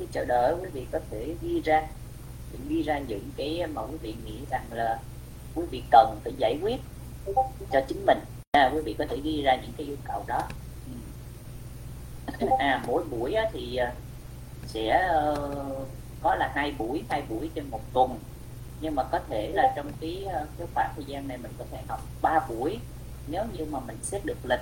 cái 0.00 0.08
chờ 0.12 0.24
đợi 0.24 0.54
quý 0.62 0.68
vị 0.72 0.86
có 0.92 0.98
thể 1.10 1.34
ghi 1.42 1.60
ra 1.64 1.86
ghi 2.68 2.82
ra 2.82 2.98
những 2.98 3.30
cái 3.36 3.66
mà 3.66 3.82
quý 3.82 3.96
vị 4.02 4.14
nghĩ 4.24 4.38
rằng 4.50 4.64
là 4.70 4.98
quý 5.54 5.62
vị 5.70 5.82
cần 5.90 6.20
phải 6.24 6.32
giải 6.38 6.58
quyết 6.62 6.80
cho 7.72 7.80
chính 7.88 8.06
mình. 8.06 8.18
À, 8.52 8.70
quý 8.74 8.80
vị 8.80 8.94
có 8.98 9.06
thể 9.10 9.16
ghi 9.24 9.42
ra 9.42 9.56
những 9.56 9.72
cái 9.76 9.86
yêu 9.86 9.96
cầu 10.04 10.24
đó. 10.26 10.42
À 12.58 12.84
mỗi 12.86 13.04
buổi 13.04 13.34
thì 13.52 13.76
à, 13.76 13.92
sẽ 14.66 15.06
ờ, 15.08 15.36
có 16.22 16.34
là 16.34 16.52
hai 16.54 16.74
buổi 16.78 17.02
hai 17.08 17.22
buổi 17.28 17.50
trên 17.54 17.70
một 17.70 17.80
tuần. 17.92 18.18
Nhưng 18.80 18.94
mà 18.94 19.02
có 19.02 19.20
thể 19.28 19.52
là 19.54 19.72
trong 19.76 19.92
cái 20.00 20.24
ờ, 20.32 20.46
cái 20.58 20.66
khoảng 20.74 20.92
thời 20.96 21.04
gian 21.04 21.28
này 21.28 21.38
mình 21.38 21.52
có 21.58 21.64
thể 21.70 21.78
học 21.88 22.00
ba 22.22 22.40
buổi. 22.48 22.78
Nếu 23.26 23.44
như 23.52 23.64
mà 23.64 23.80
mình 23.80 23.98
xếp 24.02 24.20
được 24.24 24.38
lịch 24.44 24.60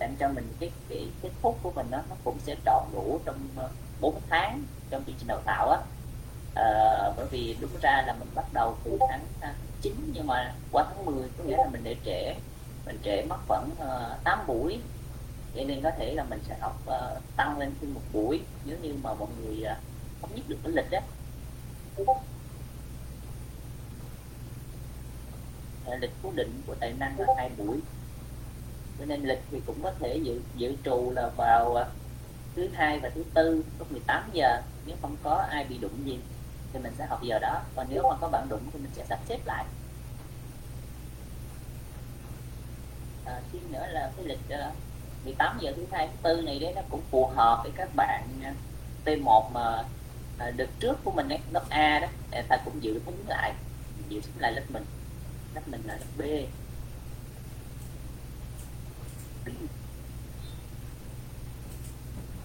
làm 0.00 0.16
cho 0.20 0.28
mình 0.28 0.52
cái 0.60 0.70
cái 0.88 1.08
cái 1.22 1.30
phút 1.40 1.58
của 1.62 1.70
mình 1.70 1.86
đó, 1.90 2.02
nó 2.10 2.16
cũng 2.24 2.38
sẽ 2.38 2.56
tròn 2.64 2.90
đủ 2.92 3.20
trong 3.24 3.36
ờ, 3.56 3.68
4 4.02 4.20
tháng 4.30 4.62
trong 4.90 5.04
chương 5.06 5.14
trình 5.18 5.28
đào 5.28 5.40
tạo 5.44 5.70
á. 5.70 5.78
À, 6.54 6.64
bởi 7.16 7.26
vì 7.30 7.56
đúng 7.60 7.70
ra 7.82 8.02
là 8.06 8.14
mình 8.18 8.28
bắt 8.34 8.44
đầu 8.52 8.76
từ 8.84 8.98
tháng 9.08 9.20
9 9.82 9.94
nhưng 10.14 10.26
mà 10.26 10.54
qua 10.72 10.84
tháng 10.88 11.04
10 11.04 11.28
có 11.38 11.44
nghĩa 11.44 11.56
là 11.56 11.68
mình 11.72 11.80
để 11.84 11.96
trễ 12.04 12.34
mình 12.86 12.98
trễ 13.04 13.22
mất 13.22 13.36
khoảng 13.48 13.70
ờ, 13.78 14.14
uh, 14.18 14.24
8 14.24 14.46
buổi. 14.46 14.78
Vậy 15.54 15.64
nên 15.64 15.82
có 15.82 15.90
thể 15.98 16.14
là 16.14 16.24
mình 16.24 16.40
sẽ 16.48 16.56
học 16.60 16.82
uh, 16.86 17.22
tăng 17.36 17.58
lên 17.58 17.72
thêm 17.80 17.94
một 17.94 18.00
buổi 18.12 18.40
nếu 18.64 18.76
như 18.82 18.94
mà 19.02 19.14
mọi 19.14 19.28
người 19.40 19.64
uh, 19.72 19.76
không 20.20 20.34
nhất 20.34 20.44
được 20.48 20.58
cái 20.64 20.72
lịch 20.72 20.90
đó 20.90 21.00
lịch 26.00 26.10
cố 26.22 26.32
định 26.34 26.62
của 26.66 26.74
tài 26.74 26.92
năng 26.92 27.20
là 27.20 27.26
hai 27.36 27.50
buổi. 27.58 27.76
Cho 28.98 29.04
nên 29.04 29.22
lịch 29.22 29.42
thì 29.50 29.60
cũng 29.66 29.82
có 29.82 29.92
thể 30.00 30.16
dự 30.16 30.40
dự 30.56 30.76
trù 30.84 31.12
là 31.14 31.30
vào 31.36 31.70
uh, 31.70 32.01
thứ 32.56 32.68
hai 32.74 32.98
và 32.98 33.08
thứ 33.14 33.24
tư 33.34 33.64
lúc 33.78 33.92
18 33.92 34.30
giờ 34.32 34.62
nếu 34.86 34.96
không 35.02 35.16
có 35.22 35.46
ai 35.50 35.64
bị 35.64 35.78
đụng 35.78 36.06
gì 36.06 36.18
thì 36.72 36.78
mình 36.78 36.92
sẽ 36.98 37.06
học 37.06 37.22
giờ 37.22 37.38
đó. 37.38 37.60
Còn 37.76 37.86
nếu 37.90 38.02
mà 38.02 38.16
có 38.20 38.28
bạn 38.28 38.48
đụng 38.48 38.60
thì 38.72 38.78
mình 38.78 38.90
sẽ 38.94 39.04
sắp 39.08 39.18
xếp 39.28 39.38
lại. 39.44 39.64
À, 43.24 43.40
thêm 43.52 43.72
nữa 43.72 43.86
là 43.90 44.10
cái 44.16 44.26
lịch 44.26 44.48
ờ, 44.48 44.68
uh, 44.68 44.74
18 45.24 45.58
giờ 45.60 45.72
thứ 45.76 45.86
hai 45.92 46.06
thứ 46.06 46.12
tư 46.22 46.42
này 46.42 46.58
đấy 46.58 46.72
nó 46.76 46.82
cũng 46.90 47.02
phù 47.10 47.26
hợp 47.26 47.60
với 47.62 47.72
các 47.76 47.88
bạn 47.96 48.28
ờ, 48.44 48.50
T1 49.04 49.50
mà 49.52 49.84
à, 50.38 50.50
đợt 50.56 50.68
trước 50.80 50.96
của 51.04 51.10
mình 51.10 51.28
ấy, 51.28 51.38
lớp 51.52 51.64
A 51.68 51.98
đó 51.98 52.08
người 52.32 52.42
ta 52.48 52.56
cũng 52.64 52.82
dự 52.82 53.00
tính 53.06 53.24
lại 53.28 53.54
dự 54.08 54.20
tính 54.20 54.38
lại 54.38 54.52
lớp 54.52 54.62
mình. 54.68 54.84
Lớp 55.54 55.62
mình 55.66 55.82
là 55.86 55.96
lớp 55.96 56.06
B 56.18 56.22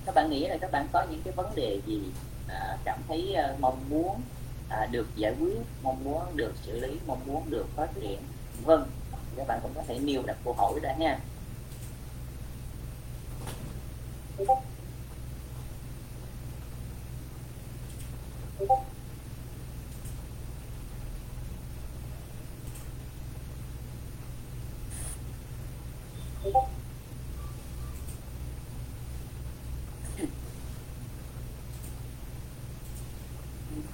các 0.08 0.16
bạn 0.16 0.30
nghĩ 0.30 0.48
là 0.48 0.58
các 0.62 0.72
bạn 0.72 0.88
có 0.94 1.06
những 1.12 1.22
cái 1.24 1.34
vấn 1.34 1.56
đề 1.56 1.82
gì 1.86 2.02
à, 2.48 2.78
cảm 2.86 3.00
thấy 3.08 3.34
à, 3.34 3.56
mong 3.60 3.90
muốn 3.90 4.22
à, 4.70 4.88
được 4.92 5.08
giải 5.16 5.34
quyết 5.40 5.58
mong 5.84 6.04
muốn 6.04 6.22
được 6.36 6.54
xử 6.64 6.80
lý 6.80 7.00
mong 7.08 7.20
muốn 7.26 7.50
được 7.50 7.66
phát 7.76 7.88
triển 8.02 8.20
vâng 8.64 8.90
các 9.38 9.48
bạn 9.48 9.60
cũng 9.64 9.72
có 9.76 9.84
thể 9.88 10.00
nêu 10.00 10.24
đặt 10.26 10.38
câu 10.44 10.54
hỏi 10.54 10.80
ra 10.82 10.94
nha 10.94 11.20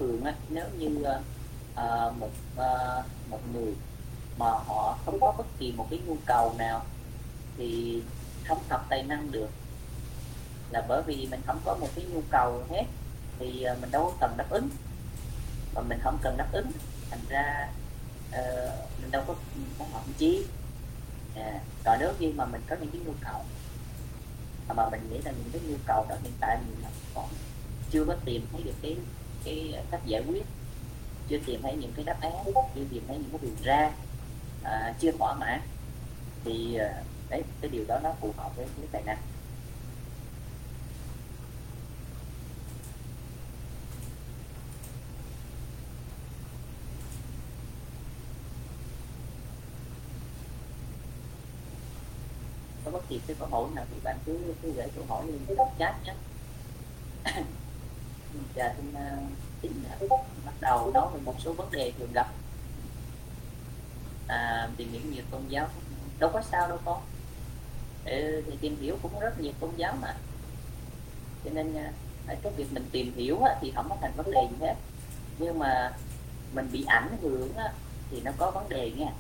thường 0.04 0.24
á, 0.26 0.34
nếu 0.50 0.66
như 0.78 0.88
uh, 0.88 2.18
một 2.18 2.32
uh, 2.56 3.06
một 3.30 3.40
người 3.54 3.74
mà 4.38 4.46
họ 4.46 4.98
không 5.06 5.20
có 5.20 5.34
bất 5.38 5.46
kỳ 5.60 5.72
một 5.72 5.88
cái 5.90 6.00
nhu 6.06 6.18
cầu 6.26 6.56
nào 6.58 6.86
thì 7.58 8.02
không 8.48 8.60
học 8.70 8.86
tài 8.90 9.04
năng 9.04 9.32
được. 9.32 9.50
Là 10.72 10.86
bởi 10.88 11.02
vì 11.02 11.28
mình 11.32 11.42
không 11.46 11.62
có 11.66 11.76
một 11.76 11.90
cái 11.96 12.06
nhu 12.06 12.22
cầu 12.30 12.64
hết 12.70 12.84
thì 13.40 13.66
uh, 13.72 13.82
mình 13.82 13.92
đâu 13.92 14.06
có 14.06 14.18
cần 14.20 14.38
đáp 14.38 14.50
ứng. 14.50 14.70
Mà 15.76 15.82
mình 15.82 16.00
không 16.04 16.18
cần 16.22 16.38
đáp 16.38 16.48
ứng 16.52 16.72
thành 17.10 17.26
ra 17.30 17.70
uh, 18.30 19.02
mình 19.02 19.12
đâu 19.12 19.24
có 19.28 19.36
có 19.80 19.86
học 19.94 20.04
chi 20.18 20.46
à, 21.36 21.60
còn 21.84 21.98
nếu 22.00 22.14
như 22.20 22.34
mà 22.36 22.46
mình 22.46 22.62
có 22.70 22.76
những 22.82 22.92
cái 22.92 23.02
nhu 23.06 23.14
cầu 23.22 23.42
mà 24.76 24.90
mình 24.90 25.10
nghĩ 25.10 25.18
là 25.26 25.32
những 25.32 25.50
cái 25.54 25.62
nhu 25.68 25.76
cầu 25.86 26.06
đó 26.10 26.16
hiện 26.24 26.34
tại 26.40 26.58
mình 26.68 26.86
còn 27.16 27.26
chưa 27.92 28.06
có 28.06 28.16
tìm 28.26 28.48
thấy 28.52 28.64
được 28.64 28.74
cái 28.82 28.98
cái 29.46 29.74
cách 29.92 30.02
giải 30.06 30.24
quyết. 30.28 30.46
Chưa 31.28 31.38
tìm 31.46 31.62
thấy 31.62 31.76
những 31.76 31.92
cái 31.96 32.06
đáp 32.06 32.18
án 32.22 32.32
chưa 32.76 32.84
tìm 32.92 33.04
thấy 33.08 33.18
những 33.18 33.30
cái 33.32 33.40
đường 33.42 33.56
ra 33.64 33.92
à, 34.64 34.96
chưa 35.00 35.12
thỏa 35.12 35.34
mãn. 35.34 35.62
Thì 36.44 36.76
à, 36.76 37.04
đấy 37.30 37.44
cái 37.62 37.70
điều 37.72 37.86
đó 37.88 38.00
nó 38.04 38.14
phù 38.22 38.34
hợp 38.38 38.56
với 38.56 38.66
cái 38.78 38.88
tài 38.92 39.04
năng. 39.06 39.18
Có 52.86 52.92
bất 52.92 53.10
kỳ 53.10 53.20
cái 53.28 53.36
câu 53.40 53.48
hỏi 53.48 53.70
nào 53.76 53.86
thì 53.92 54.00
bạn 54.04 54.18
cứ 54.26 54.40
cứ 54.62 54.72
gửi 54.72 54.88
câu 54.96 55.06
hỏi 55.10 55.28
lên 55.28 55.40
cái 55.48 55.68
chat 55.80 55.96
nhé. 56.06 56.14
và 58.56 58.74
xin 59.62 59.72
uh, 60.04 60.10
bắt 60.46 60.54
đầu 60.62 60.92
nói 60.94 61.08
về 61.14 61.20
một 61.26 61.36
số 61.40 61.54
vấn 61.54 61.72
đề 61.72 61.92
thường 62.00 62.12
gặp. 62.14 62.28
À, 64.28 64.70
tìm 64.78 64.92
hiểu 64.92 65.02
nhiều 65.12 65.24
tôn 65.32 65.42
giáo 65.50 65.68
đâu 66.20 66.30
có 66.34 66.42
sao 66.52 66.68
đâu 66.68 66.80
con. 66.86 67.02
Ừ, 68.06 68.44
thì 68.46 68.58
tìm 68.62 68.78
hiểu 68.82 68.98
cũng 69.02 69.20
rất 69.20 69.40
nhiều 69.40 69.52
tôn 69.60 69.72
giáo 69.78 69.96
mà. 70.02 70.16
Cho 71.46 71.52
nên 71.54 71.74
uh, 71.74 72.42
cái 72.44 72.54
việc 72.58 72.74
mình 72.74 72.90
tìm 72.92 73.14
hiểu 73.16 73.40
thì 73.62 73.72
không 73.76 73.90
có 73.90 73.98
thành 74.02 74.12
vấn 74.16 74.32
đề 74.32 74.48
gì 74.52 74.56
hết. 74.66 74.76
Nhưng 75.40 75.60
mà 75.60 75.94
mình 76.54 76.70
bị 76.72 76.86
ảnh 76.88 77.18
hưởng 77.22 77.54
thì 78.12 78.22
nó 78.22 78.32
có 78.38 78.52
vấn 78.52 78.70
đề 78.70 78.92
nha. 78.92 79.12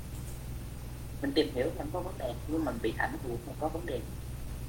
Mình 1.22 1.32
tìm 1.32 1.56
hiểu 1.56 1.70
không 1.78 1.90
có 1.94 2.00
vấn 2.00 2.18
đề 2.18 2.34
nhưng 2.48 2.66
mình 2.66 2.80
bị 2.82 2.94
ảnh 2.98 3.18
hưởng 3.24 3.38
không 3.46 3.56
có 3.60 3.68
vấn 3.68 3.86
đề. 3.86 4.00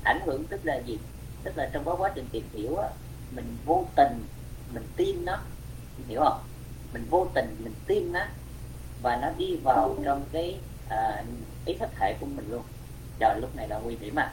Ảnh 0.04 0.20
hưởng 0.26 0.44
tức 0.44 0.60
là 0.64 0.76
gì? 0.86 0.98
Tức 1.42 1.56
là 1.56 1.70
trong 1.72 1.84
quá 1.84 2.12
trình 2.14 2.26
tìm 2.32 2.44
hiểu 2.52 2.76
á, 2.76 2.88
mình 3.34 3.56
vô 3.64 3.86
tình 3.96 4.24
mình 4.72 4.86
tin 4.96 5.24
nó. 5.24 5.38
Hiểu 6.08 6.20
không? 6.24 6.40
Mình 6.92 7.06
vô 7.10 7.26
tình 7.34 7.56
mình 7.58 7.74
tin 7.86 8.12
nó 8.12 8.20
và 9.02 9.16
nó 9.16 9.30
đi 9.38 9.56
vào 9.56 9.96
trong 10.04 10.24
cái 10.32 10.58
uh, 10.86 11.26
ý 11.64 11.74
thức 11.74 11.90
thể 11.96 12.16
của 12.20 12.26
mình 12.26 12.50
luôn. 12.50 12.62
Rồi 13.20 13.40
lúc 13.40 13.56
này 13.56 13.68
là 13.68 13.78
nguy 13.78 13.96
hiểm 14.00 14.18
à 14.18 14.32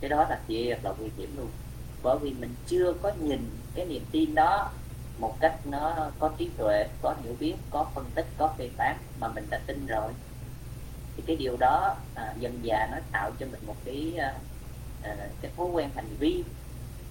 cái 0.00 0.08
đó 0.08 0.26
là 0.30 0.38
thiệt 0.48 0.78
là 0.82 0.92
nguy 0.98 1.08
hiểm 1.16 1.36
luôn. 1.36 1.48
Bởi 2.02 2.18
vì 2.18 2.32
mình 2.32 2.54
chưa 2.66 2.92
có 3.02 3.12
nhìn 3.20 3.50
cái 3.74 3.86
niềm 3.86 4.02
tin 4.12 4.34
đó 4.34 4.70
một 5.18 5.36
cách 5.40 5.66
nó 5.66 6.10
có 6.18 6.30
trí 6.38 6.50
tuệ 6.56 6.88
có 7.02 7.14
hiểu 7.24 7.36
biết 7.40 7.54
có 7.70 7.86
phân 7.94 8.04
tích 8.14 8.26
có 8.38 8.54
phê 8.58 8.70
phán 8.76 8.96
mà 9.20 9.28
mình 9.28 9.46
đã 9.50 9.60
tin 9.66 9.86
rồi. 9.86 10.12
Thì 11.16 11.22
cái 11.26 11.36
điều 11.36 11.56
đó 11.56 11.96
à, 12.14 12.34
dần 12.38 12.60
dà 12.64 12.88
nó 12.92 12.96
tạo 13.12 13.30
cho 13.40 13.46
mình 13.46 13.60
một 13.66 13.76
cái 13.84 14.14
à, 14.18 14.34
à 15.02 15.16
cái 15.40 15.50
thói 15.56 15.66
quen 15.66 15.90
hành 15.94 16.16
vi 16.18 16.44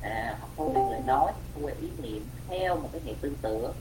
à, 0.04 0.38
hoặc 0.40 0.50
thói 0.58 0.68
quen 0.68 0.92
lời 0.92 1.02
nói 1.08 1.32
không 1.54 1.66
quen 1.66 1.76
ý 1.82 1.90
niệm 2.02 2.24
theo 2.48 2.76
một 2.76 2.90
cái 2.92 3.02
hệ 3.06 3.14
tư 3.22 3.36
tưởng 3.42 3.74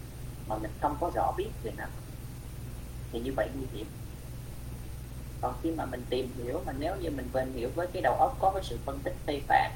mà 0.48 0.56
mình 0.58 0.70
không 0.80 0.96
có 1.00 1.10
rõ 1.14 1.32
biết 1.36 1.50
về 1.62 1.72
nó. 1.76 1.84
Thì 3.12 3.20
như 3.20 3.32
vậy 3.36 3.48
nguy 3.54 3.66
hiểm. 3.72 3.86
Còn 5.40 5.54
khi 5.62 5.70
mà 5.70 5.86
mình 5.86 6.02
tìm 6.10 6.28
hiểu 6.36 6.60
mà 6.66 6.72
nếu 6.78 6.96
như 6.96 7.10
mình 7.10 7.28
quên 7.32 7.52
hiểu 7.52 7.70
với 7.74 7.86
cái 7.92 8.02
đầu 8.02 8.14
óc 8.14 8.36
có 8.40 8.50
cái 8.50 8.62
sự 8.62 8.78
phân 8.84 8.98
tích 9.04 9.14
phê 9.26 9.40
phán 9.48 9.72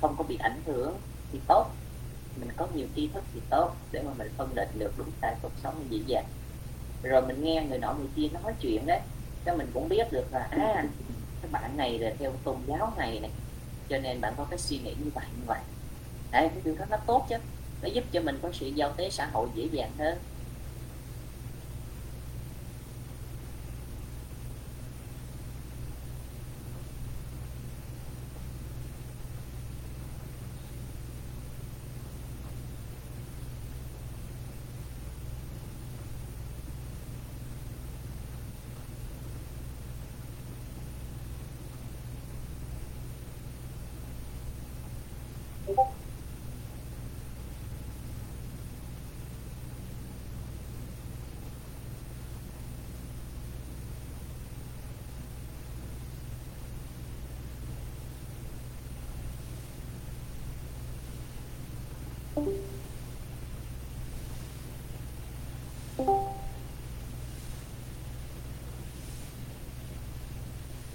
không 0.00 0.14
có 0.18 0.24
bị 0.24 0.36
ảnh 0.36 0.62
hưởng 0.66 0.94
thì 1.32 1.40
tốt. 1.48 1.66
Mình 2.40 2.48
có 2.56 2.66
nhiều 2.74 2.86
tri 2.96 3.08
thức 3.08 3.24
thì 3.34 3.40
tốt 3.50 3.72
để 3.92 4.02
mà 4.02 4.10
mình 4.18 4.28
phân 4.36 4.54
định 4.54 4.68
được 4.78 4.92
đúng 4.96 5.10
sai 5.22 5.36
cuộc 5.42 5.52
sống 5.62 5.86
dễ 5.90 5.98
dàng. 6.06 6.24
Rồi 7.02 7.26
mình 7.26 7.44
nghe 7.44 7.66
người 7.68 7.78
nọ 7.78 7.94
người 7.94 8.08
kia 8.16 8.28
nói 8.42 8.54
chuyện 8.60 8.86
đấy 8.86 9.00
cho 9.44 9.56
mình 9.56 9.70
cũng 9.74 9.88
biết 9.88 10.12
được 10.12 10.24
là 10.32 10.48
à 10.50 10.84
cái 11.42 11.50
bạn 11.50 11.76
này 11.76 11.98
là 11.98 12.14
theo 12.18 12.32
tôn 12.44 12.56
giáo 12.66 12.92
này 12.96 13.20
này 13.20 13.30
cho 13.92 13.98
nên 13.98 14.20
bạn 14.20 14.34
có 14.36 14.46
cái 14.50 14.58
suy 14.58 14.78
nghĩ 14.78 14.94
như 15.04 15.10
vậy 15.14 15.24
như 15.36 15.42
vậy. 15.46 15.60
Đấy, 16.30 16.48
cái 16.48 16.60
điều 16.64 16.74
đó 16.78 16.84
nó 16.90 16.96
tốt 16.96 17.26
chứ. 17.28 17.36
Nó 17.82 17.88
giúp 17.88 18.04
cho 18.12 18.20
mình 18.20 18.38
có 18.42 18.48
sự 18.52 18.66
giao 18.66 18.92
tế 18.92 19.10
xã 19.10 19.26
hội 19.32 19.48
dễ 19.54 19.68
dàng 19.72 19.90
hơn. 19.98 20.18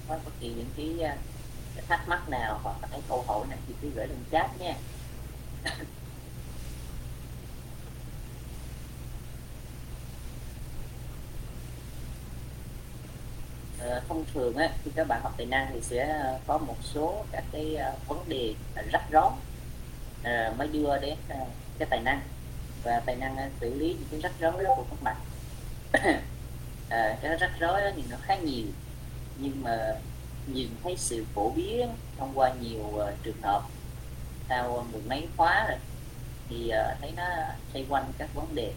Có 0.07 0.17
bất 0.25 0.31
kỳ 0.39 0.47
những 0.47 0.69
cái, 0.77 1.09
à, 1.09 1.17
cái 1.75 1.83
thắc 1.87 2.07
mắc 2.07 2.29
nào 2.29 2.59
hoặc 2.63 2.75
là 2.81 2.87
cái 2.91 3.01
câu 3.09 3.23
hỏi 3.27 3.47
này 3.49 3.57
thì 3.67 3.73
cứ 3.81 3.89
gửi 3.95 4.07
lên 4.07 4.23
chat 4.31 4.59
nha. 4.59 4.75
Ờ, 13.79 14.01
thông 14.07 14.25
thường 14.33 14.55
á 14.55 14.69
khi 14.83 14.91
các 14.95 15.07
bạn 15.07 15.21
học 15.23 15.33
tài 15.37 15.45
năng 15.45 15.69
thì 15.73 15.81
sẽ 15.81 16.07
ờ, 16.07 16.39
có 16.47 16.57
một 16.57 16.75
số 16.81 17.25
các 17.31 17.43
cái 17.51 17.75
ờ, 17.75 17.93
vấn 18.07 18.29
đề 18.29 18.53
rắc 18.91 19.03
rối 19.11 19.31
À, 20.23 20.53
mới 20.57 20.67
đưa 20.67 20.97
đến 20.97 21.17
uh, 21.41 21.47
cái 21.79 21.87
tài 21.89 21.99
năng. 21.99 22.21
Và 22.83 23.01
tài 23.05 23.15
năng 23.15 23.33
uh, 23.33 23.51
xử 23.61 23.73
lý 23.73 23.87
những 23.87 24.07
cái 24.11 24.19
rắc 24.21 24.31
rối 24.39 24.63
đó 24.63 24.75
của 24.75 24.85
các 24.89 25.03
bạn. 25.03 25.15
Uh, 25.97 26.23
cái 27.21 27.37
rắc 27.39 27.51
rối 27.59 27.81
đó 27.81 27.89
thì 27.95 28.03
nó 28.09 28.17
khá 28.21 28.35
nhiều. 28.35 28.65
Nhưng 29.37 29.63
mà 29.63 29.93
nhìn 30.47 30.69
thấy 30.83 30.97
sự 30.97 31.25
phổ 31.33 31.49
biến 31.49 31.89
thông 32.17 32.31
qua 32.35 32.53
nhiều 32.61 32.79
uh, 32.79 33.09
trường 33.23 33.41
hợp 33.41 33.61
sau 34.49 34.85
mười 34.91 35.01
mấy 35.01 35.27
khóa 35.37 35.65
rồi 35.69 35.77
thì 36.49 36.71
uh, 36.71 37.01
thấy 37.01 37.11
nó 37.17 37.23
xoay 37.73 37.85
quanh 37.89 38.11
các 38.17 38.29
vấn 38.35 38.55
đề. 38.55 38.73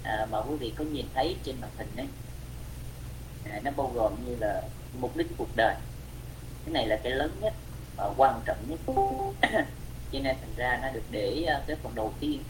Uh, 0.00 0.30
mà 0.30 0.38
quý 0.38 0.56
vị 0.56 0.72
có 0.76 0.84
nhìn 0.84 1.06
thấy 1.14 1.36
trên 1.44 1.60
màn 1.60 1.70
hình 1.78 1.88
đấy 1.96 2.06
uh, 3.56 3.64
nó 3.64 3.70
bao 3.76 3.92
gồm 3.94 4.12
như 4.26 4.36
là 4.40 4.62
mục 5.00 5.16
đích 5.16 5.26
cuộc 5.38 5.56
đời. 5.56 5.74
Cái 6.64 6.72
này 6.72 6.86
là 6.86 6.96
cái 7.02 7.12
lớn 7.12 7.30
nhất 7.40 7.54
và 7.96 8.10
quan 8.16 8.40
trọng 8.46 8.58
nhất. 8.68 8.78
cho 10.12 10.18
nên 10.22 10.36
thành 10.40 10.54
ra 10.56 10.78
nó 10.82 10.88
được 10.88 11.02
để 11.10 11.44
ờ, 11.46 11.62
cái 11.66 11.76
phần 11.82 11.94
đầu 11.94 12.12
tiên. 12.20 12.42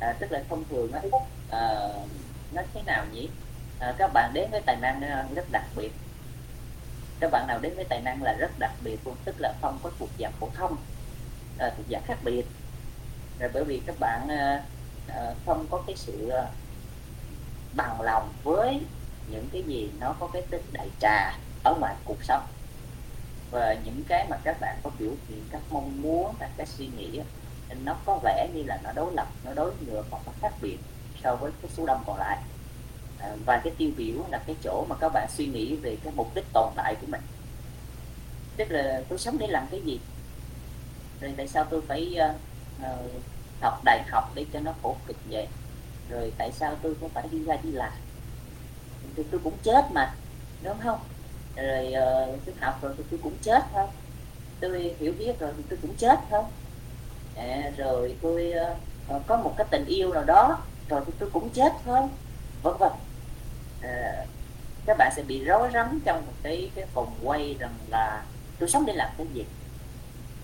À, 0.00 0.16
tức 0.20 0.32
là 0.32 0.42
thông 0.48 0.64
thường 0.70 0.92
á 0.92 1.00
à, 1.50 1.88
nó 2.52 2.62
thế 2.74 2.82
nào 2.86 3.06
nhỉ? 3.12 3.28
À, 3.78 3.94
các 3.98 4.10
bạn 4.14 4.30
đến 4.34 4.50
với 4.50 4.60
tài 4.66 4.76
năng 4.76 5.02
ờ, 5.02 5.24
rất 5.34 5.44
đặc 5.52 5.64
biệt. 5.76 5.90
Các 7.20 7.30
bạn 7.30 7.46
nào 7.46 7.58
đến 7.58 7.74
với 7.76 7.84
tài 7.84 8.00
năng 8.00 8.22
là 8.22 8.32
rất 8.32 8.58
đặc 8.58 8.72
biệt 8.84 8.98
luôn 9.04 9.16
tức 9.24 9.34
là 9.38 9.54
không 9.62 9.78
có 9.82 9.90
thuộc 9.98 10.08
dạng 10.18 10.32
phổ 10.40 10.48
thông 10.54 10.76
à, 11.58 11.70
thuộc 11.76 11.86
dạng 11.90 12.02
khác 12.06 12.18
biệt. 12.24 12.44
Rồi 13.38 13.50
bởi 13.54 13.64
vì 13.64 13.80
các 13.86 13.96
bạn 14.00 14.28
à, 14.28 14.62
không 15.46 15.66
có 15.70 15.82
cái 15.86 15.96
sự 15.96 16.30
bằng 17.76 18.00
lòng 18.00 18.32
với 18.42 18.80
những 19.30 19.48
cái 19.52 19.62
gì 19.62 19.90
nó 20.00 20.16
có 20.20 20.28
cái 20.32 20.42
tính 20.50 20.62
đại 20.72 20.88
trà 21.00 21.38
ở 21.64 21.74
ngoài 21.80 21.94
cuộc 22.04 22.24
sống 22.24 22.42
và 23.54 23.76
những 23.84 24.02
cái 24.08 24.26
mà 24.30 24.36
các 24.44 24.60
bạn 24.60 24.78
có 24.82 24.90
biểu 24.98 25.10
hiện 25.28 25.44
các 25.50 25.62
mong 25.70 26.02
muốn 26.02 26.34
các 26.38 26.50
cái 26.56 26.66
suy 26.66 26.86
nghĩ 26.96 27.20
nó 27.84 27.96
có 28.04 28.20
vẻ 28.22 28.48
như 28.54 28.62
là 28.62 28.78
nó 28.84 28.92
đối 28.92 29.14
lập 29.14 29.28
nó 29.44 29.54
đối 29.54 29.72
ngược 29.86 30.02
hoặc 30.10 30.22
nó 30.26 30.32
khác 30.40 30.52
biệt 30.62 30.78
so 31.22 31.36
với 31.36 31.52
cái 31.62 31.70
số 31.76 31.86
đông 31.86 32.02
còn 32.06 32.18
lại. 32.18 32.38
À, 33.18 33.36
và 33.46 33.60
cái 33.64 33.72
tiêu 33.78 33.90
biểu 33.96 34.16
là 34.30 34.38
cái 34.46 34.56
chỗ 34.64 34.86
mà 34.88 34.96
các 35.00 35.08
bạn 35.08 35.28
suy 35.30 35.46
nghĩ 35.46 35.76
về 35.76 35.96
cái 36.04 36.12
mục 36.16 36.34
đích 36.34 36.44
tồn 36.52 36.72
tại 36.76 36.94
của 37.00 37.06
mình. 37.06 37.20
Tức 38.56 38.70
là 38.70 39.02
tôi 39.08 39.18
sống 39.18 39.38
để 39.38 39.46
làm 39.46 39.66
cái 39.70 39.80
gì? 39.80 40.00
Rồi 41.20 41.34
tại 41.36 41.48
sao 41.48 41.64
tôi 41.64 41.80
phải 41.88 42.16
uh, 42.30 42.36
uh, 42.80 43.10
học 43.60 43.80
đại 43.84 44.02
học 44.10 44.32
để 44.34 44.46
cho 44.52 44.60
nó 44.60 44.72
khổ 44.82 44.96
cực 45.06 45.16
vậy? 45.30 45.48
Rồi 46.10 46.32
tại 46.38 46.52
sao 46.52 46.76
tôi 46.82 46.94
cũng 47.00 47.08
phải 47.08 47.28
đi 47.30 47.44
ra 47.44 47.56
đi 47.62 47.72
làm 47.72 47.92
thì 49.16 49.22
tôi 49.30 49.40
cũng 49.44 49.54
chết 49.62 49.84
mà 49.92 50.14
đúng 50.62 50.78
không? 50.80 50.98
Rồi 51.56 51.92
ờ, 51.92 52.32
uh, 52.34 52.40
tôi 52.46 52.54
học 52.60 52.78
rồi 52.82 52.94
thì 52.98 53.04
tôi 53.10 53.20
cũng 53.22 53.36
chết 53.42 53.62
thôi. 53.72 53.86
Tôi 54.60 54.94
hiểu 54.98 55.12
biết 55.18 55.40
rồi 55.40 55.50
thì 55.56 55.62
tôi 55.70 55.78
cũng 55.82 55.94
chết 55.96 56.18
thôi. 56.30 56.42
À, 57.36 57.70
rồi 57.76 58.16
tôi 58.22 58.52
uh, 59.10 59.22
có 59.26 59.36
một 59.36 59.54
cái 59.56 59.66
tình 59.70 59.84
yêu 59.86 60.12
nào 60.12 60.24
đó 60.24 60.58
rồi 60.88 61.00
thì 61.06 61.12
tôi 61.18 61.30
cũng 61.30 61.50
chết 61.50 61.72
thôi 61.84 62.00
vân 62.62 62.74
vân. 62.78 62.92
À, 63.82 64.26
các 64.86 64.96
bạn 64.98 65.12
sẽ 65.16 65.22
bị 65.22 65.44
rối 65.44 65.70
rắm 65.74 66.00
trong 66.04 66.26
một 66.26 66.32
cái 66.42 66.70
cái 66.74 66.84
vòng 66.94 67.14
quay 67.22 67.56
rằng 67.58 67.74
là 67.90 68.24
tôi 68.58 68.68
sống 68.68 68.86
để 68.86 68.92
làm 68.92 69.10
cái 69.18 69.26
gì? 69.34 69.44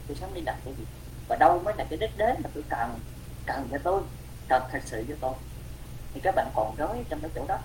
Tôi 0.09 0.17
sống 0.21 0.31
để 0.35 0.41
làm 0.47 0.57
cái 0.65 0.75
gì? 0.79 0.85
Và 1.29 1.37
đâu 1.37 1.61
mới 1.65 1.75
là 1.79 1.85
cái 1.91 1.99
đích 1.99 2.19
đến 2.19 2.37
mà 2.45 2.51
tôi 2.55 2.65
cần 2.69 2.99
cần 3.47 3.69
cho 3.71 3.79
tôi 3.85 4.03
cần 4.49 4.63
thật 4.73 4.81
sự 4.85 5.05
cho 5.09 5.15
tôi? 5.21 5.35
Thì 6.15 6.21
các 6.21 6.35
bạn 6.35 6.49
còn 6.55 6.75
rối 6.77 7.05
trong 7.09 7.21
cái 7.21 7.31
chỗ 7.35 7.45
đó 7.49 7.59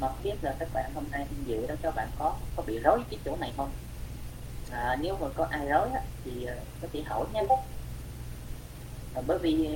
mà 0.00 0.08
không 0.08 0.22
biết 0.22 0.34
là 0.42 0.54
các 0.58 0.68
bạn 0.72 0.92
hôm 0.94 1.04
nay 1.10 1.26
tham 1.30 1.44
dự 1.46 1.66
đó 1.66 1.74
các 1.82 1.94
bạn 1.94 2.08
có 2.18 2.34
có 2.56 2.62
bị 2.66 2.78
rối 2.78 3.00
cái 3.10 3.18
chỗ 3.24 3.36
này 3.40 3.52
không? 3.56 3.70
À, 4.70 4.96
nếu 5.00 5.16
mà 5.20 5.26
có 5.34 5.46
ai 5.50 5.66
rối 5.66 5.88
á, 5.94 6.00
thì 6.24 6.44
à, 6.44 6.54
có 6.82 6.88
thể 6.92 7.02
hỏi 7.02 7.24
nha. 7.32 7.42
À, 9.14 9.22
bởi 9.26 9.38
vì 9.38 9.68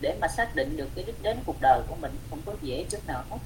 để 0.00 0.18
mà 0.20 0.28
xác 0.28 0.56
định 0.56 0.76
được 0.76 0.88
cái 0.94 1.04
đích 1.04 1.22
đến 1.22 1.38
cuộc 1.46 1.56
đời 1.60 1.82
của 1.88 1.96
mình 2.00 2.16
không 2.30 2.40
có 2.46 2.54
dễ 2.62 2.84
chút 2.90 3.06
nào 3.06 3.24
hết. 3.30 3.38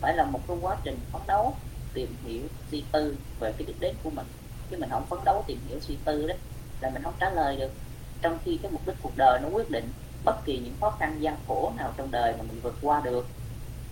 Phải 0.00 0.16
là 0.16 0.24
một 0.24 0.40
cái 0.48 0.56
quá 0.60 0.76
trình 0.84 0.98
phấn 1.12 1.22
đấu 1.26 1.56
tìm 1.94 2.16
hiểu 2.24 2.42
suy 2.70 2.84
tư 2.92 3.16
về 3.40 3.52
cái 3.52 3.66
đích 3.66 3.80
đến 3.80 3.94
của 4.02 4.10
mình. 4.10 4.26
Chứ 4.70 4.76
mình 4.80 4.90
không 4.90 5.06
phấn 5.06 5.18
đấu 5.24 5.44
tìm 5.46 5.58
hiểu 5.68 5.80
suy 5.80 5.96
tư 6.04 6.26
đấy 6.26 6.38
là 6.80 6.90
mình 6.90 7.02
không 7.02 7.14
trả 7.20 7.30
lời 7.30 7.56
được. 7.56 7.70
Trong 8.22 8.38
khi 8.44 8.58
cái 8.62 8.72
mục 8.72 8.86
đích 8.86 8.96
cuộc 9.02 9.12
đời 9.16 9.40
nó 9.42 9.48
quyết 9.48 9.70
định 9.70 9.92
bất 10.24 10.44
kỳ 10.44 10.58
những 10.58 10.74
khó 10.80 10.90
khăn 10.90 11.16
gian 11.20 11.36
khổ 11.48 11.72
nào 11.76 11.94
trong 11.96 12.10
đời 12.10 12.32
mà 12.32 12.42
mình 12.42 12.60
vượt 12.62 12.74
qua 12.82 13.00
được 13.04 13.26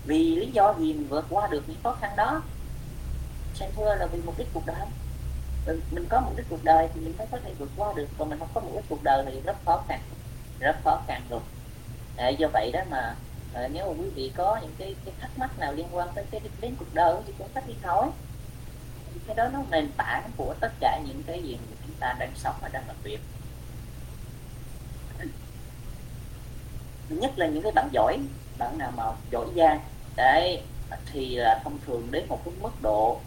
vì 0.07 0.37
lý 0.37 0.51
do 0.53 0.75
gì 0.79 0.93
mình 0.93 1.09
vượt 1.09 1.27
qua 1.31 1.47
được 1.47 1.63
những 1.67 1.77
khó 1.83 1.97
khăn 2.01 2.11
đó? 2.17 2.43
Xem 3.55 3.71
thưa 3.77 3.95
là 3.95 4.07
vì 4.07 4.19
mục 4.25 4.39
đích 4.39 4.49
cuộc 4.53 4.67
đời. 4.67 4.87
Ừ, 5.67 5.81
mình 5.91 6.07
có 6.09 6.21
mục 6.21 6.37
đích 6.37 6.47
cuộc 6.51 6.65
đời 6.65 6.89
thì 6.95 7.01
mình 7.01 7.15
mới 7.19 7.27
có 7.31 7.39
thể 7.45 7.53
vượt 7.59 7.71
qua 7.77 7.93
được. 7.97 8.07
Còn 8.19 8.29
mình 8.29 8.39
không 8.39 8.49
có 8.55 8.61
mục 8.61 8.75
đích 8.75 8.85
cuộc 8.89 9.03
đời 9.03 9.25
thì 9.27 9.41
rất 9.41 9.57
khó 9.65 9.85
khăn 9.89 10.01
rất 10.61 10.77
khó 10.85 11.03
khăn 11.07 11.23
luôn. 11.31 11.43
À, 12.17 12.29
do 12.29 12.49
vậy 12.53 12.71
đó 12.73 12.81
mà 12.91 13.15
à, 13.55 13.69
nếu 13.69 13.87
mà 13.87 14.03
quý 14.03 14.11
vị 14.15 14.33
có 14.37 14.59
những 14.63 14.75
cái, 14.79 14.95
cái 15.05 15.15
thắc 15.21 15.31
mắc 15.39 15.59
nào 15.59 15.73
liên 15.73 15.87
quan 15.93 16.09
tới 16.15 16.25
cái 16.31 16.41
đến 16.61 16.75
cuộc 16.79 16.95
đời 16.95 17.17
thì 17.27 17.33
cũng 17.39 17.49
có 17.55 17.61
đi 17.67 17.75
hỏi 17.83 18.11
cái 19.27 19.37
đó 19.37 19.49
nó 19.53 19.63
nền 19.71 19.91
tảng 19.97 20.31
của 20.37 20.55
tất 20.61 20.73
cả 20.81 21.01
những 21.07 21.23
cái 21.27 21.43
gì 21.43 21.59
mà 21.71 21.77
chúng 21.87 21.97
ta 22.01 22.15
đang 22.19 22.31
sống 22.37 22.55
và 22.63 22.69
đang 22.69 22.87
làm 22.87 22.97
việc. 23.03 23.21
Nhất 27.09 27.33
là 27.37 27.47
những 27.47 27.63
cái 27.63 27.73
bạn 27.73 27.89
giỏi 27.93 28.19
bạn 28.59 28.79
nào 28.79 28.93
mà 28.97 29.05
giỏi 29.31 29.47
giang 29.57 29.81
đấy 30.17 30.63
thì 31.13 31.37
là 31.37 31.61
thông 31.65 31.79
thường 31.87 32.09
đến 32.11 32.27
một 32.29 32.41
cái 32.45 32.55
mức 32.61 32.83
độ 32.83 33.21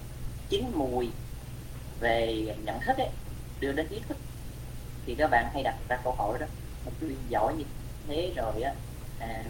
chín 0.50 0.72
mùi 0.74 1.10
về 2.00 2.46
nhận 2.66 2.80
thức 2.80 2.98
ấy 2.98 3.10
đưa 3.60 3.72
đến 3.72 3.88
ý 3.90 4.00
thức. 4.08 4.18
Thì 5.06 5.16
các 5.16 5.28
bạn 5.32 5.50
hay 5.54 5.64
đặt 5.64 5.76
ra 5.90 5.98
câu 6.04 6.14
hỏi 6.18 6.40
đó 6.40 6.46
mà 6.86 6.92
tôi 7.02 7.16
giỏi 7.30 7.54
như 7.58 7.64
thế 8.08 8.34
rồi 8.36 8.62
á 8.62 8.74
à, 9.20 9.44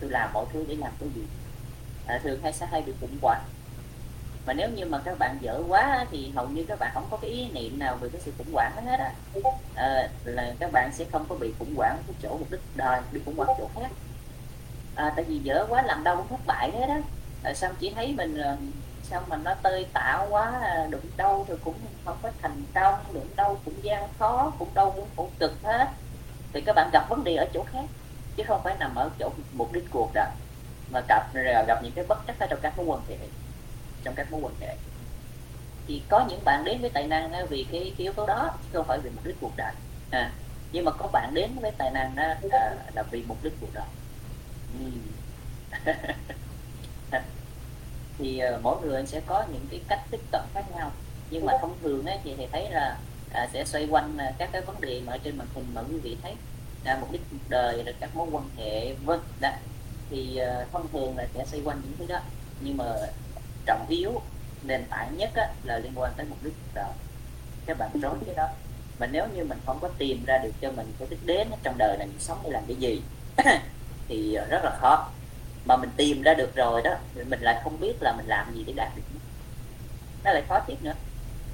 tôi 0.00 0.10
làm 0.10 0.32
mọi 0.32 0.46
thứ 0.52 0.64
để 0.68 0.74
làm 0.74 0.92
cái 1.00 1.08
gì? 1.14 1.22
À, 2.06 2.20
thường 2.22 2.40
hay 2.42 2.52
sẽ 2.52 2.66
hay 2.66 2.82
bị 2.82 2.92
khủng 3.00 3.18
hoảng. 3.22 3.44
Mà 4.46 4.52
nếu 4.52 4.70
như 4.70 4.84
mà 4.84 4.98
các 5.04 5.18
bạn 5.18 5.38
dở 5.40 5.62
quá 5.68 6.06
thì 6.10 6.30
hầu 6.34 6.48
như 6.48 6.64
các 6.68 6.78
bạn 6.78 6.90
không 6.94 7.06
có 7.10 7.16
cái 7.16 7.30
ý 7.30 7.48
niệm 7.48 7.78
nào 7.78 7.96
về 7.96 8.08
cái 8.12 8.20
sự 8.24 8.32
khủng 8.38 8.52
hoảng 8.52 8.72
hết 8.86 8.98
á. 8.98 9.12
À, 9.74 10.08
là 10.24 10.54
các 10.58 10.72
bạn 10.72 10.90
sẽ 10.92 11.04
không 11.12 11.26
có 11.28 11.34
bị 11.34 11.52
khủng 11.58 11.74
hoảng 11.76 11.98
cái 12.06 12.16
chỗ 12.22 12.28
mục 12.28 12.50
đích 12.50 12.60
đời 12.74 13.00
bị 13.12 13.20
khủng 13.24 13.36
hoảng 13.36 13.50
chỗ 13.58 13.68
khác 13.74 13.90
à, 14.98 15.12
tại 15.16 15.24
vì 15.24 15.38
dở 15.38 15.66
quá 15.68 15.82
làm 15.82 16.04
đâu 16.04 16.16
cũng 16.16 16.28
thất 16.28 16.46
bại 16.46 16.70
hết 16.70 16.86
á. 16.88 17.00
À, 17.42 17.54
xong 17.54 17.74
chỉ 17.78 17.92
thấy 17.94 18.14
mình 18.16 18.38
ờ, 18.38 18.56
sao 19.02 19.22
mà 19.28 19.36
nó 19.36 19.54
tơi 19.62 19.86
tạo 19.92 20.26
quá 20.30 20.52
à, 20.62 20.86
đụng 20.90 21.10
đâu 21.16 21.44
thì 21.48 21.54
cũng 21.64 21.74
không 22.04 22.16
có 22.22 22.30
thành 22.42 22.62
công 22.74 22.94
đụng 23.12 23.28
đâu 23.36 23.58
cũng 23.64 23.74
gian 23.82 24.08
khó 24.18 24.52
cũng 24.58 24.74
đâu 24.74 24.90
cũng 24.90 25.08
khổ 25.16 25.28
cực 25.38 25.62
hết. 25.62 25.88
Thì 26.52 26.60
các 26.60 26.72
bạn 26.76 26.90
gặp 26.92 27.08
vấn 27.08 27.24
đề 27.24 27.36
ở 27.36 27.46
chỗ 27.54 27.64
khác 27.72 27.84
chứ 28.36 28.42
không 28.46 28.60
phải 28.64 28.76
nằm 28.78 28.94
ở 28.94 29.10
chỗ 29.18 29.30
mục 29.52 29.72
đích 29.72 29.84
cuộc 29.90 30.10
đó 30.14 30.24
mà 30.92 31.00
gặp 31.08 31.34
à, 31.34 31.64
gặp 31.68 31.82
những 31.82 31.92
cái 31.92 32.04
bất 32.08 32.18
chắc 32.26 32.38
ở 32.40 32.46
trong 32.50 32.60
các 32.62 32.76
mối 32.76 32.86
quan 32.86 33.00
hệ 33.08 33.16
trong 34.04 34.14
các 34.14 34.32
mối 34.32 34.40
quan 34.44 34.54
hệ. 34.60 34.76
Thì 35.86 36.02
có 36.08 36.24
những 36.28 36.40
bạn 36.44 36.64
đến 36.64 36.80
với 36.80 36.90
tài 36.90 37.06
năng 37.06 37.46
vì 37.48 37.66
cái, 37.72 37.80
cái 37.98 38.04
yếu 38.04 38.12
tố 38.12 38.26
đó 38.26 38.50
chứ 38.62 38.68
không 38.78 38.86
phải 38.86 38.98
vì 38.98 39.10
mục 39.10 39.24
đích 39.24 39.36
cuộc 39.40 39.52
đời. 39.56 39.72
À, 40.10 40.32
nhưng 40.72 40.84
mà 40.84 40.90
có 40.90 41.06
bạn 41.12 41.34
đến 41.34 41.50
với 41.60 41.70
tài 41.70 41.90
năng 41.90 42.16
đó 42.16 42.34
là, 42.42 42.74
là 42.94 43.02
vì 43.02 43.24
mục 43.28 43.38
đích 43.42 43.52
cuộc 43.60 43.74
đời 43.74 43.84
thì 48.18 48.40
uh, 48.54 48.62
mỗi 48.62 48.76
người 48.82 49.06
sẽ 49.06 49.20
có 49.26 49.44
những 49.52 49.66
cái 49.70 49.80
cách 49.88 50.00
tiếp 50.10 50.20
cận 50.32 50.42
khác 50.54 50.64
nhau. 50.76 50.92
Nhưng 51.30 51.46
mà 51.46 51.52
thông 51.60 51.76
thường 51.82 52.06
ấy, 52.06 52.18
thì 52.24 52.34
thầy 52.36 52.48
thấy 52.52 52.70
là 52.70 52.98
à, 53.32 53.48
sẽ 53.52 53.64
xoay 53.64 53.86
quanh 53.90 54.18
à, 54.18 54.32
các 54.38 54.48
cái 54.52 54.62
vấn 54.62 54.80
đề 54.80 55.00
mà 55.06 55.12
ở 55.12 55.18
trên 55.18 55.38
màn 55.38 55.46
hình 55.54 55.66
mà 55.74 55.82
quý 55.90 55.98
vị 55.98 56.16
thấy. 56.22 56.34
À, 56.84 56.98
mục 57.00 57.12
đích 57.12 57.20
cuộc 57.30 57.48
đời 57.48 57.82
rồi 57.82 57.94
các 58.00 58.16
mối 58.16 58.28
quan 58.32 58.44
hệ 58.56 58.94
vân 58.94 59.20
đó 59.40 59.50
thì 60.10 60.40
uh, 60.62 60.72
thông 60.72 60.88
thường 60.92 61.16
là 61.16 61.26
sẽ 61.34 61.44
xoay 61.46 61.62
quanh 61.64 61.80
những 61.84 61.96
thứ 61.98 62.06
đó. 62.14 62.20
Nhưng 62.60 62.76
mà 62.76 62.84
trọng 63.66 63.86
yếu 63.88 64.20
nền 64.62 64.84
tảng 64.90 65.16
nhất 65.16 65.30
á, 65.34 65.48
là 65.64 65.78
liên 65.78 65.92
quan 65.94 66.12
tới 66.16 66.26
mục 66.28 66.38
đích 66.42 66.52
cuộc 66.56 66.74
đời. 66.74 66.92
Các 67.66 67.78
bạn 67.78 67.90
rối 68.02 68.14
cái 68.26 68.34
đó. 68.34 68.48
Mà 68.98 69.06
nếu 69.06 69.26
như 69.34 69.44
mình 69.44 69.58
không 69.66 69.78
có 69.80 69.88
tìm 69.98 70.24
ra 70.26 70.38
được 70.38 70.52
cho 70.60 70.72
mình 70.72 70.92
cái 70.98 71.08
đích 71.10 71.26
đến 71.26 71.48
trong 71.62 71.74
đời 71.78 71.96
này 71.98 72.06
mình 72.06 72.20
sống 72.20 72.38
để 72.44 72.50
làm 72.50 72.62
cái 72.66 72.76
gì 72.76 73.02
thì 74.08 74.34
ờ, 74.34 74.46
rất 74.46 74.64
là 74.64 74.70
khó. 74.80 75.08
Mà 75.64 75.76
mình 75.76 75.90
tìm 75.96 76.22
ra 76.22 76.34
được 76.34 76.54
rồi 76.54 76.82
đó, 76.82 76.90
thì 77.14 77.24
mình 77.24 77.40
lại 77.40 77.60
không 77.64 77.80
biết 77.80 77.94
là 78.00 78.12
mình 78.16 78.26
làm 78.26 78.54
gì 78.54 78.64
để 78.66 78.72
đạt 78.76 78.88
được. 78.96 79.02
Nó 80.24 80.32
lại 80.32 80.42
khó 80.48 80.58
tiếp 80.66 80.76
nữa. 80.82 80.92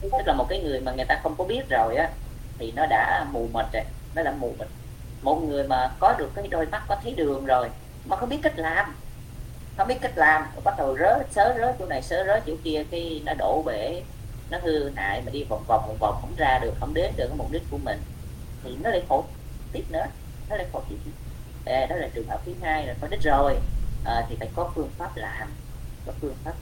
Tức 0.02 0.26
là 0.26 0.32
một 0.32 0.46
cái 0.48 0.60
người 0.62 0.80
mà 0.80 0.92
người 0.92 1.04
ta 1.04 1.20
không 1.22 1.34
có 1.38 1.44
biết 1.44 1.68
rồi 1.70 1.96
á, 1.96 2.10
thì 2.58 2.72
nó 2.76 2.86
đã 2.86 3.26
mù 3.32 3.48
mịt 3.52 3.66
rồi, 3.72 3.82
nó 4.14 4.22
đã 4.22 4.32
mù 4.38 4.54
mịt. 4.58 4.68
Một 5.22 5.42
người 5.48 5.68
mà 5.68 5.90
có 6.00 6.14
được 6.18 6.30
cái 6.34 6.48
đôi 6.48 6.66
mắt, 6.66 6.82
có 6.88 6.96
thấy 7.02 7.14
đường 7.14 7.46
rồi, 7.46 7.68
mà 8.04 8.16
không 8.16 8.28
biết 8.28 8.38
cách 8.42 8.58
làm, 8.58 8.96
không 9.76 9.88
biết 9.88 9.98
cách 10.00 10.12
làm 10.16 10.46
bắt 10.64 10.74
đầu 10.78 10.96
rớ 10.98 11.18
sớ 11.30 11.54
rớ 11.58 11.72
chỗ 11.78 11.86
này 11.86 12.02
sớ 12.02 12.24
rớ 12.26 12.40
chỗ 12.46 12.52
kia, 12.64 12.84
cái 12.90 13.22
nó 13.26 13.34
đổ 13.38 13.62
bể, 13.66 14.02
nó 14.50 14.58
hư 14.62 14.90
hại, 14.96 15.22
mà 15.26 15.30
đi 15.30 15.44
vòng 15.44 15.64
vòng 15.66 15.84
vòng 15.86 15.96
vòng, 16.00 16.18
không 16.20 16.34
ra 16.36 16.58
được, 16.62 16.72
không 16.80 16.94
đến 16.94 17.12
được 17.16 17.26
cái 17.28 17.36
mục 17.36 17.52
đích 17.52 17.62
của 17.70 17.78
mình, 17.84 17.98
thì 18.64 18.76
nó 18.82 18.90
lại 18.90 19.02
khổ 19.08 19.24
tiếp 19.72 19.84
nữa, 19.88 20.06
nó 20.50 20.56
lại 20.56 20.66
khổ 20.72 20.82
tiếp 20.88 20.96
nữa 21.04 21.12
đó 21.64 21.96
là 21.96 22.08
trường 22.14 22.28
hợp 22.28 22.40
thứ 22.46 22.52
hai 22.62 22.86
là 22.86 22.94
có 23.00 23.08
đích 23.08 23.22
rồi. 23.22 23.54
À, 24.04 24.26
thì 24.28 24.36
phải 24.38 24.48
có 24.56 24.72
phương 24.74 24.90
pháp 24.98 25.16
làm. 25.16 25.52
Có 26.06 26.12
phương 26.20 26.34
pháp. 26.44 26.54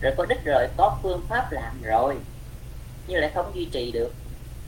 Rồi 0.00 0.14
có 0.16 0.26
đích 0.26 0.44
rồi 0.44 0.68
có 0.76 0.98
phương 1.02 1.22
pháp 1.28 1.52
làm 1.52 1.82
rồi. 1.82 2.16
Nhưng 3.06 3.20
lại 3.20 3.30
không 3.34 3.52
duy 3.54 3.64
trì 3.64 3.92
được. 3.92 4.14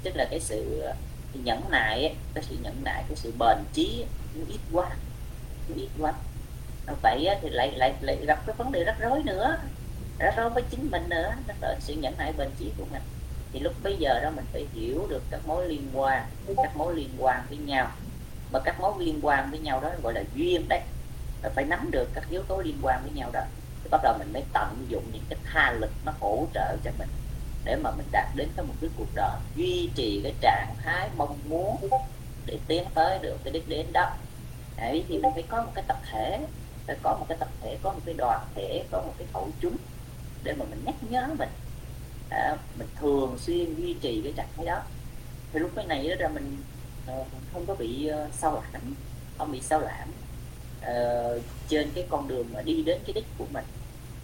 Tức 0.02 0.16
là 0.16 0.26
cái 0.30 0.40
sự 0.40 0.80
ờ, 0.80 0.94
nhẫn 1.34 1.62
nại 1.70 2.06
ấy, 2.06 2.14
cái 2.34 2.44
sự 2.48 2.56
nhẫn 2.62 2.84
nại 2.84 3.04
cái 3.08 3.16
sự 3.16 3.32
bền 3.38 3.58
chí 3.72 4.04
nó 4.34 4.44
ít 4.48 4.60
quá. 4.72 4.90
Nó 5.68 5.74
ít 5.76 5.88
quá. 6.00 6.12
Vậy 7.02 7.28
thì 7.42 7.50
lại 7.50 7.72
lại 7.76 7.94
lại 8.00 8.16
gặp 8.26 8.46
cái 8.46 8.56
vấn 8.56 8.72
đề 8.72 8.84
rắc 8.84 8.96
rối 9.00 9.22
nữa. 9.24 9.56
Rắc 10.18 10.34
rối 10.36 10.50
với 10.50 10.62
chính 10.70 10.90
mình 10.90 11.08
nữa. 11.08 11.32
Đó 11.46 11.54
là 11.60 11.76
sự 11.80 11.94
nhẫn 11.94 12.14
nại 12.18 12.32
bền 12.32 12.48
chí 12.58 12.72
của 12.78 12.84
mình. 12.92 13.02
Thì 13.52 13.60
lúc 13.60 13.72
bây 13.82 13.96
giờ 13.96 14.20
đó 14.22 14.30
mình 14.30 14.44
phải 14.52 14.66
hiểu 14.74 15.06
được 15.10 15.22
các 15.30 15.40
mối 15.46 15.68
liên 15.68 15.88
quan 15.94 16.22
các 16.56 16.76
mối 16.76 16.94
liên 16.94 17.08
quan 17.18 17.46
với 17.48 17.58
nhau 17.58 17.90
mà 18.52 18.60
các 18.60 18.80
mối 18.80 18.92
liên 18.98 19.18
quan 19.22 19.50
với 19.50 19.60
nhau 19.60 19.80
đó 19.80 19.88
gọi 20.02 20.14
là 20.14 20.22
duyên 20.34 20.68
đấy. 20.68 20.80
Phải 21.54 21.64
nắm 21.64 21.90
được 21.90 22.08
các 22.14 22.24
yếu 22.30 22.42
tố 22.42 22.60
liên 22.60 22.78
quan 22.82 23.02
với 23.02 23.10
nhau 23.14 23.30
đó. 23.32 23.40
Thì 23.82 23.88
bắt 23.90 24.00
đầu 24.02 24.14
mình 24.18 24.32
mới 24.32 24.42
tận 24.52 24.86
dụng 24.88 25.04
những 25.12 25.24
cái 25.28 25.38
tha 25.44 25.72
lực 25.72 25.90
nó 26.04 26.12
hỗ 26.20 26.46
trợ 26.54 26.76
cho 26.84 26.90
mình 26.98 27.08
để 27.64 27.76
mà 27.76 27.90
mình 27.90 28.06
đạt 28.12 28.28
đến 28.36 28.48
cái 28.56 28.66
mục 28.66 28.76
đích 28.80 28.90
cuộc 28.98 29.14
đời. 29.14 29.40
Duy 29.56 29.90
trì 29.94 30.20
cái 30.22 30.34
trạng 30.40 30.74
thái 30.82 31.08
mong 31.16 31.38
muốn 31.48 31.76
để 32.46 32.58
tiến 32.66 32.84
tới 32.94 33.18
được 33.18 33.36
cái 33.44 33.52
đích 33.52 33.68
đến 33.68 33.86
đó. 33.92 34.10
Đấy 34.76 35.04
thì 35.08 35.18
mình 35.18 35.32
phải 35.34 35.44
có 35.48 35.62
một 35.62 35.72
cái 35.74 35.84
tập 35.88 35.96
thể. 36.10 36.46
Phải 36.86 36.96
có 37.02 37.16
một 37.20 37.26
cái 37.28 37.38
tập 37.38 37.48
thể 37.62 37.78
có 37.82 37.92
một 37.92 38.00
cái 38.04 38.14
đoàn 38.18 38.40
thể 38.54 38.84
có 38.90 39.02
một 39.02 39.14
cái 39.18 39.26
hậu 39.32 39.48
chúng 39.60 39.76
để 40.44 40.52
mà 40.52 40.64
mình 40.70 40.82
nhắc 40.84 40.94
nhớ 41.10 41.28
mình. 41.38 41.48
À, 42.30 42.56
mình 42.78 42.88
thường 43.00 43.38
xuyên 43.38 43.74
duy 43.74 43.96
trì 44.00 44.20
cái 44.24 44.32
trạng 44.36 44.48
thái 44.56 44.66
đó. 44.66 44.80
Thì 45.52 45.58
lúc 45.58 45.70
cái 45.76 45.86
này 45.86 46.08
đó 46.08 46.14
ra 46.18 46.28
mình 46.28 46.56
uh, 47.10 47.26
không 47.52 47.66
có 47.66 47.74
bị 47.74 48.06
ờ, 48.06 48.24
uh, 48.24 48.34
sao 48.34 48.62
lãng 48.72 48.94
không 49.38 49.52
bị 49.52 49.60
sao 49.60 49.80
lãng 49.80 50.08
uh, 50.08 50.84
ờ, 50.84 51.40
trên 51.68 51.90
cái 51.94 52.06
con 52.10 52.28
đường 52.28 52.46
mà 52.52 52.62
đi 52.62 52.82
đến 52.82 53.00
cái 53.06 53.12
đích 53.12 53.26
của 53.38 53.46
mình. 53.52 53.64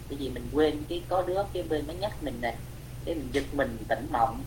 Bởi 0.09 0.17
vì 0.17 0.29
mình 0.29 0.49
quên 0.53 0.83
cái 0.89 1.03
có 1.09 1.21
đứa 1.21 1.43
cái 1.53 1.63
bên 1.63 1.87
nó 1.87 1.93
nhắc 1.93 2.23
mình 2.23 2.41
này 2.41 2.55
cái 3.05 3.15
mình 3.15 3.29
giật 3.31 3.43
mình 3.53 3.77
tỉnh 3.87 4.07
mộng 4.11 4.43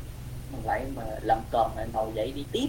mình 0.52 0.62
lại 0.64 0.84
mà 0.96 1.02
làm 1.22 1.38
còn 1.52 1.72
lại 1.76 1.86
ngồi 1.92 2.10
dậy 2.14 2.32
đi 2.32 2.44
tiếp. 2.52 2.68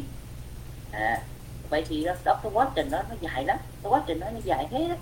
À 0.92 1.22
vậy 1.70 1.86
thì 1.90 2.04
đó, 2.04 2.14
đó 2.26 2.40
cái 2.44 2.52
quá 2.56 2.70
trình 2.76 2.90
đó 2.90 3.04
nó 3.10 3.16
dài 3.22 3.46
lắm 3.46 3.58
cái 3.84 3.92
quá 3.92 4.04
trình 4.08 4.20
đó 4.20 4.30
nó 4.34 4.40
dài 4.44 4.68
thế 4.72 4.88
đó. 4.90 4.96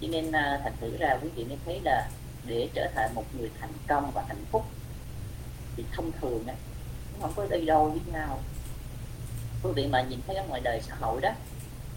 Cho 0.00 0.08
nên 0.10 0.28
uh, 0.28 0.32
thành 0.32 0.72
thử 0.80 0.96
ra 0.96 1.18
quý 1.22 1.28
vị 1.36 1.44
nên 1.48 1.58
thấy 1.64 1.80
là 1.84 2.08
để 2.46 2.68
trở 2.74 2.88
thành 2.94 3.14
một 3.14 3.24
người 3.38 3.50
thành 3.60 3.72
công 3.88 4.10
và 4.14 4.24
hạnh 4.28 4.44
phúc 4.50 4.64
thì 5.76 5.84
thông 5.92 6.12
thường 6.20 6.44
á 6.46 6.54
không 7.20 7.32
có 7.36 7.46
đi 7.46 7.64
đâu 7.64 7.90
với 7.90 8.00
nhau 8.12 8.38
quý 9.62 9.70
vị 9.74 9.86
mà 9.86 10.02
nhìn 10.02 10.20
thấy 10.26 10.36
ở 10.36 10.44
ngoài 10.48 10.60
đời 10.60 10.80
xã 10.88 10.94
hội 11.00 11.20
đó 11.20 11.30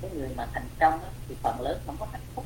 cái 0.01 0.11
người 0.11 0.29
mà 0.35 0.45
thành 0.53 0.67
công 0.79 0.99
đó, 1.01 1.07
thì 1.27 1.35
phần 1.41 1.61
lớn 1.61 1.79
không 1.85 1.95
có 1.99 2.07
hạnh 2.11 2.21
phúc. 2.35 2.45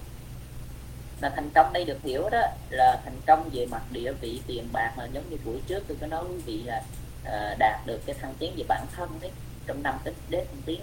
Mà 1.21 1.29
thành 1.29 1.49
công 1.55 1.73
đây 1.73 1.85
được 1.85 1.97
hiểu 2.03 2.29
đó 2.29 2.41
là 2.69 3.01
thành 3.05 3.17
công 3.27 3.49
về 3.53 3.65
mặt 3.65 3.81
địa 3.91 4.11
vị 4.11 4.41
tiền 4.47 4.67
bạc 4.71 4.93
mà 4.97 5.05
giống 5.05 5.29
như 5.29 5.37
buổi 5.45 5.61
trước 5.67 5.83
tôi 5.87 5.97
có 6.01 6.07
nói 6.07 6.23
quý 6.29 6.37
vị 6.45 6.63
là 6.63 6.83
uh, 7.23 7.59
đạt 7.59 7.85
được 7.85 8.01
cái 8.05 8.15
thăng 8.21 8.33
tiến 8.39 8.53
về 8.57 8.63
bản 8.67 8.85
thân 8.95 9.09
đấy 9.21 9.31
trong 9.67 9.83
năm 9.83 9.99
tích 10.03 10.15
đến 10.29 10.47
thăng 10.47 10.61
tiến. 10.65 10.81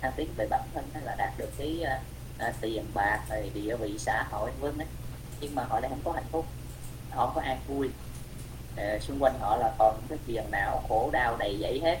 Thăng 0.00 0.12
tiến 0.16 0.28
về 0.36 0.46
bản 0.50 0.62
thân 0.74 0.84
hay 0.94 1.02
là 1.02 1.14
đạt 1.18 1.32
được 1.38 1.50
cái 1.58 1.82
uh, 1.82 2.48
uh, 2.48 2.54
tiền 2.60 2.84
bạc 2.94 3.20
rồi 3.30 3.50
địa 3.54 3.76
vị 3.76 3.98
xã 3.98 4.24
hội 4.30 4.50
vân 4.60 4.78
đấy 4.78 4.88
nhưng 5.40 5.54
mà 5.54 5.64
họ 5.64 5.80
lại 5.80 5.88
không 5.90 6.00
có 6.04 6.12
hạnh 6.12 6.28
phúc 6.30 6.46
họ 7.10 7.26
không 7.26 7.34
có 7.34 7.40
an 7.40 7.58
vui. 7.68 7.88
Uh, 8.74 9.02
xung 9.02 9.18
quanh 9.22 9.38
họ 9.40 9.56
là 9.56 9.72
còn 9.78 10.00
cái 10.08 10.18
phiền 10.26 10.44
não 10.50 10.84
khổ 10.88 11.10
đau 11.12 11.36
đầy 11.36 11.58
dẫy 11.60 11.80
hết 11.80 11.98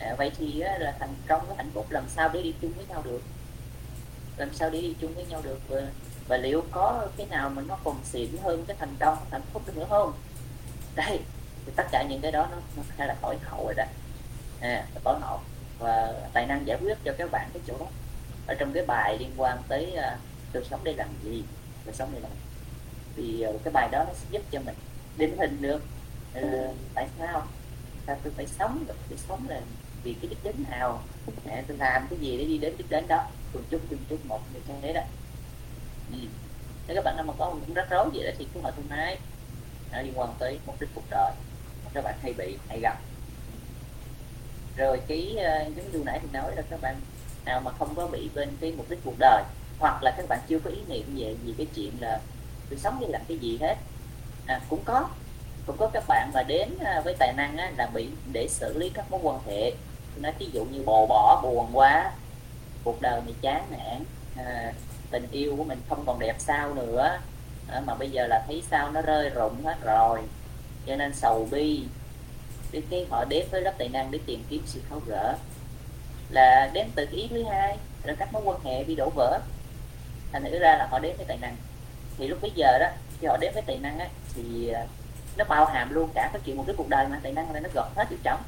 à, 0.00 0.14
vậy 0.18 0.32
thì 0.38 0.52
là 0.52 0.96
thành 0.98 1.14
công 1.28 1.46
với 1.46 1.56
hạnh 1.56 1.70
phúc 1.74 1.86
làm 1.90 2.04
sao 2.08 2.30
để 2.32 2.42
đi 2.42 2.54
chung 2.62 2.72
với 2.72 2.86
nhau 2.88 3.02
được? 3.04 3.22
Làm 4.36 4.54
sao 4.54 4.70
để 4.70 4.80
đi 4.80 4.94
chung 5.00 5.14
với 5.14 5.24
nhau 5.24 5.40
được? 5.44 5.60
Và, 5.68 5.80
và 6.28 6.36
liệu 6.36 6.64
có 6.70 7.06
cái 7.16 7.26
nào 7.26 7.50
mà 7.50 7.62
nó 7.62 7.78
còn 7.84 7.96
xịn 8.04 8.30
hơn 8.42 8.64
cái 8.66 8.76
thành 8.80 8.96
công 9.00 9.18
hạnh 9.30 9.42
phúc 9.52 9.62
nữa 9.76 9.86
không? 9.88 10.12
Đây 10.94 11.20
thì 11.66 11.72
tất 11.76 11.86
cả 11.92 12.02
những 12.08 12.20
cái 12.20 12.32
đó 12.32 12.48
nó, 12.50 12.56
nó 12.76 12.82
hay 12.96 13.08
là 13.08 13.16
khỏi 13.22 13.36
hậu 13.42 13.64
rồi 13.64 13.74
đó. 13.76 13.84
À, 14.60 14.86
tối 15.04 15.18
hậu. 15.20 15.40
Và 15.78 16.12
tài 16.32 16.46
năng 16.46 16.66
giải 16.66 16.78
quyết 16.80 16.98
cho 17.04 17.12
các 17.18 17.30
bạn 17.30 17.50
cái 17.52 17.62
chỗ 17.66 17.74
đó. 17.80 17.86
Ở 18.46 18.54
trong 18.54 18.72
cái 18.72 18.86
bài 18.86 19.18
liên 19.18 19.30
quan 19.36 19.58
tới 19.68 19.94
à, 19.96 20.12
uh, 20.14 20.20
tôi 20.52 20.64
sống 20.70 20.80
để 20.84 20.92
làm 20.92 21.08
gì 21.22 21.44
tôi 21.84 21.94
sống 21.94 22.10
để 22.14 22.20
làm 22.20 22.32
thì 23.16 23.46
uh, 23.48 23.64
cái 23.64 23.72
bài 23.72 23.88
đó 23.92 24.04
nó 24.08 24.12
sẽ 24.14 24.26
giúp 24.30 24.42
cho 24.50 24.60
mình 24.60 24.74
định 25.16 25.36
hình 25.38 25.62
được 25.62 25.82
uh, 26.38 26.74
tại 26.94 27.08
sao? 27.18 27.46
Sao 28.06 28.16
tôi 28.22 28.32
phải 28.36 28.46
sống 28.46 28.84
được 28.88 28.94
tôi 29.08 29.18
sống 29.28 29.48
là 29.48 29.60
vì 30.02 30.14
cái 30.14 30.28
đích 30.28 30.44
đến 30.44 30.54
nào 30.70 31.02
để 31.44 31.64
tôi 31.68 31.76
làm 31.76 32.06
cái 32.10 32.18
gì 32.18 32.38
để 32.38 32.44
đi 32.44 32.58
đến 32.58 32.74
đích 32.78 32.90
đến 32.90 33.04
đó 33.08 33.24
từng 33.52 33.64
chút 33.70 33.80
từng 33.88 34.00
chút 34.08 34.26
một 34.26 34.40
như 34.54 34.60
thế 34.82 34.92
đó. 34.92 35.02
Ừ. 36.12 36.18
nếu 36.86 36.94
các 36.96 37.04
bạn 37.04 37.16
nào 37.16 37.24
mà 37.24 37.34
có 37.38 37.50
cũng 37.66 37.74
rắc 37.74 37.90
rối 37.90 38.10
gì 38.12 38.22
đó 38.22 38.30
thì 38.38 38.46
cứ 38.54 38.60
hỏi 38.60 38.72
tôi 38.76 38.84
nói 38.88 39.16
nó 39.92 40.02
liên 40.02 40.12
quan 40.18 40.34
tới 40.38 40.58
mục 40.66 40.80
đích 40.80 40.88
cuộc 40.94 41.04
đời 41.10 41.32
các 41.94 42.04
bạn 42.04 42.14
hay 42.22 42.32
bị 42.32 42.56
hay 42.68 42.80
gặp. 42.80 42.98
Rồi 44.76 45.00
cái 45.08 45.36
ờ, 45.36 45.64
giống 45.76 45.92
như 45.92 46.02
nãy 46.06 46.18
thì 46.22 46.28
nói 46.32 46.56
là 46.56 46.62
các 46.70 46.80
bạn 46.80 46.96
nào 47.44 47.60
mà 47.60 47.70
không 47.78 47.94
có 47.94 48.06
bị 48.06 48.30
bên 48.34 48.48
cái 48.60 48.72
mục 48.76 48.90
đích 48.90 48.98
cuộc 49.04 49.14
đời 49.18 49.42
hoặc 49.78 50.02
là 50.02 50.14
các 50.16 50.26
bạn 50.28 50.38
chưa 50.48 50.58
có 50.58 50.70
ý 50.70 50.78
niệm 50.88 51.16
về 51.16 51.36
gì 51.44 51.54
cái 51.58 51.66
chuyện 51.74 51.92
là 52.00 52.20
tôi 52.70 52.78
sống 52.78 52.98
để 53.00 53.06
làm 53.08 53.22
cái 53.28 53.38
gì 53.38 53.58
hết. 53.60 53.76
À, 54.46 54.60
cũng 54.68 54.82
có 54.84 55.08
cũng 55.66 55.76
có 55.76 55.90
các 55.92 56.04
bạn 56.08 56.30
mà 56.34 56.42
đến 56.42 56.68
ờ, 56.80 57.02
với 57.04 57.14
tài 57.18 57.32
năng 57.32 57.56
á, 57.56 57.72
là 57.76 57.86
bị 57.86 58.08
để 58.32 58.48
xử 58.48 58.78
lý 58.78 58.90
các 58.94 59.10
mối 59.10 59.20
quan 59.22 59.40
hệ 59.46 59.72
nói 60.16 60.32
ví 60.38 60.50
dụ 60.52 60.64
như 60.64 60.82
bồ 60.86 61.06
bỏ 61.06 61.40
buồn 61.42 61.70
quá 61.72 62.12
cuộc 62.84 63.00
đời 63.00 63.20
mình 63.26 63.34
chán 63.40 63.64
nản 63.70 64.04
à, 64.36 64.72
tình 65.10 65.28
yêu 65.30 65.56
của 65.56 65.64
mình 65.64 65.80
không 65.88 66.04
còn 66.06 66.18
đẹp 66.18 66.36
sao 66.38 66.74
nữa. 66.74 67.18
À, 67.68 67.80
mà 67.86 67.94
bây 67.94 68.10
giờ 68.10 68.26
là 68.26 68.44
thấy 68.46 68.62
sao 68.70 68.90
nó 68.90 69.02
rơi 69.02 69.30
rụng 69.30 69.64
hết 69.64 69.76
rồi. 69.82 70.20
Cho 70.86 70.96
nên 70.96 71.14
sầu 71.14 71.48
bi. 71.50 71.82
Đến 72.72 72.82
cái 72.90 73.06
họ 73.10 73.24
đến 73.24 73.46
với 73.50 73.62
lớp 73.62 73.72
tài 73.78 73.88
năng 73.88 74.10
để 74.10 74.18
tìm 74.26 74.44
kiếm 74.48 74.62
sự 74.66 74.80
tháo 74.90 75.00
gỡ. 75.06 75.34
Là 76.30 76.70
đến 76.72 76.90
từ 76.94 77.06
ý 77.10 77.28
thứ 77.30 77.44
hai 77.44 77.76
là 78.04 78.14
các 78.18 78.32
mối 78.32 78.42
quan 78.44 78.60
hệ 78.64 78.84
bị 78.84 78.94
đổ 78.94 79.10
vỡ. 79.14 79.40
Thành 80.32 80.44
thử 80.44 80.58
ra 80.58 80.76
là 80.76 80.86
họ 80.90 80.98
đến 80.98 81.16
với 81.16 81.26
tài 81.26 81.36
năng. 81.36 81.56
Thì 82.18 82.28
lúc 82.28 82.38
bây 82.42 82.50
giờ 82.54 82.78
đó 82.78 82.86
khi 83.20 83.26
họ 83.26 83.36
đến 83.36 83.54
với 83.54 83.62
tài 83.62 83.78
năng 83.78 83.98
á, 83.98 84.08
thì 84.34 84.68
à, 84.68 84.86
nó 85.36 85.44
bao 85.44 85.64
hàm 85.64 85.94
luôn 85.94 86.10
cả 86.14 86.30
cái 86.32 86.42
chuyện 86.44 86.56
một 86.56 86.64
cái 86.66 86.76
cuộc 86.78 86.88
đời 86.88 87.06
mà 87.08 87.20
tài 87.22 87.32
năng 87.32 87.52
là 87.52 87.60
nó 87.60 87.68
gọt 87.74 87.86
hết 87.96 88.10
vô 88.10 88.16
trống 88.22 88.40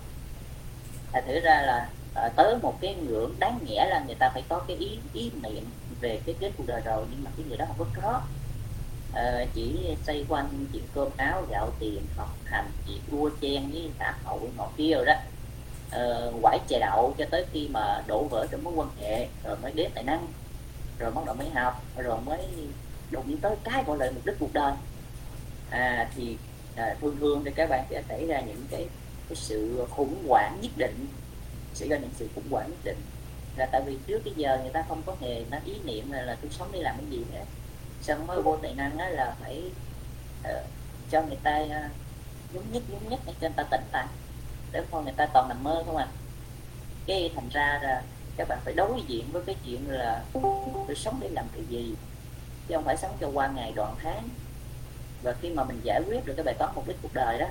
thành 1.12 1.24
thử 1.26 1.40
ra 1.40 1.62
là 1.62 1.88
à, 2.14 2.28
tới 2.36 2.56
một 2.62 2.78
cái 2.80 2.94
ngưỡng 2.94 3.34
đáng 3.38 3.58
nghĩa 3.64 3.86
là 3.86 4.02
người 4.06 4.14
ta 4.14 4.30
phải 4.34 4.42
có 4.48 4.58
cái 4.68 4.76
ý 4.76 4.98
ý 5.12 5.30
niệm 5.42 5.64
về 6.00 6.20
cái 6.26 6.34
kết 6.40 6.50
cuộc 6.56 6.64
đời 6.66 6.80
rồi 6.84 7.04
nhưng 7.10 7.24
mà 7.24 7.30
cái 7.36 7.46
người 7.48 7.56
đó 7.56 7.64
không 7.68 7.86
có 7.94 8.00
có 8.02 8.20
à, 9.12 9.22
ờ, 9.22 9.46
chỉ 9.54 9.96
xoay 10.06 10.24
quanh 10.28 10.66
chuyện 10.72 10.82
cơm 10.94 11.08
áo 11.16 11.44
gạo 11.50 11.70
tiền 11.78 12.02
học 12.16 12.36
hành 12.44 12.70
chuyện 12.86 12.98
đua 13.10 13.30
chen 13.40 13.70
với 13.70 13.90
xã 13.98 14.14
hội 14.24 14.40
ngọt 14.56 14.72
kia 14.76 14.94
rồi 14.94 15.06
đó. 15.06 15.14
À, 15.90 16.00
quải 16.42 16.58
chè 16.68 16.78
đậu 16.78 17.14
cho 17.18 17.24
tới 17.30 17.46
khi 17.52 17.68
mà 17.68 18.02
đổ 18.06 18.24
vỡ 18.30 18.46
trong 18.50 18.64
mối 18.64 18.74
quan 18.76 18.88
hệ 19.00 19.28
rồi 19.44 19.56
mới 19.62 19.72
đến 19.72 19.90
tài 19.94 20.04
năng 20.04 20.26
rồi 20.98 21.10
bắt 21.10 21.24
đầu 21.26 21.34
mới 21.34 21.50
học 21.50 21.82
rồi 21.96 22.20
mới 22.20 22.40
đụng 23.10 23.36
tới 23.40 23.56
cái 23.64 23.84
gọi 23.86 23.98
là 23.98 24.10
mục 24.10 24.26
đích 24.26 24.36
cuộc 24.40 24.52
đời. 24.52 24.72
À 25.70 26.10
thì 26.14 26.36
à, 26.76 26.96
thường 27.00 27.16
thường 27.20 27.42
thì 27.44 27.50
các 27.54 27.68
bạn 27.70 27.84
sẽ 27.90 28.02
xảy 28.08 28.26
ra 28.26 28.40
những 28.40 28.66
cái 28.70 28.86
cái 29.28 29.36
sự 29.36 29.86
khủng 29.90 30.24
hoảng 30.28 30.58
nhất 30.62 30.72
định 30.76 31.06
sẽ 31.74 31.88
ra 31.88 31.98
những 31.98 32.10
sự 32.16 32.28
khủng 32.34 32.50
hoảng 32.50 32.70
nhất 32.70 32.78
định. 32.84 33.00
Là 33.56 33.66
tại 33.72 33.82
vì 33.86 33.98
trước 34.06 34.22
cái 34.24 34.34
giờ 34.36 34.58
người 34.62 34.72
ta 34.72 34.84
không 34.88 35.02
có 35.06 35.16
hề 35.20 35.44
nó 35.50 35.58
ý 35.64 35.74
niệm 35.84 36.12
là, 36.12 36.22
là 36.22 36.36
tôi 36.42 36.50
sống 36.50 36.72
đi 36.72 36.78
làm 36.80 36.96
cái 36.96 37.06
gì 37.10 37.24
hết. 37.32 37.44
Xong 38.02 38.26
mới 38.26 38.42
vô 38.42 38.56
tài 38.62 38.74
năng 38.74 38.98
đó 38.98 39.08
là 39.08 39.36
phải 39.40 39.62
uh, 40.40 40.64
cho 41.10 41.22
người 41.22 41.38
ta 41.42 41.60
uh, 41.60 41.90
nhúng 42.54 42.72
nhất 42.72 42.82
nhúng 42.88 43.08
nhất 43.08 43.20
để 43.26 43.32
cho 43.40 43.48
người 43.48 43.56
ta 43.56 43.62
tỉnh 43.62 43.84
lại 43.92 44.06
để 44.72 44.84
không 44.90 45.04
người 45.04 45.14
ta 45.16 45.26
toàn 45.26 45.48
nằm 45.48 45.64
mơ 45.64 45.82
không 45.86 45.96
à. 45.96 46.08
Cái 47.06 47.30
thành 47.34 47.48
ra 47.52 47.80
là 47.82 48.02
các 48.36 48.48
bạn 48.48 48.58
phải 48.64 48.74
đối 48.74 49.02
diện 49.08 49.24
với 49.32 49.42
cái 49.46 49.56
chuyện 49.64 49.90
là 49.90 50.24
tôi 50.86 50.96
sống 50.96 51.18
để 51.20 51.28
làm 51.28 51.46
cái 51.52 51.62
gì 51.68 51.94
chứ 52.68 52.74
không 52.74 52.84
phải 52.84 52.96
sống 52.96 53.16
cho 53.20 53.30
qua 53.34 53.48
ngày 53.48 53.72
đoạn 53.76 53.94
tháng. 54.02 54.28
Và 55.22 55.34
khi 55.40 55.50
mà 55.50 55.64
mình 55.64 55.80
giải 55.84 56.02
quyết 56.06 56.26
được 56.26 56.34
cái 56.36 56.44
bài 56.44 56.54
toán 56.58 56.72
mục 56.74 56.88
đích 56.88 56.96
cuộc 57.02 57.14
đời 57.14 57.38
đó 57.38 57.46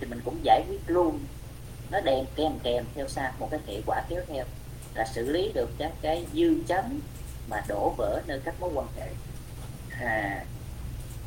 thì 0.00 0.06
mình 0.06 0.20
cũng 0.24 0.38
giải 0.42 0.64
quyết 0.68 0.80
luôn. 0.86 1.20
Nó 1.90 2.00
đem 2.00 2.24
kèm 2.36 2.52
kèm 2.62 2.84
theo 2.94 3.08
sau 3.08 3.32
một 3.38 3.48
cái 3.50 3.60
hệ 3.66 3.80
quả 3.86 4.02
kéo 4.08 4.22
theo 4.28 4.44
là 4.94 5.06
xử 5.06 5.32
lý 5.32 5.52
được 5.54 5.70
các 5.78 5.92
cái 6.02 6.26
dư 6.34 6.56
chấm 6.66 7.00
mà 7.48 7.62
đổ 7.68 7.94
vỡ 7.96 8.20
nơi 8.26 8.40
các 8.44 8.54
mối 8.60 8.70
quan 8.74 8.86
hệ. 8.96 9.08
À 10.00 10.44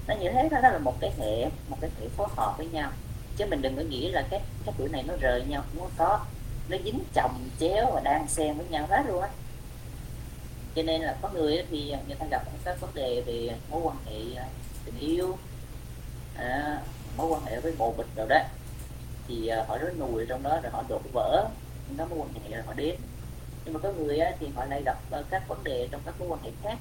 nó 0.08 0.16
như 0.16 0.30
thế 0.32 0.50
đó, 0.52 0.60
đó 0.62 0.70
là 0.70 0.78
một 0.78 0.96
cái 1.00 1.12
hệ 1.20 1.50
một 1.70 1.78
cái 1.82 1.90
hệ 2.00 2.08
phối 2.08 2.28
hợp 2.36 2.56
với 2.58 2.68
nhau. 2.68 2.92
Chứ 3.38 3.46
mình 3.46 3.62
đừng 3.62 3.76
có 3.76 3.82
nghĩ 3.82 4.12
là 4.12 4.28
cái 4.30 4.42
cái 4.66 4.76
tuổi 4.78 4.90
này 4.90 5.04
nó 5.08 5.14
rời 5.22 5.44
nhau 5.48 5.64
không 5.80 5.90
có 5.98 6.26
nó 6.70 6.78
dính 6.86 7.00
chồng 7.14 7.50
chéo 7.60 7.92
và 7.94 8.02
đang 8.04 8.28
xen 8.28 8.58
với 8.58 8.66
nhau 8.70 8.88
hết 8.90 9.04
luôn 9.08 9.22
á. 9.22 9.30
Cho 10.76 10.84
nên 10.84 11.02
là 11.02 11.18
có 11.22 11.30
người 11.30 11.66
thì 11.70 11.96
người 12.08 12.16
ta 12.16 12.26
gặp 12.32 12.44
các 12.66 12.82
vấn 12.82 12.94
đề 12.94 13.22
về 13.26 13.50
mối 13.70 13.82
quan 13.84 13.98
hệ 14.06 14.42
tình 14.86 15.00
yêu. 15.00 15.38
À, 16.38 16.82
mối 17.18 17.28
quan 17.28 17.46
hệ 17.46 17.60
với 17.60 17.74
bồ 17.78 17.94
bịch 17.98 18.08
rồi 18.16 18.28
đó. 18.30 18.40
Thì 19.28 19.50
uh, 19.62 19.68
họ 19.68 19.78
rất 19.78 19.94
nùi 20.00 20.26
trong 20.26 20.44
đó 20.44 20.60
rồi 20.64 20.72
họ 20.72 20.84
đổ 20.90 21.02
vỡ 21.14 21.48
nó 21.98 22.06
mối 22.06 22.20
quan 22.20 22.30
hệ 22.34 22.56
rồi 22.56 22.64
họ 22.66 22.74
đến. 22.74 22.96
Nhưng 23.66 23.74
mà 23.74 23.80
có 23.80 23.92
người 23.92 24.20
á, 24.20 24.32
thì 24.40 24.48
họ 24.56 24.66
lại 24.66 24.84
gặp 24.86 24.98
uh, 25.20 25.26
các 25.30 25.48
vấn 25.48 25.64
đề 25.64 25.88
trong 25.92 26.02
các 26.06 26.16
mối 26.20 26.28
quan 26.28 26.42
hệ 26.44 26.52
khác. 26.64 26.78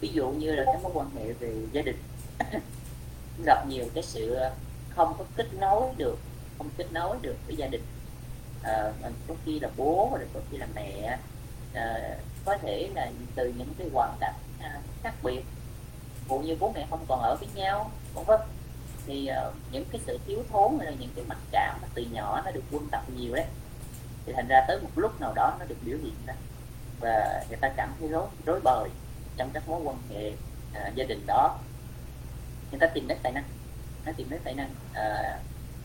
Ví 0.00 0.08
dụ 0.08 0.28
như 0.28 0.54
là 0.54 0.64
các 0.66 0.82
mối 0.82 0.92
quan 0.94 1.10
hệ 1.16 1.32
về 1.32 1.54
gia 1.72 1.82
đình. 1.82 1.96
Gặp 3.44 3.66
nhiều 3.68 3.84
cái 3.94 4.02
sự 4.02 4.34
à, 4.34 4.50
không 4.90 5.14
có 5.18 5.24
kết 5.36 5.46
nối 5.60 5.82
được 5.96 6.18
không 6.58 6.68
kết 6.76 6.92
nối 6.92 7.16
được 7.22 7.36
với 7.46 7.56
gia 7.56 7.66
đình. 7.66 7.82
À, 8.62 8.92
có 9.28 9.34
khi 9.44 9.60
là 9.60 9.68
bố 9.76 10.10
rồi 10.18 10.28
có 10.34 10.40
khi 10.50 10.58
là 10.58 10.66
mẹ 10.74 11.18
à, 11.74 12.18
có 12.44 12.56
thể 12.62 12.88
là 12.94 13.10
từ 13.34 13.52
những 13.58 13.74
cái 13.78 13.88
hoàn 13.92 14.16
cảnh 14.20 14.34
à, 14.60 14.80
khác 15.02 15.14
biệt. 15.22 15.42
Vụ 16.28 16.38
như 16.38 16.56
bố 16.60 16.72
mẹ 16.74 16.86
không 16.90 17.04
còn 17.08 17.22
ở 17.22 17.36
với 17.40 17.48
nhau 17.54 17.90
cũng 18.14 18.24
vân 18.24 18.40
thì 19.06 19.30
uh, 19.48 19.54
những 19.72 19.84
cái 19.92 20.00
sự 20.06 20.18
thiếu 20.26 20.44
thốn 20.52 20.78
hay 20.78 20.86
là 20.86 20.96
những 21.00 21.10
cái 21.16 21.24
mặc 21.28 21.38
cảm 21.50 21.78
mà 21.82 21.88
từ 21.94 22.04
nhỏ 22.12 22.42
nó 22.44 22.50
được 22.50 22.62
quân 22.72 22.88
tập 22.90 23.02
nhiều 23.16 23.34
đấy 23.34 23.46
thì 24.26 24.32
thành 24.32 24.48
ra 24.48 24.64
tới 24.68 24.80
một 24.80 24.90
lúc 24.96 25.20
nào 25.20 25.32
đó 25.34 25.56
nó 25.58 25.64
được 25.64 25.76
biểu 25.84 25.98
hiện 26.02 26.14
ra. 26.26 26.34
Và 27.00 27.44
người 27.48 27.58
ta 27.60 27.68
cảm 27.76 27.94
thấy 28.00 28.08
rối 28.08 28.26
rối 28.46 28.60
bời 28.60 28.88
trong 29.36 29.50
các 29.52 29.68
mối 29.68 29.80
quan 29.84 29.96
hệ 30.10 30.32
à, 30.74 30.92
gia 30.94 31.04
đình 31.04 31.26
đó. 31.26 31.58
Người 32.70 32.80
ta 32.80 32.86
tìm 32.86 33.08
đến 33.08 33.18
tài 33.22 33.32
năng 33.32 33.44
nó 34.06 34.12
tìm 34.16 34.30
đến 34.30 34.40
tài 34.44 34.54
năng 34.54 34.70
à, 34.94 35.38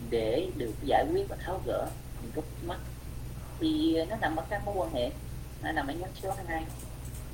để 0.09 0.49
được 0.55 0.73
giải 0.83 1.05
quyết 1.11 1.29
và 1.29 1.35
tháo 1.45 1.61
gỡ 1.65 1.87
những 2.21 2.31
cái 2.31 2.43
mắt 2.65 2.77
thì 3.59 3.97
nó 4.09 4.15
nằm 4.21 4.35
ở 4.35 4.43
các 4.49 4.65
mối 4.65 4.75
quan 4.77 4.93
hệ 4.93 5.11
nó 5.63 5.71
nằm 5.71 5.87
ở 5.87 5.93
nhóm 5.93 6.09
số 6.23 6.33
hai 6.47 6.63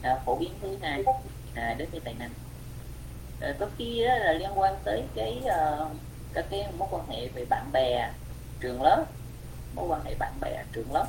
à, 0.02 0.20
phổ 0.26 0.36
biến 0.36 0.52
thứ 0.62 0.78
hai 0.82 1.04
à, 1.56 1.76
đến 1.78 1.90
với 1.92 2.00
tài 2.00 2.14
năng. 2.14 2.30
Ờ, 3.42 3.56
có 3.60 3.68
khi 3.78 4.06
đó 4.06 4.16
là 4.16 4.32
liên 4.34 4.50
quan 4.56 4.76
tới 4.84 5.04
cái 5.16 5.42
ờ, 5.46 5.88
uh, 5.92 5.98
các 6.34 6.46
cái 6.50 6.68
mối 6.78 6.88
quan 6.92 7.08
hệ 7.10 7.28
về 7.28 7.46
bạn 7.46 7.70
bè 7.74 8.10
trường 8.60 8.82
lớp 8.82 9.06
mối 9.76 9.86
quan 9.88 10.02
hệ 10.04 10.16
bạn 10.20 10.34
bè 10.42 10.64
trường 10.72 10.94
lớp. 10.94 11.08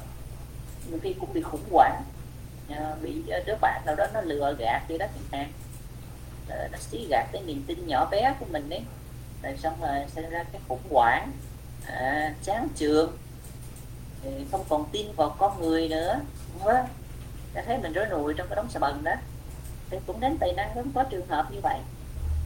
Nhiều 0.91 0.99
khi 1.03 1.15
cũng 1.21 1.33
bị 1.33 1.43
khủng 1.43 1.65
hoảng 1.73 2.03
uh, 2.73 3.03
bị 3.03 3.23
đứa 3.47 3.55
bạn 3.61 3.83
nào 3.87 3.95
đó 3.95 4.07
nó 4.15 4.21
lừa 4.21 4.55
gạt 4.59 4.83
đi 4.89 4.99
đó 4.99 5.07
chẳng 5.07 5.41
hạn. 5.41 5.53
Uh, 6.47 6.73
nó 6.73 6.79
xí 6.79 7.07
gạt 7.11 7.27
cái 7.33 7.43
niềm 7.43 7.65
tin 7.67 7.87
nhỏ 7.87 8.09
bé 8.11 8.35
của 8.41 8.47
mình 8.51 8.69
đấy 8.69 8.83
rồi 9.43 9.57
xong 9.59 9.81
rồi 9.81 10.05
xảy 10.09 10.25
ra 10.31 10.45
cái 10.53 10.61
khủng 10.69 10.83
hoảng 10.91 11.33
à, 11.87 12.35
chán 12.43 12.69
trường 12.77 13.19
không 14.51 14.65
còn 14.69 14.87
tin 14.93 15.13
vào 15.17 15.37
con 15.39 15.61
người 15.61 15.89
nữa. 15.89 16.21
Đúng 16.55 16.65
không? 16.65 16.87
đã 17.55 17.63
thấy 17.67 17.79
mình 17.79 17.93
rối 17.93 18.07
nùi 18.11 18.35
trong 18.35 18.49
cái 18.49 18.57
đống 18.57 18.69
xà 18.71 18.81
bần 18.81 19.05
đó. 19.05 19.13
Thì 19.91 19.99
cũng 20.07 20.21
đến 20.21 20.37
tài 20.41 20.53
năng 20.53 20.71
cũng 20.75 20.93
có 20.95 21.03
trường 21.03 21.27
hợp 21.29 21.53
như 21.53 21.61
vậy 21.63 21.79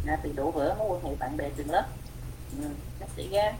à, 0.06 0.18
từ 0.22 0.32
đổ 0.32 0.50
vỡ 0.50 0.74
mối 0.78 0.88
quan 0.90 1.04
hệ 1.04 1.16
bạn 1.16 1.36
bè 1.36 1.50
trường 1.56 1.70
lớp. 1.70 1.86
Ừ, 2.58 2.68
nó 3.00 3.06
xảy 3.16 3.28
ra 3.28 3.52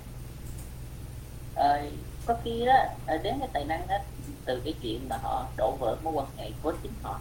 à, 1.55 1.83
có 2.27 2.37
khi 2.45 2.65
đó 2.67 2.75
ờ, 3.07 3.19
đến 3.19 3.35
cái 3.41 3.49
tài 3.53 3.65
năng 3.65 3.87
đó 3.89 3.97
từ 4.45 4.61
cái 4.65 4.75
chuyện 4.83 5.09
mà 5.09 5.17
họ 5.23 5.47
đổ 5.57 5.77
vỡ 5.81 5.97
mối 6.03 6.13
quan 6.13 6.27
hệ 6.37 6.51
với 6.63 6.75
chính 6.83 6.93
họ. 7.03 7.21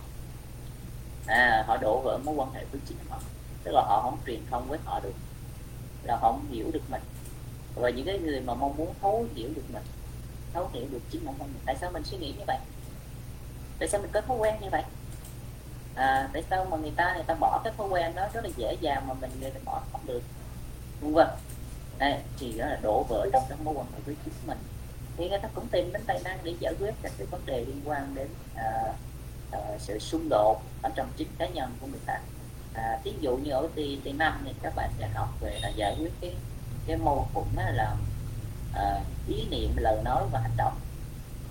À 1.25 1.63
họ 1.67 1.77
đổ 1.77 2.01
vỡ 2.03 2.19
mối 2.23 2.36
quan 2.36 2.53
hệ 2.53 2.65
với 2.71 2.82
chính 2.88 2.97
họ. 3.10 3.19
Tức 3.63 3.71
là 3.71 3.82
họ 3.82 4.01
không 4.01 4.17
truyền 4.25 4.41
thông 4.49 4.67
với 4.67 4.80
họ 4.86 4.99
được. 4.99 5.15
Là 6.03 6.15
họ 6.15 6.32
không 6.32 6.51
hiểu 6.51 6.71
được 6.73 6.89
mình. 6.89 7.01
Và 7.75 7.89
những 7.89 8.06
cái 8.06 8.19
người 8.19 8.41
mà 8.41 8.53
mong 8.53 8.77
muốn 8.77 8.93
thấu 9.01 9.25
hiểu 9.36 9.49
được 9.56 9.63
mình 9.73 9.84
thấu 10.53 10.69
hiểu 10.73 10.86
được 10.91 10.99
chính 11.12 11.25
bản 11.25 11.36
thân 11.39 11.47
mình. 11.47 11.62
Tại 11.65 11.75
sao 11.82 11.91
mình 11.91 12.03
suy 12.03 12.17
nghĩ 12.17 12.34
như 12.38 12.43
vậy? 12.47 12.58
Tại 13.80 13.89
sao 13.89 14.01
mình 14.01 14.12
có 14.13 14.21
thói 14.21 14.38
quen 14.38 14.56
như 14.62 14.69
vậy? 14.71 14.84
À, 15.97 16.29
tại 16.33 16.43
sao 16.49 16.65
mà 16.65 16.77
người 16.77 16.93
ta 16.95 17.13
người 17.13 17.23
ta 17.27 17.33
bỏ 17.33 17.62
cái 17.63 17.73
thói 17.77 17.88
quen 17.88 18.15
đó 18.15 18.27
rất 18.33 18.43
là 18.43 18.49
dễ 18.57 18.77
dàng 18.81 19.07
mà 19.07 19.13
mình 19.13 19.31
người 19.41 19.51
ta 19.51 19.60
bỏ 19.65 19.81
không 19.91 20.01
được. 20.05 20.21
Vân 21.01 21.13
vân. 21.13 21.27
Đây 21.97 22.19
thì 22.39 22.57
đó 22.57 22.65
là 22.65 22.79
đổ 22.81 23.03
vỡ 23.10 23.29
trong 23.33 23.43
cái 23.49 23.57
mối 23.63 23.73
quan 23.77 23.88
hệ 23.93 23.99
với 24.05 24.15
chính 24.25 24.33
mình. 24.47 24.57
Thì 25.17 25.29
người 25.29 25.39
ta 25.39 25.49
cũng 25.55 25.67
tìm 25.67 25.93
đến 25.93 26.01
tài 26.07 26.19
năng 26.23 26.39
để 26.43 26.55
giải 26.60 26.73
quyết 26.79 26.95
các 27.01 27.12
cái 27.17 27.27
vấn 27.31 27.45
đề 27.45 27.65
liên 27.65 27.81
quan 27.86 28.15
đến 28.15 28.27
à, 28.55 28.93
à, 29.51 29.60
sự 29.79 29.99
xung 29.99 30.29
đột 30.29 30.62
ở 30.81 30.89
trong 30.95 31.12
chính 31.17 31.27
cá 31.38 31.47
nhân 31.47 31.77
của 31.81 31.88
người 31.88 31.99
ta. 32.05 32.19
À, 32.73 32.99
ví 33.03 33.13
dụ 33.21 33.38
như 33.38 33.51
ở 33.51 33.67
t 33.75 33.79
t 34.03 34.07
năm 34.15 34.41
thì 34.45 34.53
các 34.62 34.73
bạn 34.75 34.89
sẽ 34.99 35.07
học 35.13 35.29
về 35.41 35.60
là 35.62 35.69
giải 35.69 35.95
quyết 35.99 36.12
cái 36.21 36.36
cái 36.88 36.97
mâu 36.97 37.27
thuẫn 37.33 37.45
đó 37.55 37.63
là 37.73 37.95
à, 38.73 39.01
ý 39.27 39.47
niệm 39.49 39.71
lời 39.77 40.01
nói 40.03 40.23
và 40.31 40.39
hành 40.39 40.57
động. 40.57 40.79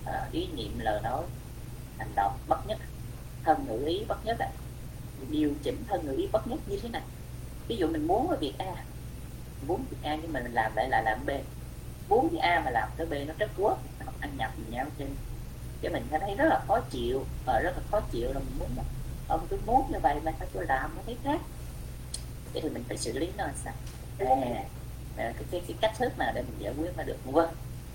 À, 0.05 0.27
ý 0.31 0.47
niệm 0.55 0.79
lời 0.79 1.01
nói 1.03 1.23
hành 1.97 2.11
động 2.15 2.37
bất 2.47 2.67
nhất 2.67 2.77
thân 3.47 3.65
ngữ 3.67 3.85
ý 3.85 4.03
bất 4.07 4.25
nhất 4.25 4.37
ạ. 4.39 4.49
Điều 5.29 5.53
chỉnh 5.63 5.83
thân 5.87 6.05
ngữ 6.05 6.15
ý 6.17 6.27
bất 6.31 6.47
nhất 6.47 6.59
như 6.67 6.79
thế 6.83 6.89
này. 6.89 7.01
Ví 7.67 7.75
dụ 7.75 7.87
mình 7.87 8.07
muốn 8.07 8.29
ở 8.29 8.35
việc 8.35 8.53
a. 8.57 8.83
Muốn 9.67 9.83
việc 9.89 9.97
a 10.03 10.15
nhưng 10.15 10.33
mà 10.33 10.39
mình 10.39 10.53
làm 10.53 10.75
lại 10.75 10.89
là 10.89 11.01
làm 11.01 11.25
b. 11.25 11.29
Muốn 12.09 12.29
việc 12.29 12.39
a 12.39 12.61
mà 12.65 12.71
làm 12.71 12.89
tới 12.97 13.07
b 13.07 13.13
nó 13.27 13.33
rất 13.37 13.51
quốc 13.57 13.79
nó 14.05 14.11
ăn 14.19 14.37
nhập 14.37 14.51
với 14.57 14.65
nhau 14.71 14.85
trên. 14.97 15.07
Cái 15.81 15.91
mình 15.91 16.03
thấy 16.11 16.35
rất 16.35 16.45
là 16.45 16.61
khó 16.67 16.79
chịu 16.79 17.25
và 17.45 17.59
rất 17.59 17.71
là 17.77 17.83
khó 17.91 17.99
chịu 18.11 18.33
là 18.33 18.39
mình 18.39 18.59
muốn 18.59 18.69
mà 18.77 18.83
ông 19.27 19.47
cứ 19.49 19.57
muốn 19.65 19.91
như 19.91 19.99
vậy 19.99 20.15
mà 20.23 20.31
sao 20.39 20.47
tôi 20.53 20.65
làm 20.65 20.95
nó 20.95 21.01
thấy 21.05 21.17
khác? 21.23 21.41
Vậy 22.53 22.61
thì 22.61 22.69
mình 22.69 22.83
phải 22.87 22.97
xử 22.97 23.19
lý 23.19 23.29
nó 23.37 23.43
làm 23.45 23.55
sao? 23.63 23.73
À, 24.19 24.65
cái, 25.17 25.33
cái, 25.51 25.61
cái 25.67 25.77
cách 25.81 25.93
thức 25.99 26.19
nào 26.19 26.31
để 26.35 26.41
mình 26.41 26.55
giải 26.59 26.73
quyết 26.77 26.97
mà 26.97 27.03
được. 27.03 27.17
Vâng 27.25 27.49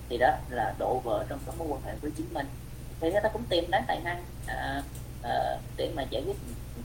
thì 0.09 0.17
đó 0.17 0.37
là 0.49 0.73
độ 0.79 1.01
vỡ 1.03 1.25
trong 1.29 1.39
các 1.45 1.55
mối 1.57 1.67
quan 1.71 1.81
hệ 1.85 1.95
với 2.01 2.11
chính 2.17 2.33
mình. 2.33 2.47
Thì 2.99 3.11
người 3.11 3.21
ta 3.23 3.29
cũng 3.29 3.43
tìm 3.49 3.71
đến 3.71 3.83
tài 3.87 3.99
năng 3.99 4.23
à, 4.47 4.83
Ờ, 5.23 5.59
để 5.77 5.91
mà 5.95 6.03
giải 6.09 6.23
quyết 6.25 6.35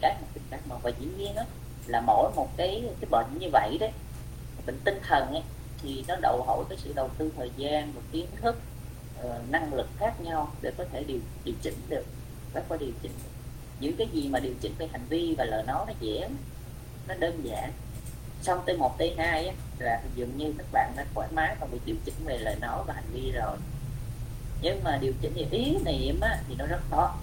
cái 0.00 0.16
một 0.20 0.26
cái 0.50 0.60
mà 0.68 0.76
và 0.82 0.90
dĩ 1.00 1.06
nhiên 1.18 1.34
đó 1.34 1.42
là 1.86 2.00
mỗi 2.00 2.30
một 2.36 2.48
cái 2.56 2.84
cái 3.00 3.08
bệnh 3.10 3.38
như 3.38 3.48
vậy 3.52 3.76
đấy 3.80 3.90
bệnh 4.66 4.80
tinh 4.84 5.00
thần 5.08 5.28
ấy, 5.28 5.42
thì 5.82 6.04
nó 6.08 6.16
đòi 6.22 6.38
hỏi 6.46 6.64
cái 6.68 6.78
sự 6.78 6.92
đầu 6.96 7.10
tư 7.18 7.32
thời 7.36 7.50
gian 7.56 7.92
và 7.92 8.02
kiến 8.12 8.26
thức 8.40 8.60
uh, 9.20 9.50
năng 9.50 9.74
lực 9.74 9.88
khác 9.98 10.20
nhau 10.20 10.52
để 10.62 10.72
có 10.78 10.84
thể 10.92 11.04
điều 11.04 11.18
điều 11.44 11.54
chỉnh 11.62 11.74
được 11.88 12.04
phải 12.52 12.62
có 12.68 12.76
điều 12.76 12.90
chỉnh 13.02 13.12
được. 13.24 13.30
những 13.80 13.96
cái 13.96 14.08
gì 14.12 14.28
mà 14.28 14.38
điều 14.38 14.54
chỉnh 14.60 14.74
về 14.78 14.88
hành 14.92 15.06
vi 15.08 15.34
và 15.38 15.44
lời 15.44 15.62
nói 15.66 15.84
nó 15.86 15.92
dễ 16.00 16.28
nó 17.08 17.14
đơn 17.14 17.40
giản. 17.44 17.72
Xong 18.42 18.62
tới 18.66 18.76
một 18.76 18.98
tới 18.98 19.14
hai 19.18 19.54
là 19.78 20.02
dường 20.14 20.36
như 20.36 20.54
các 20.58 20.66
bạn 20.72 20.92
đã 20.96 21.04
thoải 21.14 21.28
mái 21.32 21.56
và 21.60 21.66
bị 21.66 21.78
điều 21.84 21.96
chỉnh 22.04 22.14
về 22.24 22.38
lời 22.38 22.56
nói 22.60 22.84
và 22.86 22.94
hành 22.94 23.10
vi 23.12 23.32
rồi. 23.32 23.56
Nhưng 24.62 24.84
mà 24.84 24.98
điều 25.00 25.12
chỉnh 25.20 25.32
về 25.34 25.46
ý 25.50 25.76
niệm 25.84 26.20
á, 26.20 26.38
thì 26.48 26.54
nó 26.58 26.66
rất 26.66 26.80
khó 26.90 27.14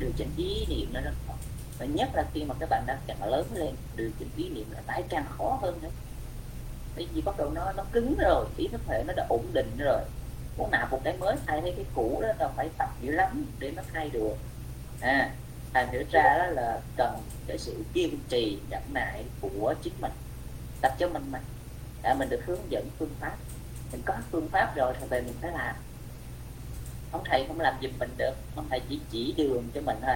điều 0.00 0.10
chỉnh 0.16 0.30
ý 0.36 0.66
niệm 0.68 0.88
nó 0.92 1.00
rất 1.00 1.12
khó. 1.26 1.34
Và 1.78 1.86
nhất 1.86 2.08
là 2.14 2.24
khi 2.34 2.44
mà 2.44 2.54
các 2.60 2.68
bạn 2.70 2.84
đang 2.86 2.98
càng 3.06 3.22
lớn 3.24 3.46
lên, 3.54 3.74
điều 3.96 4.10
chỉnh 4.18 4.30
ý 4.36 4.48
niệm 4.48 4.66
là 4.70 4.80
tái 4.86 5.02
càng 5.08 5.24
khó 5.38 5.58
hơn 5.62 5.78
nữa. 5.82 5.90
Bởi 6.96 7.08
vì 7.14 7.22
bắt 7.22 7.34
đầu 7.38 7.50
nó 7.50 7.72
nó 7.72 7.84
cứng 7.92 8.14
rồi, 8.18 8.46
ý 8.56 8.68
thức 8.68 8.80
hệ 8.88 9.04
nó 9.06 9.12
đã 9.16 9.26
ổn 9.28 9.46
định 9.52 9.70
rồi. 9.78 10.00
Muốn 10.56 10.70
nạp 10.70 10.92
một 10.92 11.00
cái 11.04 11.16
mới, 11.16 11.36
thay 11.46 11.60
thế 11.60 11.72
cái 11.76 11.84
cũ 11.94 12.18
đó 12.22 12.28
là 12.38 12.48
phải 12.56 12.68
tập 12.78 12.88
dữ 13.02 13.12
lắm 13.12 13.46
để 13.58 13.72
nó 13.76 13.82
thay 13.92 14.10
được. 14.10 14.36
À 15.00 15.30
thành 15.72 15.88
thử 15.92 16.02
ra 16.10 16.36
đó 16.38 16.46
là 16.46 16.80
cần 16.96 17.20
cái 17.46 17.58
sự 17.58 17.84
kiên 17.92 18.18
trì, 18.28 18.58
nhẫn 18.70 18.82
nại 18.92 19.24
của 19.40 19.74
chính 19.82 19.92
mình. 20.00 20.12
Tập 20.80 20.92
cho 20.98 21.08
mình 21.08 21.24
mà. 21.30 21.40
Đã 22.02 22.14
mình 22.14 22.28
được 22.28 22.40
hướng 22.46 22.70
dẫn 22.70 22.90
phương 22.98 23.14
pháp. 23.20 23.36
Mình 23.92 24.02
có 24.04 24.14
phương 24.30 24.48
pháp 24.48 24.76
rồi 24.76 24.94
thì 25.00 25.06
về 25.10 25.20
mình 25.20 25.34
phải 25.40 25.52
làm 25.52 25.76
ông 27.12 27.22
thầy 27.24 27.44
không 27.48 27.60
làm 27.60 27.74
giùm 27.82 27.90
mình 27.98 28.10
được. 28.16 28.34
Ông 28.56 28.66
thầy 28.70 28.80
chỉ 28.88 29.00
chỉ 29.10 29.34
đường 29.36 29.68
cho 29.74 29.80
mình 29.80 29.96
thôi. 30.02 30.14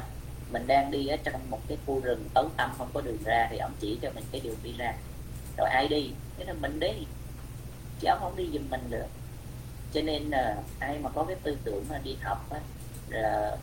Mình 0.53 0.67
đang 0.67 0.91
đi 0.91 1.07
ở 1.07 1.17
trong 1.25 1.51
một 1.51 1.61
cái 1.69 1.79
khu 1.87 2.01
rừng 2.01 2.29
tối 2.35 2.47
tăm, 2.57 2.71
không 2.79 2.89
có 2.95 3.01
đường 3.01 3.19
ra 3.25 3.49
thì 3.51 3.59
ông 3.59 3.73
chỉ 3.81 3.99
cho 4.03 4.11
mình 4.15 4.25
cái 4.33 4.41
đường 4.41 4.57
đi 4.63 4.75
ra. 4.79 4.95
Rồi 5.57 5.69
ai 5.69 5.89
đi? 5.89 6.11
Thế 6.39 6.45
là 6.45 6.53
mình 6.53 6.81
đi. 6.81 6.93
Chứ 8.01 8.09
ông 8.09 8.19
không 8.21 8.37
đi 8.37 8.51
giùm 8.53 8.71
mình 8.71 8.91
được. 8.91 9.07
Cho 9.93 10.03
nên 10.03 10.31
là 10.31 10.57
ai 10.79 10.99
mà 10.99 11.11
có 11.11 11.25
cái 11.25 11.37
tư 11.43 11.59
tưởng 11.65 11.85
mà 11.91 11.99
đi 12.05 12.17
học 12.23 12.51
á, 12.51 12.61
là 13.09 13.57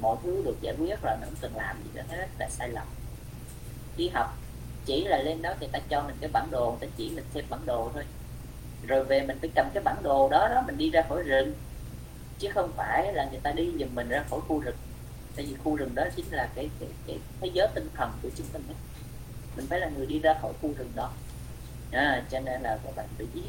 mọi 0.00 0.16
thứ 0.22 0.42
được 0.44 0.56
giải 0.60 0.74
quyết 0.78 1.02
rồi, 1.02 1.16
mình 1.20 1.28
không 1.28 1.38
cần 1.40 1.56
làm 1.56 1.76
gì 1.82 2.00
hết, 2.08 2.26
là 2.38 2.48
sai 2.50 2.68
lầm. 2.68 2.86
Đi 3.96 4.08
học, 4.08 4.36
chỉ 4.84 5.04
là 5.04 5.18
lên 5.22 5.42
đó 5.42 5.54
người 5.60 5.68
ta 5.72 5.78
cho 5.88 6.02
mình 6.02 6.16
cái 6.20 6.30
bản 6.32 6.48
đồ 6.50 6.70
người 6.70 6.88
ta 6.88 6.94
chỉ 6.96 7.10
mình 7.10 7.24
xem 7.34 7.44
bản 7.48 7.60
đồ 7.66 7.90
thôi. 7.94 8.04
Rồi 8.86 9.04
về 9.04 9.20
mình 9.20 9.38
phải 9.40 9.50
cầm 9.54 9.66
cái 9.74 9.82
bản 9.82 9.96
đồ 10.02 10.28
đó 10.28 10.48
đó 10.48 10.62
mình 10.66 10.78
đi 10.78 10.90
ra 10.90 11.02
khỏi 11.08 11.22
rừng 11.22 11.54
chứ 12.38 12.48
không 12.54 12.72
phải 12.76 13.12
là 13.12 13.28
người 13.30 13.40
ta 13.42 13.52
đi 13.52 13.72
giùm 13.78 13.94
mình 13.94 14.08
ra 14.08 14.24
khỏi 14.30 14.40
khu 14.48 14.60
rừng. 14.60 14.76
Tại 15.36 15.46
vì 15.46 15.54
khu 15.64 15.76
rừng 15.76 15.94
đó 15.94 16.04
chính 16.16 16.26
là 16.30 16.48
cái 16.54 16.70
cái, 16.80 16.88
cái 17.06 17.18
thế 17.40 17.50
giới 17.54 17.68
tinh 17.74 17.88
thần 17.94 18.12
của 18.22 18.28
chúng 18.36 18.46
mình 18.52 18.62
ấy. 18.68 18.76
mình 19.56 19.66
phải 19.70 19.80
là 19.80 19.88
người 19.88 20.06
đi 20.06 20.18
ra 20.18 20.34
khỏi 20.42 20.52
khu 20.62 20.70
rừng 20.78 20.92
đó. 20.94 21.12
À, 21.92 22.22
cho 22.30 22.40
nên 22.40 22.62
là 22.62 22.78
các 22.84 22.96
bạn 22.96 23.06
phải 23.16 23.26
ý. 23.34 23.42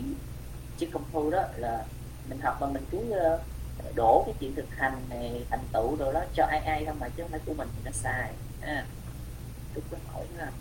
Chứ 0.78 0.88
không 0.94 1.04
thôi 1.14 1.32
đó 1.32 1.44
là 1.58 1.86
mình 2.30 2.40
học 2.42 2.58
mà 2.62 2.68
mình 2.68 2.84
cứ 2.92 3.12
ờ, 3.12 3.40
đổ 3.96 4.24
cái 4.26 4.36
chuyện 4.40 4.56
thực 4.56 4.76
hành 4.76 4.94
này 5.10 5.46
thành 5.50 5.64
tựu 5.74 5.96
rồi 5.96 6.14
đó 6.14 6.22
cho 6.34 6.46
ai 6.46 6.60
ai 6.60 6.86
không 6.86 7.00
mà 7.00 7.10
chứ 7.10 7.24
không 7.24 7.32
phải 7.32 7.40
của 7.46 7.54
mình 7.54 7.68
thì 7.76 7.82
nó 7.86 7.92
sai. 7.92 8.32
À, 8.62 8.86
tôi 9.74 9.84
có 9.92 9.98
hỏi 10.14 10.26
là 10.38 10.52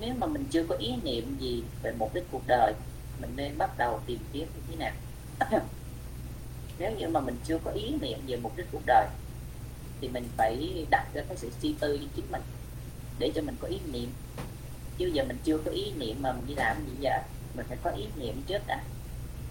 nếu 0.00 0.14
mà 0.18 0.26
mình 0.26 0.44
chưa 0.50 0.64
có 0.68 0.74
ý 0.74 0.96
niệm 1.02 1.36
gì 1.40 1.64
về 1.82 1.92
mục 1.98 2.14
đích 2.14 2.24
cuộc 2.30 2.42
đời 2.46 2.72
mình 3.20 3.30
nên 3.36 3.58
bắt 3.58 3.78
đầu 3.78 4.00
tìm 4.06 4.18
kiếm 4.32 4.48
như 4.54 4.62
thế 4.68 4.76
nào? 4.76 4.92
Nếu 6.80 6.92
như 6.98 7.08
mà 7.08 7.20
mình 7.20 7.36
chưa 7.44 7.58
có 7.64 7.70
ý 7.70 7.94
niệm 8.00 8.18
về 8.26 8.36
mục 8.36 8.56
đích 8.56 8.66
cuộc 8.72 8.82
đời, 8.86 9.06
thì 10.00 10.08
mình 10.08 10.28
phải 10.36 10.86
đặt 10.90 11.06
ra 11.14 11.22
cái 11.28 11.36
sự 11.36 11.50
suy 11.62 11.74
tư 11.80 11.98
cho 12.00 12.06
chính 12.16 12.32
mình 12.32 12.42
để 13.18 13.32
cho 13.34 13.42
mình 13.42 13.56
có 13.60 13.68
ý 13.68 13.78
niệm. 13.92 14.12
Chứ 14.98 15.10
giờ 15.12 15.24
mình 15.28 15.38
chưa 15.44 15.58
có 15.58 15.70
ý 15.70 15.92
niệm 15.92 16.16
mà 16.22 16.32
mình 16.32 16.46
đi 16.46 16.54
làm 16.54 16.76
gì 16.86 16.92
vậy 17.00 17.20
mình 17.54 17.66
phải 17.68 17.78
có 17.82 17.90
ý 17.90 18.06
niệm 18.16 18.42
trước 18.46 18.62
đã. 18.66 18.82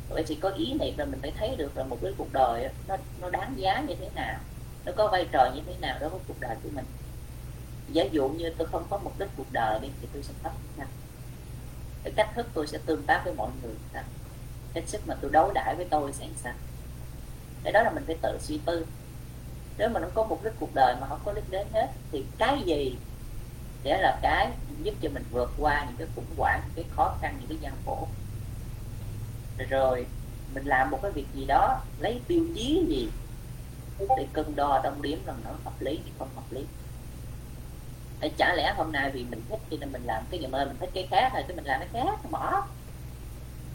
Vậy 0.10 0.24
thì 0.28 0.36
có 0.36 0.50
ý 0.50 0.74
niệm 0.74 0.98
là 0.98 1.06
mình 1.06 1.20
phải 1.22 1.32
thấy 1.38 1.56
được 1.56 1.78
là 1.78 1.84
mục 1.84 2.04
đích 2.04 2.13
cuộc 2.18 2.34
đời 2.34 2.70
nó 2.88 2.98
nó 3.22 3.30
đáng 3.30 3.54
giá 3.58 3.82
như 3.88 3.96
thế 4.00 4.10
nào, 4.15 4.39
nó 4.86 4.92
có 4.96 5.08
vai 5.08 5.28
trò 5.32 5.52
như 5.56 5.62
thế 5.65 5.74
nào 5.82 5.98
đối 6.02 6.10
với 6.10 6.20
cuộc 6.28 6.39
đời 6.39 6.56
của 6.63 6.70
mình. 6.74 6.86
Giả 7.92 8.04
dụ 8.12 8.30
như 8.30 8.54
tôi 8.58 8.68
không 8.72 8.86
có 8.89 9.00
mục 9.04 9.20
đích 9.20 9.30
cuộc 9.38 9.52
đời 9.52 9.80
đi, 9.82 9.88
thì 10.02 10.08
tôi 10.13 10.24
sẽ 10.24 10.34
thấp 10.44 10.52
sao 10.78 10.88
cái 12.04 12.13
cách 12.15 12.30
thức 12.36 12.48
tôi 12.54 12.68
sẽ 12.68 12.78
tương 12.86 13.04
tác 13.04 13.22
với 13.26 13.34
mọi 13.34 13.50
người 13.63 13.74
sao 13.94 14.04
cách 14.74 14.84
sức 14.88 15.02
mà 15.08 15.15
tôi 15.22 15.32
đấu 15.32 15.52
đãi 15.54 15.76
với 15.76 15.88
tôi 15.89 16.13
sẽ 16.13 16.28
sao? 16.44 16.54
Cái 17.63 17.74
đó 17.74 17.84
là 17.84 17.89
mình 17.89 18.04
phải 18.08 18.17
tự 18.22 18.38
suy 18.41 18.60
tư. 18.65 18.86
Nếu 19.78 19.89
mà 19.89 20.00
nó 20.00 20.08
có 20.13 20.24
mục 20.24 20.43
đích 20.43 20.54
cuộc 20.60 20.76
đời 20.76 20.95
mà 21.02 21.08
không 21.08 21.19
có 21.26 21.34
đích 21.34 21.50
đến 21.50 21.67
hết, 21.74 21.88
thì 22.12 22.26
cái 22.38 22.62
gì 22.65 22.98
sẽ 23.84 24.02
là 24.02 24.19
cái 24.22 24.52
giúp 24.84 24.93
cho 25.02 25.10
mình 25.10 25.24
vượt 25.32 25.52
qua 25.60 25.86
những 25.88 25.98
cái 25.98 26.08
khủng 26.15 26.38
hoảng, 26.38 26.62
những 26.65 26.76
cái 26.76 26.86
khó 26.95 27.15
khăn, 27.22 27.36
những 27.39 27.50
cái 27.50 27.58
gian 27.62 27.74
khổ? 27.86 28.08
Rồi, 29.69 30.06
mình 30.54 30.65
làm 30.65 30.91
một 30.91 31.00
cái 31.02 31.12
việc 31.12 31.26
gì 31.34 31.45
đó, 31.45 31.82
lấy 32.00 32.22
tiêu 32.28 32.45
chí 32.56 32.86
gì 32.89 33.10
để 34.17 34.28
cân 34.34 34.56
đo, 34.56 34.82
đong 34.84 35.02
điểm 35.02 35.24
rằng 35.26 35.36
nó 35.43 35.50
hợp 35.63 35.82
lý 35.82 36.00
hay 36.04 36.12
không 36.19 36.28
hợp 36.36 36.52
lý? 36.52 36.65
Để 38.22 38.32
chả 38.38 38.54
lẽ 38.56 38.74
hôm 38.78 38.91
nay 38.91 39.12
vì 39.12 39.24
mình 39.24 39.41
thích 39.50 39.60
cho 39.72 39.78
nên 39.80 39.91
mình 39.91 40.04
làm 40.06 40.24
cái 40.32 40.39
ngày 40.39 40.50
mai 40.50 40.65
mình 40.65 40.78
thích 40.80 40.89
cái 40.93 41.08
khác 41.12 41.30
thôi, 41.34 41.43
cái 41.48 41.56
mình 41.56 41.65
làm 41.65 41.80
cái 41.80 41.89
khác, 41.93 42.32
bỏ. 42.32 42.67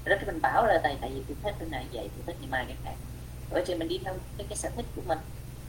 Rồi 0.05 0.19
cái 0.19 0.27
mình 0.27 0.41
bảo 0.41 0.67
là 0.67 0.81
tại 0.83 0.97
tại 1.01 1.11
vì 1.15 1.23
tôi 1.29 1.37
thích 1.43 1.55
cái 1.59 1.69
này 1.69 1.87
vậy, 1.93 2.11
tôi 2.17 2.23
thích 2.27 2.37
ngày 2.41 2.51
mai 2.51 2.65
cái 2.69 2.77
khác 2.85 2.95
vậy 3.51 3.63
thì 3.67 3.75
mình 3.75 3.89
đi 3.89 3.99
theo 4.05 4.15
cái, 4.39 4.47
cái 4.49 4.57
sở 4.57 4.69
thích 4.77 4.87
của 4.97 5.03
mình. 5.07 5.19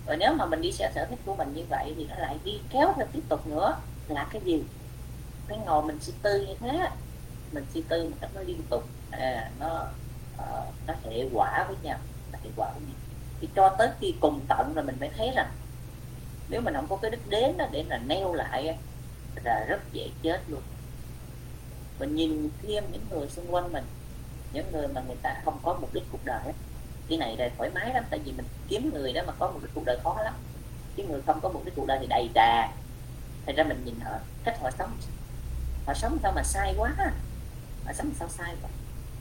Và 0.06 0.16
nếu 0.16 0.34
mà 0.34 0.46
mình 0.46 0.62
đi 0.62 0.72
theo 0.80 0.90
sở 0.96 1.06
thích 1.06 1.20
của 1.26 1.36
mình 1.36 1.54
như 1.54 1.64
vậy 1.70 1.94
thì 1.98 2.08
nó 2.10 2.16
lại 2.16 2.38
đi 2.44 2.60
kéo 2.70 2.94
theo 2.98 3.08
tiếp 3.14 3.24
tục 3.30 3.48
nữa 3.48 3.78
là 4.08 4.28
cái 4.32 4.42
gì? 4.46 4.64
Cái 5.48 5.58
ngồi 5.66 5.84
mình 5.84 5.98
suy 6.02 6.14
tư 6.22 6.46
như 6.48 6.54
thế 6.60 6.90
mình 7.52 7.66
suy 7.74 7.82
tư 7.82 8.04
một 8.04 8.18
cách 8.22 8.30
nó 8.34 8.42
liên 8.42 8.62
tục 8.70 8.84
à, 9.12 9.52
nó 9.60 9.88
uh, 10.36 10.74
nó 10.88 10.94
hệ 11.04 11.30
quả 11.34 11.66
với 11.68 11.76
nhau 11.84 11.98
nó 12.32 12.40
hệ 12.44 12.50
quả 12.56 12.72
với 12.74 12.82
nhau 12.82 12.96
thì 13.42 13.50
cho 13.56 13.70
tới 13.70 13.90
khi 14.00 14.14
cùng 14.20 14.40
tận 14.48 14.74
rồi 14.74 14.86
mình 14.86 14.98
mới 15.00 15.10
thấy 15.18 15.32
rằng 15.36 15.52
nếu 16.50 16.62
mình 16.62 16.74
không 16.74 16.88
có 16.90 16.96
cái 16.96 17.12
đích 17.12 17.30
đến 17.30 17.58
đó 17.58 17.66
để 17.72 17.84
là 17.84 17.98
neo 17.98 18.34
lại 18.34 18.78
là 19.44 19.66
rất 19.68 19.94
dễ 19.94 20.10
chết 20.22 20.42
luôn. 20.48 20.62
Mình 22.00 22.16
nhìn 22.16 22.50
thêm 22.62 22.84
những 22.92 23.06
người 23.10 23.30
xung 23.30 23.54
quanh 23.54 23.74
mình 23.74 23.84
những 24.54 24.72
người 24.72 24.88
mà 24.88 25.02
người 25.08 25.16
ta 25.22 25.42
không 25.46 25.60
có 25.64 25.78
mục 25.82 25.94
đích 25.94 26.04
cuộc 26.12 26.26
đời 26.26 26.54
cái 27.10 27.18
này 27.18 27.38
là 27.38 27.50
thoải 27.58 27.70
mái 27.70 27.94
lắm 27.94 28.04
tại 28.10 28.20
vì 28.26 28.32
mình 28.32 28.46
kiếm 28.68 28.92
người 28.94 29.14
đó 29.14 29.22
mà 29.28 29.34
có 29.40 29.48
một 29.52 29.60
cái 29.62 29.72
cuộc 29.74 29.86
đời 29.86 29.98
khó 30.04 30.22
lắm. 30.24 30.34
Chứ 30.96 31.04
người 31.04 31.22
không 31.26 31.40
có 31.42 31.50
một 31.50 31.62
cái 31.66 31.74
cuộc 31.76 31.86
đời 31.88 31.98
thì 32.02 32.08
đầy 32.08 32.30
đà 32.34 32.72
thành 33.46 33.56
ra 33.56 33.64
mình 33.64 33.82
nhìn 33.86 34.00
họ 34.00 34.12
cách 34.44 34.60
họ 34.62 34.72
sống. 34.72 34.92
Họ 35.86 35.94
sống 35.94 36.18
sao 36.24 36.32
mà 36.36 36.44
sai 36.44 36.74
quá? 36.78 36.96
Họ 37.86 37.94
sống 37.94 38.12
sao 38.20 38.30
sai 38.30 38.56
quá? 38.62 38.70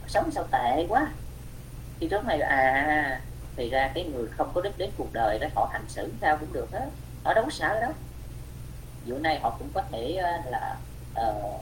Họ 0.00 0.08
sống 0.08 0.30
sao 0.30 0.46
tệ 0.50 0.86
quá? 0.88 1.06
Thì 2.00 2.08
lúc 2.08 2.24
này 2.24 2.40
à 2.40 3.20
thì 3.56 3.70
ra 3.70 3.90
cái 3.94 4.04
người 4.04 4.26
không 4.36 4.50
có 4.54 4.60
đích 4.60 4.78
đến 4.78 4.90
cuộc 4.96 5.12
đời 5.12 5.38
đó 5.38 5.48
họ 5.54 5.68
hành 5.72 5.84
xử 5.88 6.12
sao 6.20 6.36
cũng 6.36 6.52
được 6.52 6.72
hết. 6.72 6.88
Họ 7.24 7.34
đâu 7.34 7.44
có 7.44 7.50
sợ 7.50 7.80
đâu. 7.80 7.92
Vụ 9.06 9.18
này 9.18 9.40
họ 9.40 9.56
cũng 9.58 9.68
có 9.74 9.82
thể 9.92 10.14
ờ, 10.14 10.38
là 10.50 10.76
uh, 11.28 11.60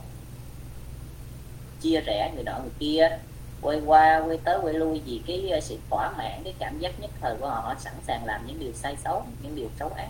chia 1.81 2.01
rẽ 2.01 2.33
người 2.35 2.45
nọ 2.45 2.59
người 2.59 2.73
kia 2.79 3.19
quay 3.63 3.81
qua 3.87 4.23
quay 4.27 4.39
tới 4.45 4.59
quay 4.63 4.75
lui 4.75 5.03
vì 5.05 5.23
cái 5.27 5.51
ờ, 5.51 5.61
sự 5.61 5.79
thỏa 5.91 6.11
mãn 6.19 6.41
cái 6.45 6.55
cảm 6.59 6.79
giác 6.79 7.01
nhất 7.01 7.11
thời 7.21 7.37
của 7.37 7.49
họ 7.49 7.61
họ 7.61 7.75
sẵn 7.79 7.93
sàng 8.07 8.25
làm 8.25 8.47
những 8.47 8.59
điều 8.61 8.73
sai 8.73 8.97
xấu 9.05 9.25
những 9.43 9.57
điều 9.57 9.69
xấu 9.79 9.89
ác. 9.89 10.09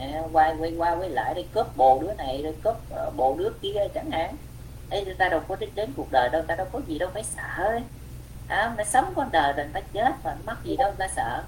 Ờ, 0.00 0.28
quay 0.32 0.54
quay 0.58 0.74
qua 0.76 0.96
quay 0.96 1.10
lại 1.10 1.34
đi 1.34 1.42
cướp 1.54 1.76
bồ 1.76 1.98
đứa 2.02 2.14
này 2.14 2.42
rồi 2.42 2.54
cướp 2.62 2.76
ờ, 2.90 3.10
bồ 3.16 3.36
đứa 3.38 3.50
kia 3.62 3.88
chẳng 3.94 4.10
hạn. 4.10 4.36
Ê, 4.90 5.04
ta 5.18 5.28
đâu 5.28 5.40
có 5.48 5.56
đến, 5.56 5.70
đến 5.74 5.90
cuộc 5.96 6.12
đời 6.12 6.28
đâu 6.28 6.42
ta 6.42 6.54
đâu 6.54 6.66
có 6.72 6.80
gì 6.86 6.98
đâu 6.98 7.10
phải 7.14 7.22
sợ 7.22 7.64
ấy. 7.64 7.82
À, 8.48 8.74
ta 8.76 8.84
sống 8.84 9.12
con 9.16 9.28
đời 9.32 9.52
rồi 9.52 9.66
ta 9.72 9.80
chết 9.92 10.12
mà 10.24 10.36
mắc 10.46 10.58
gì 10.64 10.76
đâu 10.76 10.92
ta 10.98 11.08
sợ. 11.16 11.42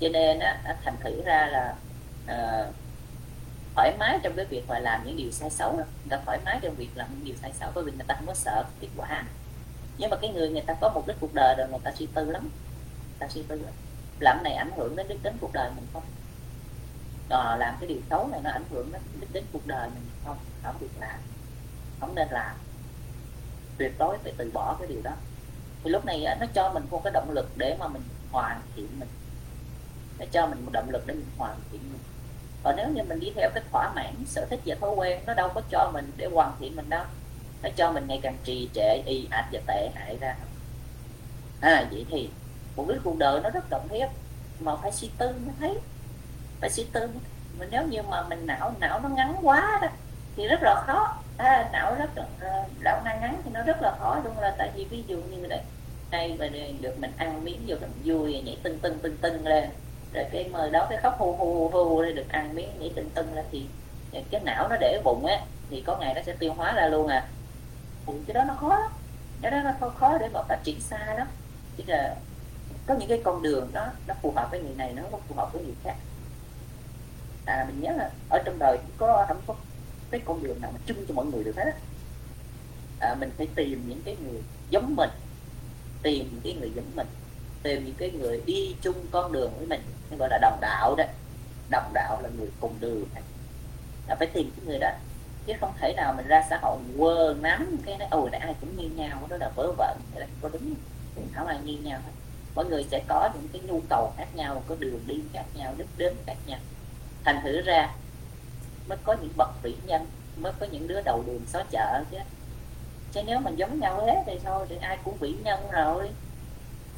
Cho 0.00 0.08
nên 0.08 0.38
á, 0.38 0.76
thành 0.84 0.96
thử 1.00 1.22
ra 1.24 1.46
là 1.46 1.74
à, 2.26 2.66
thoải 3.74 3.92
mái 3.98 4.18
trong 4.22 4.32
cái 4.36 4.44
việc 4.44 4.68
mà 4.68 4.78
làm 4.78 5.04
những 5.04 5.16
điều 5.16 5.30
sai 5.30 5.50
xấu 5.50 5.70
đó. 5.70 5.76
người 5.76 6.10
ta 6.10 6.18
thoải 6.26 6.38
mái 6.44 6.58
trong 6.62 6.74
việc 6.74 6.90
làm 6.94 7.08
những 7.10 7.24
điều 7.24 7.34
sai 7.42 7.52
xấu 7.60 7.70
bởi 7.74 7.84
vì 7.84 7.92
người 7.92 8.04
ta 8.06 8.14
không 8.14 8.26
có 8.26 8.34
sợ 8.34 8.64
kết 8.80 8.88
quả 8.96 9.24
nhưng 9.98 10.10
mà 10.10 10.16
cái 10.16 10.30
người 10.30 10.48
người 10.48 10.62
ta 10.66 10.74
có 10.80 10.90
mục 10.94 11.06
đích 11.06 11.16
cuộc 11.20 11.34
đời 11.34 11.54
rồi 11.58 11.68
người 11.68 11.78
ta 11.84 11.92
suy 11.98 12.06
tư 12.14 12.30
lắm. 12.30 12.42
Người 12.42 13.18
ta 13.18 13.28
suy 13.28 13.42
tư 13.42 13.56
lắm. 13.64 13.74
Làm 14.20 14.42
này 14.42 14.54
ảnh 14.54 14.70
hưởng 14.76 14.96
đến 14.96 15.08
đích 15.08 15.22
đến 15.22 15.36
cuộc 15.40 15.52
đời 15.52 15.70
mình 15.76 15.86
không? 15.92 16.02
À, 17.30 17.56
làm 17.56 17.74
cái 17.80 17.88
điều 17.88 17.98
xấu 18.10 18.28
này 18.28 18.40
nó 18.44 18.50
ảnh 18.50 18.64
hưởng 18.70 18.92
đến 18.92 19.02
đích 19.20 19.32
đến 19.32 19.44
cuộc 19.52 19.66
đời 19.66 19.88
mình 19.94 20.04
không? 20.24 20.36
Không 20.62 20.74
được 20.80 20.90
làm. 21.00 21.18
Không 22.00 22.14
nên 22.14 22.28
làm. 22.30 22.56
Tuyệt 23.78 23.92
đối 23.98 24.18
phải 24.18 24.32
từ 24.36 24.50
bỏ 24.54 24.76
cái 24.78 24.88
điều 24.88 25.00
đó. 25.02 25.12
Thì 25.84 25.90
lúc 25.90 26.04
này 26.04 26.26
nó 26.40 26.46
cho 26.54 26.70
mình 26.74 26.86
một 26.90 27.00
cái 27.04 27.10
động 27.12 27.30
lực 27.30 27.48
để 27.56 27.76
mà 27.78 27.88
mình 27.88 28.02
hoàn 28.32 28.60
thiện 28.76 28.88
mình. 28.98 29.08
Nó 30.18 30.26
cho 30.32 30.46
mình 30.46 30.64
một 30.64 30.70
động 30.72 30.90
lực 30.90 31.06
để 31.06 31.14
mình 31.14 31.26
hoàn 31.38 31.56
thiện 31.72 31.80
mình. 31.92 32.00
Còn 32.62 32.76
nếu 32.76 32.88
như 32.88 33.02
mình 33.02 33.20
đi 33.20 33.32
theo 33.36 33.50
cái 33.54 33.62
thỏa 33.72 33.92
mãn 33.94 34.14
sở 34.26 34.46
thích 34.50 34.60
và 34.66 34.76
thói 34.80 34.90
quen 34.90 35.20
nó 35.26 35.34
đâu 35.34 35.50
có 35.54 35.60
cho 35.70 35.90
mình 35.92 36.12
để 36.16 36.28
hoàn 36.34 36.52
thiện 36.60 36.76
mình 36.76 36.90
đâu 36.90 37.04
nó 37.64 37.70
cho 37.76 37.92
mình 37.92 38.06
ngày 38.08 38.20
càng 38.22 38.36
trì 38.44 38.68
trệ 38.74 39.02
y 39.06 39.26
ạch 39.30 39.48
và 39.52 39.60
tệ 39.66 39.90
hại 39.94 40.16
ra. 40.20 40.34
À 41.60 41.86
vậy 41.90 42.06
thì 42.10 42.28
một 42.76 42.84
cái 42.88 42.98
cuộc 43.04 43.18
đời 43.18 43.40
nó 43.40 43.50
rất 43.50 43.64
cần 43.70 43.88
thiết 43.88 44.06
mà 44.60 44.76
phải 44.76 44.92
suy 44.92 45.10
tư 45.18 45.26
mới 45.26 45.54
thấy. 45.60 45.78
Phải 46.60 46.70
suy 46.70 46.84
tư 46.92 47.08
mà 47.58 47.66
nếu 47.70 47.86
như 47.86 48.02
mà 48.02 48.22
mình 48.22 48.46
não 48.46 48.72
não 48.80 49.00
nó 49.00 49.08
ngắn 49.08 49.36
quá 49.42 49.78
đó 49.82 49.88
thì 50.36 50.48
rất 50.48 50.62
là 50.62 50.82
khó. 50.86 51.16
À, 51.36 51.68
não 51.72 51.94
rất 51.94 52.10
là 52.14 52.26
à, 52.40 52.66
não 52.80 53.00
ngắn 53.04 53.20
ngắn 53.20 53.40
thì 53.44 53.50
nó 53.54 53.62
rất 53.62 53.82
là 53.82 53.96
khó 53.98 54.20
luôn 54.24 54.38
là 54.38 54.54
tại 54.58 54.70
vì 54.74 54.84
ví 54.84 55.04
dụ 55.06 55.16
như 55.16 55.46
đây 55.46 55.60
đây 56.10 56.36
mà 56.38 56.48
được 56.80 56.98
mình 56.98 57.12
ăn 57.16 57.44
miếng 57.44 57.64
vô 57.66 57.76
mình 57.80 57.92
vui 58.04 58.42
nhảy 58.42 58.56
tưng 58.62 58.78
tưng 58.78 58.98
tưng 58.98 59.16
tưng 59.16 59.46
lên. 59.46 59.70
Rồi 60.14 60.24
cái 60.32 60.48
mời 60.52 60.70
đó 60.70 60.86
cái 60.90 60.98
khóc 60.98 61.16
hù 61.18 61.36
hù 61.36 61.68
hù 61.68 61.84
hu 61.84 62.02
được 62.02 62.28
ăn 62.28 62.54
miếng 62.54 62.70
nhảy 62.78 62.90
tưng 62.96 63.10
tưng 63.10 63.34
lên 63.34 63.44
thì 63.52 63.66
cái 64.30 64.40
não 64.44 64.68
nó 64.68 64.76
để 64.80 65.00
bụng 65.04 65.26
á 65.26 65.40
thì 65.70 65.80
có 65.86 65.96
ngày 65.96 66.14
nó 66.14 66.22
sẽ 66.26 66.32
tiêu 66.38 66.52
hóa 66.52 66.72
ra 66.72 66.86
luôn 66.86 67.06
à 67.06 67.26
thì 68.06 68.12
cái 68.26 68.34
đó 68.34 68.44
nó 68.44 68.54
khó 68.54 68.68
lắm. 68.68 68.92
Cái 69.42 69.50
đó 69.50 69.62
nó 69.64 69.70
khó, 69.80 69.88
khó 69.88 70.18
để 70.18 70.28
mà 70.28 70.42
phát 70.48 70.58
triển 70.64 70.80
xa 70.80 71.14
lắm. 71.14 71.26
Chỉ 71.76 71.84
là 71.86 72.16
có 72.86 72.94
những 72.94 73.08
cái 73.08 73.20
con 73.24 73.42
đường 73.42 73.70
đó 73.72 73.86
nó 74.06 74.14
phù 74.22 74.32
hợp 74.36 74.48
với 74.50 74.60
người 74.60 74.74
này 74.74 74.92
nó 74.92 75.02
không 75.10 75.20
phù 75.28 75.34
hợp 75.34 75.52
với 75.52 75.62
người 75.64 75.74
khác. 75.84 75.96
À 77.46 77.64
mình 77.68 77.80
nhớ 77.80 77.92
là 77.92 78.10
ở 78.30 78.42
trong 78.44 78.58
đời 78.58 78.76
cũng 78.76 78.96
có 78.96 79.24
không 79.28 79.40
có 79.46 79.54
cái 80.10 80.20
con 80.24 80.42
đường 80.42 80.60
nào 80.60 80.70
mà 80.72 80.78
chung 80.86 81.06
cho 81.08 81.14
mọi 81.14 81.26
người 81.26 81.44
được 81.44 81.56
hết 81.56 81.72
à, 83.00 83.14
mình 83.14 83.30
phải 83.36 83.48
tìm 83.54 83.84
những 83.88 84.02
cái 84.04 84.16
người 84.16 84.42
giống 84.70 84.96
mình 84.96 85.10
tìm 86.02 86.28
những 86.32 86.40
cái 86.44 86.54
người 86.60 86.70
giống 86.74 86.90
mình 86.96 87.06
tìm 87.64 87.84
những 87.84 87.94
cái 87.98 88.10
người 88.10 88.42
đi 88.46 88.76
chung 88.82 89.06
con 89.10 89.32
đường 89.32 89.52
với 89.58 89.66
mình. 89.66 89.80
Gọi 90.18 90.28
là 90.28 90.38
đồng 90.42 90.58
đạo 90.60 90.94
đó. 90.96 91.04
Đồng 91.70 91.90
đạo 91.94 92.20
là 92.22 92.28
người 92.38 92.48
cùng 92.60 92.74
đường. 92.80 93.04
Là 94.08 94.14
phải 94.14 94.26
tìm 94.26 94.50
cái 94.56 94.66
người 94.66 94.78
đó 94.78 94.90
chứ 95.46 95.52
không 95.60 95.72
thể 95.78 95.94
nào 95.96 96.14
mình 96.16 96.26
ra 96.26 96.46
xã 96.50 96.58
hội 96.62 96.78
quơ 96.98 97.34
nắm 97.40 97.76
cái 97.86 97.98
nói 97.98 98.08
ôi 98.10 98.30
ai 98.30 98.54
cũng 98.60 98.76
như 98.76 98.88
nhau 98.88 99.26
đó 99.28 99.36
là 99.36 99.50
vớ 99.56 99.72
vẩn 99.78 99.98
là 100.14 100.26
có 100.42 100.48
đúng 100.48 100.74
không? 101.34 101.46
Ai 101.46 101.58
như 101.64 101.78
nhau 101.78 102.00
hết. 102.04 102.12
Mỗi 102.54 102.64
người 102.64 102.86
sẽ 102.90 103.02
có 103.08 103.30
những 103.34 103.48
cái 103.52 103.62
nhu 103.62 103.80
cầu 103.88 104.12
khác 104.16 104.26
nhau 104.34 104.62
có 104.68 104.76
đường 104.78 105.00
đi 105.06 105.20
khác 105.32 105.44
nhau, 105.54 105.74
đích 105.76 105.86
đến 105.96 106.14
khác 106.26 106.36
nhau. 106.46 106.58
Thành 107.24 107.40
thử 107.42 107.60
ra 107.60 107.94
mới 108.88 108.98
có 109.04 109.16
những 109.22 109.32
bậc 109.36 109.62
vĩ 109.62 109.74
nhân, 109.86 110.06
mới 110.36 110.52
có 110.60 110.66
những 110.66 110.88
đứa 110.88 111.00
đầu 111.02 111.24
đường 111.26 111.46
xó 111.46 111.62
chợ 111.70 112.02
chứ. 112.10 112.18
Chứ 113.12 113.22
nếu 113.26 113.40
mình 113.40 113.56
giống 113.56 113.80
nhau 113.80 114.06
hết 114.06 114.22
thì 114.26 114.38
thôi, 114.44 114.66
thì 114.68 114.76
ai 114.80 114.98
cũng 115.04 115.16
vĩ 115.16 115.34
nhân 115.44 115.60
rồi. 115.72 116.10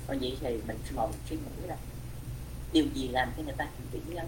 Còn 0.07 0.19
vậy 0.19 0.37
thì 0.41 0.61
mình 0.67 0.79
ngồi 0.95 1.09
suy 1.31 1.37
nghĩ 1.37 1.67
là 1.67 1.77
điều 2.73 2.85
gì 2.95 3.09
làm 3.09 3.33
cho 3.37 3.43
người 3.43 3.55
ta 3.57 3.65
thành 3.65 3.87
vĩ 3.91 4.15
nhân? 4.15 4.27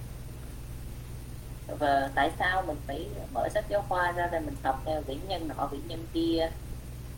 Và 1.68 2.10
tại 2.14 2.30
sao 2.38 2.62
mình 2.62 2.76
phải 2.86 3.08
mở 3.32 3.48
sách 3.48 3.64
giáo 3.68 3.84
khoa 3.88 4.12
ra 4.12 4.28
để 4.32 4.40
mình 4.40 4.56
học 4.62 4.82
theo 4.84 5.00
vĩ 5.00 5.18
nhân 5.28 5.48
nọ 5.48 5.66
vĩ 5.66 5.78
nhân 5.88 6.06
kia? 6.12 6.50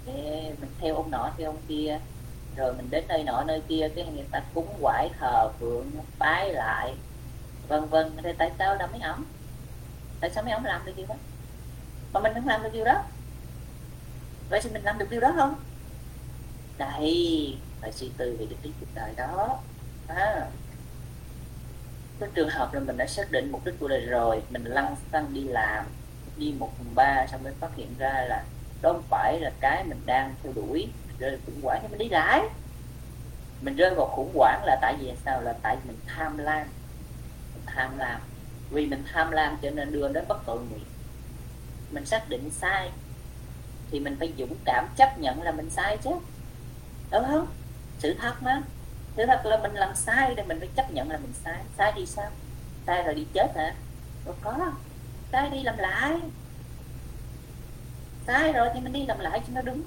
Để 0.07 0.55
mình 0.61 0.71
theo 0.79 0.95
ông 0.97 1.11
nọ 1.11 1.31
theo 1.39 1.51
ông 1.51 1.61
kia. 1.69 1.99
Rồi 2.57 2.75
mình 2.75 2.91
đến 2.91 3.05
nơi 3.09 3.25
nọ 3.25 3.45
nơi 3.45 3.63
kia 3.69 3.89
cái 3.97 4.05
người 4.05 4.25
ta 4.31 4.43
cúng 4.55 4.75
quải 4.81 5.09
thờ 5.19 5.49
phượng 5.61 5.91
bái 6.19 6.53
lại 6.53 6.95
vân 7.69 7.89
vân. 7.89 8.13
Thì 8.23 8.31
tại 8.39 8.51
sao 8.59 8.77
đâu 8.77 8.89
mấy 8.93 9.01
ổng 9.01 9.25
tại 10.21 10.31
sao 10.31 10.45
mấy 10.45 10.53
ông 10.53 10.65
làm 10.65 10.85
được 10.85 10.93
điều 10.97 11.07
đó? 11.07 11.15
Mà 12.13 12.21
mình 12.21 12.35
không 12.35 12.49
làm 12.49 12.63
được 12.63 12.71
điều 12.73 12.85
đó. 12.85 13.03
Vậy 14.51 14.61
thì 14.63 14.71
mình 14.71 14.83
làm 14.83 14.99
được 14.99 15.11
điều 15.11 15.21
đó 15.21 15.33
không? 15.37 15.55
Đây 16.79 17.57
phải 17.81 17.93
suy 17.93 18.11
tư 18.17 18.37
về 18.41 18.47
cái 18.63 18.73
cuộc 18.81 18.87
đời 18.95 19.15
đó. 19.17 19.59
À, 20.09 20.47
cái 22.21 22.29
trường 22.35 22.49
hợp 22.49 22.75
là 22.75 22.81
mình 22.81 22.97
đã 22.97 23.07
xác 23.07 23.33
định 23.33 23.53
mục 23.53 23.65
đích 23.65 23.75
của 23.81 23.89
đời 23.89 24.07
rồi, 24.07 24.43
mình 24.51 24.65
lăn 24.65 24.97
xăng 25.13 25.35
đi 25.35 25.41
làm, 25.41 25.85
đi 26.37 26.55
một 26.59 26.71
phần 26.79 26.95
ba 26.95 27.27
xong 27.27 27.43
mới 27.43 27.53
phát 27.61 27.77
hiện 27.77 27.95
ra 27.99 28.25
là 28.29 28.45
đó 28.83 28.93
không 28.93 29.03
phải 29.11 29.41
là 29.41 29.51
cái 29.61 29.85
mình 29.85 30.01
đang 30.07 30.35
theo 30.43 30.53
đuổi 30.53 30.89
rồi 31.19 31.39
khủng 31.47 31.61
hoảng 31.63 31.81
nhưng 31.83 31.91
mình 31.91 31.99
đi 31.99 32.09
lại. 32.09 32.43
Mình 33.61 33.77
rơi 33.77 33.95
vào 33.95 34.07
khủng 34.07 34.33
hoảng 34.35 34.65
là 34.65 34.79
tại 34.83 34.97
vì 35.01 35.13
sao? 35.25 35.43
Là 35.43 35.53
tại 35.63 35.77
mình 35.87 35.97
tham 36.07 36.39
lam, 36.39 36.67
mình 37.55 37.63
tham 37.67 37.99
lam. 37.99 38.21
Vì 38.71 38.87
mình 38.87 39.05
tham 39.13 39.31
lam 39.31 39.57
cho 39.63 39.71
nên 39.71 39.93
đưa 39.93 40.09
đến 40.09 40.25
bất 40.29 40.39
tội 40.47 40.59
nguyện. 40.59 40.85
Mình 41.91 42.07
xác 42.07 42.29
định 42.29 42.51
sai 42.51 42.91
thì 43.91 44.01
mình 44.01 44.17
phải 44.19 44.33
dũng 44.39 44.55
cảm 44.65 44.89
chấp 44.97 45.19
nhận 45.19 45.43
là 45.43 45.53
mình 45.53 45.71
sai 45.71 45.97
chứ. 45.97 46.11
Đúng 47.11 47.25
không? 47.27 47.47
Sự 47.99 48.15
thật 48.21 48.35
mà 48.43 48.63
sự 49.17 49.27
thật 49.27 49.41
là 49.45 49.57
mình 49.57 49.75
làm 49.75 49.95
sai 49.95 50.35
thì 50.37 50.43
mình 50.43 50.59
phải 50.59 50.69
chấp 50.77 50.93
nhận 50.93 51.11
là 51.11 51.17
mình 51.17 51.33
sai. 51.45 51.63
Sai 51.79 51.93
thì 51.97 52.07
sao? 52.07 52.31
Sai 52.87 53.03
rồi 53.03 53.15
đi 53.15 53.27
chết 53.33 53.57
hả? 53.57 53.75
Đâu 54.25 54.35
có. 54.43 54.73
Sai 55.33 55.51
đi 55.51 55.63
làm 55.63 55.79
lại. 55.79 56.21
Sai 58.27 58.53
rồi 58.53 58.69
thì 58.75 58.81
mình 58.81 58.93
đi 58.93 59.07
làm 59.07 59.19
lại 59.19 59.41
cho 59.47 59.53
nó 59.55 59.63
đúng. 59.63 59.83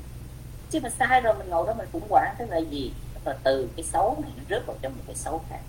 Chứ 0.69 0.79
mà 0.83 0.89
sai 0.89 1.21
rồi 1.21 1.33
mình 1.33 1.49
ngồi 1.49 1.67
đó 1.67 1.73
mình 1.73 1.87
cũng 1.91 2.05
quản 2.09 2.35
tức 2.39 2.49
là 2.49 2.57
gì? 2.57 2.93
Tức 3.13 3.31
là 3.31 3.37
từ 3.43 3.69
cái 3.75 3.85
xấu 3.85 4.17
này 4.21 4.31
nó 4.37 4.43
rớt 4.49 4.65
vào 4.65 4.77
trong 4.81 4.93
một 4.97 5.03
cái 5.07 5.15
xấu 5.15 5.41
khác. 5.49 5.59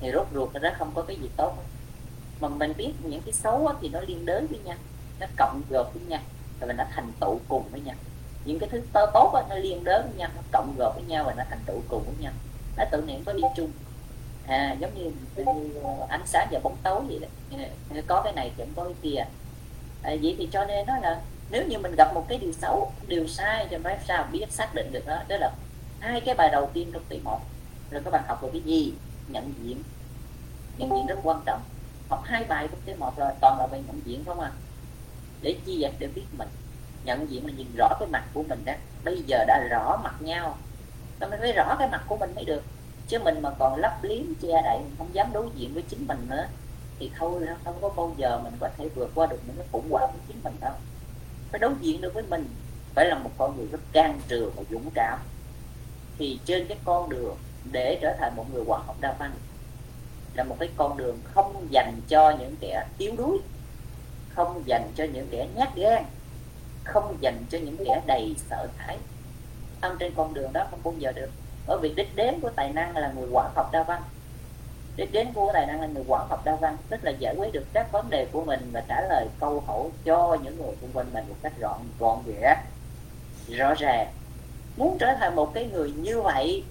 Thì 0.00 0.10
rốt 0.12 0.26
ruột 0.34 0.48
nó 0.62 0.70
không 0.78 0.92
có 0.94 1.02
cái 1.02 1.16
gì 1.16 1.30
tốt. 1.36 1.54
Mà 2.40 2.48
mình 2.48 2.72
biết 2.76 2.92
những 3.02 3.22
cái 3.22 3.32
xấu 3.32 3.72
thì 3.80 3.88
nó 3.88 4.00
liên 4.00 4.26
đới 4.26 4.46
với 4.46 4.58
nhau 4.58 4.76
nó 5.20 5.26
cộng 5.36 5.62
gộp 5.70 5.94
với 5.94 6.02
nhau 6.08 6.20
và 6.60 6.72
nó 6.72 6.84
thành 6.94 7.12
tụ 7.20 7.40
cùng 7.48 7.68
với 7.70 7.80
nhau. 7.80 7.94
Những 8.44 8.58
cái 8.58 8.68
thứ 8.68 8.82
tơ 8.92 9.06
tốt 9.14 9.30
đó, 9.34 9.42
nó 9.48 9.54
liên 9.54 9.84
đới 9.84 10.02
với 10.02 10.12
nhau 10.16 10.30
nó 10.36 10.42
cộng 10.52 10.74
gộp 10.78 10.94
với 10.94 11.04
nhau 11.04 11.24
và 11.24 11.34
nó 11.34 11.44
thành 11.50 11.60
tụ 11.66 11.82
cùng 11.88 12.02
với 12.04 12.14
nhau 12.18 12.32
là 12.80 12.88
tự 12.90 13.02
niệm 13.06 13.24
có 13.24 13.32
đi 13.32 13.42
chung. 13.56 13.70
À 14.46 14.76
giống 14.80 14.94
như, 14.94 15.10
như 15.36 15.80
ờ, 15.82 16.06
ánh 16.08 16.26
sáng 16.26 16.48
và 16.50 16.60
bóng 16.62 16.76
tối 16.82 17.00
vậy 17.08 17.18
đó. 17.18 17.28
Ờ, 17.94 18.00
có 18.06 18.20
cái 18.24 18.32
này 18.32 18.52
cũng 18.56 18.72
có 18.76 18.84
cái 18.84 18.94
kia. 19.02 19.24
À, 20.02 20.16
vậy 20.22 20.34
thì 20.38 20.48
cho 20.52 20.64
nên 20.64 20.86
nó 20.86 20.98
là 21.02 21.20
nếu 21.50 21.66
như 21.66 21.78
mình 21.78 21.94
gặp 21.96 22.14
một 22.14 22.26
cái 22.28 22.38
điều 22.38 22.52
xấu 22.52 22.92
điều 23.06 23.28
sai 23.28 23.66
thì 23.70 23.76
phải 23.84 23.98
sao 24.08 24.28
biết 24.32 24.46
xác 24.50 24.74
định 24.74 24.92
được 24.92 25.06
đó. 25.06 25.22
Đó 25.28 25.36
là 25.36 25.50
hai 26.00 26.20
cái 26.20 26.34
bài 26.34 26.48
đầu 26.52 26.70
tiên 26.72 26.90
trong 26.92 27.02
tỷ 27.08 27.18
một 27.24 27.40
rồi 27.90 28.02
các 28.04 28.10
bạn 28.10 28.24
học 28.28 28.42
được 28.42 28.48
cái 28.52 28.62
gì? 28.62 28.92
Nhận 29.28 29.52
diện. 29.62 29.82
Nhận 30.78 30.90
diện 30.90 31.06
rất 31.06 31.18
quan 31.22 31.40
trọng. 31.46 31.60
Học 32.08 32.22
hai 32.24 32.44
bài 32.44 32.68
trong 32.70 32.80
tỷ 32.84 32.94
một 32.94 33.16
rồi 33.16 33.32
toàn 33.40 33.58
là 33.58 33.66
về 33.66 33.82
nhận 33.86 34.00
diện 34.04 34.24
không 34.26 34.40
à. 34.40 34.50
Để 35.42 35.56
chi 35.66 35.78
vậy? 35.80 35.92
Để 35.98 36.06
biết 36.14 36.24
mình. 36.38 36.48
Nhận 37.04 37.30
diện 37.30 37.46
mình 37.46 37.56
nhìn 37.56 37.66
rõ 37.76 37.88
cái 38.00 38.08
mặt 38.08 38.24
của 38.34 38.42
mình 38.42 38.62
đó. 38.64 38.72
Bây 39.04 39.22
giờ 39.26 39.44
đã 39.46 39.68
rõ 39.70 40.00
mặt 40.04 40.14
nhau 40.20 40.58
ta 41.20 41.26
mới 41.26 41.38
thấy 41.38 41.52
rõ 41.52 41.76
cái 41.78 41.88
mặt 41.88 42.02
của 42.08 42.16
mình 42.16 42.34
mới 42.34 42.44
được. 42.44 42.62
Chứ 43.08 43.18
mình 43.18 43.42
mà 43.42 43.50
còn 43.58 43.80
lấp 43.80 43.98
liếm, 44.02 44.22
che 44.42 44.62
đậy 44.64 44.78
không 44.98 45.14
dám 45.14 45.32
đối 45.32 45.46
diện 45.54 45.74
với 45.74 45.82
chính 45.82 46.06
mình 46.06 46.26
nữa, 46.28 46.46
thì 46.98 47.10
thôi 47.18 47.42
không 47.64 47.78
có 47.80 47.88
bao 47.88 48.14
giờ 48.16 48.40
mình 48.44 48.52
có 48.60 48.68
thể 48.78 48.88
vượt 48.94 49.10
qua 49.14 49.26
được 49.26 49.38
những 49.46 49.56
cái 49.56 49.66
khủng 49.72 49.90
hoảng 49.90 50.10
của 50.12 50.18
chính 50.28 50.42
mình 50.44 50.54
đâu. 50.60 50.72
Phải 51.50 51.58
đối 51.58 51.72
diện 51.80 52.00
được 52.00 52.14
với 52.14 52.22
mình, 52.22 52.48
phải 52.94 53.06
là 53.06 53.18
một 53.18 53.30
con 53.38 53.56
người 53.56 53.66
rất 53.72 53.80
can 53.92 54.20
trường 54.28 54.52
và 54.56 54.62
dũng 54.70 54.90
cảm. 54.94 55.18
Thì 56.18 56.40
trên 56.44 56.66
cái 56.66 56.78
con 56.84 57.08
đường 57.08 57.36
để 57.72 57.98
trở 58.02 58.16
thành 58.18 58.36
một 58.36 58.46
người 58.52 58.64
quản 58.66 58.86
học 58.86 58.96
đa 59.00 59.14
văn 59.18 59.32
là 60.34 60.44
một 60.44 60.56
cái 60.60 60.68
con 60.76 60.96
đường 60.96 61.18
không 61.24 61.66
dành 61.70 62.00
cho 62.08 62.36
những 62.38 62.56
kẻ 62.60 62.86
yếu 62.98 63.12
đuối, 63.16 63.38
không 64.28 64.62
dành 64.66 64.90
cho 64.94 65.04
những 65.04 65.28
kẻ 65.30 65.48
nhát 65.54 65.76
gan, 65.76 66.04
không 66.84 67.16
dành 67.20 67.44
cho 67.50 67.58
những 67.58 67.76
kẻ 67.86 68.02
đầy 68.06 68.34
sợ 68.50 68.66
hãi 68.76 68.98
ăn 69.80 69.96
trên 69.98 70.12
con 70.16 70.34
đường 70.34 70.52
đó 70.52 70.66
không 70.70 70.80
bao 70.84 70.94
giờ 70.98 71.12
được. 71.12 71.30
Bởi 71.66 71.78
vì 71.82 71.94
đích 71.94 72.16
đến 72.16 72.40
của 72.40 72.50
tài 72.50 72.72
năng 72.72 72.96
là 72.96 73.12
người 73.16 73.28
quả 73.32 73.48
học 73.54 73.68
đa 73.72 73.82
văn. 73.82 74.02
Đích 74.96 75.12
đến 75.12 75.32
của 75.34 75.50
tài 75.52 75.66
năng 75.66 75.80
là 75.80 75.86
người 75.86 76.04
quả 76.08 76.24
học 76.28 76.44
đa 76.44 76.56
văn, 76.56 76.76
tức 76.88 77.04
là 77.04 77.10
giải 77.18 77.34
quyết 77.38 77.52
được 77.52 77.64
các 77.72 77.92
vấn 77.92 78.10
đề 78.10 78.26
của 78.32 78.44
mình 78.44 78.70
và 78.72 78.82
trả 78.88 79.00
lời 79.00 79.26
câu 79.40 79.62
hỏi 79.66 79.88
cho 80.04 80.36
những 80.42 80.56
người 80.56 80.74
xung 80.80 80.90
quanh 80.92 81.06
mình 81.12 81.24
một 81.28 81.34
cách 81.42 81.52
gọn 81.60 81.78
gọn 81.98 82.18
ghẽ, 82.26 82.56
rõ 83.48 83.74
ràng. 83.74 84.08
Muốn 84.76 84.98
trở 84.98 85.14
thành 85.18 85.36
một 85.36 85.54
cái 85.54 85.68
người 85.72 85.90
như 85.90 86.20
vậy 86.20 86.64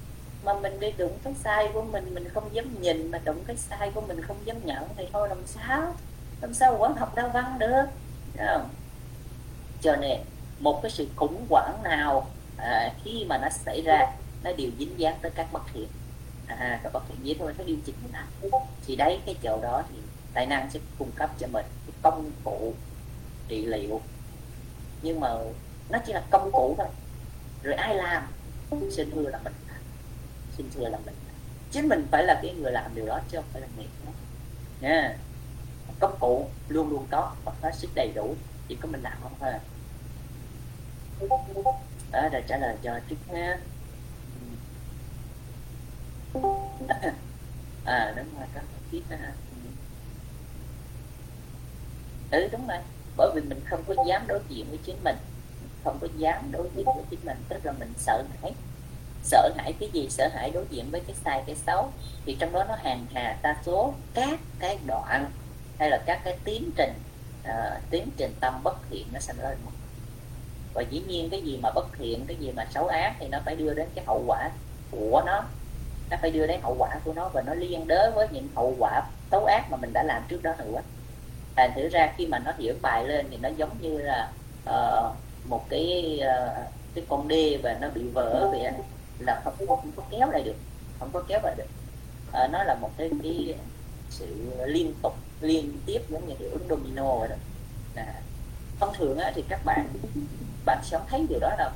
mà 0.44 0.54
mình 0.54 0.80
đi 0.80 0.92
đụng 0.92 1.18
cái 1.24 1.34
sai 1.44 1.70
của 1.74 1.82
mình 1.82 2.14
mình 2.14 2.30
không 2.30 2.56
dám 2.56 2.82
nhìn, 2.82 3.12
mà 3.12 3.18
đụng 3.24 3.44
cái 3.48 3.58
sai 3.58 3.92
của 3.92 4.02
mình 4.02 4.22
không 4.22 4.38
dám 4.46 4.66
nhận 4.66 4.84
thì 4.98 5.08
thôi, 5.14 5.30
làm 5.30 5.48
sao? 5.48 5.96
Làm 6.42 6.54
sao 6.54 6.78
quán 6.80 6.96
học 6.96 7.16
đa 7.16 7.28
văn 7.28 7.60
được? 7.60 7.86
Không? 8.38 8.70
cho 9.82 9.96
nên, 9.96 10.20
một 10.60 10.82
cái 10.82 10.92
sự 10.92 11.08
khủng 11.16 11.46
hoảng 11.50 11.84
nào 11.84 12.28
à, 12.62 12.94
khi 13.04 13.26
mà 13.30 13.38
nó 13.38 13.50
xảy 13.50 13.82
ra 13.82 14.12
nó 14.44 14.52
đều 14.52 14.72
dính 14.80 15.00
dáng 15.00 15.18
tới 15.22 15.32
các 15.36 15.48
bất 15.52 15.62
thiện. 15.74 15.88
À, 16.48 16.80
các 16.84 16.94
bất 16.94 17.04
thiện 17.10 17.26
gì 17.26 17.36
thôi 17.40 17.54
nó 17.58 17.64
điều 17.64 17.78
chỉnh 17.86 17.96
nào? 18.12 18.26
Thì 18.86 18.96
đấy 18.96 19.20
cái 19.26 19.36
chỗ 19.44 19.60
đó 19.62 19.84
thì 19.90 19.98
tài 20.34 20.46
năng 20.46 20.70
sẽ 20.72 20.80
cung 21.00 21.12
cấp 21.12 21.30
cho 21.40 21.48
mình 21.48 21.66
cái 21.86 21.94
công 22.02 22.32
cụ 22.44 22.74
trị 23.48 23.66
liệu. 23.66 24.02
Nhưng 25.02 25.20
mà 25.20 25.30
nó 25.90 26.00
chỉ 26.06 26.14
là 26.14 26.24
công 26.30 26.52
cụ 26.52 26.76
thôi. 26.78 26.88
Rồi 27.64 27.76
ai 27.76 27.96
làm? 27.96 28.28
Xin 28.92 29.12
thưa 29.12 29.30
là 29.30 29.40
mình. 29.44 29.54
Xin 30.58 30.70
thưa 30.76 30.90
là 30.90 30.98
mình. 31.06 31.16
Chính 31.72 31.90
mình 31.90 32.08
phải 32.12 32.24
là 32.24 32.40
cái 32.44 32.54
người 32.54 32.72
làm 32.72 32.96
điều 32.96 33.06
đó 33.06 33.20
chứ 33.30 33.38
không 33.38 33.50
phải 33.52 33.62
là 33.62 33.68
nghiệp 33.78 33.90
nữa 34.06 34.12
nha. 34.82 35.18
Công 36.00 36.18
cụ 36.20 36.48
luôn 36.68 36.90
luôn 36.90 37.08
có 37.12 37.34
và 37.46 37.52
hết 37.62 37.72
sức 37.76 37.90
đầy 37.96 38.12
đủ 38.16 38.36
chỉ 38.68 38.78
có 38.82 38.90
mình 38.92 39.02
làm 39.02 39.18
không 39.24 39.34
thôi 39.40 39.50
à 39.50 39.60
đó 42.12 42.30
là 42.32 42.42
trả 42.48 42.58
lời 42.58 42.76
cho 42.84 43.00
chức 43.10 43.18
nha 43.28 43.58
à 47.86 48.14
đúng 48.16 48.26
rồi 48.40 48.48
các 48.54 48.64
tiếp 48.92 49.02
hả? 49.10 49.34
Ừ 52.32 52.48
đúng 52.52 52.68
rồi. 52.68 52.78
Bởi 53.18 53.32
vì 53.36 53.42
mình 53.42 53.62
không 53.66 53.84
có 53.88 53.96
dám 54.08 54.28
đối 54.28 54.40
diện 54.50 54.66
với 54.70 54.80
chính 54.86 55.04
mình. 55.04 55.16
Không 55.84 55.98
có 56.02 56.08
dám 56.18 56.52
đối 56.52 56.70
diện 56.76 56.86
với 56.86 57.04
chính 57.10 57.20
mình. 57.24 57.38
Tức 57.50 57.66
là 57.66 57.72
mình 57.72 57.94
sợ 57.98 58.24
hãi. 58.42 58.52
Sợ 59.24 59.50
hãi 59.58 59.74
cái 59.80 59.90
gì? 59.94 60.08
Sợ 60.10 60.30
hãi 60.34 60.52
đối 60.52 60.66
diện 60.70 60.92
với 60.92 61.02
cái 61.02 61.16
sai 61.26 61.44
cái 61.46 61.56
xấu. 61.56 61.92
Thì 62.26 62.38
trong 62.40 62.54
đó 62.54 62.64
nó 62.64 62.76
hàng 62.76 63.06
hà 63.14 63.38
ta 63.42 63.56
số 63.66 63.94
các 64.14 64.40
cái 64.60 64.80
đoạn 64.86 65.32
hay 65.80 65.90
là 65.90 66.04
các 66.06 66.22
cái 66.24 66.38
tiến 66.44 66.70
trình 66.78 66.94
uh, 67.44 67.82
tiến 67.90 68.10
trình 68.18 68.34
tâm 68.40 68.64
bất 68.64 68.78
thiện 68.90 69.08
nó 69.14 69.20
sẽ 69.20 69.34
lên 69.34 69.58
một 69.66 69.72
và 70.80 70.86
dĩ 70.90 71.02
nhiên 71.08 71.30
cái 71.30 71.42
gì 71.42 71.60
mà 71.64 71.72
bất 71.72 71.88
thiện 71.98 72.26
cái 72.28 72.38
gì 72.38 72.52
mà 72.52 72.66
xấu 72.74 72.88
ác 72.88 73.16
thì 73.20 73.28
nó 73.28 73.38
phải 73.46 73.56
đưa 73.56 73.74
đến 73.74 73.88
cái 73.96 74.06
hậu 74.06 74.24
quả 74.28 74.50
của 74.92 75.24
nó. 75.26 75.44
Nó 76.10 76.18
phải 76.22 76.32
đưa 76.32 76.48
đến 76.48 76.62
hậu 76.62 76.76
quả 76.80 77.00
của 77.04 77.14
nó 77.14 77.30
và 77.34 77.42
nó 77.42 77.54
liên 77.54 77.88
đới 77.88 78.12
với 78.12 78.28
những 78.32 78.48
hậu 78.56 78.76
quả 78.80 79.02
xấu 79.32 79.46
ác 79.46 79.72
mà 79.72 79.78
mình 79.78 79.94
đã 79.94 80.04
làm 80.04 80.24
trước 80.28 80.44
đó 80.44 80.52
nữa. 80.60 80.82
Thành 81.56 81.72
thử 81.76 81.90
ra 81.90 82.14
khi 82.18 82.28
mà 82.28 82.40
nó 82.40 82.52
hiểu 82.58 82.74
bài 82.82 83.08
lên 83.08 83.28
thì 83.32 83.38
nó 83.42 83.50
giống 83.58 83.70
như 83.82 83.98
là 83.98 84.32
uh, 84.70 85.16
một 85.46 85.70
cái 85.70 86.20
uh, 86.22 86.72
cái 86.96 87.04
con 87.10 87.28
đê 87.28 87.58
và 87.64 87.78
nó 87.82 87.88
bị 87.90 88.02
vỡ 88.14 88.50
vậy 88.52 88.72
là 89.20 89.42
không, 89.44 89.54
có 89.60 89.76
không 89.76 89.92
có 89.96 90.04
kéo 90.12 90.32
lại 90.32 90.44
được 90.44 90.56
không 91.00 91.10
có 91.14 91.24
kéo 91.28 91.40
lại 91.44 91.56
được. 91.58 91.70
Uh, 92.30 92.52
nó 92.52 92.64
là 92.64 92.76
một 92.82 92.90
cái, 92.98 93.10
cái 93.24 93.56
sự 94.10 94.52
liên 94.66 94.94
tục 95.02 95.14
liên 95.42 95.78
tiếp 95.86 96.02
giống 96.10 96.28
như 96.28 96.36
hiệu 96.40 96.50
ứng 96.52 96.68
domino 96.70 97.16
vậy 97.16 97.30
đó. 97.30 97.36
À, 97.96 98.14
thông 98.80 98.94
thường 98.98 99.18
á, 99.18 99.32
thì 99.36 99.44
các 99.50 99.66
bạn 99.66 99.88
bạn 100.66 100.80
sẽ 100.84 100.98
không 100.98 101.08
thấy 101.10 101.26
điều 101.30 101.40
đó 101.40 101.56
đâu. 101.58 101.70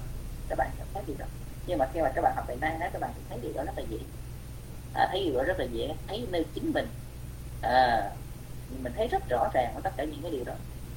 Các 0.50 0.58
bạn 0.58 0.70
không 0.78 0.88
thấy 0.94 1.04
điều 1.08 1.16
đó. 1.20 1.26
Nhưng 1.68 1.78
mà 1.78 1.90
khi 1.94 2.02
mà 2.02 2.12
các 2.16 2.22
bạn 2.22 2.36
học 2.36 2.46
về 2.48 2.56
năng 2.62 2.80
đó 2.80 2.88
các 2.94 3.02
bạn 3.02 3.12
thấy 3.30 3.40
điều 3.42 3.54
đó 3.54 3.64
rất 3.64 3.74
là 3.78 3.84
dễ. 3.90 3.98
À, 4.94 5.08
thấy 5.12 5.24
điều 5.24 5.38
đó 5.38 5.44
rất 5.44 5.60
là 5.60 5.66
dễ. 5.66 5.96
Thấy 6.08 6.28
nơi 6.32 6.46
chính 6.54 6.72
mình. 6.74 6.88
À, 7.62 8.10
mình 8.84 8.94
thấy 8.96 9.08
rất 9.08 9.30
rõ 9.30 9.50
ràng 9.54 9.74
ở 9.76 9.82
tất 9.84 9.92
cả 9.98 10.04
những 10.04 10.22
cái 10.22 10.32
điều 10.32 10.44
đó. 10.44 10.54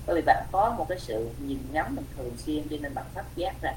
Bởi 0.06 0.16
vì 0.16 0.22
bạn 0.26 0.46
có 0.52 0.74
một 0.78 0.86
cái 0.88 0.98
sự 0.98 1.30
nhìn 1.38 1.58
ngắm 1.72 1.96
mình 1.96 2.04
thường 2.16 2.36
xuyên 2.38 2.68
cho 2.70 2.76
nên 2.80 2.94
bạn 2.94 3.04
phát 3.14 3.24
giác 3.36 3.54
ra. 3.62 3.72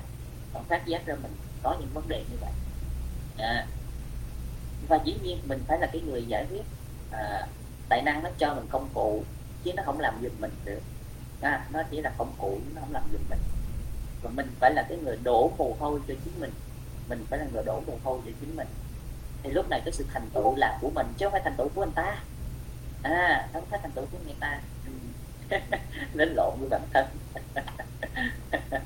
Bạn 0.54 0.64
phát 0.64 0.86
giác 0.86 1.06
ra 1.06 1.16
mình 1.22 1.32
có 1.64 1.76
những 1.80 1.90
vấn 1.94 2.08
đề 2.08 2.24
như 2.32 2.38
vậy. 2.42 2.52
À, 3.38 3.66
và 4.88 5.00
dĩ 5.06 5.16
nhiên 5.24 5.40
mình 5.46 5.64
phải 5.68 5.80
là 5.80 5.88
cái 5.88 6.02
người 6.02 6.26
giải 6.28 6.46
quyết. 6.50 6.64
À, 7.12 7.48
tài 7.90 8.02
năng 8.02 8.24
nó 8.24 8.30
cho 8.38 8.54
mình 8.54 8.66
công 8.70 8.90
cụ 8.94 9.24
chứ 9.64 9.74
nó 9.74 9.84
không 9.86 10.00
làm 10.00 10.20
giùm 10.22 10.32
mình 10.40 10.52
được. 10.66 10.82
À, 11.42 11.68
nó 11.72 11.84
chỉ 11.92 12.02
là 12.02 12.12
công 12.18 12.34
cụ 12.38 12.60
nó 12.76 12.82
không 12.82 12.94
làm 12.94 13.04
giùm 13.12 13.22
mình 13.30 13.40
và 14.22 14.30
mình 14.30 14.48
phải 14.60 14.74
là 14.74 14.86
cái 14.90 14.98
người 14.98 15.18
đổ 15.24 15.52
mồ 15.58 15.76
hôi 15.80 16.00
cho 16.08 16.14
chính 16.26 16.40
mình. 16.40 16.52
Mình 17.10 17.26
phải 17.30 17.40
là 17.40 17.46
người 17.54 17.64
đổ 17.66 17.82
mồ 17.88 17.94
hôi 18.04 18.20
cho 18.26 18.32
chính 18.40 18.56
mình. 18.56 18.68
Thì 19.44 19.52
lúc 19.52 19.70
này 19.70 19.82
cái 19.86 19.92
sự 19.92 20.06
thành 20.14 20.30
tựu 20.34 20.56
là 20.56 20.78
của 20.82 20.90
mình, 20.96 21.08
chứ 21.18 21.26
không 21.26 21.32
phải 21.32 21.42
thành 21.44 21.56
tựu 21.58 21.68
của 21.76 21.84
anh 21.84 21.92
ta. 21.92 22.24
À 23.04 23.48
không 23.54 23.66
phải 23.70 23.80
thành 23.82 23.92
tựu 23.92 24.06
của 24.12 24.18
người 24.26 24.36
ta. 24.40 24.62
Đến 26.14 26.34
lộn 26.36 26.54
với 26.60 26.70
bản 26.70 26.82
thân. 26.94 27.06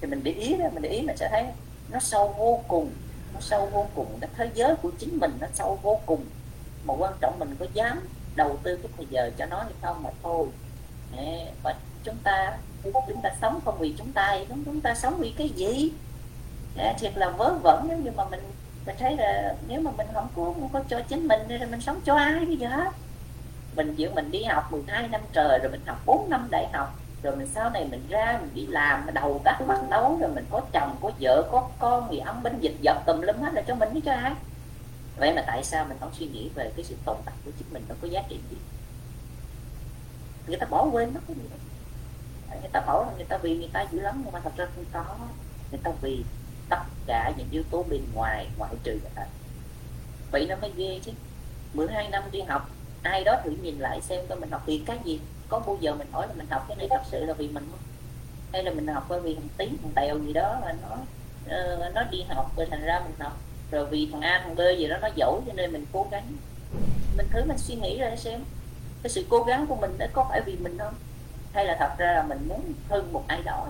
Thì 0.00 0.08
mình 0.08 0.20
để 0.24 0.32
ý 0.32 0.56
đó, 0.56 0.64
mình 0.72 0.82
để 0.82 0.88
ý 0.88 1.02
mình 1.02 1.16
sẽ 1.16 1.28
thấy 1.30 1.44
nó 1.88 1.98
sâu 1.98 2.34
vô 2.38 2.64
cùng, 2.68 2.90
nó 3.34 3.40
sâu 3.40 3.66
vô 3.66 3.86
cùng. 3.94 4.18
Cái 4.20 4.30
thế 4.36 4.50
giới 4.54 4.74
của 4.82 4.90
chính 4.98 5.18
mình 5.18 5.32
nó 5.40 5.46
sâu 5.54 5.78
vô 5.82 6.00
cùng. 6.06 6.24
Mà 6.84 6.94
quan 6.98 7.12
trọng 7.20 7.38
mình 7.38 7.56
có 7.58 7.66
dám 7.74 8.08
đầu 8.36 8.58
tư 8.62 8.76
cái 8.76 8.92
thời 8.96 9.06
giờ 9.10 9.30
cho 9.38 9.46
nó 9.46 9.62
hay 9.62 9.72
không 9.82 10.02
mà 10.02 10.10
thôi. 10.22 10.48
Và 11.62 11.74
chúng 12.06 12.16
ta 12.22 12.56
chúng 12.84 13.22
ta 13.22 13.30
sống 13.40 13.60
không 13.64 13.78
vì 13.78 13.94
chúng 13.98 14.12
ta 14.12 14.38
chúng 14.48 14.64
chúng 14.64 14.80
ta 14.80 14.94
sống 14.94 15.14
vì 15.18 15.34
cái 15.38 15.48
gì? 15.48 15.92
À, 16.78 16.94
thiệt 16.98 17.12
là 17.16 17.30
vớ 17.30 17.54
vẩn 17.62 17.86
nếu 17.88 17.98
như 17.98 18.10
mà 18.16 18.24
mình 18.24 18.40
mình 18.86 18.96
thấy 18.98 19.16
là 19.16 19.54
nếu 19.68 19.80
mà 19.80 19.90
mình 19.90 20.06
không 20.14 20.28
có 20.36 20.42
không 20.44 20.68
có 20.72 20.82
cho 20.88 21.00
chính 21.08 21.28
mình 21.28 21.40
thì 21.48 21.58
mình 21.70 21.80
sống 21.80 22.00
cho 22.04 22.14
ai 22.14 22.44
bây 22.44 22.56
giờ 22.56 22.68
mình 23.76 23.94
giữa 23.96 24.10
mình 24.14 24.30
đi 24.30 24.42
học 24.44 24.72
12 24.72 25.08
năm 25.08 25.20
trời 25.32 25.58
rồi 25.58 25.70
mình 25.70 25.80
học 25.86 25.98
4 26.06 26.30
năm 26.30 26.48
đại 26.50 26.66
học 26.72 26.98
rồi 27.22 27.36
mình 27.36 27.48
sau 27.54 27.70
này 27.70 27.86
mình 27.90 28.06
ra 28.08 28.38
mình 28.40 28.50
đi 28.54 28.66
làm 28.66 29.06
đầu 29.14 29.40
tắt 29.44 29.60
mặt 29.66 29.80
đấu 29.90 30.18
rồi 30.20 30.30
mình 30.34 30.44
có 30.50 30.60
chồng 30.72 30.96
có 31.02 31.10
vợ 31.20 31.48
có 31.52 31.68
con 31.78 32.08
thì 32.10 32.18
ông 32.18 32.42
bánh 32.42 32.60
dịch 32.60 32.76
dập 32.80 33.02
tùm 33.06 33.20
lum 33.20 33.36
hết 33.36 33.54
là 33.54 33.62
cho 33.62 33.74
mình 33.74 33.88
với 33.92 34.02
cho 34.04 34.12
ai? 34.12 34.32
Vậy 35.16 35.34
mà 35.34 35.42
tại 35.46 35.64
sao 35.64 35.84
mình 35.88 35.96
không 36.00 36.10
suy 36.18 36.26
nghĩ 36.26 36.50
về 36.54 36.70
cái 36.76 36.84
sự 36.84 36.94
tồn 37.04 37.16
tại 37.24 37.34
của 37.44 37.50
chính 37.58 37.72
mình 37.72 37.84
nó 37.88 37.94
có 38.02 38.08
giá 38.08 38.22
trị 38.28 38.38
gì? 38.50 38.56
Người 40.46 40.56
ta 40.56 40.66
bỏ 40.70 40.84
quên 40.92 41.14
mất 41.14 41.20
cái 41.28 41.36
gì 41.36 41.42
đó 41.50 41.56
người 42.60 42.70
ta 42.72 42.80
bảo 42.80 43.04
là 43.04 43.12
người 43.16 43.24
ta 43.24 43.36
vì 43.36 43.56
người 43.56 43.70
ta 43.72 43.86
dữ 43.92 44.00
lắm 44.00 44.22
nhưng 44.24 44.32
mà 44.32 44.40
thật 44.40 44.52
ra 44.56 44.66
không 44.74 44.84
có. 44.92 45.16
Người 45.70 45.80
ta 45.82 45.90
vì 46.00 46.24
tất 46.68 46.82
cả 47.06 47.32
những 47.36 47.48
yếu 47.50 47.62
tố 47.70 47.84
bên 47.90 48.00
ngoài 48.14 48.46
ngoại 48.58 48.74
trừ 48.82 48.92
người 48.92 49.10
ta. 49.14 49.26
Vậy 50.30 50.46
nó 50.48 50.56
mới 50.56 50.72
ghê 50.76 51.00
chứ. 51.04 51.12
12 51.74 52.08
năm 52.08 52.22
đi 52.32 52.40
học 52.40 52.70
ai 53.02 53.24
đó 53.24 53.36
thử 53.44 53.50
nhìn 53.50 53.78
lại 53.78 54.00
xem 54.00 54.26
coi 54.28 54.38
mình 54.38 54.50
học 54.50 54.62
vì 54.66 54.82
cái 54.86 54.98
gì. 55.04 55.20
Có 55.48 55.58
bao 55.58 55.78
giờ 55.80 55.94
mình 55.94 56.08
hỏi 56.12 56.26
là 56.28 56.34
mình 56.34 56.46
học 56.50 56.64
cái 56.68 56.76
này 56.76 56.88
thật 56.90 57.02
sự 57.10 57.24
là 57.24 57.32
vì 57.32 57.48
mình 57.48 57.68
không? 57.70 57.80
Hay 58.52 58.64
là 58.64 58.70
mình 58.70 58.86
học 58.86 59.06
bởi 59.08 59.20
vì 59.20 59.34
thằng 59.34 59.48
tí 59.56 59.66
thằng 59.82 59.92
tèo 59.94 60.18
gì 60.18 60.32
đó 60.32 60.58
mà 60.62 60.72
nó 60.82 60.96
uh, 61.56 61.94
nó 61.94 62.02
đi 62.10 62.22
học 62.28 62.56
rồi 62.56 62.66
thành 62.70 62.84
ra 62.84 63.00
mình 63.00 63.14
học. 63.18 63.36
Rồi 63.70 63.86
vì 63.86 64.08
thằng 64.12 64.20
a 64.20 64.40
thằng 64.44 64.54
b 64.56 64.60
gì 64.78 64.88
đó 64.88 64.96
nó 65.02 65.08
giỏi 65.14 65.40
cho 65.46 65.52
nên 65.52 65.72
mình 65.72 65.86
cố 65.92 66.06
gắng. 66.10 66.24
Mình 67.16 67.26
thử 67.30 67.44
mình 67.44 67.58
suy 67.58 67.74
nghĩ 67.74 67.98
ra 67.98 68.16
xem 68.16 68.44
cái 69.02 69.10
sự 69.10 69.26
cố 69.28 69.42
gắng 69.42 69.66
của 69.66 69.76
mình 69.76 69.98
đã 69.98 70.08
có 70.12 70.26
phải 70.30 70.40
vì 70.40 70.56
mình 70.56 70.78
không? 70.78 70.94
Hay 71.56 71.64
là 71.64 71.76
thật 71.78 71.94
ra 71.98 72.12
là 72.12 72.22
mình 72.22 72.48
muốn 72.48 72.72
hơn 72.88 73.12
một 73.12 73.24
ai 73.28 73.42
đó. 73.42 73.66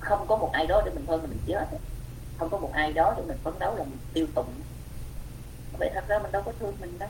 Không 0.00 0.26
có 0.28 0.36
một 0.36 0.50
ai 0.52 0.66
đó 0.66 0.82
để 0.84 0.90
mình 0.94 1.06
hơn 1.06 1.22
mình 1.22 1.38
chết 1.46 1.66
không 2.38 2.50
có 2.50 2.58
một 2.58 2.70
ai 2.72 2.92
đó 2.92 3.14
để 3.16 3.22
mình 3.26 3.38
phấn 3.42 3.58
đấu 3.58 3.76
là 3.76 3.84
mình 3.84 3.98
tiêu 4.12 4.26
tụng. 4.34 4.52
Vậy 5.78 5.90
thật 5.94 6.04
ra 6.08 6.18
mình 6.18 6.32
đâu 6.32 6.42
có 6.42 6.52
thương 6.60 6.76
mình 6.80 6.98
đâu. 6.98 7.08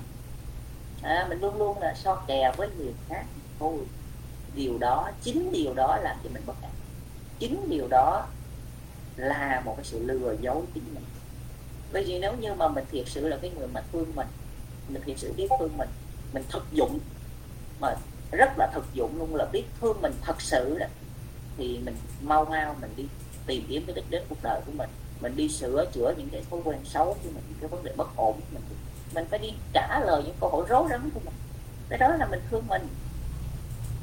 À, 1.03 1.27
mình 1.29 1.41
luôn 1.41 1.59
luôn 1.59 1.79
là 1.79 1.95
so 1.95 2.15
kè 2.15 2.53
với 2.57 2.69
người 2.79 2.95
khác 3.09 3.25
thôi. 3.59 3.79
Điều 4.55 4.79
đó 4.79 5.11
chính 5.23 5.53
điều 5.53 5.75
đó 5.75 5.99
làm 6.03 6.17
cho 6.25 6.31
mình 6.33 6.43
bất 6.47 6.63
an. 6.63 6.71
Chính 7.39 7.69
điều 7.69 7.89
đó 7.89 8.27
là 9.17 9.63
một 9.65 9.75
cái 9.77 9.85
sự 9.85 10.05
lừa 10.07 10.35
dối 10.41 10.63
chính 10.75 10.95
mình. 10.95 11.05
Bởi 11.93 12.05
vì 12.05 12.19
nếu 12.19 12.33
như 12.41 12.55
mà 12.55 12.69
mình 12.69 12.85
thiệt 12.91 13.05
sự 13.09 13.29
là 13.29 13.37
cái 13.43 13.51
người 13.51 13.67
mà 13.67 13.83
thương 13.93 14.13
mình 14.15 14.27
mình 14.89 15.03
thiệt 15.07 15.19
sự 15.19 15.33
biết 15.37 15.49
thương 15.59 15.77
mình 15.77 15.89
mình 16.33 16.45
thực 16.49 16.73
dụng 16.73 16.99
mà 17.81 17.95
rất 18.31 18.59
là 18.59 18.71
thực 18.75 18.95
dụng 18.95 19.19
luôn 19.19 19.35
là 19.35 19.45
biết 19.45 19.65
thương 19.81 20.03
mình 20.03 20.13
thật 20.23 20.41
sự 20.41 20.79
đó. 20.79 20.87
Thì 21.57 21.81
mình 21.85 21.97
mau 22.23 22.45
mau 22.45 22.77
mình 22.81 22.91
đi 22.97 23.05
tìm 23.47 23.67
kiếm 23.69 23.83
cái 23.87 23.95
đích 23.95 24.11
đến 24.11 24.23
cuộc 24.29 24.43
đời 24.43 24.61
của 24.67 24.73
mình. 24.73 24.91
Mình 25.21 25.37
đi 25.37 25.49
sửa 25.49 25.85
chữa 25.93 26.15
những 26.19 26.29
cái 26.31 26.43
thói 26.51 26.61
quen 26.65 26.79
xấu 26.85 27.05
của 27.05 27.31
mình 27.35 27.43
những 27.49 27.59
cái 27.61 27.69
vấn 27.69 27.85
đề 27.85 27.93
bất 27.97 28.17
ổn 28.17 28.35
của 28.35 28.47
mình 28.53 28.63
mình 29.17 29.27
phải 29.31 29.39
đi 29.39 29.53
trả 29.73 30.01
lời 30.01 30.23
những 30.25 30.35
câu 30.41 30.51
hỏi 30.51 30.65
rối 30.69 30.87
rắm 30.91 31.11
của 31.15 31.21
mình. 31.25 31.35
Cái 31.89 31.99
đó 31.99 32.09
là 32.09 32.27
mình 32.27 32.41
thương 32.51 32.67
mình. 32.69 32.89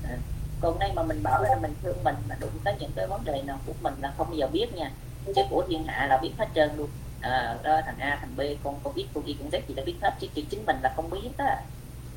À. 0.04 0.18
còn 0.62 0.80
đây 0.80 0.92
mà 0.96 1.04
mình 1.04 1.24
bảo 1.24 1.44
là 1.44 1.56
mình 1.62 1.74
thương 1.84 2.04
mình 2.04 2.16
mà 2.30 2.36
đụng 2.40 2.60
tới 2.64 2.76
những 2.80 2.92
cái 2.96 3.08
vấn 3.08 3.26
đề 3.26 3.42
nào 3.42 3.60
của 3.66 3.74
mình 3.82 3.94
là 4.02 4.14
không 4.18 4.28
bao 4.28 4.36
giờ 4.36 4.48
biết 4.48 4.76
nha. 4.76 4.92
Chứ 5.36 5.42
của 5.50 5.64
thiên 5.70 5.84
hạ 5.84 6.08
là 6.08 6.18
biết 6.18 6.32
hết 6.38 6.48
trơn 6.56 6.70
luôn. 6.78 6.90
À, 7.22 7.58
đó 7.64 7.82
thằng 7.86 8.00
A 8.00 8.18
thằng 8.22 8.36
B 8.38 8.42
con 8.64 8.80
con 8.84 8.94
biết 8.96 9.06
con 9.14 9.24
Y 9.24 9.34
con 9.34 9.50
Z 9.50 9.62
gì 9.68 9.74
đã 9.76 9.84
biết 9.86 9.96
hết. 10.02 10.14
Chứ 10.20 10.28
chính 10.50 10.66
mình 10.66 10.76
là 10.84 10.94
không 10.96 11.10
biết 11.10 11.30
á 11.38 11.62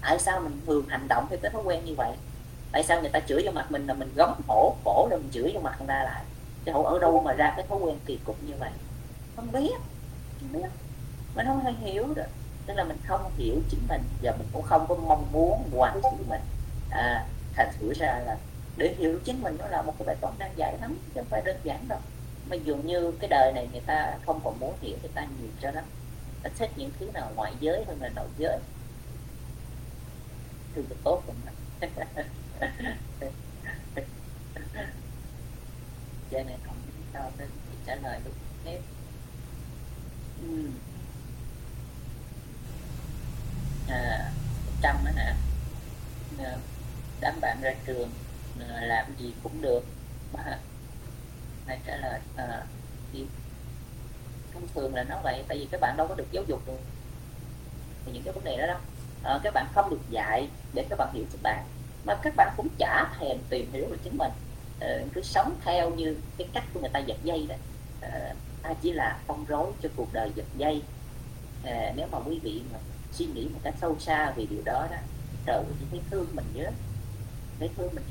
tại 0.06 0.18
sao 0.18 0.40
mình 0.40 0.60
thường 0.66 0.88
hành 0.88 1.08
động 1.08 1.26
theo 1.30 1.38
cái 1.42 1.50
thói 1.50 1.62
quen 1.64 1.84
như 1.84 1.94
vậy? 1.94 2.12
Tại 2.72 2.82
sao 2.82 3.00
người 3.00 3.10
ta 3.10 3.20
chửi 3.20 3.42
vô 3.44 3.50
mặt 3.52 3.70
mình 3.70 3.86
là 3.86 3.94
mình 3.94 4.12
gấm 4.16 4.34
hổ 4.48 4.74
cổ 4.84 5.08
rồi 5.10 5.18
mình 5.20 5.30
chửi 5.32 5.50
vô 5.54 5.60
mặt 5.60 5.74
người 5.78 5.88
ta 5.88 6.02
lại? 6.02 6.24
Chứ 6.64 6.72
hổ 6.72 6.82
ở 6.82 6.98
đâu 6.98 7.22
mà 7.24 7.32
ra 7.32 7.52
cái 7.56 7.66
thói 7.68 7.78
quen 7.78 7.98
kỳ 8.06 8.18
cục 8.24 8.36
như 8.42 8.54
vậy? 8.58 8.70
Không 9.36 9.52
biết 9.52 9.74
không 10.40 10.52
biết. 10.52 10.68
Mình 11.34 11.46
không 11.46 11.64
hay 11.64 11.72
hiểu 11.72 12.06
được. 12.14 12.26
Tức 12.66 12.74
là 12.74 12.84
mình 12.84 12.96
không 13.06 13.30
hiểu 13.36 13.54
chính 13.70 13.80
mình. 13.88 14.02
Và 14.22 14.32
mình 14.38 14.46
cũng 14.52 14.62
không 14.62 14.86
có 14.88 14.94
mong 14.94 15.26
muốn 15.32 15.70
hoàn 15.76 16.00
thiện 16.02 16.28
mình. 16.28 16.40
À, 16.90 17.26
thành 17.54 17.72
thử 17.78 17.92
ra 17.94 18.20
là 18.26 18.36
để 18.76 18.94
hiểu 18.98 19.18
chính 19.24 19.42
mình 19.42 19.56
nó 19.58 19.66
là 19.66 19.82
một 19.82 19.94
cái 19.98 20.06
bài 20.06 20.16
toán 20.20 20.34
đang 20.38 20.52
giải 20.56 20.76
lắm 20.80 20.98
chứ 21.04 21.20
không 21.20 21.26
phải 21.30 21.42
đơn 21.44 21.56
giản 21.64 21.88
đâu. 21.88 21.98
Mà 22.50 22.56
dường 22.56 22.86
như 22.86 23.12
cái 23.20 23.28
đời 23.28 23.52
này 23.52 23.68
người 23.72 23.82
ta 23.86 24.14
không 24.26 24.40
còn 24.44 24.60
muốn 24.60 24.74
hiểu 24.80 24.96
người 25.02 25.10
ta 25.14 25.26
nhiều 25.40 25.50
cho 25.60 25.70
lắm. 25.70 25.84
Ta 26.42 26.50
thích 26.58 26.70
những 26.76 26.90
thứ 27.00 27.10
nào 27.14 27.30
ngoại 27.36 27.52
giới 27.60 27.84
hơn 27.84 27.98
là 28.00 28.08
nội 28.08 28.28
giới 28.38 28.58
thứ 30.76 30.94
tốt 31.04 31.22
của 31.26 31.32
mình 31.32 31.54
cho 36.30 36.38
nên 36.42 36.56
không 36.66 36.76
sao 37.12 37.32
nên 37.38 37.48
trả 37.86 37.94
lời 37.94 38.20
đúng 38.24 38.34
hết 38.64 38.80
ừ. 40.42 40.70
à, 43.88 44.32
trăm 44.82 44.96
đó 45.04 45.10
nè 45.16 45.34
à, 46.38 46.56
đám 47.20 47.40
bạn 47.40 47.58
ra 47.62 47.74
trường 47.86 48.10
à, 48.68 48.80
làm 48.80 49.16
gì 49.18 49.34
cũng 49.42 49.62
được. 49.62 49.84
Mà 50.32 50.58
này 51.66 51.80
trả 51.86 51.96
lời 51.96 52.20
à, 52.36 52.66
thì 53.12 53.26
thông 54.54 54.68
thường 54.74 54.94
là 54.94 55.04
nó 55.04 55.20
vậy 55.22 55.44
tại 55.48 55.58
vì 55.58 55.68
các 55.70 55.80
bạn 55.80 55.96
đâu 55.96 56.08
có 56.08 56.14
được 56.14 56.32
giáo 56.32 56.44
dục 56.48 56.66
được. 56.66 56.80
Thì 58.06 58.12
những 58.12 58.22
cái 58.22 58.32
vấn 58.32 58.44
đề 58.44 58.56
đó 58.56 58.66
đâu 58.66 58.78
à, 59.26 59.40
các 59.42 59.54
bạn 59.54 59.66
không 59.74 59.90
được 59.90 60.00
dạy 60.10 60.48
để 60.74 60.86
các 60.88 60.98
bạn 60.98 61.08
hiểu 61.12 61.24
các 61.32 61.42
bạn. 61.42 61.64
Mà 62.04 62.14
các 62.22 62.36
bạn 62.36 62.54
cũng 62.56 62.68
chả 62.78 63.14
thèm 63.18 63.38
tìm 63.48 63.72
hiểu 63.72 63.86
về 63.90 63.96
chính 64.04 64.18
mình. 64.18 64.32
À, 64.80 64.98
cứ 65.14 65.22
sống 65.22 65.54
theo 65.64 65.90
như 65.90 66.16
cái 66.38 66.48
cách 66.52 66.64
của 66.74 66.80
người 66.80 66.90
ta 66.92 66.98
giật 66.98 67.16
dây 67.22 67.46
đấy 67.48 67.58
à, 68.00 68.08
ờ, 68.12 68.34
ta 68.62 68.74
chỉ 68.82 68.92
là 68.92 69.18
phong 69.26 69.44
rối 69.48 69.72
cho 69.82 69.88
cuộc 69.96 70.12
đời 70.12 70.30
giật 70.34 70.46
dây. 70.56 70.82
À, 71.64 71.92
nếu 71.96 72.06
mà 72.12 72.18
quý 72.18 72.40
vị 72.42 72.62
mà 72.72 72.78
suy 73.12 73.26
nghĩ 73.26 73.48
một 73.48 73.60
cách 73.62 73.74
sâu 73.80 73.96
xa 73.98 74.30
về 74.36 74.46
điều 74.50 74.62
đó 74.64 74.86
đó 74.90 74.96
trời 75.46 75.64
chỉ 75.80 75.86
thấy 75.90 76.00
thương 76.10 76.26
mình 76.32 76.46
nhớ. 76.54 76.70
Thấy 77.58 77.70
thương 77.76 77.94
mình. 77.94 78.04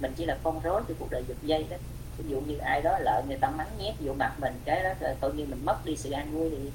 Mình 0.00 0.12
chỉ 0.16 0.24
là 0.24 0.38
con 0.42 0.60
rối 0.60 0.82
cho 0.88 0.94
cuộc 0.98 1.10
đời 1.10 1.24
giật 1.28 1.36
dây 1.42 1.66
đó. 1.70 1.76
Ví 2.18 2.30
dụ 2.30 2.40
như 2.40 2.58
ai 2.58 2.82
đó 2.82 2.98
lợi 2.98 3.22
người 3.28 3.38
ta 3.40 3.50
mắng 3.50 3.70
nhét 3.78 3.94
vô 4.00 4.12
mặt 4.12 4.32
mình 4.40 4.52
cái 4.64 4.82
đó 4.82 4.90
là 5.00 5.14
tự 5.20 5.32
nhiên 5.32 5.50
mình 5.50 5.64
mất 5.64 5.84
đi 5.84 5.96
sự 5.96 6.10
an 6.10 6.32
vui 6.32 6.50
thì 6.50 6.70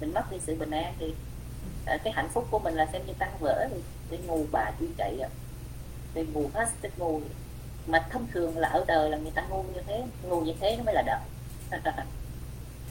mình 0.00 0.14
mất 0.14 0.30
đi 0.30 0.38
sự 0.40 0.54
bình 0.54 0.70
an 0.70 0.94
thì 0.98 1.14
Ờ, 1.86 1.98
cái 2.04 2.12
hạnh 2.12 2.28
phúc 2.28 2.46
của 2.50 2.58
mình 2.58 2.74
là 2.74 2.86
xem 2.92 3.02
như 3.06 3.12
tan 3.18 3.30
vỡ 3.40 3.68
thì 3.70 3.80
cái 4.10 4.18
ngu 4.26 4.44
bà 4.52 4.70
chú 4.80 4.86
chạy 4.98 5.18
à 5.22 5.28
cái 6.14 6.26
ngu 6.32 6.50
hết 6.54 6.68
cái 6.82 6.92
ngu 6.96 7.20
mà 7.86 8.06
thông 8.10 8.26
thường 8.32 8.58
là 8.58 8.68
ở 8.68 8.84
đời 8.88 9.10
là 9.10 9.16
người 9.18 9.30
ta 9.34 9.42
ngu 9.50 9.62
như 9.62 9.80
thế 9.86 10.04
ngu 10.22 10.40
như 10.40 10.52
thế 10.60 10.76
nó 10.76 10.84
mới 10.84 10.94
là 10.94 11.02
đời 11.02 11.20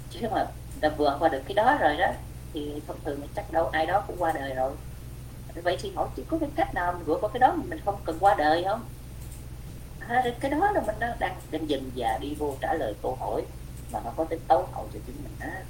chứ 0.09 0.19
mà 0.31 0.45
đã 0.81 0.89
vượt 0.97 1.17
qua 1.19 1.29
được 1.29 1.41
cái 1.47 1.53
đó 1.55 1.77
rồi 1.81 1.97
đó 1.97 2.07
thì 2.53 2.81
thông 2.87 2.97
thường 3.05 3.21
chắc 3.35 3.51
đâu 3.53 3.67
ai 3.67 3.85
đó 3.85 4.03
cũng 4.07 4.15
qua 4.19 4.31
đời 4.31 4.53
rồi. 4.53 4.71
Vậy 5.63 5.77
thì 5.81 5.91
hỏi 5.95 6.07
chỉ 6.15 6.23
có 6.27 6.37
cái 6.37 6.49
cách 6.55 6.73
nào 6.73 6.93
mình 6.93 7.03
vượt 7.05 7.17
qua 7.21 7.29
cái 7.33 7.39
đó 7.39 7.55
mình 7.55 7.79
không 7.85 8.01
cần 8.05 8.17
qua 8.19 8.35
đời 8.37 8.63
không? 8.63 8.81
À, 9.99 10.23
cái 10.39 10.51
đó 10.51 10.71
là 10.71 10.81
mình 10.81 10.95
đang 10.99 11.17
đang 11.51 11.69
dần 11.69 11.91
già 11.95 12.17
đi 12.21 12.35
vô 12.39 12.57
trả 12.61 12.73
lời 12.73 12.93
câu 13.01 13.15
hỏi 13.15 13.41
mà 13.91 13.99
nó 14.05 14.11
có 14.17 14.23
tính 14.25 14.39
tấu 14.47 14.67
hậu 14.73 14.89
cho 14.93 14.99
chính 15.05 15.15
mình 15.23 15.35
á 15.39 15.63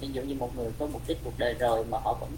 ví 0.00 0.08
dụ 0.12 0.22
như 0.22 0.34
một 0.34 0.56
người 0.56 0.70
có 0.78 0.86
mục 0.86 1.02
đích 1.06 1.18
cuộc 1.24 1.38
đời 1.38 1.54
rồi 1.54 1.84
mà 1.84 1.98
họ 1.98 2.14
vẫn 2.14 2.30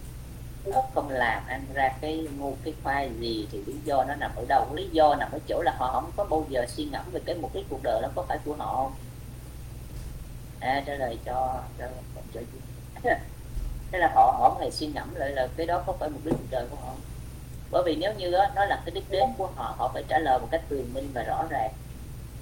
không 0.94 1.10
làm 1.10 1.46
ăn 1.46 1.64
ra 1.74 1.88
cái 2.00 2.26
ngu 2.38 2.56
cái 2.64 2.74
khoai 2.82 3.10
gì 3.20 3.48
thì 3.52 3.58
lý 3.66 3.74
do 3.84 4.04
nó 4.08 4.14
nằm 4.14 4.30
ở 4.36 4.44
đâu? 4.48 4.66
Lý 4.74 4.88
do 4.92 5.14
nằm 5.14 5.32
ở 5.32 5.38
chỗ 5.48 5.62
là 5.62 5.76
họ 5.78 5.92
không 5.92 6.10
có 6.16 6.24
bao 6.24 6.46
giờ 6.48 6.66
suy 6.68 6.84
ngẫm 6.84 7.04
về 7.12 7.20
cái 7.26 7.34
mục 7.34 7.54
đích 7.54 7.66
cuộc 7.68 7.80
đời 7.82 8.02
đó 8.02 8.08
có 8.14 8.24
phải 8.28 8.38
của 8.44 8.54
họ 8.54 8.76
không? 8.76 8.92
À, 10.60 10.82
trả 10.86 10.94
lời 10.94 11.18
cho 11.24 11.60
cho 11.78 11.86
cho 12.34 12.40
thế 13.92 13.98
là 13.98 14.12
họ 14.14 14.36
họ 14.38 14.56
phải 14.58 14.70
suy 14.70 14.86
ngẫm 14.86 15.14
lại 15.14 15.30
là 15.30 15.48
cái 15.56 15.66
đó 15.66 15.82
có 15.86 15.92
phải 15.92 16.10
mục 16.10 16.24
đích 16.24 16.34
cuộc 16.38 16.50
đời 16.50 16.66
của 16.70 16.76
họ 16.76 16.92
bởi 17.72 17.82
vì 17.86 17.96
nếu 17.96 18.14
như 18.14 18.30
đó, 18.30 18.46
nó 18.54 18.64
là 18.64 18.82
cái 18.84 18.94
đích 18.94 19.10
đến 19.10 19.24
của 19.38 19.50
họ 19.56 19.74
họ 19.78 19.90
phải 19.94 20.04
trả 20.08 20.18
lời 20.18 20.38
một 20.38 20.48
cách 20.50 20.62
tường 20.68 20.94
minh 20.94 21.10
và 21.14 21.22
rõ 21.22 21.44
ràng. 21.50 21.72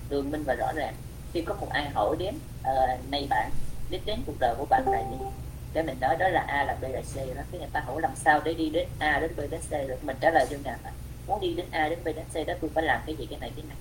Tường 0.09 0.31
minh 0.31 0.43
và 0.47 0.55
rõ 0.55 0.73
ràng. 0.75 0.95
Khi 1.33 1.43
có 1.43 1.55
một 1.61 1.67
ai 1.71 1.91
hỏi 1.91 2.17
đến 2.19 2.35
ờ, 2.63 2.87
uh, 2.95 3.11
nay 3.11 3.27
bạn 3.31 3.51
đích 3.91 4.07
đến 4.07 4.23
cuộc 4.27 4.35
đời 4.41 4.55
của 4.59 4.67
bạn 4.71 4.89
là 4.89 5.01
gì 5.01 5.17
để 5.73 5.83
mình 5.83 5.97
nói 6.01 6.17
đó 6.17 6.29
là 6.29 6.45
a 6.49 6.65
là 6.65 6.77
b 6.81 6.83
là 6.83 7.01
c 7.01 7.17
đó. 7.17 7.43
Cái 7.53 7.61
người 7.61 7.69
ta 7.73 7.81
hỏi 7.81 8.03
làm 8.03 8.17
sao 8.17 8.41
để 8.45 8.55
đi 8.55 8.71
đến 8.71 8.89
a 8.99 9.19
đến 9.21 9.31
b 9.37 9.41
đến 9.51 9.61
c 9.69 9.71
rồi 9.71 9.99
mình 10.03 10.17
trả 10.21 10.31
lời 10.31 10.47
như 10.51 10.57
nào 10.65 10.77
muốn 11.27 11.41
đi 11.41 11.55
đến 11.55 11.67
a 11.71 11.89
đến 11.89 11.99
b 12.05 12.07
đến 12.07 12.25
c 12.33 12.47
đó 12.47 12.55
tôi 12.61 12.71
phải 12.75 12.85
làm 12.85 13.01
cái 13.07 13.17
gì 13.17 13.27
cái 13.31 13.39
này 13.39 13.53
cái 13.57 13.65
này. 13.69 13.77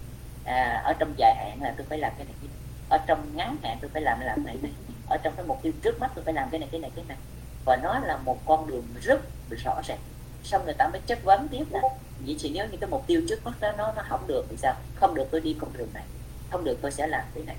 À, 0.46 0.82
ở 0.86 0.94
trong 1.00 1.14
dài 1.18 1.36
hạn 1.36 1.62
là 1.62 1.74
tôi 1.78 1.86
phải 1.90 1.98
làm 1.98 2.12
cái 2.18 2.26
này 2.26 2.34
cái 2.42 2.50
này. 2.50 2.58
Ở 2.90 2.98
trong 3.08 3.36
ngắn 3.36 3.58
hạn 3.64 3.78
tôi 3.82 3.90
phải 3.94 4.02
làm 4.02 4.20
làm 4.20 4.46
này 4.46 4.56
này. 4.62 4.72
Ở 5.10 5.18
trong 5.18 5.34
cái 5.36 5.46
mục 5.46 5.60
tiêu 5.62 5.74
trước 5.82 6.00
mắt 6.00 6.12
tôi 6.16 6.24
phải 6.24 6.34
làm 6.34 6.50
cái 6.50 6.60
này 6.60 6.70
cái 6.72 6.82
này 6.82 6.92
cái 6.96 7.06
này. 7.08 7.18
Và 7.66 7.76
nó 7.76 8.00
là 8.00 8.18
một 8.18 8.38
con 8.46 8.68
đường 8.68 8.84
rất 9.02 9.22
rõ 9.64 9.82
ràng. 9.88 10.00
Xong 10.44 10.66
người 10.66 10.74
ta 10.74 10.88
mới 10.88 11.02
chất 11.08 11.24
vấn 11.24 11.48
tiếp 11.48 11.66
là 11.70 11.82
vậy 12.26 12.38
thì 12.40 12.50
nếu 12.54 12.68
như 12.68 12.78
cái 12.78 12.90
mục 12.90 13.08
tiêu 13.08 13.22
trước 13.30 13.46
mắt 13.46 13.54
đó 13.60 13.72
nó 13.78 13.94
nó 13.96 14.04
không 14.10 14.28
được 14.28 14.46
thì 14.50 14.58
sao? 14.58 14.76
Không 14.96 15.16
được 15.16 15.28
tôi 15.32 15.42
đi 15.42 15.56
con 15.62 15.74
đường 15.74 15.90
này. 15.94 16.04
Không 16.50 16.64
được 16.64 16.78
tôi 16.82 16.92
sẽ 16.92 17.08
làm 17.08 17.24
cái 17.36 17.44
này 17.44 17.56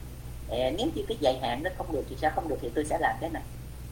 à, 0.51 0.71
nếu 0.79 0.87
như 0.95 1.03
cái 1.09 1.17
dài 1.21 1.39
hạn 1.43 1.63
nó 1.63 1.71
không 1.79 1.93
được 1.93 2.05
thì 2.09 2.17
sao 2.21 2.31
không 2.35 2.49
được 2.49 2.59
thì 2.61 2.71
tôi 2.75 2.85
sẽ 2.85 2.99
làm 2.99 3.17
cái 3.21 3.31
này. 3.31 3.43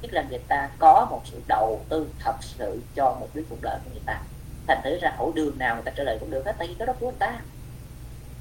Tức 0.03 0.13
là 0.13 0.25
người 0.31 0.39
ta 0.49 0.71
có 0.79 1.07
một 1.11 1.23
sự 1.25 1.41
đầu 1.49 1.81
tư 1.89 2.11
thật 2.19 2.37
sự 2.41 2.83
cho 2.95 3.17
một 3.21 3.29
cái 3.35 3.45
cuộc 3.51 3.63
đời 3.63 3.79
của 3.85 3.91
người 3.91 4.03
ta. 4.07 4.21
Thành 4.67 4.81
thử 4.85 4.99
ra 5.01 5.13
hỏi 5.17 5.31
đường 5.35 5.59
nào 5.59 5.75
người 5.75 5.85
ta 5.85 5.93
trả 5.97 6.03
lời 6.03 6.17
cũng 6.21 6.31
được 6.31 6.47
hết 6.47 6.55
tại 6.59 6.69
vì 6.69 6.75
cái 6.75 6.87
đó 6.87 6.93
của 7.01 7.07
người 7.07 7.19
ta. 7.19 7.41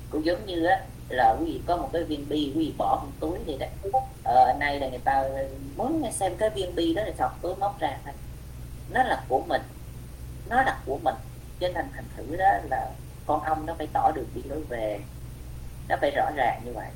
Cũng 0.09 0.25
giống 0.25 0.45
như 0.45 0.65
á, 0.65 0.81
là 1.09 1.35
quý 1.39 1.45
vị 1.45 1.61
có 1.65 1.77
một 1.77 1.89
cái 1.93 2.03
viên 2.03 2.29
bi 2.29 2.51
quý 2.55 2.65
vị 2.65 2.73
bỏ 2.77 3.01
một 3.03 3.11
túi 3.19 3.39
thì 3.45 3.57
đấy. 3.57 3.69
Ờ, 4.23 4.53
nay 4.59 4.79
là 4.79 4.89
người 4.89 4.99
ta 4.99 5.23
muốn 5.77 6.11
xem 6.11 6.35
cái 6.37 6.49
viên 6.49 6.75
bi 6.75 6.93
đó 6.93 7.01
thì 7.05 7.11
thọc 7.17 7.41
túi 7.41 7.55
móc 7.55 7.79
ra 7.79 7.97
thôi. 8.05 8.13
Nó 8.89 9.03
là 9.03 9.23
của 9.27 9.41
mình. 9.47 9.61
Nó 10.49 10.61
là 10.61 10.79
của 10.85 10.99
mình. 11.03 11.15
Cho 11.59 11.67
nên 11.67 11.85
thành 11.95 12.05
thử 12.17 12.35
đó 12.35 12.51
là 12.69 12.89
con 13.25 13.43
ong 13.43 13.65
nó 13.65 13.73
phải 13.77 13.87
tỏ 13.93 14.11
được 14.15 14.25
đi 14.35 14.41
lối 14.49 14.61
về. 14.69 14.99
Nó 15.89 15.95
phải 16.01 16.11
rõ 16.11 16.29
ràng 16.35 16.61
như 16.65 16.73
vậy 16.73 16.87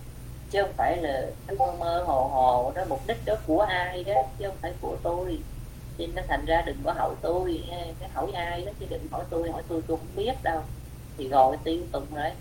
chứ 0.52 0.62
không 0.62 0.74
phải 0.78 0.98
là 0.98 1.26
cứ 1.48 1.56
mơ 1.60 1.74
mơ 1.80 2.04
hồ 2.08 2.28
hồ 2.28 2.72
đó 2.76 2.82
mục 2.90 3.02
đích 3.08 3.26
đó 3.26 3.36
của 3.48 3.62
ai 3.62 4.04
đó 4.04 4.14
chứ 4.40 4.48
không 4.48 4.58
phải 4.62 4.74
của 4.82 4.98
tôi. 5.04 5.40
Nên 5.98 6.16
nó 6.16 6.22
thành 6.28 6.46
ra 6.46 6.62
đừng 6.66 6.78
có 6.84 6.94
hỏi 6.94 7.16
tôi 7.22 7.64
cái 8.00 8.10
hỏi 8.14 8.32
ai 8.32 8.66
đó 8.66 8.72
chứ 8.80 8.86
đừng 8.90 9.08
hỏi 9.12 9.24
tôi 9.30 9.52
hỏi 9.52 9.64
tôi 9.68 9.82
tôi 9.88 9.98
không 9.98 10.16
biết 10.16 10.34
đâu. 10.44 10.62
Thì 11.18 11.28
gọi 11.28 11.58
tiêu 11.64 11.82
tùng 11.92 12.06
rồi 12.16 12.32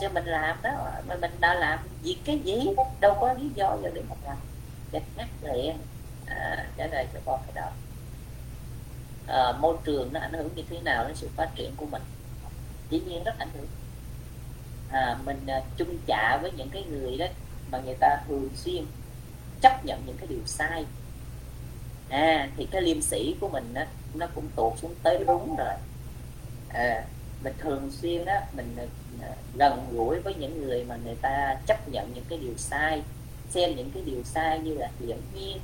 cho 0.00 0.08
mình 0.08 0.24
làm 0.24 0.56
đó 0.62 0.70
mà 1.08 1.14
mình 1.20 1.30
đã 1.40 1.54
làm 1.54 1.78
việc 2.02 2.16
cái 2.24 2.38
gì? 2.38 2.60
Đâu 3.00 3.16
có 3.20 3.32
lý 3.32 3.50
do 3.54 3.76
cho 3.82 3.90
để 3.94 4.02
mà 4.08 4.16
làm. 4.24 4.36
Chặt 4.92 5.02
ngắt 5.16 5.28
liền 5.42 5.78
à, 6.26 6.66
trả 6.76 6.86
lời 6.86 7.06
cho 7.14 7.20
con 7.26 7.40
cái 7.46 7.62
đó. 7.62 7.70
À, 9.26 9.52
môi 9.52 9.76
trường 9.84 10.12
nó 10.12 10.20
ảnh 10.20 10.32
hưởng 10.32 10.48
như 10.54 10.62
thế 10.70 10.80
nào 10.80 11.04
đến 11.04 11.16
sự 11.16 11.28
phát 11.36 11.50
triển 11.54 11.76
của 11.76 11.86
mình? 11.86 12.02
Dĩ 12.90 13.00
nhiên 13.06 13.24
rất 13.24 13.38
ảnh 13.38 13.50
hưởng 13.54 13.66
à, 14.90 15.18
mình 15.24 15.46
à, 15.46 15.62
chung 15.76 15.98
chạ 16.06 16.38
với 16.42 16.50
những 16.56 16.68
cái 16.70 16.84
người 16.84 17.16
đó 17.16 17.26
mà 17.70 17.78
người 17.84 17.96
ta 18.00 18.16
thường 18.28 18.48
xuyên 18.54 18.84
chấp 19.60 19.84
nhận 19.84 20.02
những 20.06 20.16
cái 20.16 20.26
điều 20.26 20.42
sai. 20.46 20.84
À 22.08 22.48
thì 22.56 22.66
cái 22.70 22.82
liêm 22.82 23.02
sĩ 23.02 23.36
của 23.40 23.48
mình 23.48 23.74
á 23.74 23.86
nó 24.14 24.26
cũng 24.34 24.48
tụt 24.56 24.78
xuống 24.78 24.94
tới 25.02 25.24
đúng 25.26 25.56
rồi. 25.56 25.74
À, 26.68 27.04
mình 27.44 27.54
thường 27.58 27.90
xuyên 27.90 28.24
á 28.24 28.46
mình 28.52 28.76
à, 29.22 29.28
gần 29.54 29.86
gũi 29.92 30.20
với 30.20 30.34
những 30.34 30.62
người 30.62 30.84
mà 30.84 30.96
người 31.04 31.16
ta 31.22 31.56
chấp 31.66 31.88
nhận 31.88 32.12
những 32.14 32.24
cái 32.28 32.38
điều 32.38 32.54
sai 32.56 33.02
xem 33.50 33.76
những 33.76 33.90
cái 33.94 34.02
điều 34.06 34.22
sai 34.24 34.58
như 34.58 34.74
là 34.74 34.90
hiển 35.00 35.18
nhiên 35.34 35.58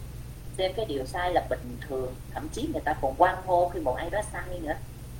xem 0.58 0.72
cái 0.76 0.86
điều 0.86 1.06
sai 1.06 1.32
là 1.32 1.46
bình 1.50 1.76
thường 1.88 2.14
thậm 2.34 2.48
chí 2.52 2.68
người 2.72 2.82
ta 2.84 2.94
còn 3.02 3.14
quan 3.18 3.36
hô 3.46 3.68
khi 3.68 3.80
một 3.80 3.94
ai 3.94 4.10
đó 4.10 4.20
sai 4.32 4.60
nữa. 4.60 4.74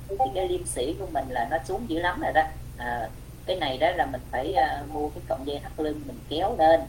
Thì 0.09 0.15
cái 0.35 0.49
liêm 0.49 0.65
sĩ 0.65 0.95
của 0.99 1.07
mình 1.13 1.25
là 1.29 1.47
nó 1.51 1.57
xuống 1.65 1.89
dữ 1.89 1.99
lắm 1.99 2.21
rồi 2.21 2.33
đó. 2.33 2.41
À, 2.77 3.09
cái 3.45 3.55
này 3.55 3.77
đó 3.77 3.89
là 3.95 4.05
mình 4.05 4.21
phải 4.31 4.55
uh, 4.81 4.91
mua 4.93 5.09
cái 5.09 5.23
cọng 5.27 5.47
dây 5.47 5.59
thắt 5.59 5.71
lưng 5.79 6.01
mình 6.07 6.19
kéo 6.29 6.55
lên. 6.57 6.81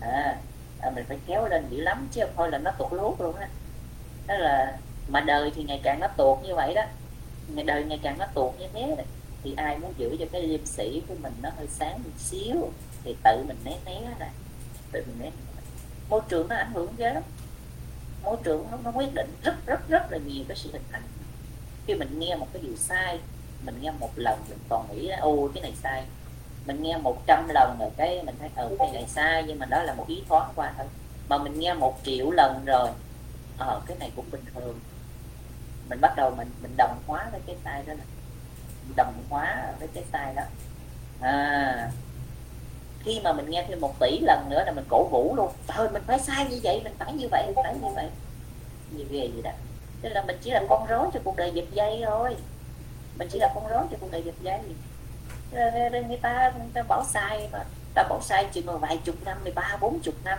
À, 0.00 0.36
à, 0.80 0.90
mình 0.90 1.04
phải 1.08 1.18
kéo 1.26 1.48
lên 1.48 1.64
dữ 1.70 1.80
lắm 1.80 2.08
chứ 2.12 2.20
không 2.20 2.30
thôi 2.36 2.50
là 2.50 2.58
nó 2.58 2.70
tụt 2.70 2.92
lút 2.92 3.20
luôn 3.20 3.36
á. 3.36 3.48
Đó. 4.26 4.34
đó 4.34 4.38
là 4.38 4.78
mà 5.08 5.20
đời 5.20 5.50
thì 5.54 5.64
ngày 5.64 5.80
càng 5.82 6.00
nó 6.00 6.06
tuột 6.06 6.38
như 6.42 6.54
vậy 6.54 6.74
đó. 6.74 6.82
Ngày 7.48 7.64
đời 7.64 7.84
ngày 7.84 8.00
càng 8.02 8.18
nó 8.18 8.26
tuột 8.34 8.54
như 8.58 8.66
thế 8.72 8.86
này. 8.86 9.06
thì 9.42 9.54
ai 9.56 9.78
muốn 9.78 9.94
giữ 9.98 10.16
cho 10.18 10.26
cái 10.32 10.42
liêm 10.42 10.66
sĩ 10.66 11.02
của 11.08 11.14
mình 11.22 11.32
nó 11.42 11.50
hơi 11.56 11.66
sáng 11.68 12.02
một 12.04 12.10
xíu 12.18 12.70
thì 13.04 13.16
tự 13.24 13.44
mình 13.48 13.56
né 13.64 13.76
né 13.84 14.00
này 14.18 14.30
tự 14.92 15.04
mình 15.06 15.16
né 15.20 15.30
môi 16.10 16.20
trường 16.28 16.48
nó 16.48 16.56
ảnh 16.56 16.72
hưởng 16.72 16.94
ghê 16.98 17.14
lắm. 17.14 17.22
Môi 18.22 18.36
trường 18.44 18.66
nó, 18.70 18.78
nó 18.84 18.92
quyết 18.92 19.14
định 19.14 19.30
rất 19.42 19.66
rất 19.66 19.88
rất 19.88 20.12
là 20.12 20.18
nhiều 20.18 20.44
cái 20.48 20.56
sự 20.56 20.70
hình 20.72 20.82
thành. 20.92 21.02
Khi 21.86 21.94
mình 21.94 22.18
nghe 22.18 22.36
một 22.36 22.46
cái 22.52 22.62
điều 22.62 22.76
sai 22.76 23.20
mình 23.62 23.78
nghe 23.80 23.90
một 23.90 24.10
lần 24.16 24.38
mình 24.48 24.58
còn 24.68 24.86
nghĩ 24.90 25.08
ô, 25.08 25.48
cái 25.54 25.62
này 25.62 25.72
sai. 25.82 26.04
Mình 26.66 26.82
nghe 26.82 26.96
một 26.96 27.26
trăm 27.26 27.48
lần 27.48 27.76
rồi 27.80 27.90
cái 27.96 28.22
mình 28.22 28.34
thấy 28.40 28.50
ừ 28.56 28.76
cái 28.78 28.90
này 28.92 29.04
sai. 29.08 29.44
Nhưng 29.46 29.58
mà 29.58 29.66
đó 29.66 29.82
là 29.82 29.94
một 29.94 30.04
ý 30.08 30.22
thoáng 30.28 30.52
qua 30.56 30.72
thôi. 30.76 30.86
Mà 31.28 31.38
mình 31.38 31.58
nghe 31.58 31.74
một 31.74 31.98
triệu 32.04 32.30
lần 32.30 32.64
rồi 32.64 32.88
ờ 33.58 33.80
cái 33.86 33.96
này 34.00 34.10
cũng 34.16 34.30
bình 34.30 34.44
thường. 34.54 34.80
Mình 35.88 36.00
bắt 36.00 36.12
đầu 36.16 36.30
mình 36.36 36.50
mình 36.62 36.74
đồng 36.76 36.98
hóa 37.06 37.28
với 37.32 37.40
cái 37.46 37.56
sai 37.64 37.82
đó 37.86 37.94
là 37.94 38.04
đồng 38.96 39.14
hóa 39.30 39.72
với 39.78 39.88
cái 39.94 40.04
sai 40.12 40.34
đó. 40.34 40.42
À 41.20 41.90
khi 43.04 43.20
mà 43.24 43.32
mình 43.32 43.50
nghe 43.50 43.64
thêm 43.68 43.80
một 43.80 43.98
tỷ 44.00 44.18
lần 44.18 44.50
nữa 44.50 44.62
là 44.66 44.72
mình 44.72 44.84
cổ 44.88 45.08
vũ 45.10 45.34
luôn. 45.36 45.52
Thôi 45.66 45.88
mình 45.92 46.02
phải 46.06 46.18
sai 46.18 46.46
như 46.50 46.60
vậy, 46.62 46.80
mình 46.84 46.94
phải 46.98 47.12
như 47.12 47.28
vậy 47.30 47.46
mình 47.46 47.54
phải 47.64 47.74
như 47.74 47.88
vậy. 47.94 48.08
Như 48.90 49.04
ghê 49.10 49.30
gì 49.34 49.42
đó. 49.42 49.50
Tức 50.02 50.08
là 50.08 50.24
mình 50.26 50.38
chỉ 50.42 50.50
là 50.50 50.62
con 50.68 50.86
rối 50.86 51.08
cho 51.14 51.20
cuộc 51.24 51.36
đời 51.36 51.50
giật 51.54 51.64
dây 51.72 52.02
thôi 52.06 52.36
mình 53.20 53.28
chỉ 53.32 53.38
là 53.38 53.52
con 53.54 53.68
rối 53.68 53.84
cho 53.90 53.96
cuộc 54.00 54.10
đời 54.10 54.22
giật 54.22 54.34
dây 54.40 54.60
rồi 55.52 56.04
người 56.08 56.16
ta 56.16 56.52
người 56.58 56.70
ta 56.74 56.82
bỏ 56.82 57.04
sai 57.08 57.48
mà 57.52 57.64
ta 57.94 58.02
bỏ 58.08 58.20
sai 58.22 58.46
chỉ 58.52 58.62
mà 58.62 58.72
vài 58.76 58.96
chục 59.04 59.14
năm 59.24 59.38
thì 59.44 59.50
ba, 59.50 59.76
bốn 59.80 60.00
chục 60.00 60.14
năm. 60.24 60.38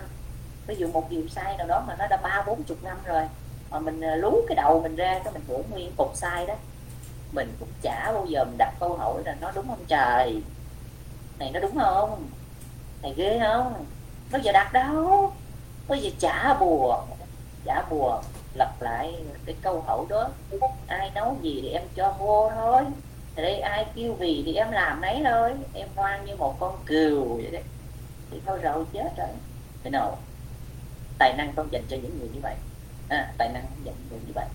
Ví 0.67 0.75
dụ 0.75 0.88
một 0.88 1.09
điều 1.09 1.27
sai 1.27 1.57
nào 1.57 1.67
đó 1.67 1.84
mà 1.88 1.95
nó 1.99 2.07
đã 2.07 2.17
ba, 2.17 2.43
bốn 2.47 2.63
chục 2.63 2.84
năm 2.84 2.97
rồi, 3.05 3.23
mà 3.69 3.79
mình 3.79 4.01
à, 4.01 4.15
lú 4.15 4.45
cái 4.47 4.55
đầu 4.55 4.82
mình 4.82 4.95
ra, 4.95 5.19
cái 5.23 5.34
mình 5.34 5.43
hưởng 5.47 5.63
nguyên 5.69 5.91
cục 5.97 6.11
sai 6.15 6.45
đó. 6.45 6.53
Mình 7.32 7.55
cũng 7.59 7.69
chả 7.82 8.11
bao 8.13 8.25
giờ 8.25 8.45
mình 8.45 8.57
đặt 8.57 8.73
câu 8.79 8.97
hỏi 8.97 9.21
là 9.25 9.36
nó 9.41 9.51
đúng 9.55 9.67
không 9.67 9.86
trời? 9.88 10.41
Này, 11.39 11.51
nó 11.53 11.59
đúng 11.59 11.79
không? 11.79 12.29
Này, 13.01 13.13
ghê 13.17 13.39
không? 13.43 13.86
Nó 14.32 14.39
giờ 14.39 14.51
đặt 14.51 14.73
đâu? 14.73 15.34
Bây 15.88 16.01
giờ 16.01 16.09
chả 16.19 16.53
buồn 16.59 16.95
chả 17.65 17.84
buồn 17.89 18.21
lặp 18.54 18.82
lại 18.82 19.16
cái 19.45 19.56
câu 19.62 19.82
hỏi 19.82 20.06
đó. 20.10 20.30
Ai 20.88 21.12
nấu 21.16 21.38
gì 21.41 21.60
thì 21.62 21.70
em 21.70 21.84
cho 21.95 22.16
vô 22.20 22.52
thôi. 22.56 22.84
Thì 23.36 23.43
đây 23.43 23.60
ai 23.60 23.86
kêu 23.95 24.14
vì 24.14 24.43
thì 24.45 24.54
em 24.54 24.72
làm 24.72 25.02
nấy 25.02 25.22
thôi. 25.26 25.54
Em 25.74 25.88
ngoan 25.95 26.26
như 26.26 26.36
một 26.36 26.60
con 26.60 26.78
cừu 26.86 27.36
vậy 27.36 27.52
đấy. 27.52 27.64
Thì 28.32 28.41
thôi 28.45 28.60
rồi 28.62 28.86
chết 28.93 29.18
rồi. 29.18 29.28
Thế 29.84 29.89
nào? 29.89 30.18
Tài 31.18 31.34
năng 31.38 31.54
không 31.56 31.68
dành 31.72 31.84
cho 31.89 31.97
những 31.97 32.20
người 32.20 32.30
như 32.34 32.39
vậy. 32.43 32.56
À, 33.10 33.32
tài 33.38 33.49
năng 33.49 33.64
không 33.64 33.86
dành 33.86 33.95
cho 33.95 34.10
người 34.10 34.20
như 34.28 34.32
vậy. 34.36 34.47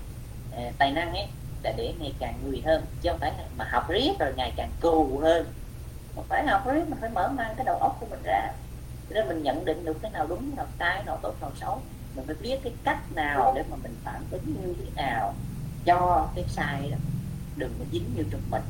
À, 0.57 0.73
tài 0.79 0.93
năng 0.93 1.13
ấy 1.15 1.27
là 1.63 1.73
để 1.77 1.95
ngày 1.99 2.13
càng 2.19 2.35
người 2.45 2.63
hơn. 2.67 2.85
Chứ 3.03 3.11
không 3.11 3.19
phải 3.21 3.33
mà 3.57 3.65
học 3.71 3.89
riết 3.89 4.13
rồi 4.19 4.33
ngày 4.37 4.53
càng 4.57 4.71
cù 4.81 5.19
hơn. 5.23 5.47
Mà 6.17 6.23
phải 6.29 6.47
học 6.47 6.67
riết 6.67 6.85
mình 6.89 6.99
phải 7.01 7.11
mở 7.11 7.29
mang 7.29 7.55
cái 7.57 7.65
đầu 7.65 7.77
óc 7.77 7.97
của 8.01 8.07
mình 8.11 8.23
ra. 8.25 8.53
Nên 9.11 9.29
mình 9.29 9.43
nhận 9.43 9.65
định 9.65 9.85
được 9.85 9.97
cái 10.03 10.11
nào 10.11 10.27
đúng 10.27 10.57
nào 10.57 10.67
sai 10.79 11.03
nào 11.07 11.19
tốt 11.23 11.35
nào 11.41 11.51
xấu 11.61 11.81
mình 12.17 12.27
phải 12.27 12.37
biết 12.41 12.59
cái 12.63 12.73
cách 12.85 13.13
nào 13.15 13.53
để 13.57 13.63
mà 13.71 13.77
mình 13.83 13.95
phản 14.05 14.23
ứng 14.31 14.57
như 14.63 14.75
thế 14.79 14.91
nào 14.97 15.35
cho 15.85 16.29
cái 16.35 16.45
sai 16.49 16.89
đó. 16.91 16.97
Đừng 17.57 17.75
có 17.79 17.85
dính 17.93 18.11
như 18.17 18.25
trong 18.31 18.41
mình. 18.51 18.63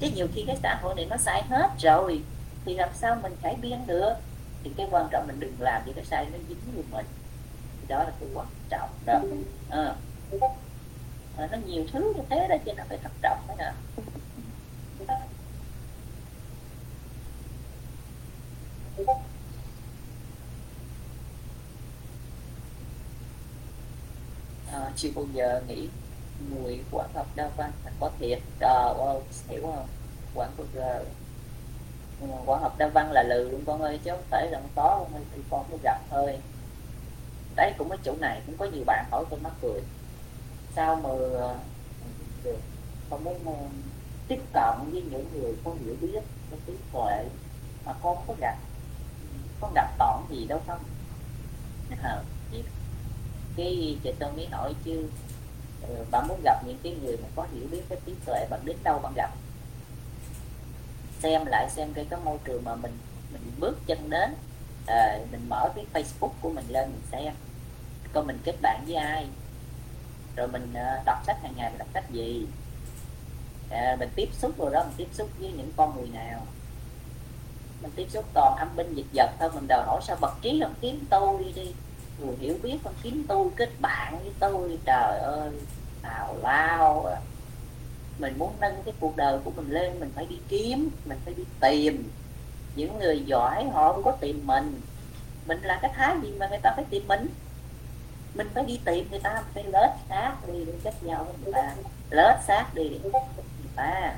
Chứ 0.00 0.10
nhiều 0.14 0.26
khi 0.34 0.44
cái 0.46 0.56
xã 0.62 0.78
hội 0.82 0.94
này 0.94 1.06
nó 1.10 1.16
sai 1.16 1.42
hết 1.48 1.70
rồi 1.78 2.22
thì 2.64 2.74
làm 2.74 2.88
sao 2.94 3.16
mình 3.22 3.36
cải 3.42 3.54
biến 3.54 3.86
được? 3.86 4.12
Thì 4.64 4.70
cái 4.76 4.86
quan 4.90 5.08
trọng 5.10 5.26
mình 5.26 5.40
đừng 5.40 5.54
làm 5.58 5.82
những 5.86 5.94
cái 5.94 6.04
sai 6.04 6.26
nó 6.32 6.38
dính 6.48 6.58
như 6.76 6.82
mình. 6.92 7.06
Thì 7.80 7.86
đó 7.88 7.98
là 7.98 8.12
cái 8.20 8.28
quan 8.34 8.46
trọng 8.68 8.90
đó. 9.06 9.20
À. 9.70 9.94
À, 11.36 11.48
nó 11.50 11.58
nhiều 11.66 11.84
thứ 11.92 12.12
như 12.16 12.22
thế 12.30 12.46
đó 12.48 12.56
cho 12.66 12.72
nên 12.76 12.86
phải 12.88 12.98
thận 12.98 13.12
trọng 13.22 13.38
đấy 13.48 13.56
nè. 13.58 13.72
à, 15.06 15.20
chưa 24.96 25.10
bao 25.16 25.24
giờ 25.32 25.62
nghĩ 25.68 25.88
người 26.38 26.84
quả 26.90 27.06
học 27.14 27.26
đa 27.36 27.50
văn 27.56 27.72
có 28.00 28.10
thiệt. 28.18 28.38
Trời 28.58 28.70
wow, 28.98 29.20
hiểu 29.48 29.62
không? 29.62 29.88
Quả 30.34 30.48
là 30.72 30.82
ờ, 30.82 31.04
ừ, 32.20 32.26
quả 32.46 32.58
học 32.58 32.78
đa 32.78 32.88
văn 32.94 33.12
là 33.12 33.22
lừ 33.22 33.48
luôn 33.50 33.64
con 33.66 33.82
ơi 33.82 34.00
chứ 34.04 34.10
không 34.10 34.24
phải 34.30 34.50
là 34.50 34.60
không 34.60 34.70
có 34.74 34.98
con 35.02 35.14
ơi 35.14 35.24
thì 35.32 35.42
con 35.50 35.70
mới 35.70 35.78
gặp 35.82 36.00
thôi. 36.10 36.42
Đấy 37.56 37.74
cũng 37.78 37.90
ở 37.90 37.96
chỗ 38.04 38.16
này 38.20 38.42
cũng 38.46 38.56
có 38.58 38.64
nhiều 38.64 38.84
bạn 38.86 39.06
hỏi 39.10 39.24
tôi 39.30 39.40
mắc 39.40 39.52
cười. 39.62 39.80
Sao 40.76 40.96
mà 40.96 41.10
ờ, 41.10 41.58
con 43.10 43.24
muốn 43.24 43.44
tiếp 44.28 44.38
cận 44.52 44.92
với 44.92 45.02
những 45.02 45.30
người 45.32 45.56
có 45.64 45.74
hiểu 45.80 45.96
biết 46.00 46.20
có 46.50 46.56
trí 46.66 46.72
tuệ 46.92 47.24
mà 47.84 47.92
con 48.02 48.24
có 48.26 48.34
gặp 48.40 48.56
có 49.60 49.72
gặp 49.74 49.98
tỏn 49.98 50.26
gì 50.30 50.46
đâu 50.46 50.62
không? 50.66 50.80
À, 51.88 52.24
cái 53.56 53.98
chị 54.02 54.12
tôi 54.18 54.32
mới 54.32 54.46
hỏi 54.46 54.74
chứ 54.84 55.08
ừ, 55.88 56.04
bạn 56.10 56.28
muốn 56.28 56.40
gặp 56.44 56.62
những 56.66 56.78
cái 56.82 56.96
người 57.02 57.16
mà 57.16 57.28
có 57.36 57.46
hiểu 57.54 57.66
biết 57.70 57.82
cái 57.88 57.98
trí 58.06 58.12
tuệ 58.26 58.46
bạn 58.50 58.60
đến 58.64 58.76
đâu 58.82 58.98
bạn 58.98 59.12
gặp? 59.16 59.30
Xem 61.22 61.46
lại 61.46 61.70
xem 61.70 61.92
cái 61.94 62.06
cái 62.10 62.20
môi 62.24 62.38
trường 62.44 62.64
mà 62.64 62.74
mình 62.74 62.98
mình 63.32 63.42
bước 63.60 63.78
chân 63.86 64.10
đến 64.10 64.34
à, 64.86 65.18
mình 65.32 65.48
mở 65.48 65.68
cái 65.74 65.86
Facebook 65.94 66.32
của 66.40 66.50
mình 66.50 66.64
lên 66.68 66.90
mình 66.90 67.02
xem 67.12 67.34
coi 68.12 68.24
mình 68.24 68.38
kết 68.44 68.54
bạn 68.62 68.84
với 68.86 68.94
ai 68.94 69.26
rồi 70.36 70.48
mình 70.48 70.72
ờ, 70.74 71.02
đọc 71.04 71.18
sách 71.26 71.36
hàng 71.42 71.52
ngày 71.56 71.70
mình 71.70 71.78
đọc 71.78 71.88
sách 71.94 72.10
gì 72.10 72.46
à, 73.70 73.96
mình 73.98 74.08
tiếp 74.16 74.28
xúc 74.32 74.58
rồi 74.58 74.70
đó 74.72 74.84
mình 74.84 74.94
tiếp 74.96 75.08
xúc 75.12 75.28
với 75.38 75.52
những 75.52 75.72
con 75.76 75.96
người 75.96 76.08
nào. 76.08 76.46
Mình 77.82 77.92
tiếp 77.96 78.06
xúc 78.10 78.24
toàn 78.34 78.56
âm 78.58 78.76
binh 78.76 78.94
dịch 78.94 79.06
vật 79.14 79.30
thôi 79.38 79.50
mình 79.54 79.66
đòi 79.68 79.84
hỏi 79.86 80.00
sao 80.06 80.16
bậc 80.20 80.32
trí 80.42 80.60
không 80.62 80.74
kiếm 80.80 81.04
tôi 81.10 81.52
đi 81.54 81.72
người 82.18 82.36
hiểu 82.40 82.56
biết 82.62 82.78
con 82.84 82.94
kiếm 83.02 83.24
tôi 83.28 83.48
kết 83.56 83.70
bạn 83.80 84.18
với 84.22 84.32
tôi, 84.38 84.78
trời 84.84 85.18
ơi, 85.18 85.50
tào 86.02 86.36
lao 86.42 87.06
à. 87.06 87.16
mình 88.18 88.38
muốn 88.38 88.52
nâng 88.60 88.82
cái 88.84 88.94
cuộc 89.00 89.16
đời 89.16 89.38
của 89.44 89.50
mình 89.50 89.70
lên, 89.70 90.00
mình 90.00 90.12
phải 90.14 90.26
đi 90.26 90.38
kiếm, 90.48 90.90
mình 91.04 91.18
phải 91.24 91.34
đi 91.34 91.42
tìm. 91.60 92.10
Những 92.76 92.98
người 92.98 93.22
giỏi, 93.26 93.64
họ 93.64 93.92
không 93.92 94.02
có 94.04 94.10
tìm 94.10 94.46
mình. 94.46 94.80
Mình 95.46 95.62
là 95.62 95.78
cái 95.82 95.90
thái 95.94 96.16
gì 96.22 96.32
mà 96.38 96.48
người 96.48 96.58
ta 96.62 96.72
phải 96.76 96.84
tìm 96.90 97.08
mình? 97.08 97.26
Mình 98.34 98.48
phải 98.54 98.64
đi 98.64 98.80
tìm 98.84 99.10
người 99.10 99.20
ta 99.20 99.42
phải 99.54 99.64
lết 99.64 99.90
xác 100.08 100.32
đi 100.52 100.64
để 100.64 100.72
kết 100.84 100.94
nhau 101.02 101.26
người 101.44 101.52
ta. 101.52 101.74
Lết 102.10 102.36
xác 102.46 102.74
đi 102.74 102.88
để 102.88 102.98
người 103.02 103.12
ta. 103.76 104.14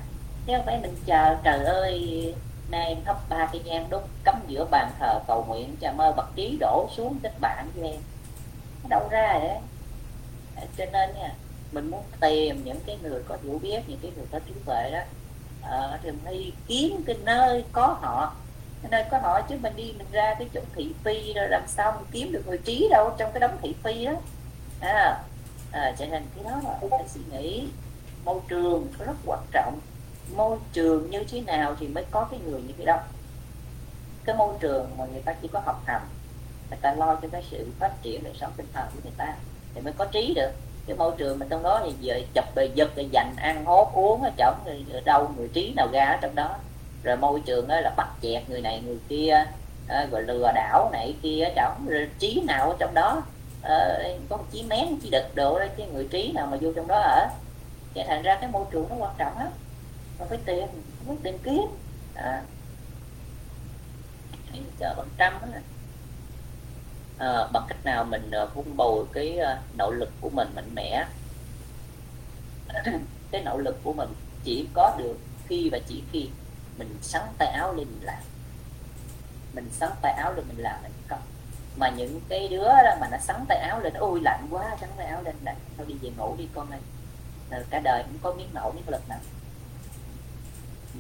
Chứ 0.47 0.53
không 0.57 0.67
phải 0.67 0.79
mình 0.81 0.97
chờ, 1.07 1.37
trời 1.45 1.65
ơi 1.65 2.35
nay 2.71 2.97
thắp 3.05 3.17
ba 3.29 3.49
cái 3.53 3.61
nhang 3.65 3.91
đúc 3.91 4.09
cắm 4.25 4.41
giữa 4.47 4.65
bàn 4.71 4.91
thờ 4.99 5.21
cầu 5.27 5.45
nguyện 5.49 5.77
cho 5.81 5.93
mơ 5.93 6.13
bậc 6.17 6.27
trí 6.35 6.57
đổ 6.61 6.89
xuống 6.97 7.19
kết 7.23 7.33
bạn 7.41 7.69
với 7.75 7.91
em. 7.91 8.01
Đâu 8.89 9.09
ra 9.11 9.39
vậy? 9.39 9.59
À, 10.57 10.63
cho 10.77 10.85
nên 10.93 11.15
nha 11.15 11.35
mình 11.73 11.91
muốn 11.91 12.03
tìm 12.21 12.65
những 12.65 12.81
cái 12.87 12.99
người 13.03 13.23
có 13.29 13.37
hiểu 13.43 13.59
biết 13.63 13.81
những 13.87 13.99
cái 14.03 14.13
người 14.17 14.27
có 14.33 14.39
trí 14.39 14.55
tuệ 14.67 14.91
đó. 14.91 15.01
À, 15.63 15.99
thì 16.03 16.11
mình 16.11 16.39
đi 16.39 16.53
kiếm 16.67 17.03
cái 17.07 17.17
nơi 17.25 17.65
có 17.73 17.87
họ. 17.87 18.35
Cái 18.83 18.91
nơi 18.91 19.05
có 19.11 19.19
họ 19.19 19.41
chứ 19.41 19.57
mình 19.63 19.77
đi 19.77 19.95
mình 19.99 20.07
ra 20.13 20.35
cái 20.39 20.49
chỗ 20.55 20.61
thị 20.77 20.93
phi 21.05 21.33
rồi 21.33 21.49
làm 21.49 21.63
sao 21.67 21.93
mình 21.93 22.11
kiếm 22.13 22.33
được 22.33 22.43
người 22.47 22.59
trí 22.59 22.89
đâu 22.91 23.11
trong 23.19 23.33
cái 23.33 23.41
đống 23.41 23.57
thị 23.63 23.75
phi 23.85 24.05
đó. 24.05 24.13
À, 24.81 25.23
à, 25.73 25.95
cho 25.99 26.07
nên 26.07 26.23
cái 26.35 26.45
đó 26.45 26.61
là 26.65 26.79
phải 26.91 27.09
suy 27.09 27.21
nghĩ. 27.31 27.69
Môi 28.25 28.41
trường 28.49 28.87
rất 28.99 29.17
quan 29.27 29.41
trọng 29.53 29.79
môi 30.37 30.59
trường 30.73 31.11
như 31.11 31.25
thế 31.31 31.41
nào 31.41 31.77
thì 31.81 31.89
mới 31.89 32.05
có 32.11 32.29
cái 32.31 32.41
người 32.41 32.63
như 32.63 32.73
thế 32.79 32.85
đó. 32.85 32.99
Cái 34.25 34.37
môi 34.37 34.55
trường 34.61 34.91
mà 34.99 35.05
người 35.13 35.23
ta 35.23 35.33
chỉ 35.43 35.49
có 35.53 35.61
học 35.65 35.83
hành 35.87 36.03
người 36.71 36.79
ta 36.83 36.95
lo 36.95 37.15
cho 37.23 37.29
cái 37.33 37.45
sự 37.51 37.67
phát 37.79 38.03
triển 38.03 38.25
đời 38.25 38.33
sống 38.41 38.53
tinh 38.57 38.67
thần 38.73 38.87
của 38.95 39.01
người 39.03 39.13
ta 39.17 39.35
thì 39.75 39.81
mới 39.81 39.93
có 39.93 40.05
trí 40.05 40.35
được. 40.35 40.51
Cái 40.87 40.97
môi 40.97 41.13
trường 41.17 41.39
mình 41.39 41.49
trong 41.49 41.63
đó 41.63 41.81
thì 41.85 41.93
giờ 42.01 42.21
chập 42.35 42.45
bề 42.55 42.71
giật 42.75 42.97
rồi 42.97 43.09
dành 43.13 43.35
ăn 43.37 43.65
hốt 43.65 43.91
uống 43.95 44.23
ở 44.23 44.31
chỗ 44.39 44.53
ở 44.93 45.01
đâu 45.05 45.31
người 45.37 45.49
trí 45.49 45.73
nào 45.77 45.89
ra 45.93 46.05
ở 46.05 46.17
trong 46.21 46.35
đó. 46.35 46.57
Rồi 47.03 47.17
môi 47.17 47.41
trường 47.47 47.69
đó 47.69 47.81
là 47.81 47.91
bắt 47.97 48.09
chẹt 48.23 48.51
người 48.51 48.61
này 48.61 48.83
người 48.87 48.99
kia 49.09 49.45
à, 49.89 50.07
rồi 50.11 50.23
lừa 50.23 50.53
đảo 50.55 50.91
này 50.93 51.15
kia 51.23 51.45
ở 51.45 51.53
trong 51.57 51.87
rồi 51.89 52.09
trí 52.19 52.43
nào 52.47 52.71
ở 52.71 52.77
trong 52.79 52.95
đó. 52.95 53.23
À, 53.63 53.99
có 54.29 54.37
một 54.37 54.45
chí 54.53 54.63
mén 54.63 54.97
chí 55.03 55.11
đực 55.11 55.35
đồ 55.35 55.59
đó 55.59 55.67
chứ 55.77 55.85
người 55.93 56.09
trí 56.11 56.33
nào 56.33 56.47
mà 56.47 56.57
vô 56.61 56.73
trong 56.77 56.87
đó 56.87 56.99
ở. 56.99 57.29
Thì 57.95 58.03
thành 58.07 58.23
ra 58.23 58.39
cái 58.41 58.51
môi 58.51 58.65
trường 58.71 58.87
nó 58.91 58.97
quan 58.99 59.15
trọng 59.19 59.39
lắm 59.39 59.49
mà 60.19 60.27
phải 60.29 60.39
tìm 60.45 60.69
biết 61.09 61.15
tìm 61.23 61.39
kiếm. 61.45 61.63
À. 62.15 62.43
chờ 64.79 64.95
bằng 64.97 65.09
trăm 65.17 65.33
đó 65.41 65.59
à, 67.19 67.47
bằng 67.53 67.65
cách 67.69 67.85
nào 67.85 68.05
mình 68.05 68.31
uh, 68.43 68.55
vun 68.55 68.77
bồi 68.77 69.05
cái 69.13 69.39
uh, 69.41 69.77
nội 69.77 69.95
lực 69.95 70.11
của 70.21 70.31
mình 70.31 70.49
mạnh 70.55 70.75
mẽ? 70.75 71.07
Cái 73.31 73.43
nội 73.43 73.63
lực 73.63 73.81
của 73.83 73.93
mình 73.93 74.09
chỉ 74.45 74.69
có 74.75 74.97
được 74.99 75.19
khi 75.49 75.69
và 75.73 75.79
chỉ 75.87 76.03
khi 76.13 76.29
mình 76.79 76.99
sắn 77.03 77.23
tay 77.39 77.49
áo 77.49 77.75
lên 77.75 77.87
mình 77.87 78.03
làm. 78.03 78.23
Mình 79.55 79.71
sắn 79.73 79.91
tay 80.03 80.13
áo 80.13 80.33
lên 80.33 80.45
mình 80.49 80.59
làm 80.59 80.83
mình 80.83 80.93
không 81.09 81.21
mà 81.79 81.89
những 81.89 82.21
cái 82.29 82.49
đứa 82.49 82.65
đó 82.65 82.97
mà 83.01 83.09
nó 83.11 83.19
sắn 83.19 83.45
tay 83.49 83.59
áo 83.59 83.81
lên 83.81 83.95
ôi 83.95 84.21
lạnh 84.23 84.47
quá 84.51 84.77
sắn 84.81 84.91
tay 84.97 85.07
áo 85.07 85.23
lên 85.23 85.37
lạnh 85.45 85.57
thôi 85.77 85.87
đi 85.89 85.95
về 86.03 86.11
ngủ 86.17 86.35
đi 86.39 86.49
con 86.55 86.71
ơi. 86.71 86.81
Rồi 87.51 87.65
cả 87.71 87.79
đời 87.79 88.03
cũng 88.03 88.19
có 88.23 88.35
miếng 88.35 88.55
nổ 88.55 88.73
miếng 88.73 88.89
lực 88.89 89.09
nào 89.09 89.19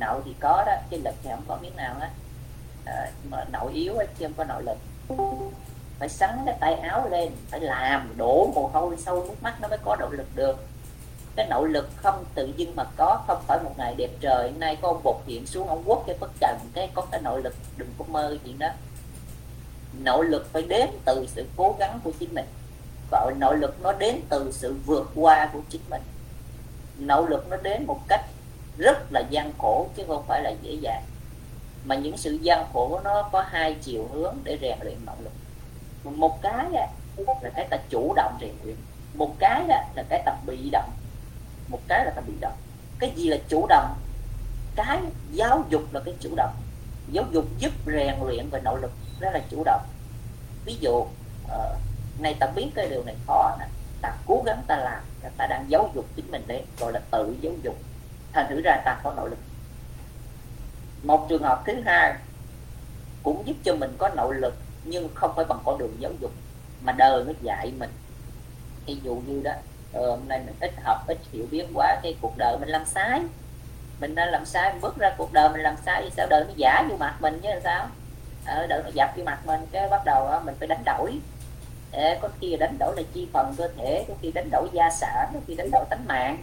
nội 0.00 0.20
thì 0.24 0.34
có 0.40 0.64
đó 0.66 0.72
chứ 0.90 0.96
lực 1.04 1.14
thì 1.22 1.30
không 1.30 1.44
có 1.48 1.58
miếng 1.62 1.76
nào 1.76 1.94
hết. 1.98 2.08
À, 2.84 3.10
mà 3.30 3.44
nội 3.52 3.72
yếu 3.72 3.94
chứ 4.18 4.26
không 4.26 4.32
có 4.36 4.44
nội 4.44 4.62
lực 4.62 4.78
phải 5.98 6.08
sắn 6.08 6.38
cái 6.46 6.56
tay 6.60 6.74
áo 6.74 7.08
lên 7.10 7.32
phải 7.50 7.60
làm 7.60 8.14
đổ 8.16 8.52
mồ 8.54 8.70
hôi 8.72 8.96
sâu 8.96 9.24
nước 9.24 9.42
mắt 9.42 9.60
nó 9.60 9.68
mới 9.68 9.78
có 9.84 9.96
động 9.96 10.12
lực 10.12 10.26
được. 10.34 10.56
Cái 11.36 11.46
nội 11.50 11.68
lực 11.68 11.90
không 11.96 12.24
tự 12.34 12.52
dưng 12.56 12.76
mà 12.76 12.84
có 12.96 13.22
không 13.26 13.42
phải 13.46 13.58
một 13.64 13.72
ngày 13.76 13.94
đẹp 13.98 14.10
trời 14.20 14.50
hôm 14.50 14.60
nay 14.60 14.76
có 14.82 14.88
ông 14.88 15.00
bột 15.04 15.16
hiện 15.26 15.46
xuống 15.46 15.68
ông 15.68 15.82
quốc 15.86 16.04
cái 16.06 16.16
bất 16.20 16.30
trần 16.40 16.58
cái 16.74 16.90
có 16.94 17.02
cái 17.10 17.20
nội 17.20 17.42
lực 17.42 17.54
đừng 17.76 17.88
có 17.98 18.04
mơ 18.08 18.38
chuyện 18.44 18.58
đó. 18.58 18.68
Nội 20.02 20.24
lực 20.24 20.52
phải 20.52 20.62
đến 20.62 20.90
từ 21.04 21.26
sự 21.26 21.46
cố 21.56 21.76
gắng 21.78 22.00
của 22.04 22.12
chính 22.20 22.34
mình. 22.34 22.46
Và 23.10 23.30
nội 23.38 23.58
lực 23.58 23.82
nó 23.82 23.92
đến 23.92 24.20
từ 24.28 24.52
sự 24.52 24.76
vượt 24.86 25.10
qua 25.14 25.50
của 25.52 25.60
chính 25.70 25.82
mình. 25.90 26.02
Nội 26.98 27.26
lực 27.28 27.48
nó 27.48 27.56
đến 27.56 27.86
một 27.86 28.00
cách 28.08 28.24
rất 28.78 29.12
là 29.12 29.22
gian 29.30 29.52
khổ 29.58 29.86
chứ 29.96 30.02
không 30.06 30.24
phải 30.28 30.42
là 30.42 30.52
dễ 30.62 30.72
dàng. 30.80 31.02
Mà 31.84 31.94
những 31.94 32.16
sự 32.16 32.38
gian 32.42 32.66
khổ 32.72 33.00
nó 33.04 33.28
có 33.32 33.44
hai 33.48 33.74
chiều 33.74 34.08
hướng 34.12 34.36
để 34.44 34.58
rèn 34.60 34.78
luyện 34.82 34.98
nội 35.06 35.16
lực. 35.24 35.32
Một 36.04 36.42
cái 36.42 36.70
là 36.70 36.88
cái 37.54 37.66
ta 37.70 37.76
chủ 37.90 38.12
động 38.16 38.38
rèn 38.40 38.52
luyện. 38.64 38.76
Một 39.14 39.34
cái 39.38 39.64
là 39.68 40.04
cái 40.08 40.22
ta 40.26 40.36
bị 40.46 40.70
động. 40.72 40.90
Một 41.68 41.80
cái 41.88 42.04
là 42.04 42.10
ta 42.10 42.20
bị 42.20 42.32
động. 42.40 42.56
Cái 42.98 43.12
gì 43.16 43.28
là 43.28 43.36
chủ 43.48 43.66
động? 43.68 43.94
Cái 44.76 45.00
giáo 45.30 45.64
dục 45.68 45.82
là 45.92 46.00
cái 46.04 46.14
chủ 46.20 46.30
động. 46.36 46.54
Giáo 47.12 47.24
dục 47.30 47.44
giúp 47.58 47.72
rèn 47.86 48.14
luyện 48.26 48.48
về 48.50 48.60
nội 48.64 48.80
lực 48.80 48.92
đó 49.20 49.30
là 49.30 49.40
chủ 49.50 49.62
động. 49.64 49.82
Ví 50.64 50.76
dụ 50.80 51.06
ờ, 51.48 51.74
uh, 51.74 52.20
này 52.20 52.34
ta 52.40 52.46
biết 52.46 52.70
cái 52.74 52.88
điều 52.88 53.04
này 53.04 53.14
khó 53.26 53.56
nè. 53.58 53.66
Ta 54.02 54.12
cố 54.26 54.42
gắng 54.46 54.62
ta 54.66 54.76
làm 54.76 55.02
ta 55.36 55.46
đang 55.46 55.64
giáo 55.68 55.90
dục 55.94 56.06
chính 56.16 56.30
mình 56.30 56.42
đấy 56.46 56.62
gọi 56.78 56.92
là 56.92 57.00
tự 57.10 57.36
giáo 57.40 57.52
dục 57.62 57.76
thành 58.32 58.46
thử 58.48 58.60
ra 58.60 58.82
ta 58.84 59.00
có 59.02 59.12
nội 59.16 59.30
lực. 59.30 59.38
Một 61.02 61.26
trường 61.28 61.42
hợp 61.42 61.62
thứ 61.66 61.72
hai 61.84 62.14
cũng 63.22 63.46
giúp 63.46 63.54
cho 63.64 63.74
mình 63.74 63.94
có 63.98 64.08
nội 64.08 64.34
lực 64.34 64.54
nhưng 64.84 65.08
không 65.14 65.32
phải 65.36 65.44
bằng 65.44 65.58
con 65.64 65.78
đường 65.78 65.96
giáo 65.98 66.12
dục, 66.20 66.32
mà 66.82 66.92
đời 66.92 67.24
nó 67.24 67.32
dạy 67.42 67.72
mình. 67.78 67.90
Ví 68.86 69.00
dụ 69.04 69.14
như 69.14 69.40
đó 69.44 69.52
ờ, 69.92 70.10
hôm 70.10 70.28
nay 70.28 70.40
mình 70.46 70.54
ít 70.60 70.72
học, 70.84 71.04
ít 71.06 71.18
hiểu 71.32 71.46
biết 71.50 71.66
quá, 71.74 72.00
cái 72.02 72.16
cuộc 72.20 72.32
đời 72.36 72.56
mình 72.60 72.68
làm 72.68 72.84
sai. 72.84 73.22
Mình 74.00 74.14
đã 74.14 74.26
làm 74.26 74.44
sai 74.44 74.72
mình 74.72 74.80
bước 74.80 74.96
ra 74.98 75.14
cuộc 75.18 75.32
đời 75.32 75.48
mình 75.48 75.60
làm 75.60 75.76
sai 75.86 76.02
thì 76.04 76.10
sao? 76.16 76.26
Đời 76.30 76.44
nó 76.44 76.52
giả 76.56 76.84
vô 76.90 76.96
mặt 76.96 77.16
mình 77.20 77.40
chứ 77.42 77.48
sao? 77.64 77.88
Ở 78.46 78.66
đời 78.66 78.82
nó 78.84 78.90
dập 78.94 79.10
vô 79.16 79.24
mặt 79.24 79.38
mình, 79.46 79.60
cái 79.72 79.88
bắt 79.88 80.04
đầu 80.04 80.40
mình 80.44 80.54
phải 80.58 80.68
đánh 80.68 80.82
đổi. 80.84 81.20
Để 81.92 82.18
có 82.22 82.28
khi 82.40 82.56
đánh 82.56 82.76
đổi 82.78 82.96
là 82.96 83.02
chi 83.12 83.28
phần 83.32 83.54
cơ 83.58 83.68
thể, 83.76 84.04
có 84.08 84.14
khi 84.22 84.32
đánh 84.32 84.48
đổi 84.50 84.68
gia 84.72 84.90
sản, 84.90 85.30
có 85.34 85.40
khi 85.46 85.54
đánh 85.54 85.70
đổi 85.72 85.84
tánh 85.90 86.04
mạng 86.08 86.42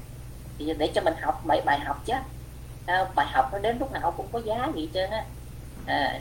thì 0.59 0.73
để 0.77 0.91
cho 0.95 1.01
mình 1.01 1.13
học 1.21 1.41
mấy 1.45 1.61
bài 1.65 1.79
học 1.79 2.01
chứ. 2.05 2.13
À, 2.85 3.05
bài 3.15 3.27
học 3.29 3.49
nó 3.53 3.59
đến 3.59 3.77
lúc 3.79 3.91
nào 3.91 4.13
cũng 4.17 4.27
có 4.31 4.41
giá 4.45 4.67
gì 4.75 4.89
trơn 4.93 5.09
á. 5.09 5.25
À, 5.85 6.19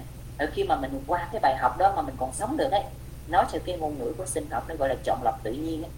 khi 0.53 0.65
mà 0.65 0.77
mình 0.77 1.05
qua 1.07 1.29
cái 1.33 1.41
bài 1.41 1.57
học 1.57 1.79
đó 1.79 1.93
mà 1.97 2.03
mình 2.03 2.15
còn 2.19 2.33
sống 2.33 2.57
được 2.57 2.71
ấy 2.71 2.83
nói 3.29 3.45
theo 3.53 3.61
cái 3.67 3.77
ngôn 3.77 3.99
ngữ 3.99 4.13
của 4.19 4.27
sinh 4.27 4.51
học 4.51 4.65
nó 4.69 4.75
gọi 4.75 4.89
là 4.89 4.95
chọn 5.05 5.23
lọc 5.23 5.43
tự 5.43 5.53
nhiên 5.53 5.83
ấy. 5.83 5.91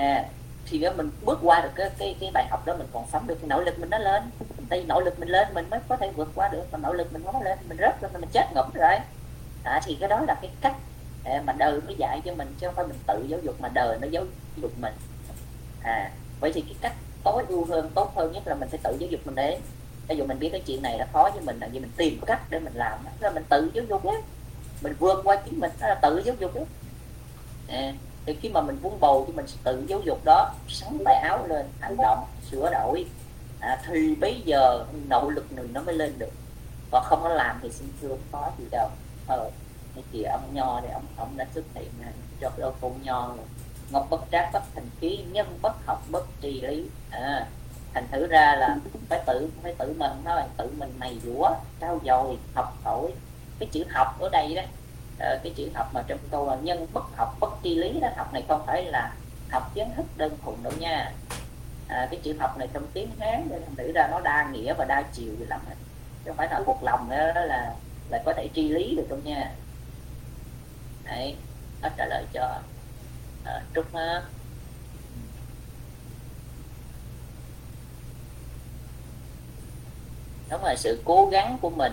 À, 0.00 0.24
thì 0.66 0.78
nếu 0.78 0.92
mình 0.96 1.10
bước 1.24 1.38
qua 1.42 1.60
được 1.60 1.70
cái 1.74 1.90
cái, 1.98 2.16
cái 2.20 2.30
bài 2.34 2.46
học 2.50 2.66
đó 2.66 2.76
mình 2.76 2.86
còn 2.92 3.04
sống 3.12 3.26
được 3.26 3.38
thì 3.40 3.48
nội 3.48 3.64
lực 3.64 3.78
mình 3.78 3.90
nó 3.90 3.98
lên. 3.98 4.22
Tại 4.68 4.84
nội 4.88 5.04
lực 5.04 5.18
mình 5.18 5.28
lên 5.28 5.48
mình 5.54 5.70
mới 5.70 5.80
có 5.88 5.96
thể 5.96 6.10
vượt 6.10 6.28
qua 6.34 6.48
được 6.48 6.72
mà 6.72 6.78
nội 6.78 6.96
lực 6.96 7.12
mình 7.12 7.22
không 7.24 7.42
lên 7.42 7.58
mình 7.68 7.78
rớt 7.78 8.00
rồi 8.00 8.10
mình 8.12 8.30
chết 8.32 8.46
ngủm 8.54 8.70
rồi. 8.74 8.98
À, 9.64 9.80
thì 9.84 9.96
cái 10.00 10.08
đó 10.08 10.20
là 10.28 10.34
cái 10.42 10.50
cách 10.60 10.74
mà 11.44 11.52
đời 11.52 11.80
nó 11.86 11.92
dạy 11.98 12.20
cho 12.24 12.34
mình 12.34 12.54
chứ 12.58 12.66
không 12.66 12.74
phải 12.74 12.86
mình 12.86 12.98
tự 13.06 13.26
giáo 13.28 13.40
dục 13.42 13.60
mà 13.60 13.68
đời 13.68 13.98
nó 14.00 14.06
giáo 14.10 14.24
dục 14.56 14.70
mình. 14.80 14.94
À 15.82 16.10
vậy 16.40 16.52
thì 16.54 16.60
cái 16.60 16.74
cách 16.80 16.92
tối 17.24 17.44
ưu 17.48 17.64
hơn 17.64 17.90
tốt 17.94 18.12
hơn 18.16 18.32
nhất 18.32 18.42
là 18.46 18.54
mình 18.54 18.68
phải 18.68 18.80
tự 18.82 18.96
giáo 18.98 19.08
dục 19.10 19.20
mình 19.24 19.34
đấy. 19.34 19.58
Ví 20.08 20.16
dụ 20.16 20.24
mình 20.24 20.38
biết 20.38 20.48
cái 20.52 20.60
chuyện 20.66 20.82
này 20.82 20.98
nó 20.98 21.04
khó 21.12 21.30
với 21.34 21.42
mình 21.42 21.58
là 21.60 21.68
vì 21.72 21.80
mình 21.80 21.90
tìm 21.96 22.20
cách 22.26 22.40
để 22.50 22.60
mình 22.60 22.74
làm 22.74 22.98
là 23.20 23.30
mình 23.30 23.44
tự 23.48 23.70
giáo 23.74 23.84
dục 23.88 24.06
ấy 24.06 24.22
mình 24.82 24.94
vượt 24.98 25.20
qua 25.24 25.36
chính 25.44 25.60
mình 25.60 25.70
đó 25.80 25.88
là 25.88 25.94
tự 25.94 26.22
giáo 26.24 26.34
dục 26.38 26.54
ấy 26.54 26.64
à, 27.68 27.92
thì 28.26 28.36
khi 28.40 28.48
mà 28.48 28.60
mình 28.60 28.78
vun 28.82 28.92
bầu 29.00 29.24
thì 29.26 29.32
mình 29.32 29.46
sẽ 29.46 29.56
tự 29.64 29.84
giáo 29.88 30.00
dục 30.04 30.18
đó. 30.24 30.50
Sắn 30.68 30.98
tay 31.04 31.14
áo 31.14 31.46
lên 31.46 31.66
hành 31.80 31.96
động 31.96 32.24
sửa 32.50 32.70
đổi. 32.72 33.06
À, 33.60 33.82
thì 33.86 34.14
bây 34.14 34.40
giờ 34.44 34.84
nỗ 35.08 35.30
lực 35.30 35.46
người 35.52 35.68
nó 35.72 35.80
mới 35.80 35.94
lên 35.94 36.18
được. 36.18 36.32
Và 36.90 37.00
không 37.00 37.22
có 37.22 37.28
làm 37.28 37.58
thì 37.62 37.70
xin 37.72 37.88
thưa 38.02 38.16
có 38.32 38.50
gì 38.58 38.64
đâu. 38.70 38.88
Ờ 39.28 39.50
thì 40.12 40.22
ông 40.22 40.54
nho 40.54 40.80
thì 40.82 40.88
ông 40.92 41.04
ông 41.16 41.36
đã 41.36 41.46
xuất 41.54 41.64
hiện 41.74 41.90
cho 42.40 42.50
cái 42.56 42.70
câu 42.80 42.96
nho 43.02 43.26
rồi 43.26 43.46
ngọc 43.94 44.06
bất 44.10 44.20
trác 44.32 44.50
bất 44.52 44.62
thành 44.74 44.88
trí 45.00 45.24
nhân 45.32 45.58
bất 45.62 45.86
học 45.86 46.02
bất 46.10 46.26
trì 46.40 46.60
lý. 46.60 46.88
À, 47.10 47.46
thành 47.94 48.08
thử 48.12 48.26
ra 48.26 48.56
là 48.56 48.76
phải 49.08 49.20
tự 49.26 49.50
phải 49.62 49.74
tự 49.78 49.94
mình 49.98 50.12
thôi 50.24 50.40
tự 50.56 50.70
mình 50.78 50.94
mày 50.98 51.18
dũa 51.24 51.50
trao 51.80 52.00
dồi 52.06 52.38
học 52.54 52.74
hỏi. 52.84 53.12
Cái 53.58 53.68
chữ 53.72 53.84
học 53.90 54.20
ở 54.20 54.28
đây 54.32 54.54
đó 54.54 54.62
à, 55.18 55.38
cái 55.42 55.52
chữ 55.56 55.70
học 55.74 55.90
mà 55.94 56.02
trong 56.06 56.18
câu 56.30 56.46
là 56.46 56.56
nhân 56.56 56.86
bất 56.92 57.04
học 57.16 57.36
bất 57.40 57.50
tri 57.62 57.74
lý 57.74 58.00
đó 58.00 58.08
học 58.16 58.32
này 58.32 58.44
không 58.48 58.66
phải 58.66 58.84
là 58.84 59.12
học 59.50 59.70
kiến 59.74 59.88
thức 59.96 60.06
đơn 60.16 60.36
thuần 60.44 60.62
đâu 60.62 60.72
nha. 60.78 61.12
À, 61.88 62.08
cái 62.10 62.20
chữ 62.22 62.36
học 62.38 62.58
này 62.58 62.68
trong 62.72 62.86
tiếng 62.92 63.10
hán 63.20 63.48
để 63.50 63.60
thành 63.60 63.76
thử 63.76 63.92
ra 63.92 64.08
nó 64.10 64.20
đa 64.20 64.50
nghĩa 64.52 64.74
và 64.74 64.84
đa 64.84 65.02
chiều 65.12 65.32
lắm 65.48 65.60
chứ 66.24 66.30
không 66.30 66.36
phải 66.36 66.48
là 66.50 66.58
một 66.58 66.78
lòng 66.82 67.08
nữa 67.10 67.32
đó 67.34 67.40
là 67.40 67.74
là 68.10 68.22
có 68.24 68.32
thể 68.36 68.48
tri 68.54 68.68
lý 68.68 68.96
được 68.96 69.06
đâu 69.08 69.18
nha. 69.24 69.50
Đấy 71.04 71.36
nó 71.82 71.88
trả 71.96 72.06
lời 72.06 72.24
cho 72.32 72.60
à, 73.44 73.62
trúc 73.74 73.94
ha 73.94 74.22
đó 80.48 80.58
là 80.62 80.76
sự 80.76 81.02
cố 81.04 81.28
gắng 81.32 81.58
của 81.60 81.70
mình 81.70 81.92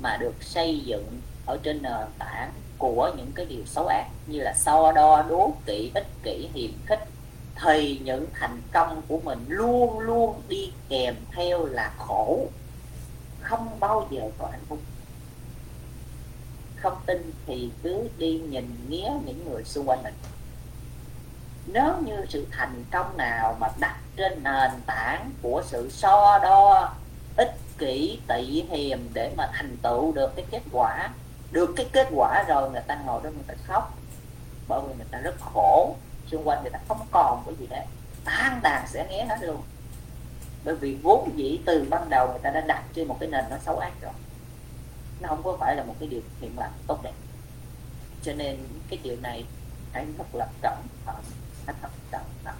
mà 0.00 0.16
được 0.16 0.34
xây 0.40 0.80
dựng 0.80 1.20
ở 1.46 1.58
trên 1.62 1.82
nền 1.82 2.06
tảng 2.18 2.52
của 2.78 3.12
những 3.16 3.32
cái 3.34 3.46
điều 3.46 3.64
xấu 3.66 3.86
ác 3.86 4.06
như 4.26 4.40
là 4.40 4.54
so 4.54 4.92
đo 4.92 5.22
đố 5.28 5.52
kỵ 5.66 5.90
ích 5.94 6.06
kỷ 6.22 6.48
hiềm 6.54 6.70
khích. 6.86 7.04
Thì 7.64 8.00
những 8.04 8.26
thành 8.32 8.62
công 8.72 9.02
của 9.08 9.20
mình 9.24 9.44
luôn 9.48 9.98
luôn 9.98 10.42
đi 10.48 10.72
kèm 10.88 11.14
theo 11.32 11.64
là 11.64 11.92
khổ. 11.98 12.46
Không 13.40 13.80
bao 13.80 14.08
giờ 14.10 14.20
có 14.38 14.48
hạnh 14.50 14.64
phúc. 14.68 14.78
Không 16.76 16.96
tin 17.06 17.32
thì 17.46 17.70
cứ 17.82 18.08
đi 18.18 18.38
nhìn 18.38 18.76
nghía 18.88 19.10
những 19.24 19.50
người 19.50 19.64
xung 19.64 19.88
quanh 19.88 20.02
mình 20.02 20.14
nếu 21.66 21.94
như 22.04 22.26
sự 22.28 22.46
thành 22.50 22.84
công 22.90 23.16
nào 23.16 23.56
mà 23.60 23.68
đặt 23.78 23.96
trên 24.16 24.42
nền 24.42 24.70
tảng 24.86 25.30
của 25.42 25.62
sự 25.66 25.90
so 25.90 26.38
đo, 26.38 26.94
ích 27.36 27.54
kỷ, 27.78 28.20
tị 28.28 28.64
hiềm 28.70 28.98
để 29.14 29.32
mà 29.36 29.50
thành 29.52 29.76
tựu 29.82 30.12
được 30.12 30.36
cái 30.36 30.44
kết 30.50 30.62
quả, 30.72 31.10
được 31.52 31.72
cái 31.76 31.86
kết 31.92 32.08
quả 32.14 32.44
rồi 32.48 32.70
người 32.70 32.82
ta 32.86 32.94
ngồi 33.06 33.20
đó 33.22 33.30
người 33.30 33.44
ta 33.46 33.54
khóc. 33.66 33.98
Bởi 34.68 34.80
vì 34.88 34.94
người 34.94 35.06
ta 35.10 35.18
rất 35.18 35.34
khổ, 35.40 35.94
xung 36.26 36.48
quanh 36.48 36.62
người 36.62 36.70
ta 36.70 36.78
không 36.88 37.06
còn 37.10 37.42
cái 37.46 37.54
gì 37.58 37.66
hết. 37.70 37.84
Tan 38.24 38.60
đàn 38.62 38.88
sẽ 38.88 39.06
nghe 39.10 39.24
hết 39.24 39.36
luôn. 39.42 39.62
Bởi 40.64 40.74
vì 40.74 40.98
vốn 41.02 41.30
dĩ 41.36 41.60
từ 41.66 41.86
ban 41.90 42.10
đầu 42.10 42.28
người 42.28 42.40
ta 42.42 42.50
đã 42.50 42.60
đặt 42.60 42.82
trên 42.94 43.08
một 43.08 43.16
cái 43.20 43.28
nền 43.28 43.44
nó 43.50 43.56
xấu 43.66 43.78
ác 43.78 43.92
rồi. 44.02 44.12
Nó 45.20 45.28
không 45.28 45.42
có 45.42 45.56
phải 45.60 45.76
là 45.76 45.82
một 45.82 45.94
cái 46.00 46.08
điều 46.08 46.20
thiện 46.40 46.58
lành 46.58 46.72
tốt 46.86 47.02
đẹp. 47.02 47.12
Cho 48.22 48.32
nên 48.32 48.58
cái 48.90 48.98
điều 49.02 49.16
này 49.22 49.44
hãy 49.92 50.06
rất 50.18 50.34
là 50.34 50.46
cẩn 50.62 50.78
thận 51.06 51.16
hãy 51.70 51.78
thật 51.82 51.90
cẩn 52.10 52.22
thận 52.42 52.54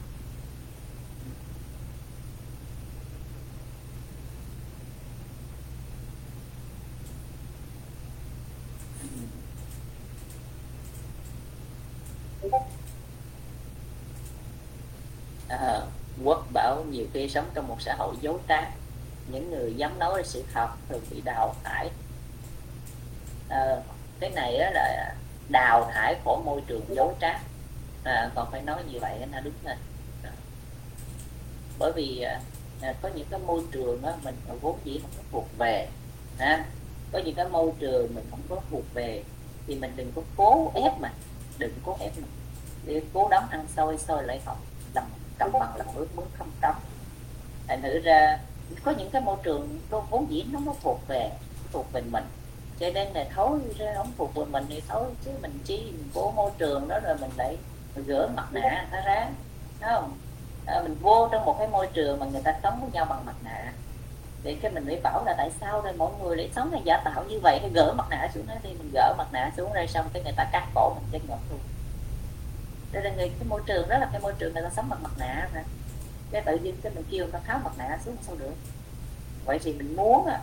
à, 15.49 15.59
ờ, 15.59 15.87
quốc 16.25 16.47
bảo 16.53 16.85
nhiều 16.91 17.07
khi 17.13 17.29
sống 17.29 17.51
trong 17.55 17.69
một 17.69 17.83
xã 17.83 17.95
hội 17.99 18.15
dối 18.21 18.39
trá. 18.49 18.71
Những 19.33 19.51
người 19.51 19.75
dám 19.77 19.99
nói 19.99 20.23
sự 20.25 20.45
thật 20.53 20.69
thường 20.89 21.03
bị 21.11 21.21
đào 21.25 21.55
thải. 21.65 21.91
À, 23.49 23.77
cái 24.21 24.31
này 24.31 24.53
là 24.59 25.15
đào 25.49 25.91
thải 25.95 26.17
khỏi 26.25 26.37
môi 26.45 26.61
trường 26.67 26.85
dối 26.97 27.15
trá 27.21 27.41
à, 28.05 28.31
còn 28.35 28.49
phải 28.51 28.63
nói 28.63 28.83
như 28.93 28.99
vậy 29.01 29.27
nó 29.33 29.41
đúng 29.41 29.55
rồi. 29.65 29.75
Bởi 31.79 31.93
vì 31.93 32.21
à, 32.21 32.41
à, 32.81 32.95
có 33.03 33.09
những 33.15 33.27
cái 33.31 33.41
môi 33.41 33.63
trường 33.73 34.03
đó, 34.03 34.13
mình 34.25 34.37
vốn 34.61 34.79
dĩ 34.85 34.99
không 35.03 35.11
có 35.17 35.23
thuộc 35.33 35.59
về 35.59 35.89
ha, 36.39 36.65
có 37.13 37.19
những 37.19 37.35
cái 37.35 37.49
môi 37.49 37.73
trường 37.79 38.15
mình 38.15 38.27
không 38.31 38.41
có 38.49 38.57
thuộc 38.71 38.85
về 38.95 39.25
thì 39.67 39.75
mình 39.75 39.93
đừng 39.97 40.13
có 40.17 40.23
cố 40.37 40.73
ép 40.75 40.93
mà 41.01 41.13
đừng 41.59 41.73
cố 41.85 41.97
ép 42.01 42.13
mà. 42.19 42.29
Để 42.85 43.03
cố 43.13 43.29
đóng 43.29 43.49
ăn 43.51 43.67
sôi 43.77 43.99
sôi 43.99 44.25
lại 44.25 44.41
học 44.45 44.59
làm 44.95 45.05
cấm 45.39 45.53
bằng 45.53 45.77
làm 45.77 45.87
ước 45.95 46.17
muốn 46.17 46.27
không 46.39 46.51
trống 46.63 46.77
thành 47.69 47.83
thử 47.83 47.99
ra 47.99 48.39
có 48.85 48.93
những 48.99 49.11
cái 49.11 49.23
môi 49.23 49.37
trường 49.43 49.81
nó 49.91 50.01
vốn 50.01 50.31
dĩ 50.31 50.45
nó 50.51 50.61
có 50.67 50.75
thuộc 50.83 51.01
về 51.09 51.31
thuộc 51.73 51.93
về 51.93 52.01
mình. 52.01 52.25
Cho 52.81 52.91
nên 52.95 53.09
là 53.13 53.27
thối 53.35 53.59
ra 53.79 53.95
không 53.97 54.13
thuộc 54.19 54.35
về 54.35 54.45
mình 54.45 54.65
thì 54.69 54.83
thối 54.89 55.05
chứ 55.25 55.31
mình 55.43 55.59
chi 55.65 55.77
mình 55.77 56.09
vô 56.13 56.33
môi 56.37 56.51
trường 56.59 56.89
đó 56.89 57.01
rồi 57.01 57.17
mình 57.21 57.31
lại 57.37 57.57
gỡ 57.95 58.29
mặt 58.37 58.53
nạ 58.53 58.87
ta 58.91 59.01
ra 59.01 59.27
Đúng 59.81 59.91
không? 59.91 60.19
À, 60.67 60.83
mình 60.83 60.97
vô 61.01 61.29
trong 61.33 61.45
một 61.45 61.57
cái 61.59 61.69
môi 61.69 61.87
trường 61.87 62.21
mà 62.21 62.27
người 62.27 62.43
ta 62.45 62.55
sống 62.63 62.81
với 62.81 62.91
nhau 62.91 63.05
bằng 63.05 63.27
mặt 63.27 63.35
nạ. 63.45 63.73
Để 64.43 64.57
cái 64.63 64.73
mình 64.73 64.87
mới 64.87 65.01
bảo 65.03 65.25
là 65.25 65.35
tại 65.39 65.51
sao 65.61 65.83
đây 65.83 65.93
mọi 65.93 66.13
người 66.23 66.37
lại 66.37 66.51
sống 66.57 66.71
hay 66.71 66.83
giả 66.85 67.03
tạo 67.05 67.25
như 67.29 67.41
vậy? 67.43 67.59
Hay 67.61 67.71
gỡ 67.75 67.93
mặt 67.97 68.07
nạ 68.11 68.29
xuống 68.35 68.47
đó 68.47 68.55
đi 68.63 68.71
mình 68.71 68.91
gỡ 68.95 69.15
mặt 69.19 69.33
nạ 69.33 69.53
xuống 69.57 69.75
đây 69.75 69.87
xong 69.87 70.09
cái 70.13 70.23
người 70.23 70.33
ta 70.37 70.49
cắt 70.53 70.67
cổ 70.75 70.95
mình 70.95 71.05
chân 71.13 71.23
ngọt 71.29 71.41
luôn. 71.51 71.61
Đây 72.93 73.03
là 73.03 73.11
người 73.11 73.29
cái 73.29 73.49
môi 73.49 73.61
trường 73.67 73.89
đó 73.89 73.99
là 73.99 74.09
cái 74.13 74.21
môi 74.21 74.33
trường 74.39 74.55
người 74.55 74.63
ta 74.63 74.71
sống 74.77 74.89
bằng 74.89 75.03
mặt 75.03 75.13
nạ 75.19 75.49
mà. 75.55 75.63
Cái 76.31 76.43
tự 76.43 76.59
nhiên 76.59 76.77
cái 76.83 76.93
mình 76.95 77.05
kêu 77.11 77.25
người 77.25 77.33
ta 77.33 77.39
tháo 77.47 77.61
mặt 77.65 77.73
nạ 77.79 77.99
xuống 78.05 78.17
sao 78.23 78.37
được? 78.37 78.55
Vậy 79.45 79.59
thì 79.63 79.73
mình 79.73 79.97
muốn 79.97 80.27
à, 80.27 80.41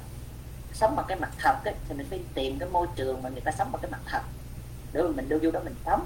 sống 0.73 0.95
bằng 0.95 1.05
cái 1.07 1.19
mặt 1.19 1.29
thật 1.37 1.55
ấy, 1.65 1.73
thì 1.87 1.95
mình 1.95 2.07
phải 2.09 2.19
tìm 2.33 2.59
cái 2.59 2.69
môi 2.69 2.87
trường 2.95 3.23
mà 3.23 3.29
người 3.29 3.41
ta 3.41 3.51
sống 3.51 3.71
bằng 3.71 3.81
cái 3.81 3.91
mặt 3.91 4.01
thật. 4.05 4.21
Để 4.93 5.01
mình 5.01 5.29
đưa 5.29 5.39
vô 5.41 5.51
đó 5.51 5.59
mình 5.63 5.75
sống 5.85 6.05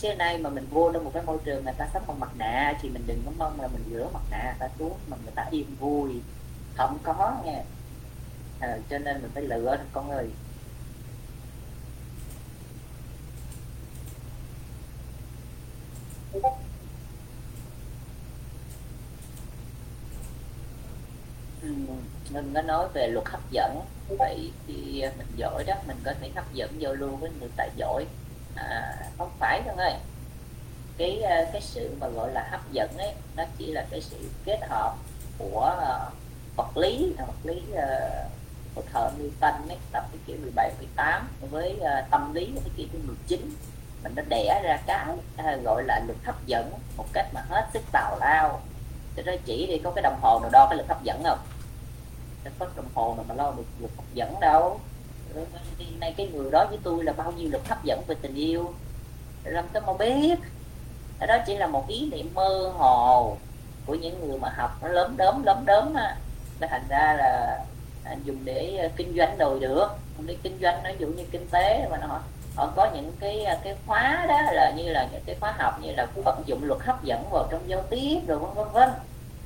chứ 0.00 0.14
nay 0.14 0.38
mà 0.38 0.50
mình 0.50 0.66
vô 0.70 0.90
trong 0.92 1.04
một 1.04 1.10
cái 1.14 1.22
môi 1.22 1.38
trường 1.44 1.64
người 1.64 1.74
ta 1.78 1.88
sống 1.94 2.02
bằng 2.06 2.20
mặt 2.20 2.30
nạ 2.36 2.78
thì 2.80 2.88
mình 2.88 3.02
đừng 3.06 3.22
có 3.26 3.32
mong 3.38 3.60
là 3.60 3.68
mình 3.68 3.84
rửa 3.90 4.08
mặt 4.12 4.22
nạ 4.30 4.54
ta 4.58 4.68
xuống 4.78 4.98
mà 5.08 5.16
người 5.22 5.32
ta 5.34 5.46
yên 5.50 5.66
vui. 5.80 6.20
Không 6.76 6.98
có 7.02 7.42
nghe 7.44 7.62
à, 8.60 8.78
cho 8.90 8.98
nên 8.98 9.22
mình 9.22 9.30
phải 9.34 9.42
lựa 9.42 9.76
con 9.92 10.08
người. 10.08 10.30
mình 22.30 22.52
có 22.54 22.62
nói 22.62 22.88
về 22.94 23.08
luật 23.08 23.28
hấp 23.28 23.50
dẫn. 23.50 23.80
Vậy 24.18 24.52
thì 24.66 25.02
mình 25.18 25.26
giỏi 25.36 25.64
đó 25.66 25.74
mình 25.86 25.96
có 26.04 26.12
thể 26.20 26.30
hấp 26.34 26.54
dẫn 26.54 26.80
giao 26.80 26.94
lưu 26.94 27.16
với 27.16 27.30
người 27.40 27.50
ta 27.56 27.66
giỏi 27.76 28.04
à, 28.54 28.96
không 29.18 29.30
phải 29.38 29.62
đâu 29.66 29.76
ơi. 29.76 29.94
Cái 30.98 31.22
ờ, 31.22 31.44
cái 31.52 31.62
sự 31.62 31.96
mà 32.00 32.08
gọi 32.08 32.32
là 32.32 32.48
hấp 32.50 32.72
dẫn 32.72 32.98
ấy 32.98 33.12
nó 33.36 33.44
chỉ 33.58 33.66
là 33.66 33.86
cái 33.90 34.00
sự 34.00 34.16
kết 34.44 34.58
hợp 34.68 34.94
của 35.38 35.76
uh, 35.78 36.12
vật 36.56 36.76
lý 36.76 37.14
vật 37.18 37.34
lý 37.44 37.62
uh, 37.72 38.30
của 38.74 38.82
thợ 38.92 39.10
Newton 39.18 39.68
ấy 39.68 39.78
tập 39.92 40.04
cái 40.12 40.20
kiểu 40.26 40.36
17 40.42 40.72
18 40.78 41.28
với 41.50 41.76
uh, 41.80 42.10
tâm 42.10 42.34
lý 42.34 42.52
cái 42.54 42.70
kiểu 42.76 42.86
thứ 42.92 42.98
19 43.06 43.54
mình 44.02 44.14
đã 44.14 44.22
đẻ 44.28 44.60
ra 44.64 44.78
cái 44.86 45.06
uh, 45.12 45.64
gọi 45.64 45.84
là 45.84 46.00
lực 46.08 46.16
hấp 46.24 46.46
dẫn 46.46 46.72
một 46.96 47.06
cách 47.12 47.26
mà 47.34 47.40
hết 47.48 47.68
sức 47.72 47.82
tào 47.92 48.16
lao. 48.20 48.60
Cho 49.16 49.22
nó 49.26 49.32
chỉ 49.44 49.66
đi 49.66 49.78
có 49.84 49.90
cái 49.90 50.02
đồng 50.02 50.18
hồ 50.22 50.40
nào 50.40 50.50
đo 50.52 50.66
cái 50.70 50.78
lực 50.78 50.88
hấp 50.88 51.02
dẫn 51.02 51.22
không? 51.24 51.38
Có 52.58 52.66
đồng 52.76 52.88
hồ 52.94 53.14
nào 53.16 53.24
mà 53.28 53.34
lo 53.34 53.52
được 53.56 53.64
lực 53.78 53.90
hấp 53.96 54.14
dẫn 54.14 54.40
đâu 54.40 54.80
nay 56.00 56.14
cái 56.16 56.26
người 56.26 56.50
đó 56.50 56.66
với 56.68 56.78
tôi 56.82 57.04
là 57.04 57.12
bao 57.12 57.32
nhiêu 57.32 57.50
lực 57.50 57.68
hấp 57.68 57.84
dẫn 57.84 58.02
về 58.06 58.14
tình 58.22 58.34
yêu. 58.34 58.74
Làm 59.44 59.64
tôi 59.72 59.82
mà 59.86 59.92
biết? 59.92 60.38
Đó 61.26 61.36
chỉ 61.46 61.56
là 61.56 61.66
một 61.66 61.88
ý 61.88 62.10
niệm 62.12 62.30
mơ 62.34 62.72
hồ 62.78 63.36
của 63.86 63.94
những 63.94 64.28
người 64.28 64.38
mà 64.38 64.48
học 64.56 64.70
nó 64.82 64.88
lớn 64.88 65.14
đớm 65.16 65.42
lớn 65.44 65.62
đớm 65.66 65.94
á. 65.94 66.16
Nó 66.60 66.66
thành 66.70 66.84
ra 66.88 67.14
là 67.18 67.58
à, 68.04 68.16
dùng 68.24 68.44
để 68.44 68.76
à, 68.76 68.88
kinh 68.96 69.16
doanh 69.16 69.38
đồ 69.38 69.58
được. 69.58 69.86
Để 70.26 70.36
kinh 70.42 70.58
doanh 70.62 70.82
nó 70.82 70.90
dụ 70.98 71.06
như 71.06 71.24
kinh 71.30 71.48
tế 71.50 71.88
mà 71.90 71.96
nó, 71.96 72.20
họ 72.56 72.72
có 72.76 72.90
những 72.94 73.12
cái 73.20 73.44
à, 73.44 73.58
cái 73.64 73.76
khóa 73.86 74.26
đó 74.28 74.38
là 74.52 74.72
như 74.76 74.92
là 74.92 75.08
những 75.12 75.22
cái 75.26 75.36
khóa 75.40 75.54
học 75.58 75.80
như 75.82 75.92
là 75.92 76.06
vận 76.24 76.42
dụng 76.46 76.64
luật 76.64 76.80
hấp 76.80 77.04
dẫn 77.04 77.24
vào 77.30 77.46
trong 77.50 77.68
giao 77.68 77.82
tiếp 77.82 78.20
rồi 78.26 78.38
vân 78.38 78.54
vân 78.54 78.68
vân. 78.72 78.88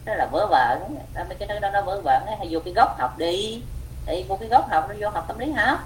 Đó 0.04 0.14
là 0.14 0.28
vớ 0.32 0.46
vẩn. 0.46 0.96
Mấy 1.14 1.34
cái 1.38 1.60
đó 1.60 1.70
nó 1.70 1.82
vớ 1.82 2.00
vẩn 2.04 2.22
hay 2.38 2.48
vô 2.50 2.60
cái 2.64 2.74
góc 2.74 2.98
học 2.98 3.18
đi 3.18 3.62
thì 4.06 4.24
một 4.28 4.40
cái 4.40 4.48
góc 4.48 4.68
học 4.70 4.84
nó 4.88 4.94
vô 5.00 5.08
học 5.08 5.24
tâm 5.28 5.38
lý 5.38 5.52
học 5.52 5.78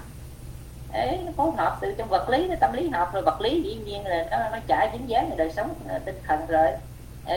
để 0.93 1.19
nó 1.25 1.31
phối 1.37 1.51
hợp 1.57 1.77
từ 1.81 1.93
trong 1.97 2.09
vật 2.09 2.29
lý 2.29 2.47
tới 2.47 2.57
tâm 2.57 2.73
lý 2.73 2.89
học 2.89 3.13
rồi 3.13 3.23
vật 3.23 3.41
lý 3.41 3.61
dĩ 3.61 3.75
nhiên 3.75 4.07
là 4.07 4.27
nó 4.31 4.37
nó 4.49 4.57
chả 4.67 4.89
dính 4.93 5.09
dáng 5.09 5.29
về 5.29 5.35
đời 5.35 5.51
sống 5.55 5.73
ờ, 5.87 5.99
tinh 5.99 6.15
thần 6.27 6.45
rồi. 6.47 6.67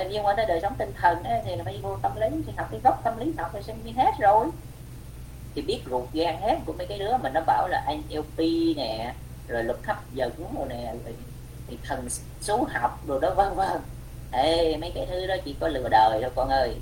Liên 0.09 0.26
quan 0.26 0.37
tới 0.37 0.47
đời 0.47 0.61
sống 0.62 0.74
tinh 0.78 0.93
thần 1.01 1.22
ấy, 1.22 1.41
thì 1.45 1.57
là 1.57 1.64
phải 1.64 1.78
vô 1.83 1.97
tâm 2.03 2.12
lý 2.16 2.26
thì 2.47 2.53
học 2.57 2.68
cái 2.70 2.80
gốc 2.85 3.01
tâm 3.05 3.18
lý 3.18 3.33
học 3.39 3.51
thì 3.53 3.62
xem 3.62 3.76
như 3.85 3.93
hết 3.97 4.11
rồi. 4.20 4.47
Thì 5.55 5.62
biết 5.62 5.80
ruột 5.91 6.05
gan 6.12 6.37
hết 6.41 6.57
của 6.66 6.72
mấy 6.72 6.87
cái 6.87 6.99
đứa 6.99 7.16
mà 7.16 7.30
nó 7.30 7.41
bảo 7.47 7.68
là 7.68 7.95
NLP 7.95 8.39
nè 8.76 9.14
rồi 9.49 9.64
luật 9.64 9.78
hấp 9.87 10.12
dẫn 10.12 10.33
rồi 10.59 10.66
nè 10.68 10.95
rồi 11.05 11.14
thì 11.68 11.78
thần 11.83 12.09
số 12.41 12.66
học 12.72 12.99
rồi 13.07 13.20
đó 13.20 13.35
vân 13.35 13.55
vân. 13.55 13.80
Ê, 14.33 14.76
mấy 14.76 14.93
cái 14.95 15.07
thứ 15.11 15.26
đó 15.26 15.35
chỉ 15.45 15.57
có 15.61 15.68
lừa 15.68 15.89
đời 15.89 16.18
thôi 16.22 16.30
con 16.35 16.49
ơi. 16.49 16.76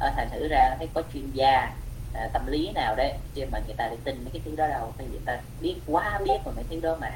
Thành 0.00 0.28
thử 0.30 0.48
ra 0.48 0.74
thấy 0.78 0.88
có 0.94 1.02
chuyên 1.12 1.30
gia 1.32 1.72
à, 2.14 2.28
tâm 2.32 2.46
lý 2.46 2.70
nào 2.74 2.96
đấy 2.96 3.12
chứ 3.34 3.44
mà 3.52 3.60
người 3.66 3.74
ta 3.76 3.86
lại 3.86 3.96
tin 4.04 4.24
mấy 4.24 4.30
cái 4.32 4.42
thứ 4.44 4.56
đó 4.56 4.66
đâu. 4.68 4.92
Thì 4.98 5.04
người 5.10 5.20
ta 5.24 5.40
biết 5.60 5.76
quá 5.86 6.20
biết 6.24 6.38
rồi 6.44 6.54
mấy 6.54 6.64
thứ 6.70 6.80
đó 6.80 6.96
mà. 7.00 7.10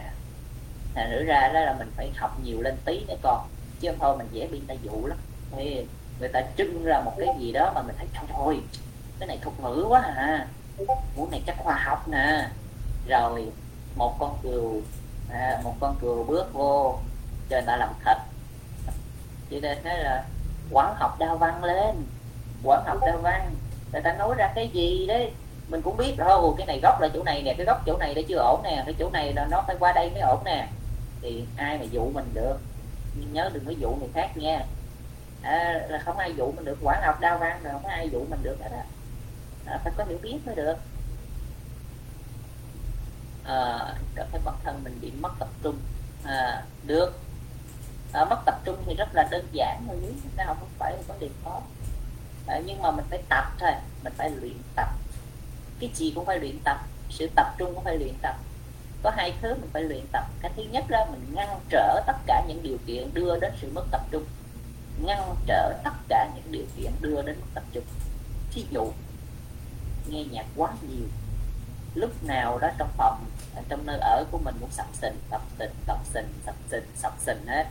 À, 0.94 1.08
nữ 1.10 1.24
ra 1.24 1.50
đó 1.54 1.60
là 1.60 1.74
mình 1.78 1.92
phải 1.96 2.12
học 2.16 2.40
nhiều 2.44 2.60
lên 2.60 2.76
tí 2.84 3.04
nữa 3.08 3.16
con. 3.22 3.48
Chứ 3.80 3.88
không 3.88 3.98
thôi 4.00 4.16
mình 4.18 4.28
dễ 4.32 4.46
bị 4.46 4.58
người 4.58 4.76
ta 4.76 4.82
dụ 4.82 5.06
lắm. 5.06 5.18
Thì 5.56 5.86
người 6.20 6.28
ta 6.28 6.42
trưng 6.56 6.84
ra 6.84 7.00
một 7.00 7.12
cái 7.18 7.28
gì 7.38 7.52
đó 7.52 7.72
mà 7.74 7.82
mình 7.82 7.96
thấy 7.98 8.06
thôi 8.32 8.60
cái 9.18 9.26
này 9.26 9.38
thuật 9.42 9.60
ngữ 9.60 9.86
quá 9.88 10.00
à. 10.16 10.46
Muốn 11.16 11.30
này 11.30 11.42
chắc 11.46 11.56
khoa 11.58 11.74
học 11.74 12.08
nè. 12.08 12.48
Rồi 13.08 13.46
một 13.96 14.16
con 14.18 14.38
cừu 14.42 14.82
à, 15.30 15.60
một 15.64 15.74
con 15.80 15.96
cừu 16.00 16.24
bước 16.24 16.52
vô 16.52 16.98
cho 17.50 17.56
người 17.56 17.66
ta 17.66 17.76
làm 17.76 17.88
thịt 18.04 18.16
cho 19.50 19.56
nên 19.62 19.78
thế 19.84 20.02
là 20.02 20.24
quán 20.70 20.94
học 20.98 21.18
đa 21.18 21.34
văn 21.34 21.64
lên. 21.64 21.96
Quán 22.64 22.84
học 22.86 22.98
đa 23.00 23.16
văn 23.16 23.54
người 23.92 24.02
ta 24.02 24.12
nói 24.12 24.34
ra 24.38 24.52
cái 24.54 24.68
gì 24.68 25.06
đấy? 25.06 25.32
Mình 25.68 25.82
cũng 25.82 25.96
biết 25.96 26.14
đâu 26.16 26.54
cái 26.58 26.66
này 26.66 26.80
góc 26.82 27.00
là 27.00 27.08
chỗ 27.14 27.22
này 27.22 27.42
nè 27.42 27.54
cái 27.54 27.66
góc 27.66 27.82
chỗ 27.86 27.96
này 27.98 28.14
đã 28.14 28.22
chưa 28.28 28.38
ổn 28.38 28.60
nè 28.64 28.82
cái 28.86 28.94
chỗ 28.98 29.10
này 29.10 29.32
là 29.32 29.46
nó 29.50 29.62
phải 29.66 29.76
qua 29.80 29.92
đây 29.92 30.10
mới 30.10 30.20
ổn 30.20 30.44
nè. 30.44 30.68
Thì 31.22 31.44
ai 31.56 31.78
mà 31.78 31.84
dụ 31.84 32.10
mình 32.14 32.30
được? 32.34 32.56
Nhưng 33.14 33.32
nhớ 33.32 33.50
đừng 33.52 33.64
có 33.64 33.70
dụ 33.70 33.90
người 33.90 34.08
khác 34.14 34.36
nha. 34.36 34.64
À, 35.42 35.86
là 35.88 35.98
không 35.98 36.18
ai 36.18 36.34
dụ 36.36 36.52
mình 36.56 36.64
được. 36.64 36.78
Quản 36.82 37.02
học 37.02 37.20
đa 37.20 37.36
văn 37.36 37.60
rồi 37.62 37.72
không 37.72 37.82
có 37.82 37.90
ai 37.90 38.10
dụ 38.10 38.24
mình 38.30 38.42
được 38.42 38.56
hết 38.62 38.70
á. 38.72 38.84
À, 39.66 39.80
phải 39.84 39.92
có 39.96 40.04
hiểu 40.04 40.18
biết 40.22 40.38
mới 40.46 40.54
được. 40.54 40.76
À, 43.44 43.78
cảm 44.14 44.26
thấy 44.32 44.40
bản 44.44 44.54
thân 44.64 44.80
mình 44.84 44.98
bị 45.00 45.12
mất 45.20 45.32
tập 45.38 45.48
trung. 45.62 45.76
À, 46.24 46.62
được. 46.86 47.20
À, 48.12 48.24
mất 48.24 48.38
tập 48.46 48.60
trung 48.64 48.76
thì 48.86 48.94
rất 48.94 49.08
là 49.12 49.28
đơn 49.30 49.46
giản 49.52 49.84
thôi 49.86 49.96
chứ 50.02 50.28
nào 50.36 50.54
không 50.58 50.68
phải 50.78 50.92
có 50.96 51.02
vấn 51.06 51.20
đề 51.20 51.28
khó. 51.44 51.60
Đấy, 52.48 52.62
nhưng 52.66 52.82
mà 52.82 52.90
mình 52.90 53.04
phải 53.10 53.22
tập 53.28 53.44
thôi. 53.58 53.70
Mình 54.04 54.12
phải 54.16 54.30
luyện 54.30 54.56
tập. 54.76 54.88
Cái 55.80 55.90
gì 55.94 56.12
cũng 56.14 56.26
phải 56.26 56.38
luyện 56.38 56.58
tập. 56.64 56.78
Sự 57.10 57.28
tập 57.34 57.54
trung 57.58 57.74
cũng 57.74 57.84
phải 57.84 57.98
luyện 57.98 58.14
tập. 58.22 58.36
Có 59.02 59.10
hai 59.16 59.34
thứ 59.42 59.54
mình 59.54 59.70
phải 59.72 59.82
luyện 59.82 60.06
tập. 60.12 60.24
Cái 60.40 60.52
thứ 60.56 60.62
nhất 60.62 60.84
là 60.88 61.06
mình 61.10 61.34
ngăn 61.34 61.60
trở 61.68 62.02
tất 62.06 62.16
cả 62.26 62.44
những 62.48 62.62
điều 62.62 62.78
kiện 62.86 63.14
đưa 63.14 63.38
đến 63.40 63.52
sự 63.60 63.70
mất 63.74 63.84
tập 63.90 64.00
trung. 64.10 64.24
Ngăn 65.04 65.34
trở 65.46 65.72
tất 65.84 65.94
cả 66.08 66.28
những 66.34 66.52
điều 66.52 66.64
kiện 66.76 66.92
đưa 67.00 67.22
đến 67.22 67.40
mất 67.40 67.46
tập 67.54 67.64
trung. 67.72 67.84
Thí 68.50 68.66
dụ 68.70 68.92
nghe 70.08 70.24
nhạc 70.24 70.46
quá 70.56 70.72
nhiều. 70.88 71.08
Lúc 71.94 72.24
nào 72.24 72.58
đó 72.58 72.68
trong 72.78 72.90
phòng 72.96 73.24
trong 73.68 73.86
nơi 73.86 73.98
ở 73.98 74.24
của 74.30 74.38
mình 74.38 74.54
cũng 74.60 74.70
sập 74.70 74.86
sình 74.92 75.16
sập 75.30 75.42
sình 75.58 75.70
sập 75.86 75.98
sình 76.14 76.28
sập 76.46 76.54
sình 76.70 76.84
sập 76.96 77.14
sình 77.18 77.46
hết. 77.46 77.66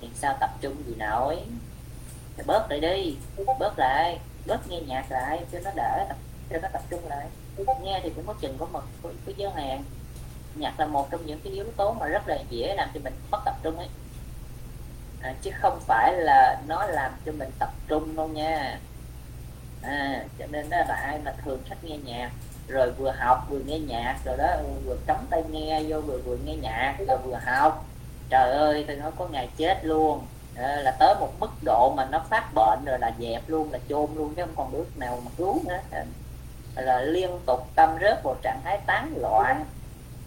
Thì 0.00 0.08
sao 0.14 0.36
tập 0.40 0.50
trung 0.60 0.76
gì 0.86 0.94
nổi 0.94 1.38
thì 2.36 2.42
bớt 2.46 2.66
lại 2.70 2.80
đi 2.80 3.16
bớt 3.58 3.78
lại 3.78 4.18
bớt 4.46 4.68
nghe 4.68 4.80
nhạc 4.80 5.04
lại 5.10 5.44
cho 5.52 5.58
nó 5.64 5.70
đỡ 5.76 6.06
cho 6.50 6.58
nó 6.62 6.68
tập 6.72 6.82
trung 6.90 7.08
lại. 7.08 7.26
Nghe 7.82 8.00
thì 8.02 8.10
cũng 8.16 8.26
có 8.26 8.34
chừng 8.40 8.56
có 8.58 8.66
một 8.72 8.82
cái 9.02 9.34
giới 9.36 9.50
hạn. 9.50 9.84
Nhạc 10.54 10.80
là 10.80 10.86
một 10.86 11.10
trong 11.10 11.26
những 11.26 11.40
cái 11.44 11.52
yếu 11.52 11.66
tố 11.76 11.92
mà 11.92 12.06
rất 12.06 12.28
là 12.28 12.38
dễ 12.50 12.74
làm 12.76 12.88
cho 12.94 13.00
mình 13.04 13.14
mất 13.30 13.38
tập 13.44 13.54
trung 13.62 13.78
ấy. 13.78 13.88
À, 15.22 15.34
chứ 15.42 15.50
không 15.54 15.80
phải 15.86 16.12
là 16.12 16.60
nó 16.68 16.86
làm 16.86 17.12
cho 17.26 17.32
mình 17.32 17.50
tập 17.58 17.70
trung 17.88 18.16
đâu 18.16 18.28
nha. 18.28 18.78
À, 19.82 20.24
cho 20.38 20.46
nên 20.46 20.70
đó 20.70 20.76
là 20.88 20.94
ai 20.94 21.18
mà 21.24 21.32
thường 21.44 21.62
thích 21.68 21.78
nghe 21.82 21.96
nhạc 21.96 22.30
rồi 22.68 22.92
vừa 22.92 23.10
học 23.10 23.46
vừa 23.50 23.58
nghe 23.58 23.78
nhạc 23.78 24.16
rồi 24.24 24.36
đó 24.36 24.56
vừa 24.84 24.96
cắm 25.06 25.26
tay 25.30 25.42
nghe 25.50 25.82
vô 25.82 26.00
vừa 26.00 26.18
vừa 26.18 26.36
nghe 26.36 26.56
nhạc 26.56 26.96
rồi 27.08 27.18
vừa 27.24 27.38
học. 27.44 27.86
Trời 28.30 28.50
ơi 28.50 28.84
tôi 28.86 28.96
nói 28.96 29.10
có 29.18 29.26
ngày 29.26 29.48
chết 29.56 29.84
luôn 29.84 30.26
à, 30.56 30.76
là 30.76 30.90
tới 30.90 31.14
một 31.20 31.32
mức 31.40 31.50
độ 31.64 31.94
mà 31.96 32.04
nó 32.04 32.24
phát 32.30 32.54
bệnh 32.54 32.84
rồi 32.84 32.98
là 32.98 33.12
dẹp 33.20 33.48
luôn 33.48 33.72
là 33.72 33.78
chôn 33.88 34.06
luôn 34.14 34.34
chứ 34.34 34.42
không 34.42 34.54
còn 34.56 34.72
bước 34.72 34.98
nào 34.98 35.20
mà 35.24 35.30
cứu 35.36 35.60
nữa. 35.68 35.78
À, 35.90 36.04
là 36.76 37.00
liên 37.00 37.30
tục 37.46 37.66
tâm 37.74 37.96
rớt 38.00 38.22
vào 38.24 38.36
trạng 38.42 38.60
thái 38.64 38.80
tán 38.86 39.14
loạn 39.16 39.64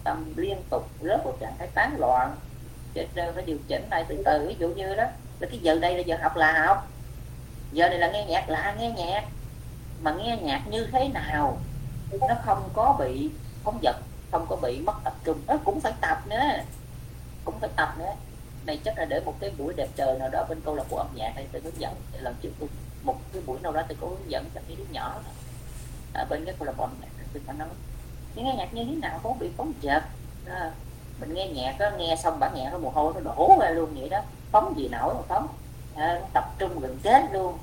tâm 0.04 0.32
liên 0.36 0.62
tục 0.70 0.88
rớt 1.02 1.24
vào 1.24 1.34
trạng 1.40 1.54
thái 1.58 1.68
tán 1.74 1.96
loạn. 1.98 2.36
Cho 2.94 3.02
nên 3.14 3.34
phải 3.34 3.44
điều 3.44 3.58
chỉnh 3.68 3.88
lại 3.90 4.04
từ 4.08 4.22
từ 4.24 4.46
ví 4.48 4.56
dụ 4.58 4.68
như 4.68 4.94
đó 4.94 5.04
là 5.40 5.48
cái 5.50 5.58
giờ 5.58 5.78
đây 5.78 5.94
là 5.94 6.00
giờ 6.00 6.16
học 6.22 6.36
là 6.36 6.66
học 6.66 6.86
giờ 7.72 7.88
này 7.88 7.98
là 7.98 8.10
nghe 8.10 8.24
nhạc 8.24 8.48
là 8.48 8.74
nghe 8.78 8.90
nhạc 8.90 9.24
mà 10.00 10.12
nghe 10.12 10.36
nhạc 10.42 10.62
như 10.70 10.86
thế 10.92 11.08
nào 11.08 11.58
nó 12.20 12.34
không 12.44 12.68
có 12.74 12.96
bị 12.98 13.30
phóng 13.64 13.78
dật 13.82 13.96
không 14.30 14.46
có 14.48 14.56
bị 14.56 14.80
mất 14.80 14.94
tập 15.04 15.14
trung. 15.24 15.40
Nó 15.46 15.54
cũng 15.64 15.80
phải 15.80 15.92
tập 16.00 16.22
nữa 16.26 16.50
cũng 17.44 17.60
phải 17.60 17.70
tập 17.76 17.94
nữa 17.98 18.12
này 18.68 18.78
chắc 18.84 18.98
là 18.98 19.04
để 19.04 19.20
một 19.20 19.34
cái 19.40 19.50
buổi 19.58 19.74
đẹp 19.76 19.88
trời 19.96 20.18
nào 20.18 20.28
đó 20.28 20.44
bên 20.48 20.60
câu 20.64 20.74
lạc 20.74 20.84
bộ 20.90 20.96
âm 20.96 21.06
nhạc 21.14 21.32
hay 21.34 21.46
tôi 21.52 21.62
hướng 21.62 21.80
dẫn 21.80 21.94
làm 22.12 22.34
trước 22.42 22.50
tôi 22.60 22.68
một 23.02 23.16
cái 23.32 23.42
buổi 23.46 23.58
nào 23.60 23.72
đó 23.72 23.82
tôi 23.88 23.96
có 24.00 24.06
hướng 24.06 24.30
dẫn 24.30 24.44
cho 24.54 24.60
cái 24.68 24.76
đứa 24.76 24.84
nhỏ 24.90 25.20
ở 26.14 26.24
bên 26.30 26.44
cái 26.44 26.54
câu 26.58 26.66
lạc 26.66 26.72
bộ 26.76 26.84
âm 26.84 26.94
nhạc 27.00 27.08
tôi 27.32 27.42
phải 27.46 27.56
nói 27.56 27.68
nghe 28.34 28.54
nhạc 28.58 28.74
như 28.74 28.84
thế 28.84 28.94
nào 28.94 29.20
cũng 29.22 29.38
bị 29.38 29.50
phóng 29.56 29.72
dật 29.82 30.02
à, 30.46 30.72
mình 31.20 31.34
nghe 31.34 31.46
nhạc 31.46 31.78
đó, 31.78 31.90
nghe 31.98 32.16
xong 32.16 32.40
bản 32.40 32.54
nhạc 32.54 32.70
nó 32.72 32.78
mồ 32.78 32.90
hôi 32.90 33.12
nó 33.14 33.20
đổ 33.20 33.58
ra 33.60 33.70
luôn 33.70 33.94
vậy 33.94 34.08
đó. 34.08 34.20
Phóng 34.50 34.74
gì 34.76 34.88
nổi 34.88 35.14
mà 35.14 35.20
phóng. 35.28 35.48
À, 35.96 36.20
tập 36.34 36.44
trung 36.58 36.80
gần 36.80 36.98
chết 37.02 37.22
luôn. 37.32 37.58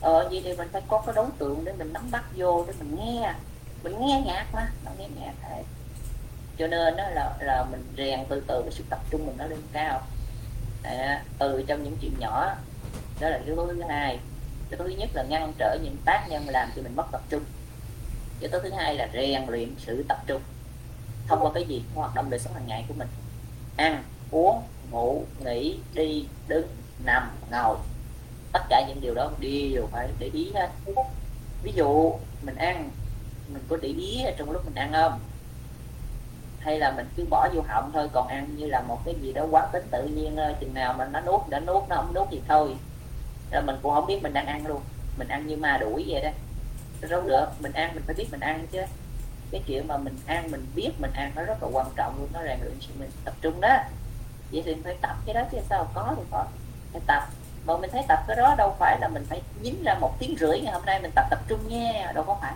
Ờ 0.00 0.28
vậy 0.30 0.40
thì 0.44 0.56
mình 0.56 0.68
phải 0.72 0.82
có 0.88 1.02
cái 1.06 1.14
đối 1.14 1.26
tượng 1.38 1.64
để 1.64 1.72
mình 1.72 1.92
nắm 1.92 2.10
bắt 2.10 2.24
vô 2.36 2.64
để 2.66 2.72
mình 2.78 2.96
nghe. 2.96 3.34
Mình 3.82 4.00
nghe 4.00 4.22
nhạc 4.26 4.46
mà 4.52 4.68
nó 4.84 4.90
nghe 4.98 5.08
nhạc. 5.20 5.32
Thế 5.42 5.62
cho 6.58 6.66
nên 6.66 6.96
đó 6.96 7.04
là 7.08 7.36
là 7.40 7.66
mình 7.70 7.92
rèn 7.96 8.20
từ 8.28 8.42
từ 8.46 8.62
cái 8.62 8.72
sự 8.72 8.84
tập 8.90 8.98
trung 9.10 9.26
mình 9.26 9.36
nó 9.38 9.46
lên 9.46 9.62
cao 9.72 10.00
à, 10.86 11.24
từ 11.38 11.64
trong 11.66 11.84
những 11.84 11.96
chuyện 12.00 12.12
nhỏ 12.18 12.56
đó 13.20 13.28
là 13.28 13.40
yếu 13.46 13.56
tố 13.56 13.66
thứ 13.66 13.82
hai. 13.88 14.18
Yếu 14.70 14.78
tố 14.78 14.84
thứ 14.84 14.90
nhất 14.90 15.10
là 15.14 15.22
ngăn 15.22 15.52
trở 15.58 15.78
những 15.82 15.96
tác 16.04 16.26
nhân 16.28 16.48
làm 16.48 16.70
cho 16.76 16.82
mình 16.82 16.96
mất 16.96 17.06
tập 17.12 17.20
trung. 17.28 17.42
Yếu 18.40 18.50
tố 18.50 18.58
thứ 18.62 18.70
hai 18.70 18.94
là 18.94 19.08
rèn 19.12 19.46
luyện 19.48 19.74
sự 19.78 20.04
tập 20.08 20.22
trung 20.26 20.42
thông 21.28 21.44
qua 21.44 21.50
cái 21.54 21.64
gì? 21.64 21.82
Hoạt 21.94 22.14
động 22.14 22.30
đời 22.30 22.40
sống 22.40 22.54
hàng 22.54 22.66
ngày 22.66 22.84
của 22.88 22.94
mình. 22.94 23.08
Ăn 23.76 24.02
uống 24.30 24.62
ngủ 24.90 25.24
nghỉ 25.44 25.78
đi 25.94 26.26
đứng 26.48 26.68
nằm 27.04 27.30
ngồi. 27.50 27.76
Tất 28.52 28.60
cả 28.68 28.84
những 28.88 29.00
điều 29.00 29.14
đó 29.14 29.30
đều 29.40 29.88
phải 29.92 30.08
để 30.18 30.30
ý 30.32 30.52
hết. 30.54 30.68
Ví 31.62 31.72
dụ 31.74 32.14
mình 32.42 32.56
ăn 32.56 32.90
mình 33.48 33.62
có 33.68 33.76
để 33.82 33.88
ý 33.88 34.24
trong 34.38 34.50
lúc 34.50 34.64
mình 34.64 34.74
ăn 34.74 34.92
không? 34.92 35.20
Hay 36.66 36.78
là 36.78 36.92
mình 36.96 37.06
cứ 37.16 37.24
bỏ 37.30 37.48
vô 37.54 37.62
họng 37.68 37.90
thôi, 37.92 38.08
còn 38.12 38.28
ăn 38.28 38.56
như 38.56 38.66
là 38.66 38.80
một 38.80 38.98
cái 39.04 39.14
gì 39.20 39.32
đó 39.32 39.46
quá 39.50 39.66
tính 39.72 39.86
tự 39.90 40.04
nhiên 40.04 40.36
ờ, 40.36 40.54
chừng 40.60 40.74
nào 40.74 40.94
mình 40.98 41.12
nó 41.12 41.20
nuốt 41.20 41.40
đã 41.48 41.60
nuốt, 41.60 41.88
nó 41.88 41.96
không 41.96 42.14
nuốt 42.14 42.28
thì 42.30 42.40
thôi. 42.48 42.76
Rồi 43.52 43.62
mình 43.62 43.76
cũng 43.82 43.94
không 43.94 44.06
biết 44.06 44.22
mình 44.22 44.32
đang 44.32 44.46
ăn 44.46 44.66
luôn, 44.66 44.80
mình 45.18 45.28
ăn 45.28 45.46
như 45.46 45.56
ma 45.56 45.78
đuổi 45.78 46.04
vậy 46.08 46.22
đó. 46.22 46.30
Đâu 47.08 47.22
được 47.22 47.46
mình 47.60 47.72
ăn, 47.72 47.94
mình 47.94 48.02
phải 48.06 48.14
biết 48.14 48.26
mình 48.30 48.40
ăn 48.40 48.66
chứ. 48.66 48.80
Cái 49.50 49.62
chuyện 49.66 49.88
mà 49.88 49.96
mình 49.96 50.18
ăn, 50.26 50.50
mình 50.50 50.66
biết 50.74 50.90
mình 50.98 51.10
ăn 51.14 51.32
nó 51.34 51.42
rất 51.42 51.62
là 51.62 51.68
quan 51.72 51.86
trọng 51.96 52.14
luôn, 52.18 52.28
nó 52.32 52.40
rèn 52.42 52.60
luyện 52.60 52.76
sự 52.80 52.92
mình 52.98 53.10
tập 53.24 53.34
trung 53.40 53.60
đó. 53.60 53.76
Vậy 54.52 54.62
thì 54.66 54.76
phải 54.84 54.96
tập 55.00 55.16
cái 55.26 55.34
đó 55.34 55.42
chứ 55.52 55.58
sao 55.68 55.86
có 55.94 56.14
thì 56.16 56.22
có 56.30 56.44
phải 56.92 57.02
tập. 57.06 57.22
Mà 57.66 57.76
mình 57.76 57.90
thấy 57.90 58.02
tập 58.08 58.18
cái 58.26 58.36
đó 58.36 58.54
đâu 58.58 58.76
phải 58.78 58.98
là 59.00 59.08
mình 59.08 59.26
phải 59.28 59.42
dính 59.62 59.82
ra 59.84 59.94
một 60.00 60.12
tiếng 60.18 60.36
rưỡi 60.40 60.60
ngày 60.60 60.72
hôm 60.72 60.84
nay 60.86 61.00
mình 61.02 61.10
tập 61.14 61.26
tập 61.30 61.38
trung 61.48 61.60
nha, 61.68 62.12
đâu 62.14 62.24
có 62.24 62.38
phải. 62.40 62.54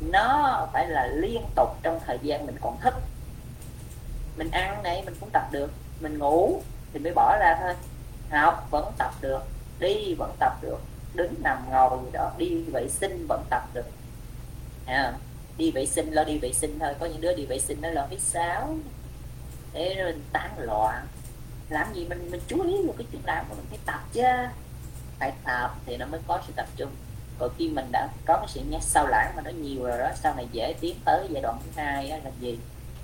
Nó 0.00 0.68
phải 0.72 0.88
là 0.88 1.06
liên 1.06 1.42
tục 1.56 1.68
trong 1.82 2.00
thời 2.06 2.18
gian 2.22 2.46
mình 2.46 2.56
còn 2.60 2.80
thức 2.80 2.94
mình 4.40 4.50
ăn 4.50 4.82
này 4.82 5.02
mình 5.04 5.14
cũng 5.20 5.30
tập 5.32 5.48
được. 5.52 5.70
Mình 6.00 6.18
ngủ 6.18 6.62
thì 6.92 7.00
mới 7.00 7.12
bỏ 7.14 7.36
ra 7.40 7.56
thôi. 7.60 7.74
Học 8.30 8.68
vẫn 8.70 8.92
tập 8.98 9.14
được 9.20 9.42
đi 9.80 10.14
vẫn 10.14 10.32
tập 10.38 10.52
được 10.62 10.78
đứng 11.14 11.34
nằm 11.42 11.70
ngồi 11.70 11.98
gì 12.04 12.10
đó 12.12 12.32
đi 12.38 12.62
vệ 12.62 12.88
sinh 12.88 13.26
vẫn 13.28 13.44
tập 13.50 13.68
được. 13.74 13.86
À, 14.86 15.12
đi 15.56 15.70
vệ 15.70 15.86
sinh 15.86 16.12
lo 16.12 16.24
đi 16.24 16.38
vệ 16.38 16.52
sinh 16.52 16.78
thôi 16.78 16.94
có 17.00 17.06
những 17.06 17.20
đứa 17.20 17.36
đi 17.36 17.46
vệ 17.46 17.58
sinh 17.58 17.78
nó 17.80 17.90
lo 17.90 18.06
biết 18.10 18.20
sáo 18.20 18.76
để 19.72 19.94
rồi 19.94 20.14
tán 20.32 20.50
loạn. 20.58 21.06
Làm 21.68 21.94
gì 21.94 22.06
mình 22.08 22.30
mình 22.30 22.40
chú 22.48 22.62
ý 22.62 22.76
một 22.86 22.94
cái 22.98 23.06
chuyện 23.12 23.22
làm 23.24 23.44
của 23.48 23.54
mình 23.54 23.66
phải 23.70 23.78
tập 23.86 24.00
chứ. 24.12 24.22
Phải 25.18 25.32
tập 25.44 25.74
thì 25.86 25.96
nó 25.96 26.06
mới 26.06 26.20
có 26.26 26.40
sự 26.46 26.52
tập 26.56 26.66
trung. 26.76 26.90
Còn 27.38 27.50
khi 27.58 27.68
mình 27.68 27.88
đã 27.92 28.08
có 28.26 28.36
cái 28.36 28.48
sự 28.48 28.60
nhắc 28.70 28.82
sau 28.82 29.06
lãng 29.06 29.32
mà 29.36 29.42
nó 29.42 29.50
nhiều 29.50 29.84
rồi 29.84 29.98
đó 29.98 30.08
sau 30.22 30.34
này 30.34 30.46
dễ 30.52 30.74
tiến 30.80 30.96
tới 31.04 31.26
giai 31.30 31.42
đoạn 31.42 31.58
thứ 31.64 31.82
hai 31.82 32.08
là 32.08 32.30
gì? 32.40 32.58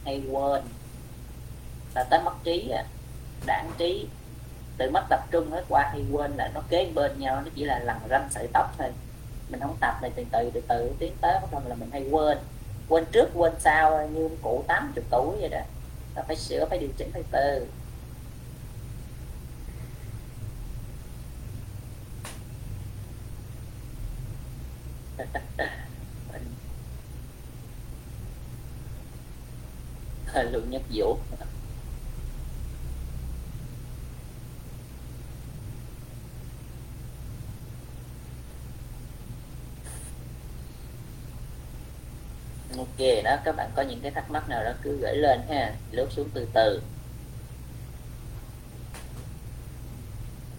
Hay 0.05 0.23
quên 0.31 0.63
là 1.97 2.05
tới 2.05 2.21
mất 2.25 2.35
trí 2.45 2.73
đảng 3.47 3.71
trí 3.79 4.09
từ 4.79 4.91
mất 4.91 5.05
tập 5.09 5.21
trung 5.31 5.51
hết 5.51 5.65
qua 5.69 5.89
hay 5.93 6.05
quên 6.13 6.33
là 6.37 6.51
nó 6.55 6.61
kế 6.69 6.91
bên 6.95 7.21
nhau, 7.21 7.43
nó 7.45 7.51
chỉ 7.55 7.65
là 7.65 7.79
lằn 7.79 7.97
ranh 8.11 8.29
sợi 8.31 8.49
tóc 8.53 8.75
thôi. 8.79 8.89
Mình 9.49 9.61
không 9.61 9.77
tập 9.81 9.95
này 10.03 10.11
từ 10.17 10.25
từ 10.33 10.51
từ 10.55 10.61
từ, 10.69 10.91
tiến 10.99 11.13
tới 11.21 11.39
bắt 11.41 11.49
đầu 11.53 11.63
là 11.67 11.75
mình 11.75 11.91
hay 11.93 12.09
quên. 12.11 12.39
Quên 12.89 13.05
trước, 13.13 13.29
quên 13.35 13.53
sau, 13.61 14.09
như 14.09 14.29
cụ 14.43 14.65
80 14.67 15.05
tuổi 15.11 15.37
vậy 15.41 15.49
đó. 15.49 15.61
Là 16.17 16.23
phải 16.23 16.37
sửa, 16.37 16.67
phải 16.71 16.79
điều 16.79 16.91
chỉnh, 16.99 17.11
phải 17.13 17.23
từ. 17.31 17.67
Luôn 30.53 30.71
nhất 30.71 30.83
vũ. 30.95 31.19
Ok 42.79 43.25
đó 43.25 43.37
các 43.45 43.57
bạn 43.57 43.71
có 43.75 43.83
những 43.83 44.01
cái 44.01 44.11
thắc 44.11 44.31
mắc 44.31 44.49
nào 44.49 44.65
đó 44.65 44.71
cứ 44.83 44.99
gửi 45.01 45.17
lên 45.17 45.41
ha. 45.49 45.75
Lướt 45.91 46.07
xuống 46.11 46.29
từ 46.35 46.47
từ. 46.55 46.83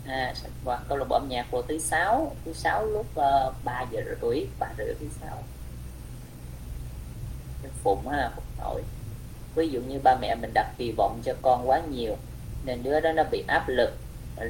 À, 0.08 0.34
và 0.64 0.80
câu 0.90 0.98
lạc 0.98 1.06
bộ 1.10 1.16
âm 1.16 1.30
nhạc 1.30 1.46
của 1.52 1.62
thứ 1.62 1.80
sáu. 1.80 2.36
Thứ 2.46 2.54
sáu 2.54 2.86
lúc 2.86 3.06
ờ, 3.16 3.48
uh, 3.48 3.64
3 3.64 3.86
giờ 3.92 4.02
rưỡi 4.22 4.46
ba 4.60 4.68
rưỡi 4.78 4.94
thứ 5.00 5.08
sáu. 5.22 5.44
Phụng 7.84 8.08
ha 8.08 8.32
phụng 8.36 8.46
nội 8.60 8.84
ví 9.56 9.70
dụ 9.70 9.82
như 9.82 10.00
ba 10.04 10.16
mẹ 10.22 10.36
mình 10.36 10.52
đặt 10.54 10.68
kỳ 10.78 10.94
vọng 10.98 11.22
cho 11.26 11.34
con 11.42 11.70
quá 11.70 11.82
nhiều 11.92 12.16
nên 12.66 12.84
đứa 12.84 13.00
đó 13.00 13.12
nó 13.12 13.24
bị 13.32 13.44
áp 13.48 13.68
lực. 13.68 13.94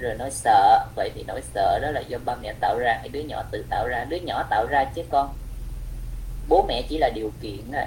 Rồi 0.02 0.16
nó 0.20 0.30
sợ 0.30 0.88
vậy 0.96 1.12
thì 1.16 1.24
nỗi 1.28 1.42
sợ 1.54 1.80
đó 1.82 1.92
là 1.92 2.00
do 2.00 2.18
ba 2.26 2.36
mẹ 2.36 2.54
tạo 2.60 2.80
ra 2.80 2.98
cái 3.00 3.10
đứa 3.10 3.20
nhỏ 3.20 3.44
tự 3.52 3.66
tạo 3.70 3.88
ra. 3.88 4.06
Đứa 4.10 4.18
nhỏ 4.18 4.44
tạo 4.50 4.66
ra 4.70 4.84
chứ 4.96 5.02
con? 5.10 5.34
Bố 6.48 6.66
mẹ 6.68 6.82
chỉ 6.90 6.98
là 6.98 7.10
điều 7.16 7.32
kiện 7.42 7.72
thôi 7.72 7.86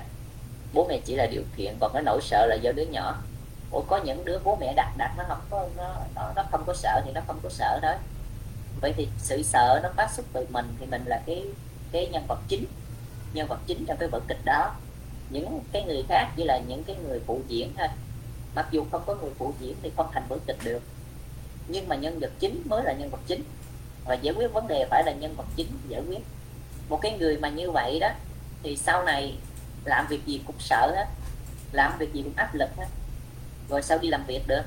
bố 0.73 0.87
mẹ 0.89 1.01
chỉ 1.05 1.15
là 1.15 1.27
điều 1.27 1.43
kiện 1.57 1.77
còn 1.81 1.93
cái 1.95 2.03
nỗi 2.03 2.21
sợ 2.23 2.47
là 2.47 2.55
do 2.63 2.73
đứa 2.73 2.83
nhỏ. 2.83 3.23
Ủa 3.71 3.81
có 3.81 4.01
những 4.05 4.25
đứa 4.25 4.39
bố 4.45 4.57
mẹ 4.61 4.73
đặt 4.77 4.93
đặt 4.97 5.15
nó 5.19 5.25
không 5.29 5.41
có 5.51 5.69
nó, 5.77 5.95
nó, 6.15 6.33
nó 6.37 6.43
không 6.51 6.65
có 6.67 6.75
sợ 6.75 7.03
thì 7.05 7.13
nó 7.13 7.21
không 7.27 7.39
có 7.43 7.49
sợ 7.49 7.79
thôi. 7.83 7.95
Vậy 8.81 8.95
thì 8.97 9.09
sự 9.19 9.43
sợ 9.43 9.81
nó 9.83 9.89
phát 9.97 10.11
xuất 10.13 10.27
từ 10.33 10.47
mình 10.51 10.67
thì 10.81 10.87
mình 10.87 11.03
là 11.07 11.23
cái 11.27 11.45
cái 11.93 12.09
nhân 12.13 12.23
vật 12.29 12.39
chính 12.49 12.65
nhân 13.33 13.49
vật 13.49 13.59
chính 13.67 13.87
trong 13.87 13.97
cái 13.97 14.09
vở 14.09 14.21
kịch 14.29 14.45
đó. 14.45 14.75
Những 15.31 15.61
cái 15.73 15.83
người 15.83 16.05
khác 16.09 16.29
chỉ 16.37 16.45
là 16.45 16.61
những 16.69 16.85
cái 16.85 16.97
người 16.97 17.21
phụ 17.27 17.41
diễn 17.49 17.73
thôi. 17.79 17.89
Mặc 18.55 18.69
dù 18.71 18.85
không 18.91 19.03
có 19.07 19.15
người 19.15 19.31
phụ 19.39 19.55
diễn 19.61 19.75
thì 19.83 19.91
không 19.97 20.11
thành 20.13 20.25
vở 20.29 20.39
kịch 20.47 20.59
được. 20.65 20.83
Nhưng 21.69 21.89
mà 21.89 21.97
nhân 21.97 22.19
vật 22.21 22.31
chính 22.39 22.63
mới 22.65 22.85
là 22.85 22.93
nhân 22.93 23.11
vật 23.11 23.21
chính. 23.27 23.43
Và 24.05 24.15
giải 24.15 24.35
quyết 24.35 24.53
vấn 24.53 24.69
đề 24.69 24.87
phải 24.91 25.05
là 25.07 25.13
nhân 25.13 25.35
vật 25.37 25.47
chính 25.57 25.69
giải 25.89 26.03
quyết. 26.09 26.21
Một 26.89 26.99
cái 27.03 27.19
người 27.19 27.37
mà 27.37 27.49
như 27.49 27.71
vậy 27.71 27.99
đó 28.01 28.09
thì 28.63 28.77
sau 28.77 29.05
này 29.05 29.35
làm 29.85 30.07
việc 30.07 30.27
gì 30.27 30.43
cũng 30.47 30.57
sợ 30.59 30.93
hết 30.97 31.07
làm 31.73 31.99
việc 31.99 32.13
gì 32.13 32.23
cũng 32.23 32.33
áp 32.37 32.55
lực 32.55 32.71
hết. 32.77 32.87
Rồi 33.69 33.83
sao 33.83 33.99
đi 33.99 34.09
làm 34.09 34.25
việc 34.27 34.43
được? 34.47 34.63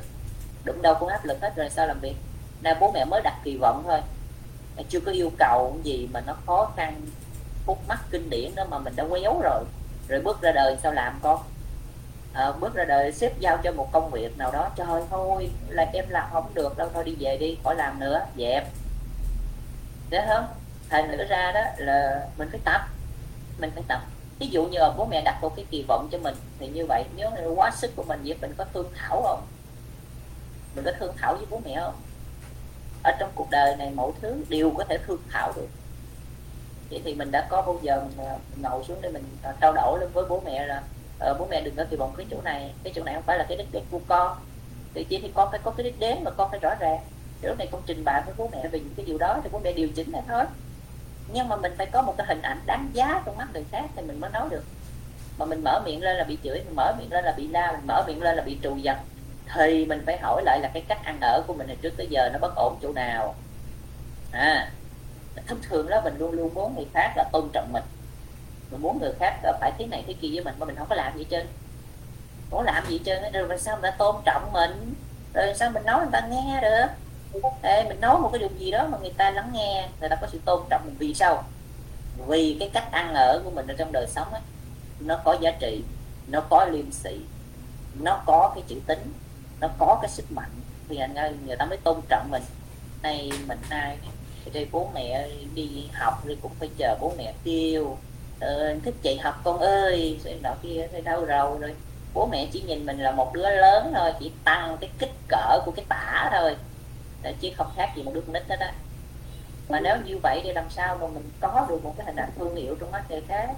Đụng 0.63 0.81
đâu 0.81 0.95
cũng 0.99 1.09
áp 1.09 1.25
lực 1.25 1.41
hết 1.41 1.55
rồi 1.55 1.69
sao 1.69 1.87
làm 1.87 1.99
việc? 1.99 2.15
Nay 2.61 2.75
bố 2.79 2.91
mẹ 2.91 3.05
mới 3.05 3.21
đặt 3.21 3.35
kỳ 3.43 3.57
vọng 3.57 3.83
thôi. 3.87 3.99
Chưa 4.89 4.99
có 4.99 5.11
yêu 5.11 5.31
cầu 5.39 5.77
gì 5.83 6.07
mà 6.13 6.21
nó 6.21 6.35
khó 6.45 6.71
khăn 6.75 7.01
khúc 7.65 7.87
mắt 7.87 7.99
kinh 8.11 8.29
điển 8.29 8.55
đó 8.55 8.65
mà 8.69 8.79
mình 8.79 8.95
đã 8.95 9.05
quéo 9.09 9.39
rồi. 9.43 9.63
Rồi 10.07 10.21
bước 10.21 10.41
ra 10.41 10.51
đời 10.51 10.77
sao 10.83 10.91
làm 10.91 11.19
con? 11.21 11.43
À, 12.33 12.51
bước 12.51 12.73
ra 12.73 12.85
đời 12.85 13.11
xếp 13.11 13.39
giao 13.39 13.57
cho 13.63 13.71
một 13.71 13.89
công 13.91 14.11
việc 14.11 14.37
nào 14.37 14.51
đó 14.51 14.69
trời 14.75 15.01
thôi 15.09 15.49
là 15.69 15.89
em 15.93 16.09
làm 16.09 16.29
không 16.31 16.53
được 16.53 16.77
đâu 16.77 16.89
thôi 16.93 17.03
đi 17.03 17.15
về 17.19 17.37
đi 17.37 17.57
khỏi 17.63 17.75
làm 17.75 17.99
nữa 17.99 18.25
dẹp. 18.37 18.67
Thế 20.11 20.25
không? 20.27 20.45
Thành 20.89 21.17
nữa 21.17 21.25
ra 21.29 21.51
đó 21.51 21.61
là 21.77 22.27
mình 22.37 22.49
phải 22.51 22.59
tập 22.63 22.81
mình 23.57 23.71
phải 23.75 23.83
tập. 23.87 24.01
Ví 24.39 24.47
dụ 24.47 24.65
như 24.65 24.79
là 24.79 24.93
bố 24.97 25.05
mẹ 25.05 25.21
đặt 25.25 25.39
một 25.41 25.55
cái 25.55 25.65
kỳ 25.71 25.85
vọng 25.87 26.09
cho 26.11 26.17
mình 26.17 26.35
thì 26.59 26.67
như 26.67 26.85
vậy 26.89 27.03
nếu 27.15 27.29
quá 27.55 27.71
sức 27.75 27.91
của 27.95 28.03
mình 28.03 28.21
vậy 28.23 28.37
mình 28.41 28.53
có 28.57 28.65
thương 28.73 28.87
thảo 28.95 29.21
không? 29.21 29.41
Mình 30.75 30.85
có 30.85 30.91
thương 30.99 31.13
thảo 31.17 31.35
với 31.35 31.45
bố 31.49 31.61
mẹ 31.65 31.81
không? 31.81 31.95
Ở 33.03 33.11
trong 33.19 33.29
cuộc 33.35 33.47
đời 33.51 33.75
này 33.75 33.91
mọi 33.95 34.11
thứ 34.21 34.43
đều 34.49 34.71
có 34.77 34.83
thể 34.83 34.97
thương 35.07 35.21
thảo 35.31 35.53
được. 35.55 35.67
Vậy 36.89 37.01
thì 37.05 37.15
mình 37.15 37.31
đã 37.31 37.47
có 37.49 37.61
bao 37.61 37.79
giờ 37.81 38.03
mình, 38.03 38.27
à, 38.27 38.37
mình 38.51 38.61
ngồi 38.61 38.83
xuống 38.83 38.97
để 39.01 39.09
mình 39.09 39.23
à, 39.43 39.53
trao 39.61 39.73
đổi 39.73 39.99
lên 39.99 40.09
với 40.13 40.25
bố 40.29 40.41
mẹ 40.45 40.65
là 40.65 40.83
ờ, 41.19 41.35
bố 41.39 41.47
mẹ 41.49 41.61
đừng 41.61 41.75
có 41.75 41.85
kỳ 41.89 41.97
vọng 41.97 42.13
cái 42.17 42.25
chỗ 42.31 42.37
này 42.43 42.73
cái 42.83 42.93
chỗ 42.95 43.03
này 43.03 43.13
không 43.13 43.23
phải 43.23 43.37
là 43.37 43.45
cái 43.49 43.57
đích 43.57 43.71
đến 43.71 43.83
của 43.91 43.99
con. 44.07 44.37
Thì 44.93 45.03
chỉ 45.03 45.19
thì 45.21 45.31
con 45.33 45.47
phải 45.51 45.59
có 45.63 45.71
cái 45.71 45.83
đích 45.83 45.99
đến 45.99 46.23
mà 46.23 46.31
con 46.31 46.51
phải 46.51 46.59
rõ 46.59 46.75
ràng. 46.79 46.99
Thì 47.41 47.47
lúc 47.47 47.57
này 47.57 47.67
con 47.71 47.81
trình 47.85 48.03
bày 48.05 48.21
với 48.25 48.33
bố 48.37 48.49
mẹ 48.51 48.67
về 48.67 48.79
những 48.79 48.93
cái 48.97 49.05
điều 49.05 49.17
đó 49.17 49.39
thì 49.43 49.49
bố 49.51 49.59
mẹ 49.59 49.73
điều 49.73 49.87
chỉnh 49.95 50.11
lại 50.11 50.21
thôi 50.27 50.43
nhưng 51.27 51.49
mà 51.49 51.55
mình 51.55 51.73
phải 51.77 51.85
có 51.85 52.01
một 52.01 52.13
cái 52.17 52.27
hình 52.27 52.41
ảnh 52.41 52.59
đáng 52.65 52.89
giá 52.93 53.21
trong 53.25 53.37
mắt 53.37 53.47
người 53.53 53.65
khác 53.71 53.85
thì 53.95 54.01
mình 54.01 54.19
mới 54.19 54.29
nói 54.29 54.47
được. 54.49 54.63
Mà 55.37 55.45
mình 55.45 55.63
mở 55.63 55.81
miệng 55.85 56.03
lên 56.03 56.17
là 56.17 56.23
bị 56.23 56.37
chửi, 56.43 56.63
mình 56.65 56.75
mở 56.75 56.95
miệng 56.99 57.11
lên 57.11 57.25
là 57.25 57.33
bị 57.37 57.47
la, 57.47 57.71
mình 57.71 57.87
mở 57.87 58.03
miệng 58.07 58.23
lên 58.23 58.37
là 58.37 58.43
bị 58.43 58.57
trù 58.63 58.75
dập. 58.75 58.97
Thì 59.53 59.85
mình 59.85 60.03
phải 60.05 60.17
hỏi 60.17 60.43
lại 60.45 60.59
là 60.59 60.69
cái 60.73 60.83
cách 60.87 61.03
ăn 61.03 61.17
ở 61.21 61.43
của 61.47 61.53
mình 61.53 61.67
từ 61.67 61.75
trước 61.75 61.93
tới 61.97 62.07
giờ 62.09 62.29
nó 62.33 62.39
bất 62.39 62.55
ổn 62.55 62.77
chỗ 62.81 62.93
nào. 62.93 63.35
À 64.31 64.71
thông 65.47 65.61
thường 65.61 65.89
đó 65.89 66.01
mình 66.03 66.17
luôn 66.17 66.31
luôn 66.31 66.53
muốn 66.53 66.75
người 66.75 66.85
khác 66.93 67.13
là 67.15 67.23
tôn 67.31 67.49
trọng 67.53 67.73
mình. 67.73 67.83
Mình 68.71 68.81
muốn 68.81 68.99
người 69.01 69.11
khác 69.19 69.39
là 69.43 69.53
phải 69.61 69.71
thế 69.77 69.85
này 69.85 70.03
thế 70.07 70.13
kia 70.13 70.29
với 70.33 70.43
mình, 70.43 70.55
mà 70.59 70.65
mình 70.65 70.75
không 70.75 70.87
có 70.89 70.95
làm 70.95 71.17
gì 71.17 71.25
trơn. 71.29 71.47
Không 72.49 72.59
có 72.59 72.63
làm 72.63 72.83
gì 72.87 73.01
trơn 73.05 73.33
rồi 73.33 73.59
sao 73.59 73.75
người 73.75 73.91
ta 73.91 73.97
tôn 73.97 74.15
trọng 74.25 74.53
mình? 74.53 74.93
Rồi 75.33 75.53
sao 75.55 75.69
mình 75.69 75.85
nói 75.85 75.97
người 75.97 76.11
ta 76.11 76.27
nghe 76.27 76.61
được? 76.61 77.02
Ê, 77.61 77.83
mình 77.89 78.01
nói 78.01 78.19
một 78.19 78.29
cái 78.33 78.39
điều 78.39 78.49
gì 78.57 78.71
đó 78.71 78.87
mà 78.91 78.97
người 78.97 79.13
ta 79.17 79.31
lắng 79.31 79.49
nghe 79.53 79.89
người 79.99 80.09
ta 80.09 80.15
có 80.15 80.27
sự 80.31 80.39
tôn 80.45 80.63
trọng 80.69 80.81
mình 80.85 80.95
vì 80.99 81.13
sao? 81.13 81.43
Vì 82.27 82.57
cái 82.59 82.69
cách 82.73 82.91
ăn 82.91 83.13
ở 83.13 83.41
của 83.43 83.51
mình 83.51 83.67
ở 83.67 83.75
trong 83.77 83.91
đời 83.91 84.07
sống 84.07 84.33
ấy, 84.33 84.41
nó 84.99 85.19
có 85.23 85.37
giá 85.41 85.51
trị 85.59 85.83
nó 86.27 86.41
có 86.49 86.65
liêm 86.65 86.91
sĩ 86.91 87.19
nó 87.99 88.23
có 88.25 88.51
cái 88.55 88.63
chữ 88.67 88.75
tính 88.87 89.13
nó 89.59 89.67
có 89.79 89.99
cái 90.01 90.09
sức 90.09 90.31
mạnh. 90.31 90.49
Thì 90.89 90.97
anh 90.97 91.15
ơi 91.15 91.31
người 91.45 91.55
ta 91.55 91.65
mới 91.65 91.77
tôn 91.77 92.01
trọng 92.09 92.31
mình. 92.31 92.43
Này 93.01 93.31
mình 93.47 93.59
ai 93.69 93.97
đi 94.53 94.65
bố 94.71 94.89
mẹ 94.93 95.27
đi 95.55 95.87
học 95.93 96.21
thì 96.25 96.37
cũng 96.41 96.51
phải 96.59 96.69
chờ 96.77 96.97
bố 97.01 97.13
mẹ 97.17 97.33
tiêu, 97.43 97.97
ờ, 98.39 98.75
thích 98.85 98.95
dạy 99.01 99.17
học 99.17 99.41
con 99.43 99.59
ơi. 99.59 100.19
Rồi 100.23 100.39
nọ 100.43 100.53
kia 100.61 100.87
thì 100.91 101.01
đau 101.01 101.25
rầu 101.25 101.57
rồi. 101.57 101.73
Bố 102.13 102.27
mẹ 102.31 102.47
chỉ 102.51 102.61
nhìn 102.61 102.85
mình 102.85 102.99
là 102.99 103.11
một 103.11 103.33
đứa 103.33 103.49
lớn 103.49 103.91
thôi 103.95 104.13
chỉ 104.19 104.31
tăng 104.43 104.77
cái 104.81 104.89
kích 104.99 105.13
cỡ 105.27 105.59
của 105.65 105.71
cái 105.71 105.85
tả 105.89 106.29
thôi 106.33 106.55
chứ 107.31 107.49
không 107.57 107.71
khác 107.75 107.89
gì 107.95 108.03
một 108.03 108.11
đứa 108.13 108.21
con 108.21 108.33
nít 108.33 108.43
hết 108.49 108.59
á 108.59 108.73
mà 109.69 109.79
nếu 109.79 109.97
như 110.05 110.17
vậy 110.23 110.41
thì 110.43 110.53
làm 110.53 110.69
sao 110.69 110.97
mà 111.01 111.07
mình 111.07 111.29
có 111.39 111.65
được 111.69 111.83
một 111.83 111.93
cái 111.97 112.05
hình 112.05 112.15
ảnh 112.15 112.29
thương 112.35 112.55
hiệu 112.55 112.75
trong 112.79 112.91
mắt 112.91 113.03
người 113.09 113.21
khác? 113.27 113.49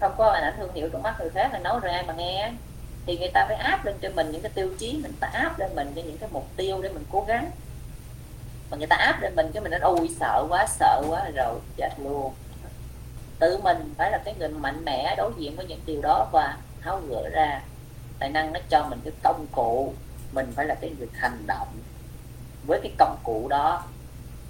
Không 0.00 0.12
có 0.16 0.32
hình 0.32 0.44
ảnh 0.44 0.54
thương 0.56 0.72
hiệu 0.74 0.88
trong 0.92 1.02
mắt 1.02 1.14
người 1.20 1.30
khác 1.30 1.52
là 1.52 1.58
nói 1.58 1.80
ra 1.82 2.04
mà 2.06 2.14
nghe. 2.14 2.52
Thì 3.06 3.18
người 3.18 3.30
ta 3.34 3.44
phải 3.48 3.56
áp 3.56 3.84
lên 3.84 3.94
cho 4.00 4.08
mình 4.14 4.30
những 4.30 4.42
cái 4.42 4.52
tiêu 4.54 4.70
chí, 4.78 5.00
mình 5.02 5.12
ta 5.20 5.28
áp 5.32 5.58
lên 5.58 5.74
mình 5.74 5.92
cho 5.96 6.02
những 6.02 6.18
cái 6.18 6.28
mục 6.32 6.46
tiêu 6.56 6.82
để 6.82 6.88
mình 6.88 7.04
cố 7.12 7.24
gắng. 7.28 7.50
Mà 8.70 8.76
người 8.76 8.86
ta 8.86 8.96
áp 8.96 9.22
lên 9.22 9.36
mình 9.36 9.50
cái 9.54 9.62
mình 9.62 9.70
nói, 9.70 9.80
ôi, 9.80 10.10
sợ 10.20 10.46
quá 10.48 10.66
sợ 10.68 11.02
quá, 11.08 11.30
rồi 11.36 11.60
chết 11.76 11.90
luôn. 11.98 12.32
Tự 13.38 13.58
mình 13.62 13.94
phải 13.98 14.10
là 14.10 14.18
cái 14.24 14.34
người 14.38 14.48
mạnh 14.48 14.84
mẽ 14.84 15.14
đối 15.16 15.32
diện 15.38 15.56
với 15.56 15.66
những 15.66 15.80
điều 15.86 16.02
đó 16.02 16.28
và 16.32 16.56
tháo 16.80 17.00
gỡ 17.08 17.28
ra. 17.32 17.60
Tài 18.18 18.28
năng 18.30 18.52
nó 18.52 18.60
cho 18.68 18.86
mình 18.90 19.00
cái 19.04 19.12
công 19.22 19.46
cụ, 19.52 19.94
mình 20.32 20.52
phải 20.56 20.66
là 20.66 20.74
cái 20.74 20.90
người 20.98 21.08
hành 21.14 21.46
động 21.46 21.68
với 22.66 22.80
cái 22.82 22.92
công 22.98 23.16
cụ 23.24 23.46
đó 23.48 23.82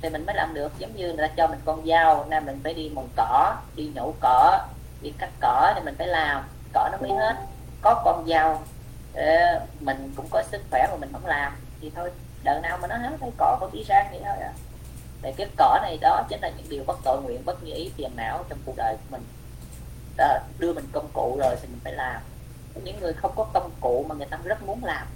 thì 0.02 0.08
mình 0.08 0.26
mới 0.26 0.34
làm 0.34 0.54
được. 0.54 0.72
Giống 0.78 0.96
như 0.96 1.06
người 1.06 1.28
ta 1.28 1.34
cho 1.36 1.46
mình 1.46 1.58
con 1.64 1.86
dao 1.86 2.26
nên 2.28 2.46
mình 2.46 2.60
phải 2.64 2.74
đi 2.74 2.90
mùng 2.94 3.08
cỏ 3.16 3.56
đi 3.76 3.90
nhổ 3.94 4.14
cỏ 4.20 4.66
đi 5.02 5.12
cắt 5.18 5.30
cỏ 5.40 5.72
thì 5.74 5.80
mình 5.84 5.94
phải 5.98 6.06
làm. 6.06 6.44
Cỏ 6.72 6.88
nó 6.92 6.98
mới 6.98 7.10
hết. 7.18 7.36
Có 7.80 8.02
con 8.04 8.26
dao 8.28 8.62
ờ, 9.14 9.60
mình 9.80 10.12
cũng 10.16 10.26
có 10.30 10.42
sức 10.52 10.62
khỏe 10.70 10.86
mà 10.90 10.96
mình 10.96 11.12
không 11.12 11.26
làm 11.26 11.52
thì 11.80 11.92
thôi 11.94 12.10
đời 12.42 12.60
nào 12.60 12.78
mà 12.82 12.88
nó 12.88 12.96
hết 12.96 13.16
cái 13.20 13.30
cỏ 13.38 13.58
có 13.60 13.70
tí 13.72 13.84
sang 13.84 14.06
thì 14.10 14.18
thôi 14.24 14.36
à. 14.40 14.52
Để 15.22 15.34
cái 15.36 15.46
cỏ 15.56 15.78
này 15.82 15.98
đó 16.00 16.22
chính 16.28 16.40
là 16.40 16.50
những 16.56 16.68
điều 16.68 16.84
bất 16.86 16.98
tội 17.04 17.22
nguyện 17.22 17.44
bất 17.44 17.64
như 17.64 17.74
ý 17.74 17.90
phiền 17.96 18.10
não 18.16 18.44
trong 18.48 18.58
cuộc 18.64 18.74
đời 18.76 18.94
của 18.94 19.16
mình. 19.16 19.22
Đó, 20.16 20.38
đưa 20.58 20.72
mình 20.72 20.84
công 20.92 21.08
cụ 21.12 21.36
rồi 21.40 21.56
thì 21.62 21.68
mình 21.68 21.80
phải 21.84 21.92
làm. 21.92 22.20
Những 22.84 23.00
người 23.00 23.12
không 23.12 23.32
có 23.36 23.44
công 23.52 23.70
cụ 23.80 24.04
mà 24.08 24.14
người 24.14 24.26
ta 24.26 24.38
rất 24.44 24.62
muốn 24.62 24.84
làm 24.84 25.06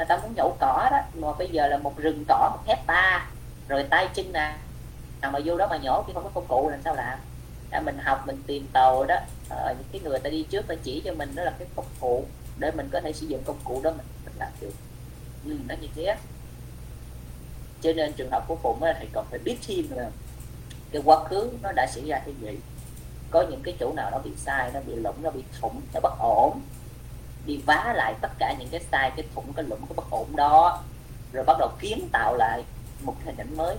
người 0.00 0.06
ta 0.06 0.16
muốn 0.16 0.34
nhổ 0.36 0.56
cỏ 0.60 0.88
đó. 0.90 1.00
Mà 1.14 1.32
bây 1.38 1.48
giờ 1.48 1.66
là 1.66 1.76
một 1.76 1.96
rừng 1.96 2.24
cỏ 2.28 2.50
một 2.52 2.62
hecta 2.66 3.30
rồi 3.68 3.82
tay 3.90 4.08
chân 4.14 4.32
nè. 4.32 4.56
Nào 5.20 5.30
mà 5.30 5.38
vô 5.44 5.56
đó 5.56 5.66
mà 5.70 5.76
nhổ 5.76 6.02
khi 6.02 6.12
không 6.12 6.24
có 6.24 6.30
công 6.34 6.46
cụ 6.48 6.68
làm 6.70 6.82
sao 6.84 6.94
làm? 6.94 7.18
À, 7.70 7.80
mình 7.80 7.98
học 7.98 8.26
mình 8.26 8.42
tìm 8.46 8.66
tàu 8.72 9.04
đó. 9.04 9.16
À, 9.50 9.74
những 9.78 9.88
cái 9.92 10.00
người 10.04 10.18
ta 10.18 10.30
đi 10.30 10.42
trước 10.42 10.66
ta 10.68 10.74
chỉ 10.82 11.02
cho 11.04 11.12
mình 11.12 11.34
đó 11.34 11.42
là 11.44 11.52
cái 11.58 11.68
công 11.76 11.86
cụ 12.00 12.24
để 12.58 12.70
mình 12.70 12.88
có 12.92 13.00
thể 13.00 13.12
sử 13.12 13.26
dụng 13.26 13.42
công 13.44 13.58
cụ 13.64 13.80
đó 13.84 13.90
mình, 13.90 14.06
mình 14.24 14.34
làm 14.38 14.52
được. 14.60 14.72
Ừ, 15.44 15.56
nó 15.68 15.74
như 15.80 15.88
thế 15.94 16.16
cho 17.82 17.92
nên 17.92 18.12
trường 18.12 18.30
hợp 18.30 18.44
của 18.48 18.56
phụng 18.56 18.80
thì 19.00 19.08
còn 19.12 19.26
phải 19.30 19.38
biết 19.38 19.56
thêm 19.66 19.84
là 19.90 20.10
cái 20.92 21.02
quá 21.04 21.24
khứ 21.24 21.50
nó 21.62 21.72
đã 21.72 21.86
xảy 21.86 22.04
ra 22.06 22.18
cái 22.24 22.34
gì. 22.40 22.58
Có 23.30 23.44
những 23.50 23.62
cái 23.62 23.74
chỗ 23.80 23.92
nào 23.96 24.10
nó 24.10 24.18
bị 24.18 24.30
sai 24.36 24.70
nó 24.74 24.80
bị 24.80 24.94
lủng 24.94 25.22
nó 25.22 25.30
bị 25.30 25.42
thủng 25.60 25.80
nó 25.94 26.00
bất 26.00 26.18
ổn 26.18 26.60
đi 27.50 27.56
vá 27.66 27.92
lại 27.96 28.14
tất 28.20 28.30
cả 28.38 28.54
những 28.58 28.68
cái 28.68 28.80
sai 28.92 29.10
cái 29.16 29.26
thủng 29.34 29.52
cái 29.52 29.64
lũng 29.64 29.80
cái 29.88 29.94
bất 29.96 30.10
ổn 30.10 30.36
đó 30.36 30.82
rồi 31.32 31.44
bắt 31.44 31.56
đầu 31.58 31.68
kiến 31.80 32.08
tạo 32.12 32.36
lại 32.36 32.62
một 33.02 33.14
hình 33.24 33.36
ảnh 33.36 33.56
mới. 33.56 33.76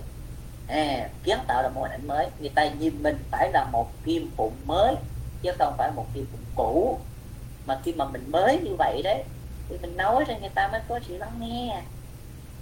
À, 0.68 1.08
kiến 1.24 1.38
tạo 1.46 1.62
là 1.62 1.68
một 1.68 1.82
hình 1.82 1.90
ảnh 1.90 2.06
mới. 2.06 2.26
Người 2.40 2.48
ta 2.48 2.68
nhìn 2.68 3.02
mình 3.02 3.18
phải 3.30 3.50
là 3.52 3.64
một 3.72 3.90
kim 4.04 4.30
phụng 4.36 4.56
mới 4.64 4.94
chứ 5.42 5.52
không 5.58 5.74
phải 5.78 5.90
một 5.96 6.06
kim 6.14 6.26
phụng 6.32 6.44
cũ. 6.54 6.98
Mà 7.66 7.78
khi 7.84 7.92
mà 7.92 8.04
mình 8.04 8.30
mới 8.30 8.60
như 8.60 8.74
vậy 8.78 9.02
đấy 9.04 9.24
thì 9.68 9.78
mình 9.82 9.96
nói 9.96 10.24
cho 10.28 10.34
người 10.40 10.50
ta 10.54 10.68
mới 10.72 10.80
có 10.88 11.00
sự 11.08 11.16
lắng 11.16 11.32
nghe. 11.40 11.82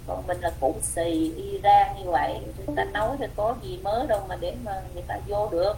Còn 0.07 0.27
mình 0.27 0.37
là 0.41 0.51
cũ 0.59 0.75
xì 0.81 1.33
Iran 1.35 1.95
như 1.97 2.11
vậy 2.11 2.39
người 2.57 2.75
ta 2.75 2.83
nói 2.83 3.15
thì 3.19 3.25
có 3.35 3.55
gì 3.63 3.79
mới 3.83 4.07
đâu 4.07 4.21
mà 4.29 4.35
để 4.35 4.55
mà 4.63 4.81
người 4.93 5.03
ta 5.07 5.17
vô 5.27 5.49
được. 5.51 5.73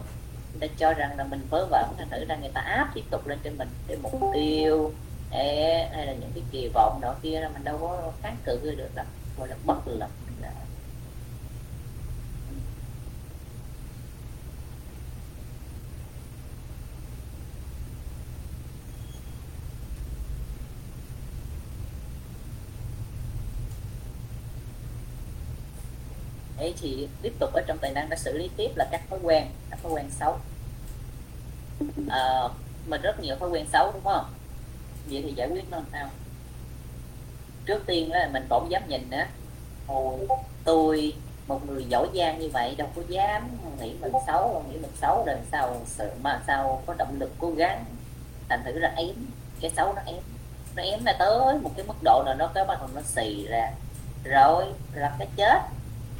Người 0.52 0.68
ta 0.68 0.74
cho 0.78 0.92
rằng 0.92 1.16
là 1.16 1.24
mình 1.24 1.46
vớ 1.50 1.66
vẩn 1.70 1.84
thành 1.98 2.10
thử 2.10 2.24
ra 2.24 2.36
người 2.36 2.50
ta 2.54 2.60
áp 2.60 2.90
tiếp 2.94 3.04
tục 3.10 3.26
lên 3.26 3.38
trên 3.44 3.58
mình 3.58 3.68
cái 3.88 3.96
mục 4.02 4.20
tiêu 4.34 4.92
hay 5.34 6.06
là 6.06 6.12
những 6.12 6.30
cái 6.34 6.44
kỳ 6.50 6.68
vọng 6.74 7.00
đó 7.00 7.14
kia 7.22 7.40
là 7.40 7.48
mình 7.48 7.64
đâu 7.64 7.78
có 7.80 8.12
kháng 8.22 8.36
cự 8.44 8.74
được 8.76 8.94
đâu. 8.94 9.06
Gọi 9.38 9.48
là 9.48 9.56
bất 9.64 9.86
lực. 9.86 10.10
Ấy 26.58 26.74
thì 26.80 27.08
tiếp 27.22 27.32
tục 27.38 27.50
ở 27.52 27.62
trong 27.66 27.78
tài 27.78 27.92
năng 27.92 28.08
đã 28.08 28.16
xử 28.16 28.38
lý 28.38 28.50
tiếp 28.56 28.68
là 28.76 28.88
các 28.92 29.02
thói 29.10 29.18
quen 29.22 29.46
các 29.70 29.78
thói 29.82 29.92
quen 29.92 30.10
xấu. 30.10 30.38
À, 32.08 32.48
mình 32.86 33.00
rất 33.02 33.20
nhiều 33.20 33.36
thói 33.36 33.48
quen 33.48 33.66
xấu 33.72 33.92
đúng 33.92 34.04
không? 34.04 34.24
Vậy 35.10 35.22
thì 35.26 35.32
giải 35.32 35.48
quyết 35.48 35.70
nó 35.70 35.76
làm 35.76 35.86
sao? 35.92 36.08
Trước 37.66 37.82
tiên 37.86 38.12
là 38.12 38.28
mình 38.32 38.46
cũng 38.50 38.70
dám 38.70 38.82
nhìn 38.88 39.10
nữa, 39.10 39.24
Ôi, 39.86 40.26
tôi 40.64 41.14
một 41.46 41.66
người 41.66 41.84
giỏi 41.88 42.08
giang 42.14 42.38
như 42.38 42.48
vậy 42.52 42.74
đâu 42.78 42.88
có 42.96 43.02
dám 43.08 43.48
nghĩ 43.80 43.94
mình 44.00 44.12
xấu 44.26 44.64
nghĩ 44.70 44.78
mình 44.78 44.92
xấu 45.00 45.24
rồi 45.26 45.36
sao 45.52 45.80
sợ 45.86 46.10
mà 46.22 46.40
sao 46.46 46.82
có 46.86 46.94
động 46.98 47.16
lực 47.18 47.30
cố 47.38 47.50
gắng 47.50 47.84
thành 48.48 48.62
thử 48.64 48.78
ra 48.78 48.92
ém. 48.96 49.14
Cái 49.60 49.70
xấu 49.76 49.92
nó 49.94 50.02
ém. 50.06 50.22
Nó 50.76 50.82
ém 50.82 51.04
là 51.04 51.16
tới 51.18 51.58
một 51.62 51.70
cái 51.76 51.86
mức 51.86 51.94
độ 52.02 52.22
nào 52.26 52.34
nó 52.34 52.50
cái 52.54 52.64
bắt 52.64 52.78
đầu 52.80 52.88
nó 52.94 53.00
xì 53.04 53.46
ra. 53.46 53.70
Rồi 54.24 54.64
là 54.94 55.16
cái 55.18 55.28
chết. 55.36 55.60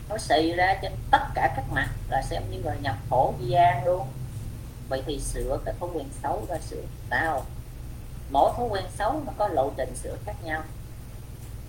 Nó 0.09 0.18
xì 0.18 0.53
ra 0.53 0.74
trên 0.82 0.93
tất 1.11 1.24
cả 1.35 1.53
các 1.57 1.64
mặt 1.72 1.89
là 2.11 2.22
xem 2.22 2.43
như 2.51 2.59
là 2.64 2.74
nhập 2.82 2.97
khổ 3.11 3.35
gian 3.41 3.85
luôn. 3.85 4.07
Vậy 4.89 5.03
thì 5.07 5.20
sửa 5.20 5.59
cái 5.64 5.74
thói 5.80 5.91
quen 5.95 6.07
xấu 6.22 6.47
ra 6.49 6.57
sửa. 6.59 6.82
Sao? 7.11 7.43
Mỗi 8.31 8.53
thói 8.57 8.66
quen 8.70 8.85
xấu 8.99 9.22
nó 9.27 9.33
có 9.39 9.49
lộ 9.49 9.70
trình 9.77 9.95
sửa 9.97 10.16
khác 10.27 10.37
nhau. 10.45 10.62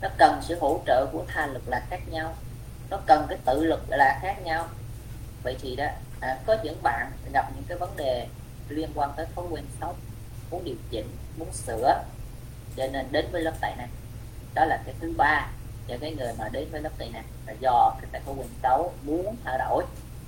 Nó 0.01 0.09
cần 0.17 0.39
sự 0.41 0.57
hỗ 0.59 0.79
trợ 0.85 1.05
của 1.11 1.23
tha 1.27 1.47
lực 1.47 1.63
là 1.67 1.85
khác 1.89 1.99
nhau. 2.11 2.33
Nó 2.89 2.97
cần 3.05 3.25
cái 3.29 3.37
tự 3.45 3.65
lực 3.65 3.81
là 3.89 4.19
khác 4.21 4.35
nhau. 4.43 4.67
Vậy 5.43 5.57
thì 5.61 5.75
đó 5.75 5.85
à, 6.19 6.39
có 6.45 6.57
những 6.63 6.83
bạn 6.83 7.11
gặp 7.33 7.51
những 7.55 7.63
cái 7.67 7.77
vấn 7.77 7.97
đề 7.97 8.27
liên 8.69 8.89
quan 8.95 9.11
tới 9.15 9.25
thói 9.35 9.45
quen 9.49 9.63
xấu 9.81 9.95
muốn 10.51 10.63
điều 10.63 10.75
chỉnh 10.89 11.07
muốn 11.37 11.53
sửa 11.53 12.03
cho 12.77 12.87
nên 12.87 13.05
đến 13.11 13.25
với 13.31 13.41
lớp 13.41 13.53
tài 13.61 13.75
năng 13.77 13.89
đó 14.53 14.65
là 14.65 14.81
cái 14.85 14.95
thứ 14.99 15.13
ba 15.17 15.47
cho 15.87 15.95
cái 16.01 16.15
người 16.15 16.33
mà 16.37 16.49
đến 16.49 16.67
với 16.71 16.81
lớp 16.81 16.89
tị 16.97 17.09
này 17.09 17.23
là 17.47 17.53
do 17.59 17.95
cái 18.01 18.21
thói 18.25 18.35
quen 18.37 18.47
xấu 18.63 18.93
muốn 19.03 19.35
thay 19.43 19.57
đổi 19.57 19.83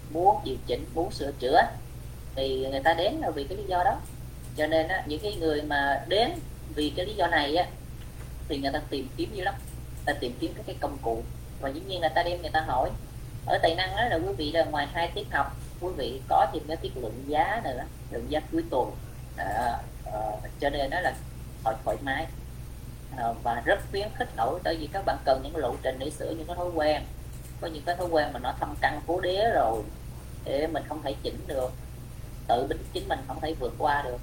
muốn 0.10 0.38
điều 0.44 0.56
chỉnh 0.68 0.86
muốn 0.94 1.12
sửa 1.12 1.32
chữa. 1.40 1.62
Thì 2.36 2.68
người 2.72 2.82
ta 2.84 2.94
đến 2.94 3.14
là 3.14 3.30
vì 3.30 3.44
cái 3.44 3.58
lý 3.58 3.64
do 3.64 3.84
đó 3.84 4.00
cho 4.58 4.68
nên 4.68 4.88
á, 4.88 5.04
những 5.06 5.20
cái 5.20 5.36
người 5.36 5.62
mà 5.62 6.04
đến 6.08 6.32
vì 6.76 6.94
cái 6.96 7.06
lý 7.06 7.14
do 7.14 7.28
này 7.28 7.56
á, 7.56 7.66
thì 8.50 8.58
người 8.58 8.72
ta 8.72 8.82
tìm 8.90 9.08
kiếm 9.18 9.30
dữ 9.34 9.44
lắm. 9.44 9.56
Ta 10.06 10.14
tìm 10.14 10.34
kiếm 10.40 10.54
các 10.56 10.64
cái 10.66 10.76
công 10.80 10.98
cụ. 11.02 11.24
Và 11.60 11.70
dĩ 11.70 11.82
nhiên 11.88 12.02
là 12.02 12.10
ta 12.10 12.24
đem 12.24 12.42
người 12.42 12.52
ta 12.52 12.62
hỏi. 12.62 12.90
Ở 13.46 13.58
tài 13.62 13.76
năng 13.76 13.96
đó 13.96 14.04
là 14.10 14.16
quý 14.16 14.34
vị 14.38 14.52
là 14.52 14.64
ngoài 14.64 14.88
hai 14.94 15.12
tiết 15.16 15.28
học 15.32 15.58
quý 15.82 15.90
vị 15.98 16.22
có 16.30 16.48
thêm 16.54 16.64
cái 16.68 16.78
tiết 16.78 16.92
luận 16.98 17.24
giá 17.28 17.62
nữa 17.64 17.84
luận 18.12 18.26
giá 18.30 18.40
cuối 18.52 18.64
tuần. 18.70 18.92
À, 19.38 19.80
à, 20.06 20.20
cho 20.60 20.70
nên 20.70 20.90
đó 20.90 21.00
là 21.00 21.14
thoải 21.64 21.76
thoải 21.86 21.98
mái. 22.02 22.26
À, 23.18 23.26
và 23.44 23.62
rất 23.66 23.80
khuyến 23.92 24.08
khích 24.18 24.30
nổi 24.38 24.60
tại 24.64 24.76
vì 24.76 24.88
các 24.88 25.06
bạn 25.06 25.18
cần 25.26 25.42
những 25.44 25.58
lộ 25.58 25.76
trình 25.84 26.00
để 26.00 26.10
sửa 26.10 26.30
những 26.30 26.48
cái 26.48 26.56
thói 26.56 26.70
quen. 26.76 27.02
Có 27.62 27.68
những 27.68 27.84
cái 27.86 27.96
thói 27.96 28.08
quen 28.08 28.28
mà 28.34 28.40
nó 28.40 28.54
thâm 28.60 28.76
căn 28.82 29.02
cố 29.08 29.20
đế 29.20 29.52
rồi 29.54 29.84
để 30.46 30.68
mình 30.68 30.84
không 30.90 31.02
thể 31.04 31.16
chỉnh 31.24 31.40
được. 31.48 31.72
Tự 32.48 32.68
chính 32.94 33.08
mình 33.08 33.20
không 33.28 33.42
thể 33.42 33.54
vượt 33.54 33.74
qua 33.78 34.02
được 34.02 34.18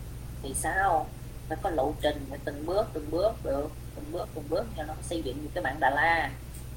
thì 0.45 0.55
sao? 0.55 1.07
Phải 1.49 1.59
có 1.63 1.71
lộ 1.71 1.93
trình, 2.01 2.27
phải 2.31 2.39
từng 2.45 2.67
bước 2.67 2.87
từng 2.93 3.11
bước 3.11 3.33
được, 3.45 3.69
từng 3.95 4.13
bước 4.13 4.29
từng 4.35 4.45
bước 4.49 4.67
cho 4.77 4.83
nó 4.83 4.95
xây 5.03 5.23
dựng 5.23 5.45
một 5.45 5.51
cái 5.55 5.65
mạng 5.65 5.77
đà 5.81 5.91
la. 5.91 6.31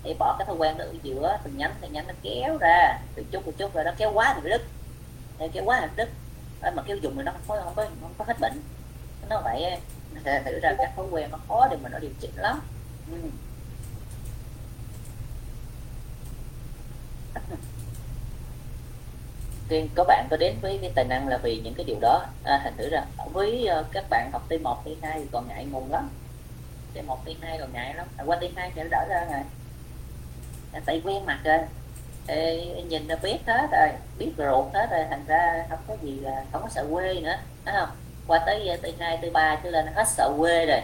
Để 0.04 0.16
bỏ 0.20 0.36
cái 0.40 0.46
thói 0.46 0.56
quen 0.56 0.78
đó 0.78 0.86
ở 0.86 0.94
giữa, 1.04 1.38
từng 1.44 1.58
nhánh 1.58 1.74
từng 1.82 1.94
nhánh 1.94 2.08
nó 2.08 2.14
kéo 2.22 2.58
ra. 2.62 3.00
Từ 3.16 3.24
chút 3.32 3.46
một 3.46 3.52
chút 3.58 3.74
rồi 3.74 3.84
nó 3.84 3.92
kéo 3.98 4.12
quá 4.14 4.34
thì 4.36 4.50
đứt. 4.50 4.62
Kéo 5.54 5.64
quá 5.66 5.80
thì 5.82 5.88
đứt. 5.96 6.10
Mà 6.76 6.84
kéo 6.88 6.98
dùng 6.98 7.16
thì 7.16 7.24
nó 7.24 7.32
không 7.32 7.42
có 7.48 7.62
không 7.64 7.74
có 7.76 7.86
không 8.02 8.14
có 8.18 8.26
hết 8.28 8.40
bệnh. 8.40 8.62
Nó 9.30 9.42
vậy 9.44 9.78
thử 10.24 10.60
ra 10.60 10.76
các 10.78 10.92
thói 10.96 11.06
quen 11.12 11.32
nó 11.32 11.38
khó 11.48 11.68
để 11.72 11.78
mà 11.84 11.90
nó 11.90 12.00
điều 12.00 12.12
chỉnh 12.20 12.36
lắm. 12.36 12.62
Ừ. 13.12 13.18
Tiên 19.70 19.90
có 19.96 20.04
bạn 20.04 20.28
có 20.30 20.38
đến 20.38 20.56
với 20.62 20.80
cái 20.82 20.92
tài 20.96 21.06
năng 21.06 21.28
là 21.28 21.38
vì 21.38 21.62
những 21.64 21.74
cái 21.74 21.84
điều 21.84 21.98
đó. 22.02 22.26
À, 22.44 22.60
thành 22.64 22.74
thử 22.78 22.90
ra 22.90 23.02
với 23.34 23.70
uh, 23.80 23.86
các 23.92 24.06
bạn 24.10 24.30
học 24.34 24.50
T1 24.50 24.76
T2 24.86 25.12
thì 25.14 25.26
còn 25.32 25.48
ngại 25.48 25.66
ngùng 25.66 25.92
lắm. 25.92 26.10
T1 26.96 27.18
T2 27.26 27.60
còn 27.60 27.74
ngại 27.74 27.94
lắm. 27.94 28.08
À, 28.18 28.24
qua 28.26 28.38
T2 28.38 28.70
thì 28.76 28.82
nó 28.84 28.88
đỡ 28.92 29.06
ra 29.10 29.26
rồi. 29.32 29.42
À, 30.74 30.82
tại 30.86 31.02
quen 31.06 31.26
mặt 31.26 31.40
rồi. 31.44 31.60
Ê, 32.28 32.66
nhìn 32.90 33.08
là 33.08 33.16
biết 33.16 33.38
hết 33.46 33.68
rồi 33.72 33.90
biết 34.18 34.32
ruột 34.38 34.74
hết 34.74 34.88
rồi 34.92 35.06
thành 35.10 35.26
ra 35.28 35.66
không 35.70 35.80
có 35.88 35.96
gì 36.02 36.20
là 36.20 36.44
không 36.52 36.62
có 36.62 36.70
sợ 36.70 36.86
quê 36.92 37.14
nữa 37.14 37.36
thấy 37.66 37.76
không? 37.80 37.90
Qua 38.28 38.40
tới 38.46 38.68
ờ, 38.68 38.78
tới 38.82 38.94
hai 39.00 39.18
tới 39.18 39.30
ba 39.30 39.60
trở 39.64 39.70
lên 39.70 39.86
hết 39.96 40.08
sợ 40.08 40.32
quê 40.38 40.66
rồi. 40.66 40.82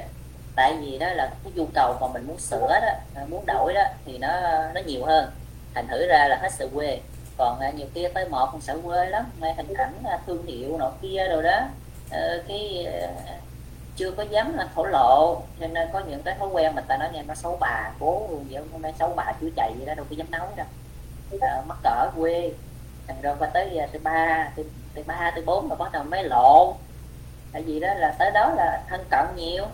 Tại 0.55 0.73
vì 0.81 0.97
đó 0.97 1.07
là 1.13 1.31
cái 1.43 1.53
nhu 1.55 1.65
cầu 1.73 1.97
mà 2.01 2.07
mình 2.13 2.27
muốn 2.27 2.39
sửa 2.39 2.67
đó 2.69 2.89
à, 3.15 3.25
muốn 3.29 3.45
đổi 3.45 3.73
đó 3.73 3.83
thì 4.05 4.17
nó 4.17 4.41
nó 4.73 4.81
nhiều 4.85 5.05
hơn. 5.05 5.31
Thành 5.73 5.87
thử 5.87 6.07
ra 6.07 6.27
là 6.27 6.39
hết 6.41 6.49
sợ 6.51 6.67
quê 6.73 6.99
còn 7.37 7.59
à, 7.59 7.71
nhiều 7.71 7.87
kia 7.93 8.07
tới 8.13 8.29
một 8.29 8.49
cũng 8.51 8.61
sợ 8.61 8.77
quê 8.83 9.09
lắm 9.09 9.25
ngay 9.39 9.53
hình 9.53 9.73
ảnh 9.73 9.93
à, 10.05 10.19
thương 10.27 10.45
hiệu 10.45 10.77
nọ 10.77 10.91
kia 11.01 11.27
rồi 11.29 11.43
đó. 11.43 11.59
Ờ, 12.11 12.43
cái 12.47 12.85
à, 12.85 13.07
chưa 13.95 14.11
có 14.11 14.23
dám 14.23 14.57
là 14.57 14.67
thổ 14.75 14.85
lộ 14.85 15.41
cho 15.59 15.67
nên 15.67 15.89
có 15.93 15.99
những 15.99 16.21
cái 16.23 16.35
thói 16.39 16.49
quen 16.51 16.75
mà 16.75 16.81
ta 16.81 16.97
nói 16.97 17.09
nghe 17.13 17.23
nó 17.23 17.35
xấu 17.35 17.57
bà 17.59 17.91
cố 17.99 18.27
vậy 18.49 18.63
hôm 18.71 18.81
nay 18.81 18.93
xấu 18.99 19.13
bà 19.15 19.33
chữa 19.41 19.49
chạy 19.55 19.73
vậy 19.77 19.85
đó 19.85 19.93
đâu 19.93 20.05
có 20.09 20.15
dám 20.15 20.31
nói 20.31 20.47
đâu. 20.55 20.67
À, 21.41 21.61
mắc 21.67 21.77
cỡ 21.83 22.09
quê. 22.15 22.51
Thành 23.07 23.21
rồi 23.21 23.35
qua 23.39 23.49
tới 23.53 23.79
từ 23.91 23.99
ba 23.99 24.49
từ 24.95 25.03
ba 25.07 25.31
từ 25.35 25.43
bốn 25.45 25.69
là 25.69 25.75
bắt 25.75 25.91
đầu 25.91 26.03
mới 26.03 26.23
lộ, 26.23 26.75
tại 27.53 27.61
vì 27.61 27.79
đó 27.79 27.93
là 27.93 28.15
tới 28.19 28.31
đó 28.31 28.53
là 28.57 28.83
thân 28.89 29.05
cận 29.09 29.25
nhiều 29.35 29.65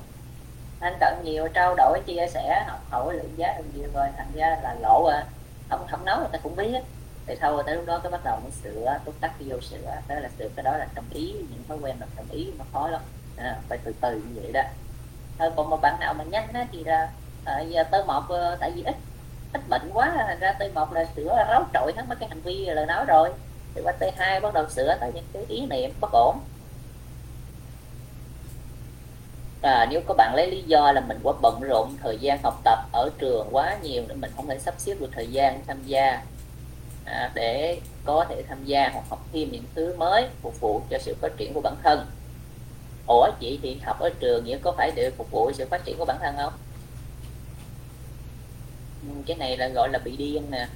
thân 0.80 0.94
cận 1.00 1.14
nhiều 1.24 1.48
trao 1.48 1.76
đổi 1.76 2.00
chia 2.06 2.28
sẻ 2.34 2.64
học 2.68 2.80
hỏi 2.90 3.14
lượng 3.14 3.34
giá 3.38 3.54
được 3.58 3.64
nhiều 3.74 3.90
rồi 3.94 4.08
thành 4.18 4.32
ra 4.36 4.58
là 4.64 4.76
lộ 4.82 5.06
à. 5.06 5.26
Không 5.70 5.88
không 5.92 6.06
nói 6.06 6.18
người 6.20 6.30
ta 6.32 6.40
cũng 6.44 6.56
biết 6.56 6.82
thì 7.30 7.36
sau 7.42 7.64
tới 7.64 7.76
lúc 7.76 7.86
đó 7.86 8.00
cái 8.04 8.12
bắt 8.12 8.22
đầu 8.24 8.40
mới 8.44 8.52
sửa 8.52 8.98
túc 9.06 9.22
tắc 9.22 9.32
vô 9.40 9.62
sửa. 9.62 9.96
Đó 10.08 10.16
là 10.16 10.30
sửa 10.40 10.50
cái 10.56 10.64
đó 10.64 10.78
là 10.78 10.88
tâm 10.96 11.04
ý 11.14 11.32
những 11.32 11.64
thói 11.68 11.78
quen 11.82 11.96
là 12.00 12.08
tâm 12.16 12.26
ý 12.32 12.52
nó 12.58 12.66
khó 12.74 12.88
lắm. 12.88 13.02
À, 13.38 13.58
phải 13.70 13.78
từ 13.84 13.94
từ 14.02 14.14
như 14.14 14.42
vậy 14.42 14.52
đó. 14.52 14.62
Thôi 15.40 15.52
còn 15.56 15.70
một 15.70 15.80
bạn 15.82 16.00
nào 16.00 16.14
mà 16.14 16.24
nhanh 16.24 16.54
á, 16.54 16.66
thì 16.72 16.84
là 16.84 17.10
à, 17.46 17.60
giờ 17.60 17.84
tới 17.84 18.04
một 18.06 18.22
ờ, 18.30 18.58
tại 18.60 18.72
vì 18.72 18.84
ít 18.84 18.96
ít 19.54 19.62
bệnh 19.70 19.90
quá 19.94 20.14
thành 20.18 20.40
ra 20.40 20.54
tới 20.60 20.72
một 20.76 20.94
là 20.94 21.06
sửa 21.16 21.46
ráo 21.48 21.66
trội 21.74 21.94
hết 21.96 22.04
mấy 22.08 22.16
cái 22.16 22.30
hành 22.30 22.42
vi 22.42 22.66
lời 22.66 22.86
nói 22.86 23.06
rồi. 23.08 23.30
Thì 23.76 23.82
qua 23.84 23.94
tới 24.00 24.12
hai 24.18 24.40
bắt 24.40 24.54
đầu 24.54 24.70
sửa 24.70 24.98
tới 25.00 25.12
những 25.14 25.26
cái 25.34 25.46
ý 25.48 25.66
niệm 25.66 25.94
bất 26.02 26.12
ổn. 26.12 26.40
À, 29.62 29.88
nếu 29.90 30.02
các 30.08 30.18
bạn 30.18 30.36
lấy 30.36 30.52
lý 30.52 30.62
do 30.62 30.92
là 30.92 31.02
mình 31.02 31.20
quá 31.24 31.34
bận 31.42 31.60
rộn 31.62 31.96
thời 32.04 32.18
gian 32.18 32.40
học 32.44 32.62
tập 32.64 32.80
ở 32.92 33.10
trường 33.18 33.48
quá 33.52 33.78
nhiều 33.82 34.04
để 34.08 34.16
mình 34.16 34.32
không 34.36 34.48
thể 34.48 34.60
sắp 34.60 34.74
xếp 34.78 34.96
được 35.00 35.10
thời 35.12 35.28
gian 35.28 35.64
tham 35.68 35.84
gia 35.86 36.22
à, 37.10 37.32
để 37.34 37.80
có 38.06 38.26
thể 38.30 38.44
tham 38.50 38.66
gia 38.66 38.90
hoặc 38.90 39.04
học 39.10 39.26
thêm 39.34 39.52
những 39.52 39.64
thứ 39.76 39.96
mới 39.98 40.28
phục 40.42 40.60
vụ 40.60 40.82
cho 40.90 40.98
sự 41.02 41.16
phát 41.22 41.38
triển 41.38 41.54
của 41.54 41.62
bản 41.62 41.76
thân. 41.84 42.06
Ủa 43.08 43.30
chị 43.40 43.60
thì 43.62 43.80
học 43.84 44.00
ở 44.00 44.10
trường 44.20 44.46
nghĩa 44.46 44.58
có 44.58 44.72
phải 44.72 44.92
để 44.96 45.12
phục 45.18 45.32
vụ 45.32 45.52
sự 45.54 45.68
phát 45.70 45.86
triển 45.86 45.98
của 45.98 46.06
bản 46.06 46.18
thân 46.22 46.36
không? 46.38 46.54
Ừ, 49.02 49.14
cái 49.26 49.38
này 49.38 49.58
là 49.58 49.68
gọi 49.68 49.90
là 49.90 50.00
bị 50.00 50.18
điên 50.18 50.52
nè. 50.52 50.68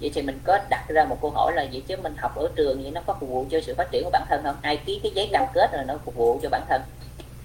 Vậy 0.00 0.10
thì 0.14 0.22
mình 0.22 0.38
có 0.44 0.58
đặt 0.70 0.84
ra 0.88 1.04
một 1.04 1.18
câu 1.22 1.30
hỏi 1.30 1.52
là 1.56 1.66
vậy 1.72 1.82
chứ 1.86 1.96
mình 1.96 2.14
học 2.16 2.36
ở 2.36 2.48
trường 2.56 2.82
vậy 2.82 2.90
nó 2.90 3.00
có 3.06 3.16
phục 3.20 3.28
vụ 3.28 3.46
cho 3.50 3.60
sự 3.60 3.74
phát 3.74 3.88
triển 3.90 4.04
của 4.04 4.10
bản 4.10 4.24
thân 4.28 4.42
không? 4.42 4.56
Ai 4.62 4.76
ký 4.76 5.00
cái 5.02 5.12
giấy 5.14 5.28
cam 5.32 5.46
kết 5.54 5.72
rồi 5.72 5.84
nó 5.84 5.94
phục 6.04 6.14
vụ 6.14 6.40
cho 6.42 6.48
bản 6.48 6.62
thân? 6.68 6.82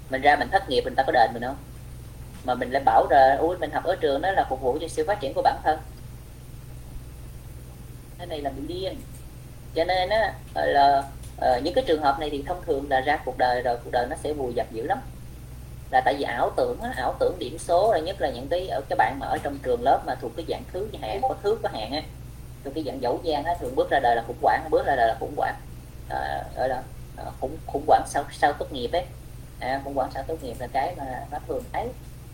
Mình 0.10 0.22
ra 0.22 0.36
mình 0.36 0.50
thất 0.52 0.70
nghiệp 0.70 0.82
mình 0.82 0.96
ta 0.96 1.04
có 1.04 1.12
đền 1.12 1.30
mình 1.34 1.44
không 1.44 1.56
mà 2.44 2.56
mình 2.56 2.72
lại 2.72 2.84
bảo 2.86 3.08
là 3.10 3.38
ui 3.40 3.58
mình 3.58 3.72
học 3.72 3.84
ở 3.84 3.96
trường 3.96 4.22
đó 4.22 4.32
là 4.32 4.46
phục 4.50 4.62
vụ 4.62 4.78
cho 4.82 4.88
sự 4.88 5.04
phát 5.08 5.20
triển 5.20 5.34
của 5.34 5.42
bản 5.42 5.58
thân 5.64 5.80
cái 8.22 8.28
này 8.28 8.42
là 8.42 8.50
bị 8.50 8.62
điên. 8.68 8.96
Cho 9.76 9.84
nên 9.84 10.10
á 10.10 10.34
là 10.56 11.04
uh, 11.38 11.64
những 11.64 11.74
cái 11.74 11.84
trường 11.88 12.02
hợp 12.02 12.20
này 12.20 12.30
thì 12.30 12.44
thông 12.48 12.62
thường 12.66 12.86
là 12.90 13.02
ra 13.02 13.18
cuộc 13.26 13.38
đời 13.38 13.62
rồi 13.62 13.78
cuộc 13.84 13.90
đời 13.92 14.08
nó 14.10 14.16
sẽ 14.24 14.34
vùi 14.34 14.54
dập 14.54 14.72
dữ 14.72 14.84
lắm. 14.84 15.02
Là 15.92 16.02
tại 16.06 16.16
vì 16.18 16.24
ảo 16.24 16.52
tưởng 16.58 16.82
á, 16.82 16.94
ảo 16.98 17.16
tưởng 17.20 17.40
điểm 17.40 17.58
số 17.58 17.94
là 17.94 18.00
nhất 18.00 18.22
là 18.22 18.30
những 18.30 18.48
cái 18.48 18.68
ờ, 18.68 18.78
ở 18.78 18.82
các 18.90 18.98
bạn 18.98 19.18
mà 19.20 19.28
ở 19.28 19.38
trong 19.38 19.58
trường 19.64 19.84
lớp 19.84 20.02
mà 20.06 20.16
thuộc 20.16 20.32
cái 20.38 20.46
dạng 20.50 20.64
thứ 20.74 20.88
hạn 21.02 21.20
có 21.22 21.36
thứ 21.44 21.58
có 21.64 21.70
hạn 21.74 21.92
á 21.92 22.02
thuộc 22.64 22.74
cái 22.74 22.84
dạng 22.84 23.02
dẫu 23.02 23.20
gian 23.24 23.44
á 23.44 23.56
thường 23.60 23.76
bước 23.76 23.90
ra 23.90 24.00
đời 24.00 24.16
là 24.16 24.24
khủng 24.28 24.38
hoảng 24.42 24.68
bước 24.70 24.86
ra 24.86 24.96
đời 24.96 25.08
là 25.08 25.16
khủng 25.20 25.34
hoảng. 25.38 25.56
À, 26.10 26.44
gọi 26.58 26.70
là 26.70 26.84
khủng 27.40 27.58
khủng 27.68 27.84
hoảng 27.88 28.04
sau 28.08 28.24
sau 28.32 28.54
tốt 28.54 28.74
nghiệp 28.74 28.92
ấy. 28.92 29.06
À, 29.60 29.82
khủng 29.84 29.96
hoảng 29.96 30.10
sau 30.14 30.24
tốt 30.24 30.44
nghiệp 30.44 30.56
là 30.60 30.68
cái 30.74 30.96
mà 30.98 31.26
nó 31.32 31.38
thường 31.48 31.64
thấy 31.74 31.88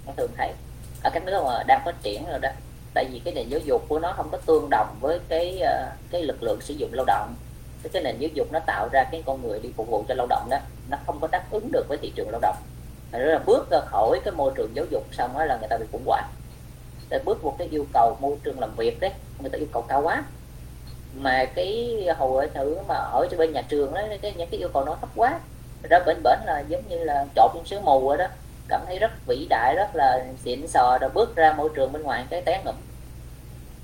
nó 0.05 0.13
thường 0.17 0.31
thấy. 0.37 0.53
Ở 1.03 1.09
các 1.13 1.23
nước 1.25 1.43
mà 1.45 1.63
đang 1.67 1.81
phát 1.85 1.95
triển 2.03 2.25
rồi 2.25 2.39
đó 2.39 2.49
tại 2.97 3.05
vì 3.11 3.19
cái 3.19 3.33
nền 3.33 3.49
giáo 3.49 3.59
dục 3.59 3.85
của 3.87 3.99
nó 3.99 4.13
không 4.17 4.29
có 4.31 4.37
tương 4.45 4.69
đồng 4.69 4.95
với 5.01 5.19
cái 5.29 5.59
ờ, 5.59 5.91
cái 6.11 6.21
lực 6.21 6.43
lượng 6.43 6.61
sử 6.61 6.73
dụng 6.73 6.89
lao 6.93 7.05
động. 7.05 7.35
Cái, 7.83 7.89
cái 7.93 8.03
nền 8.03 8.17
giáo 8.19 8.29
dục 8.33 8.47
nó 8.51 8.59
tạo 8.59 8.89
ra 8.91 9.03
cái 9.11 9.23
con 9.25 9.41
người 9.41 9.59
đi 9.59 9.69
phục 9.75 9.87
vụ 9.89 10.03
cho 10.07 10.15
lao 10.15 10.27
động 10.27 10.47
đó 10.49 10.57
nó 10.89 10.97
không 11.05 11.19
có 11.21 11.27
đáp 11.31 11.43
ứng 11.51 11.71
được 11.71 11.85
với 11.87 11.97
thị 11.97 12.11
trường 12.15 12.29
lao 12.29 12.39
động. 12.41 12.55
Rồi 13.11 13.21
là 13.21 13.39
bước 13.45 13.69
ra 13.71 13.79
khỏi 13.85 14.19
cái 14.25 14.31
môi 14.31 14.51
trường 14.55 14.75
giáo 14.75 14.85
dục 14.89 15.03
xong 15.11 15.33
đó 15.33 15.45
là 15.45 15.57
người 15.57 15.67
ta 15.69 15.77
bị 15.77 15.85
khủng 15.91 16.05
hoảng. 16.05 16.29
Để 17.09 17.19
bước 17.25 17.43
một 17.43 17.55
cái 17.57 17.67
yêu 17.71 17.85
cầu 17.93 18.17
môi 18.19 18.35
trường 18.43 18.59
làm 18.59 18.75
việc 18.75 18.99
đấy 18.99 19.11
người 19.39 19.49
ta 19.49 19.57
yêu 19.57 19.67
cầu 19.73 19.81
cao 19.81 20.01
quá. 20.01 20.23
Mà 21.13 21.45
cái 21.55 22.05
hồi 22.17 22.49
thử 22.53 22.77
mà 22.87 22.95
ở 22.95 23.27
cho 23.31 23.37
bên 23.37 23.53
nhà 23.53 23.61
trường 23.61 23.93
đó 23.93 24.01
cái 24.21 24.33
những 24.37 24.49
cái 24.51 24.59
yêu 24.59 24.69
cầu 24.73 24.85
nó 24.85 24.95
thấp 25.01 25.09
quá. 25.15 25.39
Đó 25.89 25.99
bển 26.05 26.23
bển 26.23 26.39
là 26.45 26.63
giống 26.67 26.83
như 26.89 27.03
là 27.03 27.25
trộn 27.35 27.51
trong 27.53 27.65
sứ 27.65 27.79
mù 27.79 28.07
rồi 28.09 28.17
đó. 28.17 28.27
Cảm 28.69 28.81
thấy 28.85 28.99
rất 28.99 29.11
vĩ 29.27 29.47
đại 29.49 29.75
rất 29.75 29.95
là 29.95 30.25
xịn 30.43 30.67
sò 30.67 30.97
rồi 31.01 31.09
bước 31.13 31.35
ra 31.35 31.53
môi 31.53 31.69
trường 31.75 31.93
bên 31.93 32.03
ngoài 32.03 32.25
cái 32.29 32.41
té 32.41 32.61
ngụm 32.65 32.75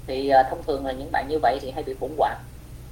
thì 0.08 0.32
uh, 0.40 0.46
thông 0.50 0.64
thường 0.64 0.86
là 0.86 0.92
những 0.92 1.12
bạn 1.12 1.28
như 1.30 1.40
vậy 1.42 1.60
thì 1.62 1.72
hay 1.72 1.84
bị 1.84 1.94
khủng 2.00 2.16
hoảng. 2.18 2.38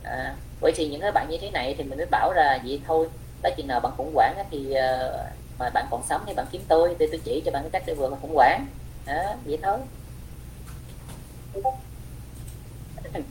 À, 0.03 0.35
vậy 0.61 0.71
thì 0.75 0.87
những 0.87 1.01
cái 1.01 1.11
bạn 1.11 1.27
như 1.29 1.37
thế 1.41 1.51
này 1.51 1.75
thì 1.77 1.83
mình 1.83 1.97
mới 1.97 2.07
bảo 2.11 2.33
là 2.33 2.59
vậy 2.65 2.81
thôi 2.87 3.07
tới 3.41 3.53
chừng 3.57 3.67
nào 3.67 3.79
bạn 3.79 3.93
khủng 3.97 4.11
hoảng 4.13 4.35
thì 4.51 4.67
uh, 4.69 5.15
mà 5.59 5.69
bạn 5.69 5.85
còn 5.91 6.03
sống 6.09 6.21
thì 6.27 6.33
bạn 6.33 6.45
kiếm 6.51 6.61
tôi 6.67 6.95
để 6.99 7.07
tôi 7.11 7.21
chỉ 7.23 7.41
cho 7.45 7.51
bạn 7.51 7.63
cái 7.63 7.69
cách 7.71 7.83
để 7.85 7.93
vượt 7.93 8.13
khủng 8.21 8.35
hoảng. 8.35 8.65
À, 9.05 9.35
vậy 9.45 9.57
thôi. 9.61 9.77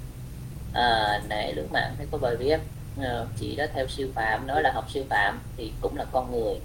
À, 0.72 1.20
này 1.28 1.54
lưỡng 1.54 1.72
mạng 1.72 1.94
thấy 1.98 2.06
có 2.10 2.18
bài 2.18 2.36
viết 2.36 2.58
à, 3.00 3.08
ờ, 3.08 3.26
chị 3.40 3.56
đó 3.56 3.64
theo 3.74 3.86
sư 3.86 4.12
phạm 4.14 4.46
nói 4.46 4.62
là 4.62 4.72
học 4.72 4.84
sư 4.90 5.04
phạm 5.10 5.40
thì 5.56 5.72
cũng 5.80 5.96
là 5.96 6.04
con 6.12 6.32
người. 6.32 6.60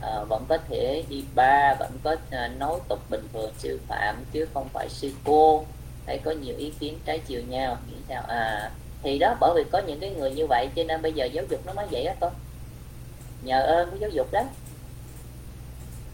À, 0.00 0.24
vẫn 0.28 0.44
có 0.48 0.58
thể 0.68 1.04
đi 1.08 1.24
ba 1.34 1.74
vẫn 1.78 1.90
có 2.02 2.16
à, 2.30 2.48
nói 2.48 2.78
tục 2.88 2.98
bình 3.10 3.28
thường 3.32 3.52
sư 3.58 3.80
phạm 3.88 4.24
chứ 4.32 4.46
không 4.54 4.68
phải 4.72 4.88
sư 4.88 5.12
cô 5.24 5.64
thấy 6.08 6.20
có 6.24 6.30
nhiều 6.30 6.56
ý 6.56 6.72
kiến 6.80 6.98
trái 7.04 7.18
chiều 7.18 7.42
nhau. 7.48 7.78
Nghĩ 7.86 7.96
sao? 8.08 8.22
À 8.28 8.70
thì 9.02 9.18
đó 9.18 9.36
bởi 9.40 9.52
vì 9.56 9.70
có 9.72 9.78
những 9.78 10.00
cái 10.00 10.10
người 10.10 10.30
như 10.30 10.46
vậy 10.46 10.68
cho 10.76 10.82
nên 10.88 11.02
bây 11.02 11.12
giờ 11.12 11.24
giáo 11.24 11.44
dục 11.50 11.66
nó 11.66 11.72
mới 11.72 11.86
vậy 11.90 12.04
đó 12.04 12.12
con 12.20 12.32
nhờ 13.42 13.62
ơn 13.62 13.90
cái 13.90 13.98
giáo 14.00 14.10
dục 14.10 14.32
đó 14.32 14.42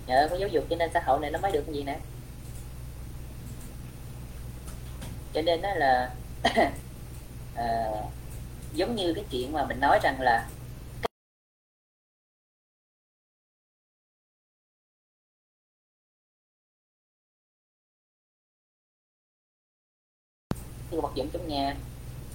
nhờ 0.07 0.20
ơn 0.20 0.30
cái 0.30 0.40
giáo 0.40 0.49
dục 0.49 0.64
cho 0.70 0.76
nên 0.76 0.90
xã 0.95 1.01
hội 1.01 1.20
này 1.20 1.30
nó 1.30 1.38
mới 1.38 1.53
được 1.53 1.62
cái 1.66 1.74
gì 1.74 1.82
nè? 1.82 1.99
Cho 5.34 5.42
nên 5.42 5.62
đó 5.62 5.74
là 5.74 6.11
à, 7.55 7.90
giống 8.74 8.97
như 8.97 9.14
cái 9.14 9.24
chuyện 9.30 9.53
mà 9.53 9.64
mình 9.64 9.80
nói 9.80 9.99
rằng 10.03 10.20
là 10.20 10.47
như 20.95 21.01
vật 21.01 21.14
dụng 21.14 21.28
trong 21.32 21.49
nhà. 21.49 21.76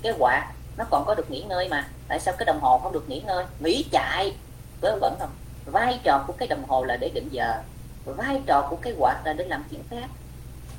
Cái 0.02 0.14
quạt 0.20 0.52
nó 0.78 0.86
còn 0.90 1.04
có 1.06 1.16
được 1.16 1.32
nghỉ 1.32 1.42
ngơi 1.42 1.70
mà. 1.70 1.88
Tại 2.08 2.20
sao 2.20 2.34
cái 2.38 2.46
đồng 2.46 2.60
hồ 2.60 2.78
không 2.78 2.92
được 2.92 3.10
nghỉ 3.10 3.22
ngơi? 3.22 3.46
Nghỉ 3.60 3.86
chạy. 3.92 4.36
Vớ 4.82 4.98
vẩn 5.02 5.16
không? 5.20 5.30
Vai 5.66 6.00
trò 6.04 6.24
của 6.28 6.34
cái 6.38 6.48
đồng 6.48 6.64
hồ 6.68 6.84
là 6.84 6.98
để 6.98 7.10
định 7.10 7.28
giờ. 7.32 7.62
Vai 8.06 8.42
trò 8.46 8.68
của 8.70 8.76
cái 8.76 8.94
quạt 9.00 9.22
là 9.26 9.34
để 9.34 9.46
làm 9.46 9.64
chuyện 9.72 9.82
khác. 9.90 10.10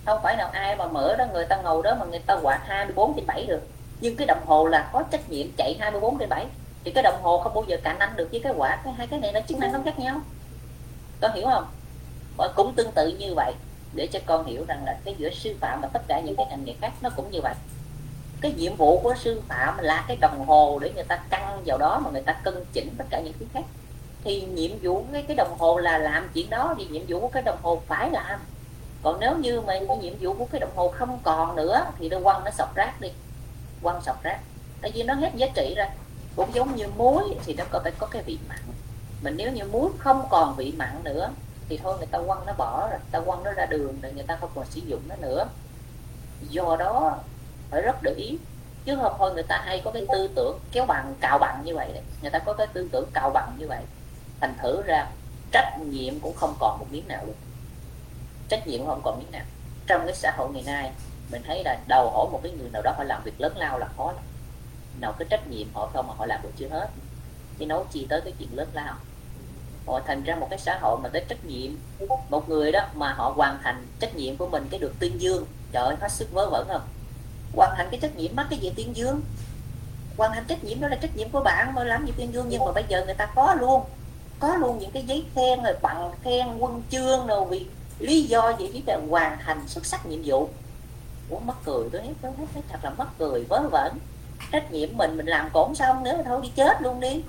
Không 0.07 0.21
phải 0.23 0.37
nào 0.37 0.49
ai 0.53 0.77
mà 0.77 0.87
mở 0.87 1.17
đó, 1.17 1.25
người 1.33 1.47
ta 1.47 1.57
ngồi 1.57 1.83
đó 1.83 1.97
mà 2.01 2.07
người 2.07 2.19
ta 2.19 2.39
quạt 2.43 2.61
24 2.67 3.15
trên 3.17 3.27
7 3.27 3.47
được. 3.47 3.61
Nhưng 4.01 4.17
cái 4.17 4.27
đồng 4.27 4.47
hồ 4.47 4.67
là 4.67 4.91
có 4.93 5.03
trách 5.11 5.31
nhiệm 5.31 5.47
chạy 5.57 5.77
24 5.81 6.19
trên 6.19 6.29
7 6.29 6.47
thì 6.85 6.93
cái 6.93 7.03
đồng 7.03 7.23
hồ 7.23 7.41
không 7.41 7.55
bao 7.55 7.65
giờ 7.67 7.77
cạnh 7.85 7.99
anh 7.99 8.17
được 8.17 8.29
với 8.31 8.41
cái 8.41 8.53
quả 8.57 8.81
cái 8.85 8.93
hai 8.93 9.07
cái 9.07 9.21
này 9.21 9.33
nó 9.33 9.41
chức 9.49 9.59
năng 9.59 9.73
nó 9.73 9.79
khác 9.85 9.99
nhau. 9.99 10.21
Có 11.21 11.29
hiểu 11.29 11.47
không? 11.47 11.65
Và 12.37 12.49
cũng 12.57 12.75
tương 12.75 12.93
tự 12.93 13.09
như 13.09 13.35
vậy 13.35 13.53
để 13.95 14.07
cho 14.07 14.19
con 14.27 14.47
hiểu 14.47 14.65
rằng 14.69 14.85
là 14.85 14.99
cái 15.05 15.15
giữa 15.19 15.31
sư 15.31 15.57
phạm 15.61 15.81
và 15.81 15.89
tất 15.93 16.03
cả 16.09 16.21
những 16.21 16.37
cái 16.37 16.47
ngành 16.51 16.65
nghề 16.65 16.75
khác 16.81 16.93
nó 17.01 17.11
cũng 17.17 17.31
như 17.31 17.41
vậy. 17.43 17.55
Cái 18.41 18.53
nhiệm 18.53 18.77
vụ 18.77 19.01
của 19.01 19.15
sư 19.19 19.43
phạm 19.49 19.79
là 19.79 20.05
cái 20.09 20.17
đồng 20.17 20.47
hồ 20.47 20.79
để 20.83 20.93
người 20.95 21.05
ta 21.05 21.17
căng 21.31 21.63
vào 21.67 21.79
đó 21.79 22.01
mà 22.05 22.11
người 22.11 22.23
ta 22.23 22.33
cân 22.33 22.65
chỉnh 22.73 22.95
tất 22.99 23.05
cả 23.11 23.21
những 23.21 23.35
thứ 23.41 23.47
khác. 23.55 23.65
Thì 24.25 24.41
nhiệm 24.41 24.71
vụ 24.83 25.05
cái 25.13 25.23
cái 25.23 25.37
đồng 25.37 25.59
hồ 25.59 25.79
là 25.79 25.99
làm 25.99 26.31
chuyện 26.35 26.51
đó 26.51 26.75
thì 26.79 26.87
nhiệm 26.87 27.03
vụ 27.09 27.21
của 27.21 27.29
cái 27.29 27.43
đồng 27.43 27.59
hồ 27.63 27.83
phải 27.87 28.11
làm. 28.11 28.41
Còn 29.03 29.21
nếu 29.21 29.37
như 29.37 29.61
mà 29.61 29.75
cái 29.89 29.99
nhiệm 29.99 30.15
vụ 30.21 30.33
của 30.33 30.47
cái 30.53 30.61
đồng 30.61 30.77
hồ 30.77 30.89
không 30.89 31.19
còn 31.23 31.57
nữa 31.57 31.87
thì 31.99 32.09
nó 32.09 32.21
quăng 32.21 32.45
nó 32.45 32.51
sọc 32.51 32.75
rác 32.75 33.01
đi. 33.01 33.09
Quăng 33.83 34.03
sọc 34.03 34.23
rác. 34.23 34.41
Tại 34.81 34.91
vì 34.95 35.03
nó 35.03 35.15
hết 35.15 35.31
giá 35.35 35.47
trị 35.55 35.75
ra 35.77 35.91
cũng 36.37 36.55
giống 36.55 36.77
như 36.77 36.87
muối 36.97 37.25
thì 37.45 37.55
nó 37.55 37.65
có 37.71 37.81
phải 37.83 37.93
có 37.99 38.07
cái 38.07 38.23
vị 38.23 38.39
mặn. 38.49 38.59
Mình 39.23 39.37
nếu 39.37 39.53
như 39.53 39.65
muối 39.65 39.91
không 39.99 40.27
còn 40.31 40.57
vị 40.57 40.73
mặn 40.77 41.01
nữa 41.05 41.31
thì 41.71 41.79
thôi 41.83 41.95
người 41.99 42.07
ta 42.07 42.19
quăng 42.27 42.47
nó 42.47 42.53
bỏ 42.53 42.89
rồi 42.91 42.99
ta 43.11 43.21
quăng 43.21 43.45
nó 43.45 43.53
ra 43.53 43.67
đường 43.67 44.01
rồi 44.01 44.13
người 44.13 44.25
ta 44.25 44.37
không 44.41 44.51
còn 44.55 44.65
sử 44.71 44.81
dụng 44.81 45.01
nó 45.09 45.17
nữa. 45.17 45.47
Do 46.49 46.77
đó 46.79 47.19
phải 47.71 47.83
rất 47.83 48.03
để 48.03 48.13
ý. 48.13 48.39
Chứ 48.85 48.97
không 49.03 49.15
thôi 49.19 49.35
người 49.35 49.43
ta 49.43 49.63
hay 49.65 49.83
có 49.85 49.91
cái 49.91 50.07
tư 50.13 50.29
tưởng 50.37 50.59
kéo 50.73 50.87
bằng, 50.87 51.15
cào 51.21 51.39
bằng 51.39 51.63
như 51.65 51.75
vậy 51.75 51.91
đấy. 51.93 52.03
Người 52.23 52.31
ta 52.31 52.39
có 52.39 52.53
cái 52.53 52.67
tư 52.67 52.89
tưởng 52.93 53.11
cào 53.15 53.31
bằng 53.31 53.57
như 53.59 53.69
vậy, 53.69 53.83
thành 54.41 54.55
thử 54.63 54.83
ra 54.83 55.07
trách 55.53 55.79
nhiệm 55.81 56.21
cũng 56.21 56.37
không 56.37 56.55
còn 56.61 56.79
một 56.79 56.87
miếng 56.91 57.09
nào 57.09 57.25
luôn. 57.27 57.35
Trách 58.49 58.67
nhiệm 58.67 58.87
không 58.87 59.01
còn 59.05 59.19
miếng 59.19 59.31
nào. 59.31 59.45
Trong 59.87 60.07
cái 60.07 60.15
xã 60.15 60.33
hội 60.37 60.49
ngày 60.53 60.63
nay, 60.67 60.93
mình 61.33 61.43
thấy 61.47 61.63
là 61.65 61.79
đầu 61.89 62.11
hỏi 62.11 62.27
một 62.33 62.41
cái 62.43 62.53
người 62.53 62.71
nào 62.73 62.83
đó 62.83 62.95
phải 62.97 63.07
làm 63.07 63.23
việc 63.25 63.41
lớn 63.41 63.57
lao 63.57 63.79
là 63.79 63.89
khó 63.97 64.13
lắm. 64.13 64.25
Nào 65.01 65.13
cái 65.19 65.27
trách 65.31 65.49
nhiệm 65.49 65.67
họ 65.75 65.91
không 65.93 66.07
mà 66.09 66.15
họ 66.17 66.27
làm 66.27 66.43
được 66.43 66.53
chưa 66.57 66.69
hết. 66.69 66.89
Thì 67.59 67.67
nói 67.67 67.85
chi 67.93 68.07
tới 68.09 68.21
cái 68.21 68.33
chuyện 68.39 68.49
lớn 68.53 68.69
lao 68.73 68.95
họ 69.87 70.01
thành 70.07 70.23
ra 70.23 70.35
một 70.35 70.47
cái 70.51 70.59
xã 70.59 70.79
hội 70.83 70.99
mà 71.03 71.09
tới 71.09 71.25
trách 71.29 71.45
nhiệm. 71.45 71.73
Một 72.29 72.49
người 72.49 72.73
đó 72.73 72.81
mà 72.95 73.13
họ 73.13 73.33
hoàn 73.37 73.59
thành 73.63 73.87
trách 74.01 74.17
nhiệm 74.17 74.37
của 74.37 74.49
mình 74.49 74.67
cái 74.71 74.81
được 74.81 74.93
tuyên 74.99 75.21
dương. 75.21 75.47
Trời 75.73 75.85
ơi, 75.85 75.97
hết 76.01 76.13
sức 76.13 76.33
vớ 76.33 76.51
vẩn 76.51 76.69
không? 76.69 76.83
Hoàn 77.57 77.75
thành 77.77 77.89
cái 77.91 78.01
trách 78.01 78.17
nhiệm 78.17 78.37
mắc 78.37 78.47
cái 78.51 78.59
gì 78.59 78.73
tuyên 78.77 78.97
dương? 78.97 79.21
Hoàn 80.17 80.33
thành 80.33 80.45
trách 80.49 80.65
nhiệm 80.65 80.81
đó 80.81 80.89
là 80.89 80.97
trách 80.97 81.17
nhiệm 81.17 81.29
của 81.29 81.41
bạn 81.41 81.75
mà 81.75 81.85
làm 81.85 82.07
gì 82.07 82.13
tuyên 82.17 82.33
dương? 82.33 82.47
Nhưng 82.49 82.65
mà 82.65 82.73
bây 82.73 82.85
giờ 82.89 83.05
người 83.05 83.15
ta 83.15 83.27
có 83.27 83.55
luôn. 83.61 83.83
Có 84.41 84.57
luôn 84.57 84.79
những 84.79 84.91
cái 84.91 85.03
giấy 85.03 85.25
khen 85.35 85.63
rồi 85.63 85.75
bằng 85.83 86.11
khen 86.25 86.59
quân 86.59 86.83
chương 86.91 87.27
rồi 87.27 87.45
vì 87.51 87.67
lý 87.99 88.23
do 88.23 88.53
gì? 88.59 88.71
Chỉ 88.73 88.83
là 88.87 88.99
hoàn 89.11 89.39
thành 89.39 89.69
xuất 89.69 89.87
sắc 89.87 90.07
nhiệm 90.07 90.21
vụ. 90.25 90.49
Ủa, 91.31 91.39
mắc 91.39 91.57
cười 91.65 91.89
tôi 91.93 92.03
thấy 92.03 92.15
tôi 92.23 92.33
thấy 92.55 92.63
thật 92.69 92.79
là 92.83 92.91
mắc 92.91 93.09
cười, 93.19 93.45
vớ 93.45 93.63
vẩn. 93.71 93.99
Trách 94.53 94.73
nhiệm 94.73 94.97
mình 94.97 95.17
mình 95.17 95.27
làm 95.27 95.51
cổn 95.53 95.75
xong 95.75 96.05
nữa. 96.05 96.23
Thôi 96.25 96.41
đi 96.43 96.51
chết 96.57 96.83
luôn 96.83 97.01
đi 97.01 97.23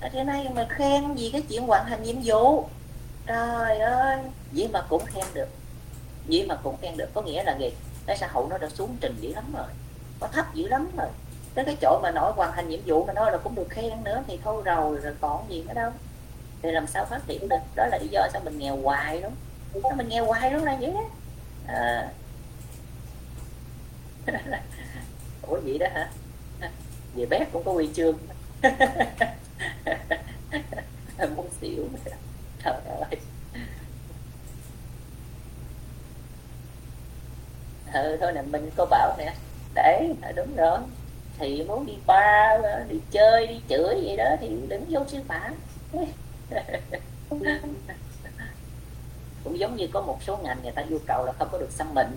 thế 0.00 0.24
nay 0.24 0.48
mà 0.54 0.66
khen 0.68 1.14
gì 1.14 1.30
cái 1.32 1.42
chuyện 1.42 1.62
hoàn 1.66 1.86
thành 1.86 2.02
nhiệm 2.02 2.16
vụ. 2.24 2.68
Trời 3.26 3.78
ơi, 3.78 4.18
vậy 4.52 4.68
mà 4.72 4.82
cũng 4.88 5.06
khen 5.06 5.24
được. 5.34 5.48
Vậy 6.28 6.46
mà 6.48 6.54
cũng 6.62 6.76
khen 6.82 6.96
được, 6.96 7.10
có 7.14 7.22
nghĩa 7.22 7.44
là 7.44 7.56
gì? 7.58 7.72
Cái 8.06 8.16
xã 8.18 8.28
hội 8.32 8.46
nó 8.50 8.58
đã 8.58 8.68
xuống 8.68 8.96
trình 9.00 9.16
dữ 9.20 9.32
lắm 9.34 9.44
rồi, 9.56 9.66
nó 10.20 10.26
thấp 10.26 10.54
dữ 10.54 10.68
lắm 10.68 10.88
rồi. 10.96 11.08
Tới 11.54 11.64
cái 11.64 11.76
chỗ 11.80 12.00
mà 12.02 12.10
nói 12.10 12.32
hoàn 12.36 12.52
thành 12.52 12.68
nhiệm 12.68 12.80
vụ 12.86 13.04
mà 13.04 13.12
nói 13.12 13.32
là 13.32 13.38
cũng 13.38 13.54
được 13.54 13.66
khen 13.70 14.04
nữa 14.04 14.22
thì 14.26 14.38
thôi 14.44 14.62
rồi 14.64 14.98
rồi 15.02 15.14
còn 15.20 15.50
gì 15.50 15.62
nữa 15.62 15.74
đâu. 15.74 15.90
Thì 16.62 16.70
làm 16.70 16.86
sao 16.86 17.04
phát 17.04 17.20
triển 17.26 17.48
được? 17.48 17.56
Đó 17.76 17.86
là 17.86 17.98
lý 18.02 18.08
do 18.08 18.28
sao 18.32 18.42
mình 18.44 18.58
nghèo 18.58 18.76
hoài 18.82 19.22
đúng 19.22 19.32
sao 19.82 19.92
mình 19.96 20.08
nghèo 20.08 20.24
hoài 20.26 20.50
đúng 20.50 20.64
là 20.64 20.76
vậy 20.80 20.92
đó 20.94 21.00
à. 21.66 22.08
ủa, 25.42 25.60
vậy 25.64 25.78
đó 25.78 25.86
hả? 25.94 26.10
Về 27.14 27.26
bé 27.26 27.44
cũng 27.52 27.64
có 27.64 27.72
huy 27.72 27.90
chương. 27.94 28.18
muốn 31.36 31.48
xỉu 31.60 31.88
trời 32.64 32.74
ơi. 33.00 33.20
Ừ 37.92 38.16
thôi 38.20 38.32
nè, 38.32 38.42
mình 38.42 38.70
có 38.76 38.86
bảo 38.86 39.14
nè. 39.18 39.34
Để 39.74 40.08
à, 40.22 40.32
đúng 40.36 40.56
rồi. 40.56 40.78
Thì 41.38 41.64
muốn 41.64 41.86
đi 41.86 41.92
ba 42.06 42.58
à, 42.64 42.84
đi 42.88 43.00
chơi, 43.10 43.46
đi 43.46 43.60
chửi 43.68 44.00
gì 44.02 44.16
đó 44.16 44.36
thì 44.40 44.48
đừng 44.68 44.84
vô 44.88 45.00
sư 45.08 45.18
phạm. 45.28 45.54
Cũng 49.44 49.58
giống 49.58 49.76
như 49.76 49.86
có 49.92 50.00
một 50.00 50.18
số 50.22 50.36
ngành 50.36 50.62
người 50.62 50.72
ta 50.72 50.84
yêu 50.88 50.98
cầu 51.06 51.24
là 51.26 51.32
không 51.38 51.48
có 51.52 51.58
được 51.58 51.70
xăm 51.70 51.94
mình, 51.94 52.16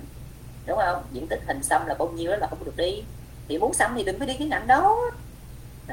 đúng 0.65 0.77
không? 0.77 1.03
Diện 1.11 1.27
tích 1.27 1.41
hình 1.47 1.63
xăm 1.63 1.85
là 1.87 1.93
bao 1.93 2.07
nhiêu 2.09 2.31
đó 2.31 2.37
là 2.37 2.47
không 2.47 2.59
có 2.59 2.65
được 2.65 2.77
đi. 2.77 3.03
Thì 3.47 3.57
muốn 3.57 3.73
xăm 3.73 3.93
thì 3.95 4.03
đừng 4.03 4.19
có 4.19 4.25
đi 4.25 4.33
cái 4.39 4.47
ngành 4.47 4.67
đó 4.67 5.11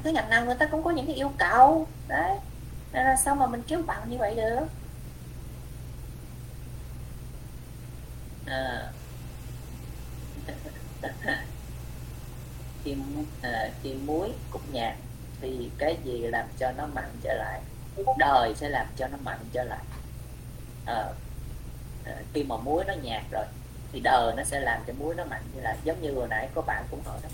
cái 0.04 0.12
ngành 0.12 0.30
nào 0.30 0.44
người 0.44 0.54
ta 0.54 0.66
cũng 0.66 0.82
có 0.82 0.90
những 0.90 1.06
cái 1.06 1.14
yêu 1.14 1.32
cầu. 1.38 1.86
Đấy. 2.08 2.38
Nên 2.92 3.04
là 3.04 3.16
sao 3.16 3.34
mà 3.34 3.46
mình 3.46 3.62
kéo 3.66 3.82
bằng 3.86 4.10
như 4.10 4.18
vậy 4.18 4.34
được? 4.34 4.66
À. 8.46 8.92
chim 12.84 13.26
à, 13.42 13.70
chim 13.82 14.06
muối 14.06 14.32
cũng 14.50 14.62
nhạt 14.72 14.94
thì 15.40 15.70
cái 15.78 15.96
gì 16.04 16.18
làm 16.18 16.46
cho 16.58 16.72
nó 16.72 16.86
mặn 16.86 17.04
trở 17.22 17.34
lại? 17.34 17.60
Đời 18.18 18.54
sẽ 18.56 18.68
làm 18.68 18.86
cho 18.96 19.06
nó 19.08 19.16
mặn 19.24 19.38
trở 19.52 19.64
lại. 19.64 19.84
À, 20.86 21.04
à, 22.04 22.12
khi 22.34 22.44
mà 22.44 22.56
muối 22.56 22.84
nó 22.84 22.94
nhạt 23.02 23.22
rồi 23.30 23.44
thì 23.92 24.00
đời 24.00 24.34
nó 24.36 24.44
sẽ 24.44 24.60
làm 24.60 24.80
cho 24.86 24.92
muối 24.98 25.14
nó 25.14 25.24
mạnh 25.24 25.42
như 25.54 25.60
là 25.60 25.76
giống 25.84 26.02
như 26.02 26.14
vừa 26.14 26.26
nãy 26.26 26.48
có 26.54 26.62
bạn 26.62 26.84
cũng 26.90 27.00
hỏi 27.04 27.18
đó 27.22 27.28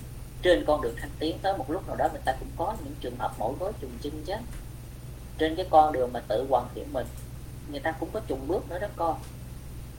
trên 0.45 0.65
con 0.67 0.83
đường 0.83 0.97
thăng 0.97 1.11
tiến 1.19 1.39
tới 1.43 1.57
một 1.59 1.71
lúc 1.71 1.87
nào 1.87 1.97
đó 1.97 2.09
người 2.13 2.23
ta 2.25 2.33
cũng 2.41 2.49
có 2.57 2.75
những 2.85 2.95
trường 3.01 3.17
hợp 3.17 3.33
mỗi 3.39 3.53
gói 3.61 3.73
trùng 3.81 3.91
chân 4.03 4.23
chứ 4.27 4.35
trên 5.39 5.57
cái 5.57 5.67
con 5.71 5.93
đường 5.93 6.13
mà 6.13 6.21
tự 6.29 6.47
hoàn 6.51 6.69
thiện 6.75 6.93
mình 6.93 7.07
người 7.71 7.81
ta 7.81 7.93
cũng 7.93 8.09
có 8.13 8.21
trùng 8.27 8.49
bước 8.49 8.71
nữa 8.71 8.79
đó 8.79 8.89
con. 8.97 9.19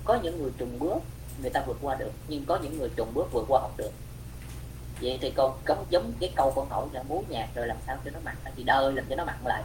Có 0.04 0.20
những 0.24 0.42
người 0.42 0.52
trùng 0.58 0.80
bước 0.80 1.00
người 1.42 1.50
ta 1.50 1.64
vượt 1.68 1.78
qua 1.82 1.96
được 1.96 2.12
nhưng 2.28 2.46
có 2.46 2.60
những 2.64 2.78
người 2.80 2.90
trùng 2.96 3.14
bước 3.14 3.32
vượt 3.32 3.46
qua 3.48 3.62
không 3.62 3.78
được. 3.78 3.92
Vậy 5.02 5.18
thì 5.22 5.32
con 5.32 5.58
cấm 5.66 5.78
giống 5.90 6.14
cái 6.20 6.32
câu 6.36 6.54
con 6.56 6.70
hỏi 6.70 6.88
là 6.92 7.04
muốn 7.04 7.26
nhạc 7.30 7.48
rồi 7.56 7.68
làm 7.68 7.78
sao 7.88 7.98
cho 8.06 8.12
nó 8.12 8.20
mặn 8.26 8.36
thì 8.56 8.64
đời 8.64 8.94
làm 8.94 9.06
cho 9.10 9.16
nó 9.16 9.26
mặn 9.26 9.38
lại. 9.46 9.64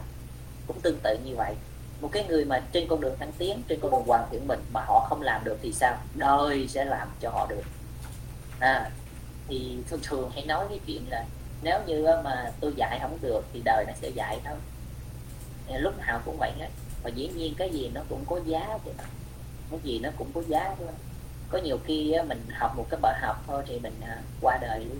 Cũng 0.67 0.81
tương 0.81 0.99
tự 1.03 1.17
như 1.25 1.35
vậy. 1.35 1.55
Một 2.01 2.09
cái 2.11 2.25
người 2.27 2.45
mà 2.45 2.63
trên 2.71 2.87
con 2.87 3.01
đường 3.01 3.15
thăng 3.19 3.31
tiến 3.37 3.61
trên 3.67 3.79
con 3.79 3.91
đường 3.91 4.03
hoàn 4.07 4.27
thiện 4.31 4.47
mình 4.47 4.59
mà 4.73 4.81
họ 4.87 5.05
không 5.09 5.21
làm 5.21 5.43
được 5.43 5.57
thì 5.61 5.73
sao? 5.73 5.97
Đời 6.15 6.67
sẽ 6.67 6.85
làm 6.85 7.07
cho 7.19 7.29
họ 7.29 7.47
được. 7.49 7.63
À, 8.59 8.91
thì 9.51 9.77
thường 9.89 9.99
thường 10.03 10.31
hay 10.33 10.45
nói 10.45 10.65
cái 10.69 10.79
chuyện 10.87 11.05
là 11.09 11.25
nếu 11.61 11.79
như 11.85 12.07
mà 12.23 12.51
tôi 12.59 12.73
dạy 12.75 12.99
không 13.01 13.17
được 13.21 13.41
thì 13.53 13.61
đời 13.65 13.85
nó 13.87 13.93
sẽ 14.01 14.09
dạy 14.09 14.39
thôi. 14.45 14.55
Lúc 15.79 15.97
nào 15.97 16.21
cũng 16.25 16.37
vậy 16.39 16.51
hết. 16.59 16.69
Và 17.03 17.09
dĩ 17.09 17.27
nhiên 17.27 17.53
cái 17.57 17.69
gì 17.69 17.91
nó 17.93 18.01
cũng 18.09 18.25
có 18.29 18.39
giá 18.45 18.77
chứ. 18.85 18.91
Cái 19.71 19.79
gì 19.83 19.99
nó 19.99 20.09
cũng 20.17 20.31
có 20.33 20.41
giá 20.47 20.75
thôi. 20.77 20.87
Có 21.49 21.57
nhiều 21.57 21.77
khi 21.85 22.15
mình 22.27 22.45
học 22.53 22.73
một 22.77 22.85
cái 22.89 22.99
bài 23.01 23.19
học 23.21 23.43
thôi 23.47 23.63
thì 23.67 23.79
mình 23.79 24.01
à, 24.01 24.17
qua 24.41 24.57
đời 24.61 24.79
luôn. 24.79 24.99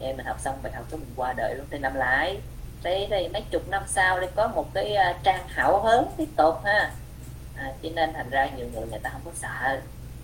Em 0.00 0.16
mình 0.16 0.26
học 0.26 0.40
xong 0.40 0.58
bài 0.62 0.72
học 0.72 0.84
cho 0.90 0.96
mình 0.96 1.12
qua 1.16 1.32
đời 1.32 1.54
luôn. 1.54 1.66
Thì 1.70 1.78
năm 1.78 1.94
lại. 1.94 2.40
Đây 2.82 3.06
đây 3.06 3.28
mấy 3.28 3.42
chục 3.50 3.68
năm 3.68 3.82
sau 3.86 4.20
đây 4.20 4.30
có 4.36 4.48
một 4.48 4.74
cái 4.74 4.94
à, 4.94 5.18
trang 5.22 5.48
hảo 5.48 5.82
hớn 5.82 6.06
tiếp 6.16 6.28
tục 6.36 6.54
ha. 6.64 6.92
À, 7.56 7.72
cho 7.82 7.88
nên 7.94 8.12
thành 8.12 8.30
ra 8.30 8.50
nhiều 8.56 8.66
người 8.72 8.86
người 8.90 9.00
ta 9.02 9.10
không 9.10 9.22
có 9.24 9.30
sợ. 9.34 9.80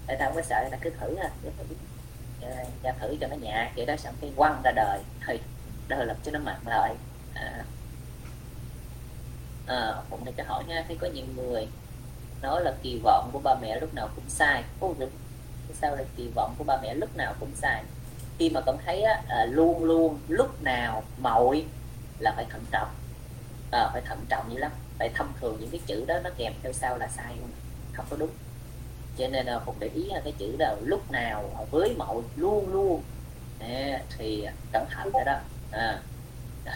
Người 0.08 0.16
ta 0.16 0.24
không 0.24 0.34
có 0.34 0.42
sợ 0.42 0.56
người 0.60 0.70
ta 0.70 0.78
cứ 0.80 0.90
thử 1.00 1.16
ha 1.16 1.30
cứ 1.42 1.50
thử. 1.58 1.74
Ờ, 2.48 2.64
cha 2.82 2.92
thử 3.00 3.16
cho 3.20 3.26
nó 3.26 3.36
nhẹ 3.36 3.70
vậy 3.76 3.86
đó 3.86 3.96
xong 3.96 4.14
cái 4.20 4.32
quăng 4.36 4.60
ra 4.64 4.70
đời. 4.70 5.00
Thì 5.26 5.40
đời 5.88 6.06
lập 6.06 6.16
cho 6.22 6.32
nó 6.32 6.38
mặn 6.38 6.56
lại. 6.66 6.94
À, 7.34 7.64
à, 9.66 9.94
cũng 10.10 10.24
này 10.24 10.34
cho 10.36 10.44
hỏi 10.46 10.64
nha 10.68 10.84
thấy 10.86 10.96
có 11.00 11.06
nhiều 11.06 11.24
người 11.36 11.68
nói 12.42 12.64
là 12.64 12.74
kỳ 12.82 13.00
vọng 13.04 13.30
của 13.32 13.38
ba 13.38 13.54
mẹ 13.62 13.80
lúc 13.80 13.94
nào 13.94 14.08
cũng 14.14 14.24
sai. 14.28 14.64
Ôi, 14.80 14.94
sao 15.74 15.96
là 15.96 16.04
kỳ 16.16 16.30
vọng 16.34 16.54
của 16.58 16.64
ba 16.64 16.76
mẹ 16.82 16.94
lúc 16.94 17.16
nào 17.16 17.34
cũng 17.40 17.50
sai? 17.54 17.84
Khi 18.38 18.50
mà 18.50 18.60
con 18.60 18.78
thấy 18.86 19.02
á, 19.02 19.22
à, 19.28 19.44
luôn 19.44 19.84
luôn 19.84 20.18
lúc 20.28 20.62
nào 20.62 21.02
mọi 21.18 21.64
là 22.18 22.32
phải 22.36 22.44
thận 22.50 22.64
trọng. 22.70 22.88
À, 23.70 23.90
phải 23.92 24.02
thận 24.02 24.18
trọng 24.28 24.48
như 24.48 24.58
lắm. 24.58 24.72
Phải 24.98 25.08
thông 25.14 25.32
thường 25.40 25.56
những 25.60 25.70
cái 25.70 25.80
chữ 25.86 26.04
đó 26.06 26.18
nó 26.24 26.30
kèm 26.36 26.52
theo 26.62 26.72
sau 26.72 26.98
là 26.98 27.08
sai 27.08 27.36
không? 27.40 27.50
Không 27.92 28.06
có 28.10 28.16
đúng 28.16 28.30
cho 29.18 29.28
nên 29.28 29.46
là 29.46 29.58
phục 29.66 29.76
để 29.78 29.90
ý 29.94 30.04
là 30.04 30.20
cái 30.24 30.32
chữ 30.38 30.56
là 30.58 30.76
lúc 30.82 31.10
nào 31.10 31.66
với 31.70 31.94
mọi 31.98 32.16
luôn 32.36 32.72
luôn. 32.72 33.02
À, 33.60 34.02
thì 34.18 34.46
cẩn 34.72 34.86
thận 34.90 35.10
rồi 35.12 35.24
đó. 35.24 35.38
À, 35.70 36.02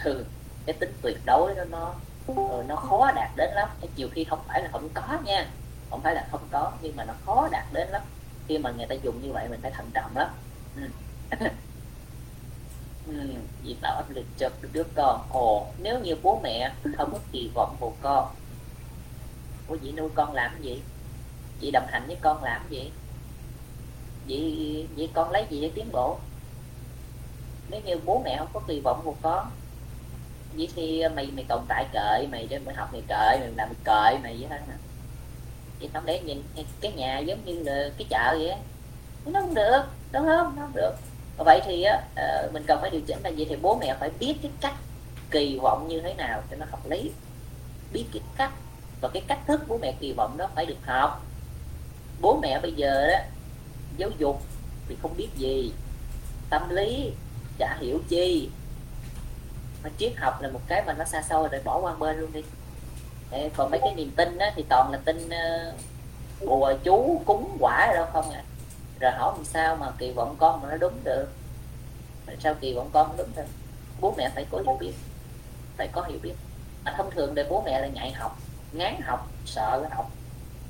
ừ, 0.03 0.25
cái 0.65 0.75
tính 0.79 0.93
tuyệt 1.01 1.17
đối 1.25 1.55
đó 1.55 1.63
nó 1.69 1.95
ờ, 2.27 2.63
nó 2.67 2.75
khó 2.75 3.11
đạt 3.15 3.29
đến 3.35 3.49
lắm. 3.53 3.69
Nhiều 3.95 4.09
khi 4.13 4.23
không 4.23 4.39
phải 4.47 4.63
là 4.63 4.69
không 4.71 4.89
có 4.93 5.19
nha 5.25 5.47
không 5.89 6.01
phải 6.01 6.15
là 6.15 6.27
không 6.31 6.47
có 6.51 6.71
nhưng 6.81 6.95
mà 6.95 7.05
nó 7.05 7.13
khó 7.25 7.47
đạt 7.51 7.65
đến 7.73 7.87
lắm. 7.89 8.01
Khi 8.47 8.57
mà 8.57 8.71
người 8.71 8.85
ta 8.85 8.95
dùng 8.95 9.21
như 9.21 9.31
vậy 9.31 9.47
mình 9.49 9.59
phải 9.61 9.71
thận 9.71 9.89
trọng 9.93 10.17
lắm. 10.17 10.27
Ừ. 10.75 10.81
ừ, 13.07 13.13
vì 13.63 13.75
tạo 13.81 13.95
áp 13.95 14.09
lực 14.09 14.25
cho 14.37 14.49
đứa 14.73 14.83
con. 14.95 15.27
Ồ 15.31 15.67
nếu 15.77 15.99
như 15.99 16.15
bố 16.23 16.39
mẹ 16.43 16.73
không 16.97 17.11
có 17.11 17.19
kỳ 17.31 17.51
vọng 17.55 17.75
vào 17.79 17.93
con 18.01 18.27
bố 19.67 19.75
chị 19.81 19.91
nuôi 19.91 20.09
con 20.15 20.33
làm 20.33 20.61
gì? 20.61 20.81
Chị 21.63 21.71
đồng 21.71 21.87
hành 21.87 22.07
với 22.07 22.17
con 22.21 22.43
làm 22.43 22.61
gì? 22.69 22.91
Vậy 24.27 24.87
vậy 24.95 25.09
con 25.13 25.31
lấy 25.31 25.45
gì 25.49 25.61
để 25.61 25.71
tiến 25.75 25.85
bộ? 25.91 26.17
Nếu 27.69 27.81
như 27.85 27.95
bố 28.05 28.21
mẹ 28.25 28.35
không 28.37 28.47
có 28.53 28.59
kỳ 28.67 28.79
vọng 28.79 29.01
của 29.03 29.15
con, 29.21 29.51
vậy 30.57 30.67
thì 30.75 31.03
mày 31.15 31.31
mày 31.35 31.45
tồn 31.47 31.61
tại 31.67 31.85
cợi 31.93 32.27
mày 32.31 32.47
để 32.49 32.59
mày 32.59 32.75
học 32.75 32.89
mày 32.91 33.01
cợi 33.07 33.39
mày 33.39 33.51
làm 33.57 33.67
mày 33.69 33.75
cợi 33.83 34.17
mày 34.23 34.37
vậy 34.39 34.47
thôi 34.49 34.59
hả 34.67 34.77
vậy 35.79 35.89
không 35.93 36.05
để 36.05 36.21
nhìn 36.21 36.43
cái 36.81 36.91
nhà 36.91 37.19
giống 37.19 37.45
như 37.45 37.63
là 37.63 37.89
cái 37.97 38.07
chợ 38.09 38.37
vậy 38.39 38.55
nó 39.25 39.41
không 39.41 39.55
được, 39.55 39.81
đúng 40.11 40.25
không? 40.25 40.53
Nó 40.55 40.61
không 40.61 40.75
được. 40.75 40.91
Vậy 41.37 41.61
thì 41.65 41.83
á 41.83 42.01
ờ, 42.15 42.49
mình 42.53 42.63
cần 42.67 42.81
phải 42.81 42.89
điều 42.89 43.01
chỉnh 43.01 43.17
là 43.23 43.29
gì 43.29 43.45
thì 43.45 43.55
bố 43.61 43.77
mẹ 43.81 43.95
phải 43.99 44.09
biết 44.19 44.35
cái 44.41 44.51
cách 44.61 44.75
kỳ 45.31 45.59
vọng 45.61 45.87
như 45.87 46.01
thế 46.01 46.13
nào 46.13 46.41
cho 46.51 46.57
nó 46.57 46.65
hợp 46.71 46.89
lý. 46.89 47.11
Biết 47.93 48.05
cái 48.13 48.21
cách 48.37 48.51
và 49.01 49.09
cái 49.13 49.23
cách 49.27 49.39
thức 49.47 49.61
bố 49.67 49.77
mẹ 49.81 49.93
kỳ 49.99 50.13
vọng 50.13 50.37
đó 50.37 50.47
phải 50.55 50.65
được 50.65 50.85
học 50.85 51.25
bố 52.23 52.39
mẹ 52.41 52.59
bây 52.59 52.71
giờ 52.71 53.07
đó 53.07 53.17
giáo 53.97 54.09
dục 54.17 54.41
thì 54.87 54.97
không 55.01 55.17
biết 55.17 55.29
gì. 55.35 55.73
Tâm 56.49 56.69
lý 56.69 57.11
chả 57.57 57.77
hiểu 57.79 57.99
chi. 58.09 58.49
Mà 59.83 59.89
triết 59.97 60.13
học 60.17 60.41
là 60.41 60.49
một 60.49 60.61
cái 60.67 60.83
mà 60.87 60.93
nó 60.93 61.05
xa 61.05 61.21
xôi 61.21 61.49
rồi 61.51 61.61
bỏ 61.63 61.79
qua 61.79 61.93
bên 61.95 62.19
luôn 62.19 62.31
đi. 62.33 62.43
Để, 63.31 63.49
còn 63.57 63.71
mấy 63.71 63.79
cái 63.79 63.95
niềm 63.95 64.11
tin 64.15 64.37
á, 64.37 64.51
thì 64.55 64.65
toàn 64.69 64.91
là 64.91 64.99
tin 65.05 65.27
uh, 65.27 65.75
bùa 66.47 66.73
chú 66.83 67.21
cúng 67.25 67.57
quả 67.59 67.91
đâu 67.95 68.05
không 68.13 68.31
à. 68.31 68.43
Rồi 68.99 69.11
hỏi 69.11 69.33
làm 69.35 69.45
sao 69.45 69.75
mà 69.75 69.91
kỳ 69.97 70.11
vọng 70.11 70.35
con 70.39 70.61
mà 70.61 70.69
nó 70.69 70.77
đúng 70.77 71.03
được. 71.03 71.25
Làm 72.27 72.39
sao 72.39 72.55
kỳ 72.61 72.73
vọng 72.73 72.89
con 72.93 73.17
đúng 73.17 73.29
được? 73.35 73.47
Bố 74.01 74.13
mẹ 74.17 74.29
phải 74.35 74.45
có 74.51 74.57
hiểu 74.65 74.77
biết 74.79 74.93
phải 75.77 75.87
có 75.87 76.01
hiểu 76.01 76.19
biết. 76.21 76.33
Mà 76.85 76.93
thông 76.97 77.11
thường 77.11 77.35
để 77.35 77.45
bố 77.49 77.63
mẹ 77.65 77.79
là 77.79 77.87
ngại 77.87 78.11
học 78.11 78.37
ngán 78.71 79.01
học 79.01 79.27
sợ 79.45 79.85
học 79.91 80.11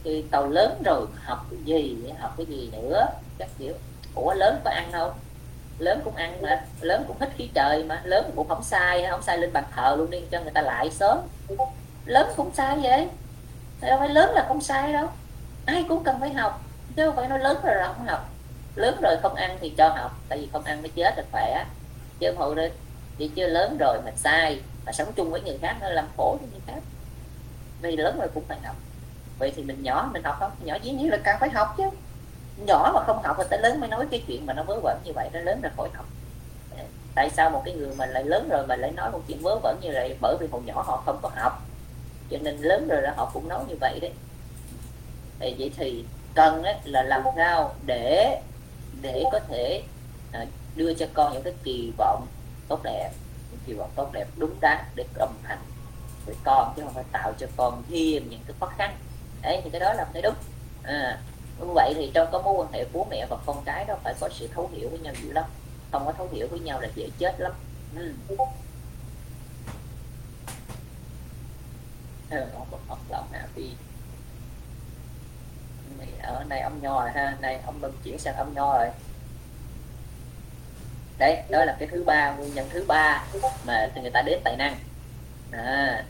thì 0.03 0.25
tàu 0.31 0.47
lớn 0.47 0.81
rồi 0.85 1.05
học 1.23 1.45
cái 1.51 1.59
gì, 1.65 1.97
học 2.19 2.33
cái 2.37 2.45
gì 2.45 2.69
nữa, 2.73 3.05
các 3.37 3.49
kiểu. 3.59 3.73
Ủa, 4.15 4.33
lớn 4.33 4.59
có 4.63 4.71
ăn 4.71 4.91
không? 4.91 5.11
Lớn 5.79 6.01
cũng 6.03 6.15
ăn 6.15 6.41
mà, 6.41 6.65
lớn 6.81 7.03
cũng 7.07 7.19
thích 7.19 7.29
khí 7.37 7.49
trời 7.53 7.83
mà, 7.83 8.01
lớn 8.03 8.31
cũng 8.35 8.47
không 8.47 8.63
sai 8.63 9.05
không 9.09 9.23
sai 9.23 9.37
lên 9.37 9.53
bàn 9.53 9.63
thờ 9.75 9.95
luôn 9.97 10.09
đi, 10.09 10.21
cho 10.31 10.41
người 10.41 10.51
ta 10.51 10.61
lại 10.61 10.89
sớm. 10.91 11.17
Lớn 12.05 12.27
cũng 12.35 12.51
sai 12.53 12.79
vậy 12.81 13.07
đâu 13.81 13.99
phải 13.99 14.09
lớn 14.09 14.31
là 14.33 14.45
không 14.47 14.61
sai 14.61 14.93
đâu. 14.93 15.07
Ai 15.65 15.85
cũng 15.89 16.03
cần 16.03 16.19
phải 16.19 16.33
học, 16.33 16.61
chứ 16.95 17.05
không 17.05 17.15
phải 17.15 17.27
nói 17.27 17.39
lớn 17.39 17.57
rồi 17.63 17.75
là 17.75 17.93
không 17.97 18.07
học. 18.07 18.29
Lớn 18.75 18.97
rồi 19.01 19.17
không 19.21 19.35
ăn 19.35 19.57
thì 19.61 19.69
cho 19.77 19.89
học, 19.89 20.11
tại 20.29 20.39
vì 20.39 20.47
không 20.53 20.63
ăn 20.63 20.81
mới 20.81 20.91
chết 20.95 21.13
được 21.17 21.23
khỏe. 21.31 21.65
Chứ 22.19 22.33
không 22.37 22.47
hụ 22.47 22.55
đi 22.55 22.67
vì 23.17 23.27
chưa 23.27 23.47
lớn 23.47 23.77
rồi 23.79 23.97
mà 24.05 24.11
sai, 24.15 24.61
mà 24.85 24.91
sống 24.91 25.13
chung 25.15 25.31
với 25.31 25.41
người 25.41 25.57
khác 25.61 25.75
nó 25.81 25.89
làm 25.89 26.07
khổ 26.17 26.37
cho 26.41 26.47
người 26.51 26.61
khác. 26.67 26.81
Vì 27.81 27.97
lớn 27.97 28.17
rồi 28.19 28.27
cũng 28.33 28.43
phải 28.47 28.57
học 28.63 28.75
vậy 29.39 29.53
thì 29.55 29.63
mình 29.63 29.83
nhỏ 29.83 30.09
mình 30.13 30.23
học 30.23 30.35
không? 30.39 30.51
Nhỏ 30.63 30.75
dĩ 30.81 30.91
nhiên 30.91 31.09
là 31.09 31.17
càng 31.23 31.37
phải 31.39 31.49
học 31.49 31.73
chứ. 31.77 31.83
Nhỏ 32.67 32.91
mà 32.93 33.03
không 33.07 33.23
học 33.23 33.35
thì 33.39 33.43
tới 33.49 33.59
lớn 33.61 33.79
mới 33.79 33.89
nói 33.89 34.05
cái 34.11 34.23
chuyện 34.27 34.45
mà 34.45 34.53
nó 34.53 34.63
vớ 34.63 34.79
vẩn 34.83 34.99
như 35.03 35.11
vậy 35.15 35.29
nó 35.33 35.39
lớn 35.39 35.61
rồi 35.61 35.71
khỏi 35.77 35.89
học. 35.93 36.05
Tại 37.15 37.29
sao 37.29 37.49
một 37.49 37.61
cái 37.65 37.73
người 37.73 37.95
mà 37.95 38.05
lại 38.05 38.23
lớn 38.23 38.47
rồi 38.51 38.67
mà 38.67 38.75
lại 38.75 38.91
nói 38.91 39.11
một 39.11 39.21
chuyện 39.27 39.41
vớ 39.41 39.59
vẩn 39.63 39.77
như 39.81 39.89
vậy? 39.93 40.17
Bởi 40.21 40.37
vì 40.39 40.47
hồi 40.51 40.61
nhỏ 40.65 40.81
họ 40.81 41.03
không 41.05 41.19
có 41.21 41.29
học. 41.35 41.61
Cho 42.29 42.37
nên 42.41 42.57
lớn 42.57 42.87
rồi 42.87 43.01
là 43.01 43.13
họ 43.17 43.31
cũng 43.33 43.47
nói 43.47 43.63
như 43.67 43.75
vậy 43.81 43.99
đấy. 43.99 44.11
Thì 45.39 45.55
vậy 45.59 45.71
thì 45.77 46.05
cần 46.35 46.63
ấy, 46.63 46.75
là 46.83 47.03
làm 47.03 47.23
sao 47.35 47.75
để 47.85 48.41
để 49.01 49.23
có 49.31 49.39
thể 49.39 49.83
à, 50.31 50.45
đưa 50.75 50.93
cho 50.93 51.05
con 51.13 51.33
những 51.33 51.43
cái 51.43 51.53
kỳ 51.63 51.93
vọng 51.97 52.27
tốt 52.67 52.79
đẹp. 52.83 53.11
Những 53.51 53.59
kỳ 53.65 53.73
vọng 53.73 53.89
tốt 53.95 54.09
đẹp 54.13 54.27
đúng 54.37 54.55
đắn 54.61 54.77
để 54.95 55.05
đồng 55.17 55.35
hành 55.43 55.59
với 56.25 56.35
con 56.43 56.73
chứ 56.75 56.81
không 56.85 56.93
phải 56.93 57.03
tạo 57.11 57.33
cho 57.37 57.47
con 57.57 57.83
thêm 57.89 58.29
những 58.29 58.39
cái 58.47 58.55
khó 58.59 58.65
khăn 58.65 58.95
đấy 59.43 59.61
thì 59.63 59.69
cái 59.69 59.79
đó 59.79 59.93
là 59.93 60.05
cái 60.13 60.21
đúng. 60.21 60.35
À, 60.83 61.19
như 61.59 61.65
vậy 61.73 61.93
thì 61.95 62.11
trong 62.13 62.27
cái 62.31 62.41
mối 62.41 62.53
quan 62.57 62.71
hệ 62.71 62.85
bố 62.93 63.07
mẹ 63.09 63.25
và 63.29 63.37
con 63.45 63.63
cái 63.65 63.85
đó 63.85 63.95
phải 64.03 64.13
có 64.19 64.29
sự 64.29 64.47
thấu 64.47 64.69
hiểu 64.73 64.89
với 64.89 64.99
nhau 64.99 65.13
dữ 65.23 65.31
lắm. 65.31 65.45
Không 65.91 66.05
có 66.05 66.11
thấu 66.11 66.29
hiểu 66.31 66.47
với 66.47 66.59
nhau 66.59 66.81
là 66.81 66.87
dễ 66.95 67.09
chết 67.19 67.39
lắm. 67.39 67.51
Ừ. 67.95 68.13
Ờ, 72.29 72.47
ở 76.23 76.43
này 76.43 76.61
ông 76.61 76.81
nho 76.81 77.01
rồi 77.01 77.11
ha. 77.11 77.37
Này 77.41 77.59
ông 77.65 77.81
mình 77.81 77.91
chuyển 78.03 78.19
sang 78.19 78.35
ông 78.35 78.53
nho 78.53 78.77
rồi. 78.77 78.87
Đấy 81.17 81.43
đó 81.49 81.65
là 81.65 81.75
cái 81.79 81.87
thứ 81.91 82.03
ba 82.03 82.35
nguyên 82.35 82.53
nhân 82.53 82.69
thứ 82.69 82.85
ba 82.87 83.23
mà 83.65 83.89
người 84.01 84.11
ta 84.11 84.21
đến 84.21 84.39
tài 84.43 84.55
năng. 84.57 84.75
À, 85.51 86.05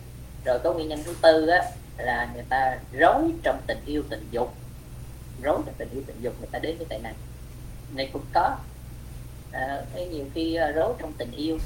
rồi 0.45 0.59
có 0.63 0.73
nguyên 0.73 0.87
nhân 0.87 1.03
thứ 1.03 1.15
tư 1.21 1.47
á 1.47 1.63
là 1.97 2.29
người 2.33 2.43
ta 2.49 2.77
rối 2.91 3.31
trong 3.43 3.61
tình 3.67 3.79
yêu 3.85 4.03
tình 4.09 4.27
dục. 4.31 4.53
Rối 5.43 5.61
trong 5.65 5.75
tình 5.77 5.89
yêu 5.93 6.03
tình 6.07 6.21
dục 6.21 6.33
người 6.39 6.49
ta 6.51 6.59
đến 6.59 6.77
với 6.77 6.85
tệ 6.89 6.99
nạn. 7.03 7.13
Này 7.95 8.09
cũng 8.13 8.25
có. 8.33 8.57
À, 9.51 9.81
nhiều 10.11 10.25
khi 10.33 10.55
à, 10.55 10.71
rối 10.71 10.93
trong 10.99 11.13
tình 11.13 11.31
yêu 11.31 11.57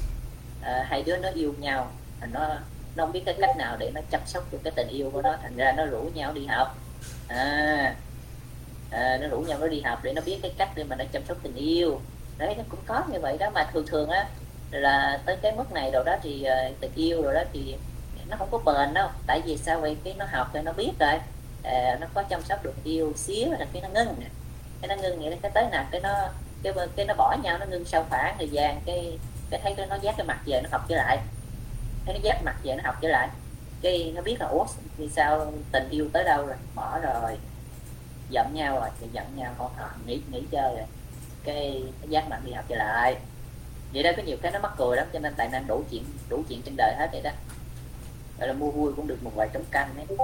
à, 0.62 0.86
hai 0.88 1.02
đứa 1.02 1.16
nó 1.16 1.28
yêu 1.34 1.54
nhau 1.58 1.92
nó 2.32 2.48
nó 2.96 3.04
không 3.04 3.12
biết 3.12 3.22
cái 3.26 3.34
cách 3.40 3.56
nào 3.56 3.76
để 3.78 3.90
nó 3.94 4.00
chăm 4.10 4.20
sóc 4.26 4.52
được 4.52 4.58
cái 4.64 4.72
tình 4.76 4.88
yêu 4.88 5.10
của 5.10 5.22
nó 5.22 5.36
thành 5.42 5.56
ra 5.56 5.72
nó 5.76 5.86
rủ 5.86 6.10
nhau 6.14 6.32
đi 6.32 6.46
học. 6.46 6.78
À, 7.28 7.94
à, 8.90 9.18
nó 9.20 9.28
rủ 9.28 9.40
nhau 9.40 9.58
nó 9.58 9.66
đi 9.66 9.80
học 9.80 10.00
để 10.02 10.12
nó 10.12 10.22
biết 10.22 10.38
cái 10.42 10.52
cách 10.58 10.68
để 10.74 10.84
mà 10.84 10.96
nó 10.96 11.04
chăm 11.12 11.22
sóc 11.28 11.36
tình 11.42 11.54
yêu. 11.54 12.00
Đấy 12.38 12.54
nó 12.58 12.64
cũng 12.68 12.80
có 12.86 13.02
như 13.12 13.20
vậy 13.20 13.38
đó 13.38 13.50
mà 13.50 13.70
thường 13.72 13.86
thường 13.86 14.08
á 14.08 14.28
là 14.70 15.20
tới 15.26 15.36
cái 15.42 15.52
mức 15.52 15.72
này 15.72 15.90
rồi 15.90 16.04
đó 16.04 16.16
thì 16.22 16.46
uh, 16.68 16.80
tình 16.80 16.92
yêu 16.94 17.22
rồi 17.22 17.34
đó 17.34 17.42
thì 17.52 17.76
nó 18.28 18.36
không 18.36 18.48
có 18.50 18.58
bền 18.58 18.94
đâu. 18.94 19.08
Tại 19.26 19.42
vì 19.44 19.56
sao? 19.56 19.80
Vậy 19.80 19.96
cái 20.04 20.14
nó 20.18 20.26
học 20.30 20.54
rồi 20.54 20.62
nó 20.62 20.72
biết 20.72 20.92
rồi. 21.00 21.18
À, 21.62 21.96
nó 22.00 22.06
có 22.14 22.22
chăm 22.22 22.42
sóc 22.42 22.62
được 22.62 22.74
yêu 22.84 23.12
xíu 23.16 23.50
là 23.50 23.66
cái 23.72 23.82
nó 23.82 23.88
ngưng 23.88 24.14
cái 24.80 24.88
nó 24.88 25.02
ngưng 25.02 25.20
nghĩa 25.20 25.30
là 25.30 25.36
cái 25.42 25.50
tới 25.54 25.64
nào 25.70 25.84
cái 25.90 26.00
nó 26.00 26.28
cái 26.62 26.72
cái 26.96 27.06
nó 27.06 27.14
bỏ 27.14 27.36
nhau 27.42 27.58
nó 27.58 27.66
ngưng 27.66 27.84
sau 27.84 28.06
khoảng 28.10 28.34
thời 28.38 28.48
gian 28.48 28.80
cái 28.86 29.18
cái 29.50 29.60
thấy 29.62 29.74
cái 29.76 29.86
nó 29.86 29.96
dắt 30.02 30.14
cái 30.18 30.26
mặt 30.26 30.38
về 30.46 30.60
nó 30.62 30.68
học 30.72 30.84
trở 30.88 30.96
lại. 30.96 31.18
Thấy 32.06 32.14
nó 32.14 32.20
dắt 32.22 32.36
mặt 32.44 32.56
về 32.62 32.74
nó 32.74 32.82
học 32.84 32.96
trở 33.00 33.08
lại. 33.08 33.28
Cái 33.82 34.12
nó 34.14 34.22
biết 34.22 34.40
là 34.40 34.46
ủa 34.46 34.64
vì 34.96 35.08
sao 35.08 35.52
tình 35.72 35.88
yêu 35.90 36.08
tới 36.12 36.24
đâu 36.24 36.46
rồi? 36.46 36.56
Bỏ 36.74 36.98
rồi. 36.98 37.38
Giận 38.30 38.46
nhau 38.54 38.80
rồi 38.80 38.88
thì 39.00 39.06
giận 39.12 39.26
nhau 39.36 39.54
họ 39.58 39.70
nghỉ 40.06 40.20
nghỉ 40.32 40.42
chơi 40.50 40.74
rồi. 40.76 40.86
Cái 41.44 41.82
giác 42.08 42.28
mặt 42.28 42.40
đi 42.44 42.52
học 42.52 42.64
trở 42.68 42.76
lại. 42.76 43.16
Vậy 43.92 44.02
đó 44.02 44.10
có 44.16 44.22
nhiều 44.22 44.36
cái 44.42 44.52
nó 44.52 44.58
mắc 44.58 44.72
cười 44.76 44.96
lắm 44.96 45.06
cho 45.12 45.18
nên 45.18 45.34
tài 45.34 45.48
năng 45.48 45.66
đủ 45.66 45.82
chuyện 45.90 46.04
đủ 46.28 46.42
chuyện 46.48 46.62
trên 46.62 46.74
đời 46.76 46.94
hết 46.98 47.08
vậy 47.12 47.20
đó 47.22 47.30
là 48.46 48.52
mua 48.52 48.70
vui 48.70 48.92
cũng 48.96 49.06
được 49.06 49.22
một 49.22 49.32
vài 49.34 49.48
trống 49.52 49.64
canh 49.70 49.94
ấy. 49.96 50.16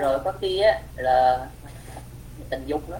Rồi 0.00 0.18
có 0.24 0.32
khi 0.40 0.60
á 0.60 0.80
là 0.96 1.48
tình 2.50 2.66
dục 2.66 2.88
nữa 2.88 2.98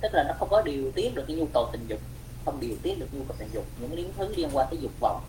tức 0.00 0.14
là 0.14 0.24
nó 0.28 0.34
không 0.38 0.48
có 0.50 0.62
điều 0.62 0.92
tiết 0.92 1.14
được 1.14 1.24
cái 1.28 1.36
nhu 1.36 1.46
cầu 1.54 1.68
tình 1.72 1.86
dục 1.88 2.00
không 2.44 2.60
điều 2.60 2.76
tiết 2.82 2.98
được 2.98 3.06
nhu 3.12 3.24
cầu 3.24 3.36
tình 3.38 3.48
dục 3.52 3.64
những 3.80 3.94
liên 3.94 4.12
thứ 4.16 4.34
liên 4.36 4.48
quan 4.52 4.66
tới 4.70 4.78
dục 4.80 4.92
vọng. 5.00 5.22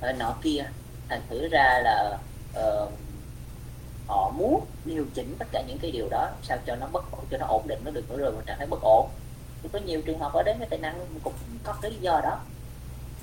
Ở 0.00 0.12
nọ 0.12 0.34
kia 0.42 0.64
thành 1.08 1.20
thử 1.30 1.48
ra 1.48 1.80
là 1.84 2.18
uh, 2.60 2.92
họ 4.06 4.30
muốn 4.30 4.64
điều 4.84 5.06
chỉnh 5.14 5.34
tất 5.38 5.46
cả 5.52 5.62
những 5.68 5.78
cái 5.78 5.90
điều 5.90 6.08
đó 6.10 6.30
sao 6.42 6.58
cho 6.66 6.76
nó 6.76 6.86
bất 6.92 7.12
ổn 7.12 7.24
cho 7.30 7.38
nó 7.38 7.46
ổn 7.46 7.68
định 7.68 7.78
nó 7.84 7.90
được 7.90 8.04
rơi 8.08 8.32
vào 8.32 8.42
trạng 8.46 8.58
thái 8.58 8.66
bất 8.66 8.80
ổn. 8.82 9.08
Thì 9.62 9.68
có 9.72 9.78
nhiều 9.78 10.02
trường 10.02 10.18
hợp 10.18 10.32
ở 10.32 10.42
đến 10.42 10.56
cái 10.58 10.68
tài 10.70 10.78
năng 10.78 11.06
cũng 11.24 11.34
có 11.64 11.74
cái 11.82 11.90
lý 11.90 11.98
do 12.00 12.20
đó 12.24 12.40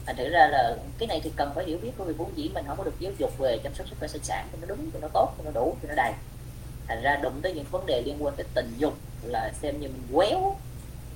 thành 0.07 0.15
thử 0.15 0.29
ra 0.29 0.47
là 0.47 0.75
cái 0.97 1.07
này 1.07 1.21
thì 1.23 1.31
cần 1.35 1.51
phải 1.55 1.65
hiểu 1.65 1.77
biết 1.77 1.91
của 1.97 2.03
vì 2.03 2.13
vốn 2.13 2.37
dĩ 2.37 2.49
mình 2.53 2.65
không 2.67 2.77
có 2.77 2.83
được 2.83 2.99
giáo 2.99 3.11
dục 3.17 3.37
về 3.37 3.59
chăm 3.63 3.73
sóc 3.75 3.87
sức 3.87 3.95
khỏe 3.99 4.07
sinh 4.07 4.23
sản 4.23 4.47
cho 4.51 4.57
nó 4.61 4.67
đúng 4.67 4.91
cho 4.91 4.99
nó 5.01 5.07
tốt 5.13 5.33
cho 5.37 5.43
nó 5.43 5.51
đủ 5.51 5.75
cho 5.81 5.89
nó 5.89 5.95
đầy. 5.95 6.13
Thành 6.87 7.01
ra 7.01 7.15
đụng 7.15 7.39
tới 7.41 7.53
những 7.53 7.65
vấn 7.71 7.85
đề 7.85 8.01
liên 8.05 8.23
quan 8.23 8.35
tới 8.35 8.45
tình 8.53 8.73
dục 8.77 8.93
là 9.23 9.51
xem 9.61 9.79
như 9.79 9.87
mình 9.87 10.07
quéo. 10.13 10.55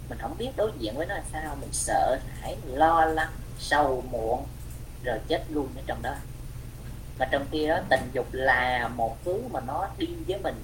Mình 0.09 0.17
không 0.21 0.37
biết 0.37 0.49
đối 0.55 0.71
diện 0.79 0.95
với 0.95 1.05
nó 1.05 1.15
là 1.15 1.23
sao, 1.31 1.57
mình 1.61 1.69
sợ 1.71 2.17
hãi, 2.41 2.57
lo 2.65 3.05
lắng, 3.05 3.31
sầu 3.59 4.03
muộn, 4.11 4.43
rồi 5.03 5.19
chết 5.27 5.43
luôn 5.49 5.67
ở 5.75 5.81
trong 5.87 6.01
đó. 6.01 6.15
Mà 7.19 7.27
trong 7.31 7.45
khi 7.51 7.67
đó, 7.67 7.79
tình 7.89 8.09
dục 8.13 8.27
là 8.31 8.87
một 8.87 9.17
thứ 9.25 9.41
mà 9.51 9.59
nó 9.67 9.87
đi 9.97 10.07
với 10.27 10.39
mình 10.39 10.55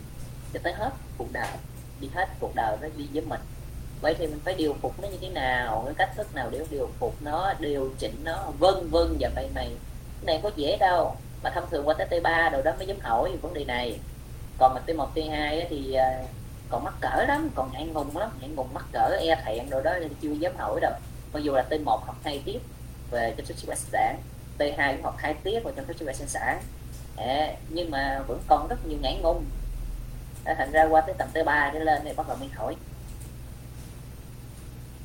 cho 0.54 0.60
tới 0.64 0.74
hết 0.74 0.90
cuộc 1.18 1.32
đời, 1.32 1.52
đi 2.00 2.10
hết 2.16 2.30
cuộc 2.40 2.56
đời 2.56 2.78
nó 2.82 2.88
đi 2.98 3.08
với 3.14 3.22
mình 3.22 3.40
vậy 4.02 4.16
thì 4.18 4.28
mình 4.28 4.40
phải 4.46 4.54
điều 4.54 4.76
phục 4.82 5.02
nó 5.02 5.08
như 5.08 5.18
thế 5.22 5.30
nào 5.30 5.84
cái 5.86 5.94
cách 5.98 6.16
thức 6.16 6.36
nào 6.36 6.50
để 6.52 6.60
điều 6.70 6.90
phục 7.00 7.16
nó 7.22 7.54
điều 7.60 7.94
chỉnh 8.00 8.16
nó 8.24 8.52
vân 8.60 8.90
vân 8.90 9.18
và 9.20 9.30
vậy 9.36 9.50
này 9.56 9.70
cái 10.26 10.26
này 10.26 10.40
có 10.44 10.52
dễ 10.56 10.78
đâu 10.78 11.16
mà 11.44 11.50
thông 11.50 11.70
thường 11.70 11.88
qua 11.88 11.94
tới 11.98 12.08
t 12.08 12.24
3 12.24 12.50
rồi 12.50 12.64
đó 12.64 12.72
mới 12.78 12.88
dám 12.88 13.00
hỏi 13.00 13.32
về 13.32 13.38
vấn 13.38 13.54
đề 13.54 13.66
này. 13.66 14.00
Còn 14.58 14.74
mà 14.74 14.82
t 14.86 14.96
1 14.96 15.16
t 15.16 15.18
2 15.32 15.68
thì 15.70 15.94
à, 15.94 16.24
còn 16.70 16.84
mắc 16.84 16.94
cỡ 17.02 17.24
lắm 17.28 17.50
còn 17.56 17.70
ngại 17.74 17.86
ngùng 17.86 18.18
lắm 18.18 18.30
ngại 18.40 18.50
ngùng 18.50 18.74
mắc 18.74 18.86
cỡ 18.92 19.18
e 19.20 19.36
thẹn 19.46 19.70
rồi 19.70 19.84
đó 19.84 19.94
nên 20.00 20.14
chưa 20.22 20.32
dám 20.32 20.56
hỏi 20.58 20.80
đâu. 20.82 20.92
Mặc 21.34 21.40
dù 21.44 21.54
là 21.54 21.62
t 21.62 21.74
1 21.82 22.06
học 22.06 22.16
hai 22.24 22.42
tiết 22.46 22.60
về 23.12 23.34
chăm 23.38 23.46
sóc 23.46 23.58
sức 23.58 23.66
khỏe 23.68 23.76
sinh 23.76 23.90
sản 23.92 24.18
t 24.58 24.62
2 24.78 24.94
cũng 24.94 25.04
học 25.04 25.16
hai 25.18 25.34
tiết 25.34 25.60
về 25.64 25.72
chăm 25.76 25.86
sóc 25.86 25.96
sức 26.00 26.06
khỏe 26.06 26.14
sinh 26.14 26.28
sản. 26.28 26.62
À, 27.18 27.54
nhưng 27.70 27.92
mà 27.92 28.24
vẫn 28.28 28.40
còn 28.48 28.68
rất 28.68 28.86
nhiều 28.88 28.98
ngại 29.02 29.20
ngùng. 29.24 29.46
À, 30.46 30.56
thành 30.58 30.72
ra 30.72 30.88
qua 30.90 31.02
tới 31.02 31.16
tầm 31.18 31.28
t 31.34 31.46
3 31.46 31.72
trở 31.74 31.80
lên 31.80 32.02
thì 32.06 32.14
bắt 32.14 32.28
đầu 32.28 32.38
mới 32.38 32.50
hỏi 32.56 32.76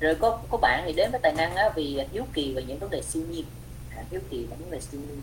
rồi 0.03 0.15
có 0.15 0.39
có 0.51 0.59
bạn 0.59 0.83
thì 0.87 0.93
đến 0.93 1.11
với 1.11 1.21
tài 1.21 1.33
năng 1.33 1.55
á, 1.55 1.71
vì 1.75 2.01
hiếu 2.13 2.25
kỳ 2.33 2.55
về 2.55 2.63
những 2.63 2.79
vấn 2.79 2.91
đề 2.91 3.03
siêu 3.03 3.23
nhiên. 3.31 3.45
À, 3.97 4.03
hiếu 4.11 4.21
kỳ 4.31 4.45
về 4.45 4.47
những 4.51 4.59
vấn 4.59 4.71
đề 4.71 4.81
siêu 4.81 5.01
nhiên. 5.01 5.23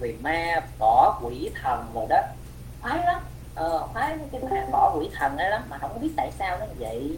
Về 0.00 0.14
ma 0.20 0.60
bỏ 0.78 1.20
quỷ 1.22 1.50
thần 1.62 1.86
rồi 1.94 2.06
đó. 2.08 2.22
Khoái 2.82 2.98
lắm. 3.06 3.22
Ờ, 3.54 3.86
khoái 3.92 4.16
cái 4.32 4.40
ma 4.50 4.66
bỏ 4.72 4.96
quỷ 4.98 5.08
thần 5.14 5.36
ấy 5.36 5.50
lắm. 5.50 5.62
Mà 5.68 5.78
không 5.78 6.00
biết 6.00 6.10
tại 6.16 6.30
sao 6.38 6.58
nó 6.58 6.66
vậy. 6.78 7.16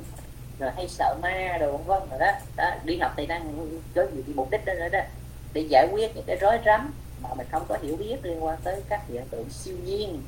Rồi 0.58 0.70
hay 0.76 0.88
sợ 0.88 1.16
ma 1.22 1.58
đồ 1.60 1.76
vân 1.76 1.86
vân 1.86 2.08
rồi 2.10 2.18
đó. 2.18 2.32
đó 2.56 2.70
đi 2.84 2.98
học 2.98 3.12
tài 3.16 3.26
năng 3.26 3.70
có 3.94 4.06
gì 4.14 4.32
mục 4.34 4.50
đích 4.50 4.64
đó 4.64 4.72
nữa 4.74 4.88
đó. 4.92 5.00
Để 5.52 5.60
giải 5.60 5.88
quyết 5.92 6.16
những 6.16 6.24
cái 6.26 6.36
rối 6.36 6.58
rắm 6.64 6.94
mà 7.22 7.28
mình 7.34 7.46
không 7.50 7.64
có 7.68 7.78
hiểu 7.82 7.96
biết 7.96 8.16
liên 8.22 8.44
quan 8.44 8.58
tới 8.64 8.82
các 8.88 9.00
hiện 9.08 9.24
tượng 9.30 9.50
siêu 9.50 9.76
nhiên. 9.84 10.22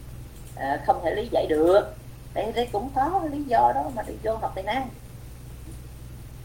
À, 0.56 0.82
không 0.86 1.01
thể 1.05 1.14
lý 1.14 1.28
giải 1.32 1.47
được. 1.48 1.94
Đây 2.35 2.52
đây 2.52 2.68
cũng 2.73 2.90
có 2.94 3.23
lý 3.32 3.43
do 3.43 3.73
đó 3.74 3.90
mà 3.94 4.02
đi 4.02 4.14
vô 4.23 4.36
học 4.36 4.52
tài 4.55 4.64
năng 4.64 4.89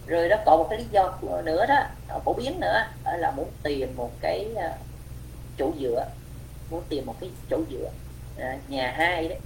rồi 0.07 0.29
đó 0.29 0.37
còn 0.45 0.59
một 0.59 0.67
cái 0.69 0.79
lý 0.79 0.85
do 0.91 1.17
nữa 1.45 1.65
đó 1.65 1.83
ờ, 2.07 2.19
phổ 2.19 2.33
biến 2.33 2.59
nữa 2.59 2.85
là 3.17 3.31
muốn 3.31 3.47
tìm 3.63 3.95
một 3.95 4.11
cái 4.21 4.47
ờ, 4.55 4.71
chỗ 5.57 5.71
dựa 5.79 6.05
muốn 6.71 6.83
tìm 6.89 7.05
một 7.05 7.15
cái 7.19 7.29
chỗ 7.49 7.57
dựa 7.71 7.89
à, 8.37 8.57
nhà 8.67 8.93
hai 8.97 9.27
đấy. 9.27 9.39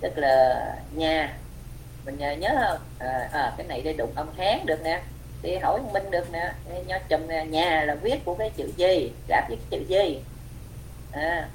Tức 0.00 0.18
là 0.18 0.76
nhà 0.94 1.36
mình 2.04 2.18
nhớ 2.18 2.48
không? 2.60 2.78
À, 2.98 3.28
à, 3.32 3.54
cái 3.56 3.66
này 3.66 3.80
đây 3.80 3.94
đụng 3.94 4.12
âm 4.14 4.28
hán 4.38 4.66
được 4.66 4.82
nè 4.84 5.02
thì 5.42 5.56
hỏi 5.56 5.80
minh 5.92 6.10
được 6.10 6.32
nè 6.32 6.52
nho 6.86 6.98
chùm 7.08 7.26
nè 7.28 7.44
nhà 7.44 7.84
là 7.84 7.94
viết 7.94 8.24
của 8.24 8.34
cái 8.34 8.50
chữ 8.56 8.70
gì 8.76 9.12
ráp 9.28 9.48
với 9.48 9.56
cái 9.56 9.66
chữ 9.70 9.86
gì 9.88 10.20
à, 11.12 11.48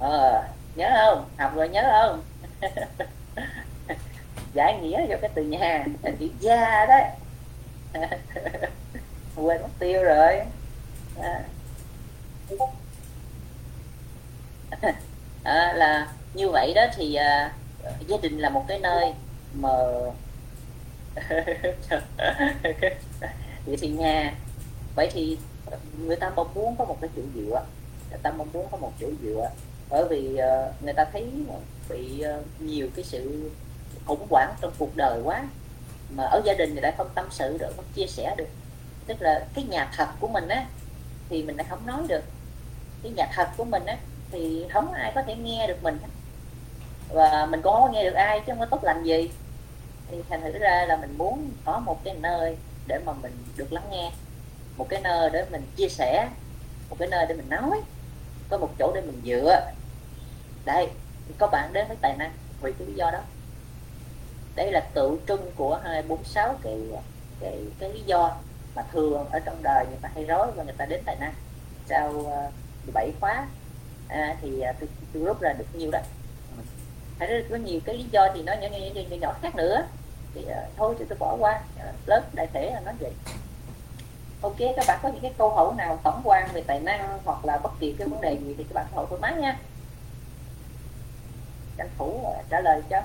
à 0.00 0.48
nhớ 0.76 0.90
không? 0.96 1.28
Học 1.38 1.54
rồi 1.54 1.68
nhớ 1.68 1.82
không? 1.92 2.22
giải 4.54 4.78
nghĩa 4.82 5.06
cho 5.08 5.16
cái 5.20 5.30
từ 5.34 5.42
nhà. 5.42 5.84
Là 6.02 6.10
chữ 6.20 6.28
gia 6.40 6.86
đấy. 6.86 7.04
Quên 9.36 9.62
mất 9.62 9.68
tiêu 9.78 10.02
rồi. 10.02 10.40
À. 11.22 11.44
À, 15.44 15.72
là 15.76 16.12
như 16.34 16.50
vậy 16.50 16.74
đó 16.74 16.82
thì 16.96 17.14
à, 17.14 17.52
gia 18.06 18.16
đình 18.22 18.38
là 18.38 18.50
một 18.50 18.64
cái 18.68 18.78
nơi 18.78 19.12
mà 19.54 19.68
vậy 23.66 23.76
thì 23.80 23.88
nhà. 23.88 24.34
Vậy 24.94 25.10
thì 25.12 25.38
người 25.98 26.16
ta 26.16 26.30
mong 26.36 26.54
muốn 26.54 26.76
có 26.76 26.84
một 26.84 26.98
cái 27.00 27.10
chỗ 27.16 27.22
dựa. 27.34 27.62
Người 28.10 28.18
ta 28.22 28.32
mong 28.32 28.48
muốn 28.52 28.66
có 28.70 28.76
một 28.76 28.92
chỗ 29.00 29.06
dựa. 29.22 29.50
Bởi 29.90 30.04
vì 30.10 30.28
uh, 30.28 30.82
người 30.82 30.94
ta 30.94 31.04
thấy 31.12 31.26
bị 31.88 32.24
uh, 32.38 32.60
nhiều 32.60 32.88
cái 32.96 33.04
sự 33.04 33.50
khủng 34.06 34.26
hoảng 34.30 34.54
trong 34.60 34.72
cuộc 34.78 34.96
đời 34.96 35.20
quá 35.24 35.42
mà 36.10 36.24
ở 36.24 36.42
gia 36.44 36.54
đình 36.54 36.74
thì 36.74 36.80
lại 36.80 36.92
không 36.98 37.08
tâm 37.14 37.26
sự 37.30 37.58
được, 37.58 37.72
không 37.76 37.84
chia 37.94 38.06
sẻ 38.06 38.34
được. 38.36 38.48
Tức 39.06 39.22
là 39.22 39.46
cái 39.54 39.64
nhà 39.64 39.90
thật 39.96 40.08
của 40.20 40.28
mình 40.28 40.48
á, 40.48 40.66
thì 41.28 41.42
mình 41.42 41.56
lại 41.56 41.66
không 41.70 41.86
nói 41.86 42.02
được. 42.08 42.24
Cái 43.02 43.12
nhà 43.16 43.26
thật 43.34 43.48
của 43.56 43.64
mình 43.64 43.86
á, 43.86 43.96
thì 44.30 44.66
không 44.72 44.92
ai 44.92 45.12
có 45.14 45.22
thể 45.22 45.34
nghe 45.34 45.66
được 45.66 45.82
mình 45.82 45.98
và 47.08 47.46
mình 47.46 47.62
cũng 47.62 47.72
không 47.72 47.92
nghe 47.92 48.04
được 48.04 48.14
ai, 48.14 48.40
chứ 48.40 48.44
không 48.46 48.58
có 48.58 48.66
tốt 48.66 48.84
lành 48.84 49.02
gì. 49.04 49.30
Thì 50.10 50.22
thành 50.30 50.42
thử 50.42 50.58
ra 50.58 50.86
là 50.88 50.96
mình 50.96 51.18
muốn 51.18 51.50
có 51.64 51.78
một 51.78 52.04
cái 52.04 52.14
nơi 52.14 52.56
để 52.86 52.98
mà 53.06 53.12
mình 53.12 53.32
được 53.56 53.72
lắng 53.72 53.84
nghe. 53.90 54.12
Một 54.76 54.86
cái 54.88 55.00
nơi 55.00 55.30
để 55.30 55.46
mình 55.50 55.66
chia 55.76 55.88
sẻ. 55.88 56.28
Một 56.90 56.96
cái 56.98 57.08
nơi 57.08 57.26
để 57.28 57.34
mình 57.34 57.48
nói. 57.48 57.80
Có 58.48 58.58
một 58.58 58.70
chỗ 58.78 58.92
để 58.94 59.00
mình 59.00 59.20
dựa. 59.24 59.60
Đây, 60.64 60.88
có 61.38 61.46
bạn 61.46 61.72
đến 61.72 61.88
với 61.88 61.96
tài 62.00 62.16
năng. 62.16 62.32
Vì 62.62 62.72
cái 62.72 62.86
lý 62.88 62.94
do 62.94 63.10
đó 63.10 63.20
đây 64.54 64.72
là 64.72 64.80
tự 64.94 65.18
trưng 65.28 65.50
của 65.56 65.80
246 65.84 66.54
cái 66.62 66.78
cái 67.40 67.58
cái 67.78 67.92
lý 67.92 68.00
do 68.06 68.36
mà 68.74 68.82
thường 68.92 69.26
ở 69.30 69.38
trong 69.38 69.62
đời 69.62 69.86
người 69.88 69.98
ta 70.02 70.10
hay 70.14 70.24
rối 70.24 70.46
và 70.56 70.64
người 70.64 70.74
ta 70.78 70.84
đến 70.84 71.02
tài 71.04 71.16
năng. 71.20 71.32
Sau 71.88 72.24
ờ, 72.30 72.46
uh, 72.46 72.52
17 72.84 73.12
khóa 73.20 73.46
à, 74.08 74.36
thì 74.42 74.48
uh, 74.48 74.76
tôi, 74.80 74.88
tôi 75.12 75.22
rút 75.22 75.40
ra 75.40 75.52
được 75.52 75.64
nhiều 75.74 75.90
đó. 75.90 75.98
Thấy 77.18 77.44
có 77.50 77.56
nhiều 77.56 77.80
cái 77.84 77.94
lý 77.96 78.04
do 78.10 78.28
thì 78.34 78.42
nó 78.42 78.52
nhỏ 78.52 78.68
nhỏ, 78.68 78.78
nhỏ, 78.94 79.00
nhỏ, 79.10 79.16
nhỏ 79.20 79.32
khác 79.42 79.54
nữa. 79.54 79.86
Thì 80.34 80.40
uh, 80.40 80.76
thôi 80.76 80.94
thì 80.98 81.04
tôi 81.08 81.18
bỏ 81.18 81.36
qua 81.40 81.60
ờ, 81.78 81.88
uh, 81.88 82.08
lớn 82.08 82.24
đại 82.32 82.46
thể 82.52 82.70
là 82.70 82.80
nói 82.80 82.94
vậy. 83.00 83.12
Ok 84.42 84.56
các 84.76 84.84
bạn 84.88 84.98
có 85.02 85.08
những 85.08 85.22
cái 85.22 85.32
câu 85.38 85.50
hỏi 85.50 85.74
nào 85.76 85.98
tổng 86.02 86.20
quan 86.24 86.48
về 86.52 86.62
tài 86.66 86.80
năng 86.80 87.18
hoặc 87.24 87.44
là 87.44 87.58
bất 87.58 87.70
kỳ 87.80 87.94
cái 87.98 88.08
vấn 88.08 88.20
đề 88.20 88.38
gì 88.44 88.54
thì 88.58 88.64
các 88.64 88.74
bạn 88.74 88.86
hỏi 88.94 89.06
tôi 89.10 89.18
máy 89.18 89.34
nha. 89.34 89.58
Tranh 91.76 91.88
thủ 91.98 92.06
uh, 92.06 92.44
trả 92.50 92.60
lời 92.60 92.82
cho 92.90 93.02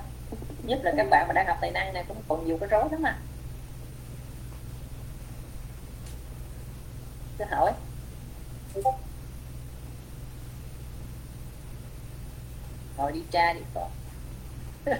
nhất 0.68 0.80
là 0.84 0.94
các 0.98 1.08
bạn 1.10 1.28
mà 1.28 1.34
đang 1.34 1.48
học 1.48 1.58
tài 1.62 1.72
năng 1.72 1.94
này, 1.94 2.06
cũng 2.08 2.22
còn 2.28 2.46
nhiều 2.46 2.58
cái 2.58 2.70
rối 2.70 2.84
lắm 2.92 3.02
mà 3.02 3.18
cứ 7.38 7.46
hỏi. 7.46 7.72
Ngồi 12.98 13.12
đi 13.12 13.24
cha 13.32 13.54
đi, 13.54 13.62
con. 13.74 13.92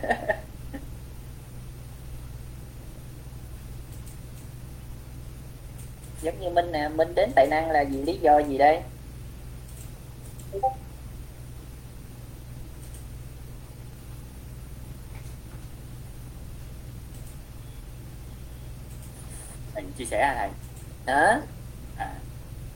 Giống 6.22 6.40
như 6.40 6.50
minh 6.50 6.72
nè, 6.72 6.90
minh 6.90 7.16
đến 7.16 7.32
tài 7.36 7.48
năng 7.48 7.72
là 7.72 7.84
vì 7.92 8.02
lý 8.02 8.18
do 8.18 8.40
gì 8.40 8.58
đây? 8.58 8.82
Mình 19.76 19.92
chia 19.98 20.06
sẻ 20.06 20.34
thầy 20.38 20.50
hả 21.16 21.40
à, 21.98 22.14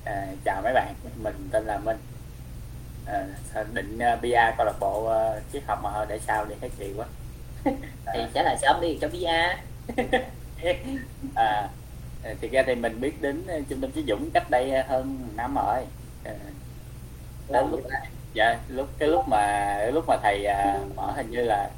à, 0.06 0.28
chào 0.46 0.62
mấy 0.64 0.74
bạn. 0.74 0.94
Mình 1.16 1.50
tên 1.52 1.66
là 1.66 1.78
minh. 1.78 1.98
À, 3.06 3.26
định 3.74 4.00
uh, 4.14 4.22
bia 4.22 4.54
câu 4.58 4.66
lạc 4.66 4.80
bộ 4.80 5.04
uh, 5.04 5.44
triết 5.54 5.64
học 5.68 5.80
mà 5.84 6.06
để 6.06 6.20
sao 6.20 6.46
đi 6.46 6.56
thấy 6.62 6.70
kỳ 6.80 6.94
quá. 6.98 7.06
À. 7.66 7.72
thì 8.14 8.20
trả 8.34 8.44
lời 8.44 8.58
xong 8.62 8.82
đi 8.82 8.98
cho 9.02 9.08
bia. 9.08 9.56
À 11.36 11.70
thì 12.42 12.48
ra 12.48 12.64
thì 12.68 12.76
mình 12.76 13.02
biết 13.02 13.22
đến 13.22 13.44
trung 13.70 13.82
tâm 13.82 13.92
chí 13.92 14.04
dũng 14.08 14.32
cách 14.32 14.50
đây 14.50 14.84
hơn 14.88 15.30
năm 15.36 15.56
rồi. 15.56 15.86
À, 16.24 16.34
lúc 17.48 17.82
dạ 18.34 18.60
lúc 18.68 18.88
cái 18.98 19.10
lúc 19.10 19.28
mà 19.28 19.78
lúc 19.94 20.04
mà 20.08 20.18
thầy 20.24 20.46
à, 20.46 20.80
mở 20.96 21.12
hình 21.16 21.32
như 21.32 21.42
là 21.42 21.70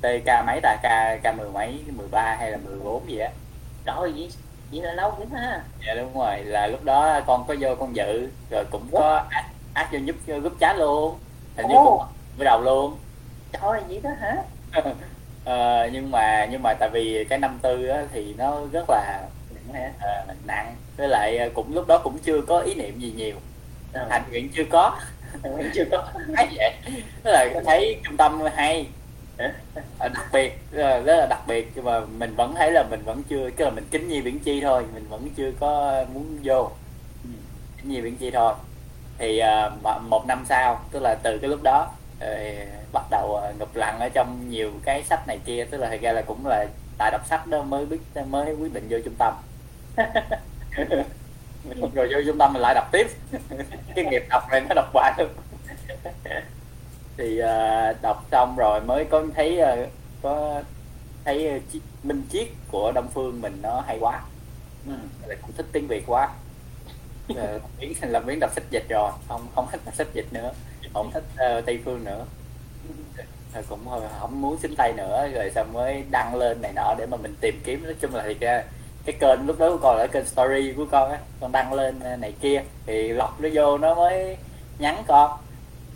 TK 0.00 0.46
mấy 0.46 0.60
ta 0.62 0.76
K 0.82 0.86
K 1.22 1.36
mười 1.38 1.50
mấy 1.50 1.80
13 1.96 2.36
hay 2.38 2.50
là 2.50 2.56
14 2.56 3.10
gì 3.10 3.18
á 3.18 3.30
trời 3.96 4.12
vậy 4.12 4.28
vậy 4.72 4.82
là 4.82 4.92
lâu 4.92 5.14
lắm 5.18 5.28
ha. 5.32 5.62
Dạ 5.86 5.94
đúng 5.94 6.18
rồi. 6.18 6.38
Là 6.44 6.66
lúc 6.66 6.84
đó 6.84 7.20
con 7.26 7.44
có 7.48 7.54
vô 7.60 7.74
con 7.80 7.96
dự 7.96 8.28
rồi 8.50 8.64
cũng 8.70 8.86
có 8.92 9.24
ác 9.30 9.44
ác 9.74 9.88
vô 9.92 9.98
giúp 9.98 10.16
giúp 10.26 10.52
chat 10.60 10.76
luôn. 10.76 11.18
Hình 11.56 11.68
như 11.68 11.74
cũng 11.84 12.02
mới 12.38 12.44
đầu 12.44 12.60
luôn. 12.60 12.96
Trời 13.52 13.80
vậy 13.88 14.00
đó 14.02 14.10
hả? 14.20 14.36
Ờ, 15.44 15.88
nhưng 15.92 16.10
mà 16.10 16.46
nhưng 16.50 16.62
mà 16.62 16.74
tại 16.74 16.90
vì 16.92 17.24
cái 17.24 17.38
năm 17.38 17.58
tư 17.62 17.86
á, 17.86 18.02
thì 18.12 18.34
nó 18.38 18.58
rất 18.72 18.84
là 18.88 19.22
uh, 19.70 20.46
nặng. 20.46 20.74
Với 20.96 21.08
lại 21.08 21.50
cũng 21.54 21.74
lúc 21.74 21.86
đó 21.88 22.00
cũng 22.04 22.18
chưa 22.18 22.40
có 22.40 22.58
ý 22.58 22.74
niệm 22.74 22.98
gì 23.00 23.12
nhiều. 23.16 23.36
Ừ. 23.92 24.00
thành 24.10 24.22
nguyện 24.30 24.48
chưa 24.54 24.64
có. 24.70 24.98
Nguyện 25.42 25.70
chưa 25.74 25.84
có. 25.90 26.08
Thấy 26.36 26.48
vậy. 26.56 26.72
Tức 27.22 27.30
là 27.30 27.48
thấy 27.64 28.00
trung 28.04 28.16
tâm 28.16 28.40
hay. 28.54 28.86
à, 28.86 28.99
đặc 29.98 30.26
biệt 30.32 30.58
rất 30.72 31.16
là 31.16 31.26
đặc 31.30 31.40
biệt 31.46 31.72
nhưng 31.74 31.84
mà 31.84 32.00
mình 32.00 32.34
vẫn 32.36 32.54
thấy 32.54 32.72
là 32.72 32.84
mình 32.90 33.02
vẫn 33.04 33.22
chưa 33.28 33.50
cái 33.56 33.64
là 33.64 33.70
mình 33.70 33.86
kính 33.90 34.08
nhi 34.08 34.20
viễn 34.20 34.38
chi 34.38 34.60
thôi 34.60 34.84
mình 34.94 35.06
vẫn 35.08 35.28
chưa 35.36 35.52
có 35.60 36.04
muốn 36.14 36.38
vô. 36.44 36.70
Kính 37.76 37.90
nhi 37.90 38.00
viễn 38.00 38.16
chi 38.16 38.30
thôi. 38.30 38.54
Thì 39.18 39.42
uh, 39.42 40.02
một 40.02 40.26
năm 40.26 40.44
sau 40.48 40.80
tức 40.90 41.00
là 41.02 41.16
từ 41.22 41.38
cái 41.38 41.50
lúc 41.50 41.62
đó 41.62 41.92
bắt 42.92 43.04
đầu 43.10 43.40
ngụp 43.58 43.76
lặn 43.76 43.98
ở 43.98 44.08
trong 44.08 44.50
nhiều 44.50 44.70
cái 44.84 45.02
sách 45.02 45.28
này 45.28 45.38
kia 45.44 45.64
tức 45.70 45.78
là 45.78 45.88
thật 45.88 46.00
ra 46.00 46.12
là 46.12 46.22
cũng 46.22 46.46
là 46.46 46.66
tại 46.98 47.10
đọc 47.10 47.26
sách 47.26 47.46
đó 47.46 47.62
mới 47.62 47.86
biết 47.86 47.98
mới 48.28 48.54
quyết 48.54 48.72
định 48.72 48.86
vô 48.90 48.98
trung 49.04 49.14
tâm. 49.18 49.34
Rồi 51.94 52.08
vô 52.12 52.20
trung 52.26 52.38
tâm 52.38 52.52
mình 52.52 52.62
lại 52.62 52.74
đọc 52.74 52.88
tiếp. 52.92 53.06
Cái 53.94 54.04
nghiệp 54.04 54.26
đọc 54.28 54.42
này 54.50 54.60
nó 54.68 54.74
đọc 54.74 54.90
hoài 54.92 55.12
luôn 55.18 55.28
thì 57.20 57.40
uh, 57.42 58.02
đọc 58.02 58.24
xong 58.30 58.56
rồi 58.56 58.80
mới 58.80 59.04
có 59.04 59.22
thấy 59.34 59.60
uh, 59.62 59.88
có 60.22 60.62
thấy 61.24 61.56
uh, 61.56 61.82
minh 62.02 62.22
chiết 62.32 62.48
của 62.70 62.92
đông 62.92 63.08
phương 63.14 63.40
mình 63.40 63.58
nó 63.62 63.80
hay 63.86 63.98
quá. 64.00 64.20
Ừ. 64.86 64.92
cũng 65.42 65.52
thích 65.56 65.66
tiếng 65.72 65.86
việt 65.86 66.04
quá. 66.06 66.28
Biến 67.80 67.94
thành 68.00 68.10
làm 68.10 68.26
biến 68.26 68.40
đọc 68.40 68.50
sách 68.54 68.70
dịch 68.70 68.88
rồi 68.88 69.10
không 69.28 69.46
không 69.54 69.66
thích 69.72 69.80
đọc 69.84 69.94
sách 69.94 70.06
dịch 70.12 70.32
nữa 70.32 70.52
không 70.94 71.10
thích 71.12 71.24
uh, 71.34 71.66
tây 71.66 71.78
phương 71.84 72.04
nữa. 72.04 72.24
Rồi 73.54 73.64
cũng 73.68 73.80
không 74.20 74.40
muốn 74.40 74.58
xin 74.62 74.76
tay 74.76 74.92
nữa 74.92 75.28
rồi 75.34 75.50
xong 75.54 75.72
mới 75.72 76.04
đăng 76.10 76.34
lên 76.34 76.62
này 76.62 76.72
nọ 76.72 76.94
để 76.98 77.06
mà 77.06 77.16
mình 77.16 77.34
tìm 77.40 77.60
kiếm. 77.64 77.84
Nói 77.84 77.94
chung 78.00 78.14
là 78.14 78.22
thì 78.26 78.34
cái, 78.34 78.64
cái 79.04 79.16
kênh 79.20 79.46
lúc 79.46 79.58
đó 79.58 79.78
còn 79.82 79.96
là 79.96 80.06
kênh 80.06 80.26
story 80.26 80.72
của 80.76 80.86
con 80.90 81.10
á 81.10 81.18
con 81.40 81.52
đăng 81.52 81.72
lên 81.72 82.00
này 82.20 82.32
kia. 82.40 82.62
Thì 82.86 83.08
lọc 83.08 83.40
nó 83.40 83.48
vô 83.52 83.78
nó 83.78 83.94
mới 83.94 84.36
nhắn 84.78 85.02
con 85.06 85.38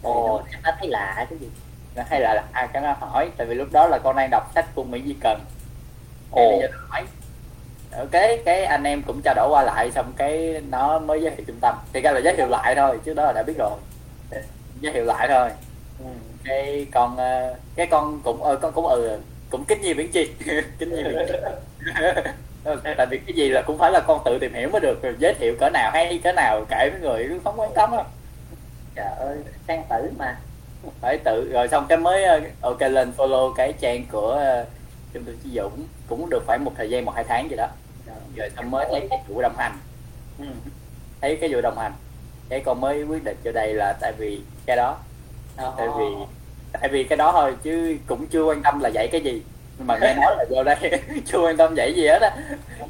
ồ 0.05 0.43
nó 0.63 0.71
thấy 0.79 0.89
lạ 0.89 1.27
cái 1.31 1.39
gì. 1.39 1.49
Nó 1.97 2.03
hay 2.11 2.21
là 2.21 2.45
ai 2.53 2.69
cái 2.73 2.83
nó 2.83 2.93
hỏi 3.01 3.31
tại 3.37 3.47
vì 3.47 3.55
lúc 3.55 3.69
đó 3.73 3.87
là 3.87 3.99
con 3.99 4.17
đang 4.17 4.31
đọc 4.31 4.51
sách 4.55 4.67
của 4.75 4.85
mỹ 4.85 5.03
di 5.07 5.15
cần. 5.21 5.41
Ồ. 6.31 6.63
hỏi 6.89 7.05
cái 8.11 8.43
cái 8.45 8.65
anh 8.65 8.85
em 8.85 9.03
cũng 9.03 9.21
trao 9.25 9.35
đổi 9.35 9.49
qua 9.51 9.63
lại 9.63 9.91
xong 9.91 10.13
cái 10.17 10.63
nó 10.71 10.99
mới 10.99 11.23
giới 11.23 11.31
thiệu 11.31 11.45
trung 11.47 11.61
tâm. 11.61 11.75
Thì 11.93 12.01
cái 12.01 12.15
là 12.15 12.21
giới 12.21 12.37
thiệu 12.37 12.47
lại 12.47 12.75
thôi 12.75 12.99
trước 13.05 13.15
đó 13.15 13.25
là 13.25 13.33
đã 13.33 13.43
biết 13.43 13.55
rồi. 13.59 13.71
Giới 14.81 14.93
thiệu 14.93 15.05
lại 15.05 15.29
thôi. 15.31 15.51
Ừ. 15.99 16.07
cái 16.45 16.87
con 16.93 17.17
ờ, 17.17 17.55
cái 17.77 17.87
con 17.87 18.21
cũng 18.25 18.43
ờ, 18.43 18.57
con 18.57 18.73
cũng 18.73 18.87
ừ 18.87 19.19
cũng 19.51 19.65
kính 19.65 19.81
nhi 19.81 19.95
biển 19.95 20.11
chi. 20.13 20.31
Kính 20.79 20.95
nhi 20.97 21.03
biển 21.03 21.27
chi. 21.29 21.35
Tại 22.97 23.07
vì 23.07 23.19
cái 23.19 23.35
gì 23.35 23.49
là 23.49 23.63
cũng 23.63 23.79
phải 23.79 23.93
là 23.93 24.01
con 24.07 24.23
tự 24.25 24.39
tìm 24.39 24.55
hiểu 24.55 24.69
mới 24.69 24.81
được. 24.81 25.03
Rồi 25.03 25.15
giới 25.19 25.35
thiệu 25.35 25.55
cỡ 25.61 25.71
nào 25.71 25.91
hay 25.95 26.21
cỡ 26.25 26.33
nào 26.33 26.65
kể 26.71 26.91
với 26.91 27.01
người 27.01 27.41
không 27.45 27.61
quan 27.61 27.71
tâm 27.75 27.93
á 27.93 28.05
trời 28.95 29.13
ơi 29.19 29.37
sang 29.69 29.85
tử 29.91 30.11
mà. 30.19 30.37
Phải 31.01 31.19
tự 31.25 31.51
rồi 31.53 31.69
xong 31.69 31.87
cái 31.89 31.99
mới 31.99 32.25
ờ, 32.25 32.41
ok 32.61 32.81
lên 32.81 33.13
follow 33.17 33.53
cái 33.53 33.73
trang 33.81 34.05
của 34.13 34.45
Trung 35.13 35.25
Chí 35.45 35.51
Dũng. 35.55 35.87
Cũng 36.09 36.31
được 36.31 36.43
phải 36.47 36.59
một 36.59 36.73
thời 36.77 36.91
gian 36.91 37.05
một 37.05 37.13
hai 37.15 37.25
tháng 37.25 37.51
gì 37.51 37.57
đó. 37.57 37.69
Rồi 38.37 38.51
xong 38.57 38.71
mới 38.71 38.87
thấy 38.91 39.07
cái 39.11 39.23
vụ 39.29 39.43
đồng 39.43 39.57
hành. 39.57 39.73
Ừ. 40.39 40.45
thấy 41.21 41.37
cái 41.37 41.51
vụ 41.53 41.61
đồng 41.61 41.79
hành. 41.79 41.93
Cái 42.49 42.61
con 42.61 42.81
mới 42.81 43.03
quyết 43.03 43.25
định 43.25 43.37
cho 43.45 43.53
đây 43.53 43.75
là 43.75 43.95
tại 44.01 44.13
vì 44.19 44.41
cái 44.67 44.77
đó. 44.77 44.99
Oh. 45.67 45.75
tại 45.77 45.89
vì 45.99 46.05
tại 46.73 46.89
vì 46.89 47.05
cái 47.05 47.17
đó 47.17 47.33
thôi 47.33 47.57
chứ 47.63 47.97
cũng 48.07 48.27
chưa 48.27 48.45
quan 48.45 48.63
tâm 48.63 48.81
là 48.81 48.89
dạy 48.89 49.09
cái 49.13 49.21
gì. 49.21 49.43
Nhưng 49.79 49.87
mà 49.87 49.99
nghe 50.01 50.15
nói 50.15 50.37
là 50.39 50.45
vô 50.51 50.63
đây 50.63 50.77
chưa 51.27 51.39
quan 51.39 51.57
tâm 51.57 51.75
dạy 51.75 51.95
gì 51.95 52.07
hết 52.07 52.23
á. 52.23 52.37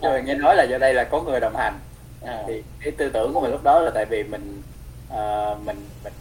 Mà 0.03 0.21
nghe 0.21 0.35
nói 0.35 0.57
là 0.57 0.67
vô 0.71 0.79
đây 0.79 0.95
là 0.95 1.05
có 1.05 1.23
người 1.23 1.41
đồng 1.41 1.57
hành. 1.57 1.79
À. 2.27 2.43
thì 2.47 2.63
cái 2.81 2.91
tư 2.91 3.11
tưởng 3.11 3.35
của 3.35 3.41
mình 3.41 3.51
lúc 3.51 3.63
đó 3.63 3.81
là 3.81 3.91
tại 3.95 4.05
vì 4.05 4.23
mình 4.23 4.63
uh, 5.15 5.66
mình 5.66 5.89
mình 6.05 6.12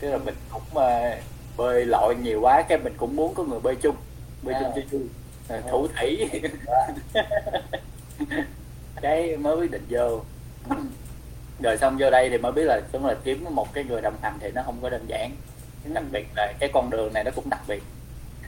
tức 0.00 0.10
là 0.10 0.18
mình 0.18 0.34
cũng 0.52 0.62
uh, 0.72 1.18
bơi 1.56 1.84
lội 1.84 2.14
nhiều 2.22 2.40
quá 2.40 2.62
cái 2.68 2.78
mình 2.78 2.94
cũng 2.96 3.16
muốn 3.16 3.34
có 3.34 3.44
người 3.44 3.60
bơi 3.60 3.76
chung 3.76 3.96
bơi 4.42 4.54
à. 4.54 4.60
chung 4.60 4.72
chơi 4.74 4.84
chung. 4.90 5.08
À, 5.48 5.60
thủ 5.70 5.88
thủy. 5.96 6.30
Cái 9.00 9.36
mới 9.36 9.56
quyết 9.56 9.70
định 9.70 9.84
vô. 9.88 10.20
Rồi 11.62 11.78
xong 11.78 11.96
vô 11.98 12.10
đây 12.10 12.30
thì 12.30 12.38
mới 12.38 12.52
biết 12.52 12.64
là 12.64 12.80
đúng 12.92 13.06
là 13.06 13.14
kiếm 13.24 13.44
một 13.50 13.74
cái 13.74 13.84
người 13.84 14.00
đồng 14.00 14.16
hành 14.22 14.38
thì 14.40 14.50
nó 14.54 14.62
không 14.62 14.78
có 14.82 14.90
đơn 14.90 15.04
giản. 15.06 15.30
Đặc 15.84 16.04
biệt 16.12 16.26
là 16.36 16.52
cái 16.58 16.70
con 16.72 16.90
đường 16.90 17.12
này 17.12 17.24
nó 17.24 17.30
cũng 17.30 17.50
đặc 17.50 17.60
biệt. 17.68 17.82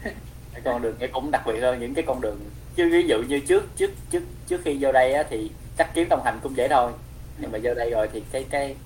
Cái 0.52 0.62
con 0.65 0.82
đường 0.82 0.97
cái 0.98 1.09
cũng 1.09 1.31
đặc 1.31 1.43
biệt 1.47 1.61
hơn 1.61 1.81
những 1.81 1.94
cái 1.94 2.05
con 2.07 2.20
đường. 2.20 2.40
Chứ 2.77 2.89
ví 2.93 3.02
dụ 3.07 3.23
như 3.28 3.40
trước 3.40 3.65
trước 3.77 3.90
trước 4.11 4.23
trước 4.48 4.61
khi 4.65 4.77
vô 4.81 4.93
đây 4.93 5.12
á, 5.12 5.23
thì 5.31 5.51
chắc 5.78 5.94
kiếm 5.94 6.09
đồng 6.09 6.23
hành 6.24 6.39
cũng 6.43 6.57
dễ 6.57 6.69
thôi. 6.69 6.93
Nhưng 7.39 7.52
mà 7.52 7.59
vô 7.62 7.74
đây 7.74 7.90
rồi 7.90 8.09
thì 8.12 8.23
cái 8.32 8.44
cái 8.51 8.77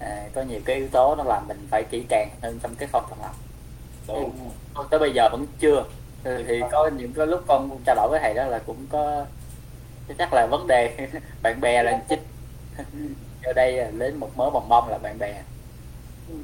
à, 0.00 0.28
có 0.34 0.42
nhiều 0.42 0.60
cái 0.64 0.76
yếu 0.76 0.88
tố 0.88 1.14
nó 1.16 1.24
làm 1.24 1.48
mình 1.48 1.66
phải 1.70 1.84
kỹ 1.90 2.04
càng 2.08 2.28
hơn 2.42 2.58
trong 2.62 2.74
cái 2.74 2.88
khâu 2.92 3.02
chọn 3.10 3.18
lọc 3.22 3.34
tới 4.90 5.00
bây 5.00 5.12
giờ 5.12 5.28
vẫn 5.32 5.46
chưa. 5.60 5.84
Thì 6.24 6.62
có 6.72 6.90
những 6.96 7.12
cái 7.12 7.26
lúc 7.26 7.44
con 7.46 7.78
trao 7.86 7.96
đổi 7.96 8.08
với 8.10 8.20
thầy 8.20 8.34
đó 8.34 8.44
là 8.44 8.58
cũng 8.58 8.86
có 8.90 9.24
chắc 10.18 10.32
là 10.32 10.46
vấn 10.50 10.66
đề 10.66 11.08
bạn 11.42 11.60
bè 11.60 11.82
là 11.82 12.02
chích 12.08 12.20
ở 13.42 13.52
đây 13.52 13.92
lên 13.92 14.16
một 14.16 14.30
mớ 14.36 14.50
bồng 14.50 14.68
bông 14.68 14.88
là 14.88 14.98
bạn 14.98 15.18
bè. 15.18 15.42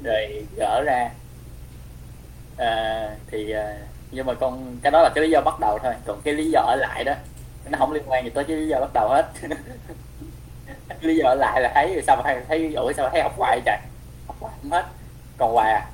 Rồi 0.03 0.45
gỡ 0.57 0.83
ra. 0.85 1.09
À, 2.57 3.09
thì 3.31 3.51
à, 3.51 3.77
nhưng 4.11 4.25
mà 4.25 4.33
con 4.33 4.77
cái 4.81 4.91
đó 4.91 5.01
là 5.01 5.09
cái 5.15 5.23
lý 5.23 5.29
do 5.29 5.41
bắt 5.41 5.59
đầu 5.59 5.79
thôi. 5.83 5.93
Còn 6.05 6.21
cái 6.23 6.33
lý 6.33 6.51
do 6.51 6.59
ở 6.59 6.75
lại 6.75 7.03
đó 7.03 7.13
nó 7.69 7.77
không 7.77 7.91
liên 7.91 8.03
quan 8.07 8.23
gì 8.23 8.29
tới 8.29 8.43
cái 8.43 8.57
lý 8.57 8.67
do 8.67 8.79
bắt 8.79 8.89
đầu 8.93 9.09
hết 9.09 9.25
bây 11.03 11.17
giờ 11.17 11.35
lại 11.35 11.61
là 11.61 11.71
thấy 11.75 12.03
sao 12.07 12.15
mà 12.15 12.41
thấy 12.47 12.73
ủa 12.73 12.93
sao 12.93 13.05
mà 13.05 13.11
thấy 13.11 13.21
học 13.21 13.33
hoài 13.37 13.61
trời? 13.65 13.77
Học 14.27 14.35
hoài 14.39 14.53
không 14.61 14.71
hết. 14.71 14.85
Còn 15.37 15.53
hoài 15.53 15.73
à? 15.73 15.87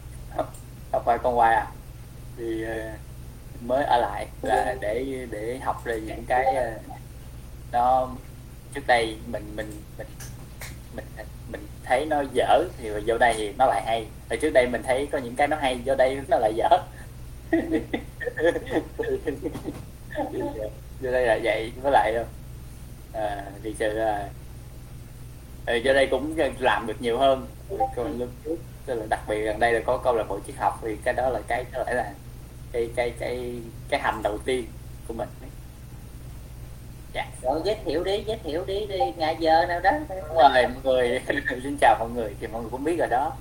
Học 0.91 1.05
hoài 1.05 1.17
còn 1.17 1.35
hoài 1.35 1.55
à? 1.55 1.67
Thì 2.37 2.63
ờ, 2.63 2.91
mới 3.61 3.83
ở 3.83 3.97
lại 3.97 4.27
là 4.41 4.75
để 4.81 5.27
để 5.31 5.59
học 5.63 5.81
về 5.83 6.01
những 6.01 6.25
cái 6.27 6.45
ờ, 6.45 6.71
nó 7.71 8.09
trước 8.73 8.87
đây 8.87 9.17
mình 9.27 9.53
mình 9.55 9.81
mình 9.97 10.07
mình 10.95 11.05
mình 11.51 11.67
thấy 11.83 12.05
nó 12.05 12.23
dở 12.33 12.63
thì 12.77 12.89
vô 13.05 13.17
đây 13.17 13.33
thì 13.37 13.53
nó 13.57 13.65
lại 13.65 13.81
hay. 13.85 14.07
Rồi 14.29 14.37
trước 14.41 14.49
đây 14.49 14.67
mình 14.67 14.83
thấy 14.83 15.07
có 15.11 15.17
những 15.17 15.35
cái 15.35 15.47
nó 15.47 15.57
hay 15.57 15.79
vô 15.85 15.95
đây 15.95 16.19
nó 16.27 16.37
lại 16.37 16.53
dở. 16.55 16.69
Vô 21.01 21.11
đây 21.11 21.25
là 21.25 21.39
vậy 21.43 21.71
với 21.81 21.91
lại 21.91 22.15
à, 23.13 23.45
thì 23.63 23.75
sự 23.79 23.99
thì 25.65 25.81
vô 25.85 25.93
đây 25.93 26.07
cũng 26.11 26.35
làm 26.59 26.87
được 26.87 27.01
nhiều 27.01 27.17
hơn. 27.17 27.47
Còn 27.95 28.19
lúc 28.19 28.29
trước 28.43 28.55
tức 28.85 28.95
là 28.95 29.05
đặc 29.09 29.19
biệt 29.27 29.45
gần 29.45 29.59
đây 29.59 29.73
là 29.73 29.79
có 29.79 29.97
câu 29.97 30.15
lạc 30.15 30.23
bộ 30.29 30.39
triết 30.47 30.55
học 30.55 30.79
thì 30.81 30.97
cái 31.03 31.13
đó 31.13 31.29
là 31.29 31.39
cái 31.47 31.65
có 31.73 31.83
lẽ 31.87 31.93
là 31.93 32.13
cái 32.71 32.89
cái 32.95 33.13
cái 33.19 33.55
cái 33.89 33.99
hành 33.99 34.21
đầu 34.23 34.37
tiên 34.45 34.65
của 35.07 35.13
mình. 35.13 35.29
Dạ. 37.13 37.25
rồi 37.41 37.61
giới 37.65 37.75
thiệu 37.85 38.03
đi 38.03 38.23
giới 38.27 38.37
thiệu 38.43 38.63
đi 38.67 38.85
đi 38.85 38.99
ngày 39.17 39.37
giờ 39.39 39.65
nào 39.65 39.79
đó. 39.79 39.91
Rồi 40.09 40.67
mọi 40.67 40.71
người 40.83 41.21
xin 41.63 41.77
chào 41.81 41.95
mọi 41.99 42.09
người 42.09 42.35
thì 42.39 42.47
mọi 42.47 42.61
người 42.61 42.71
cũng 42.71 42.83
biết 42.83 42.95
rồi 42.99 43.07
đó. 43.07 43.31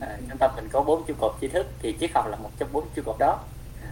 À, 0.00 0.16
trong 0.28 0.38
tâm 0.38 0.50
mình 0.56 0.68
có 0.72 0.80
bốn 0.80 1.04
trụ 1.04 1.14
cột 1.18 1.32
tri 1.40 1.48
thức 1.48 1.66
thì 1.82 1.94
triết 2.00 2.10
học 2.14 2.26
là 2.28 2.36
một 2.36 2.50
trong 2.58 2.68
bốn 2.72 2.84
trụ 2.94 3.02
cột 3.06 3.16
đó. 3.18 3.38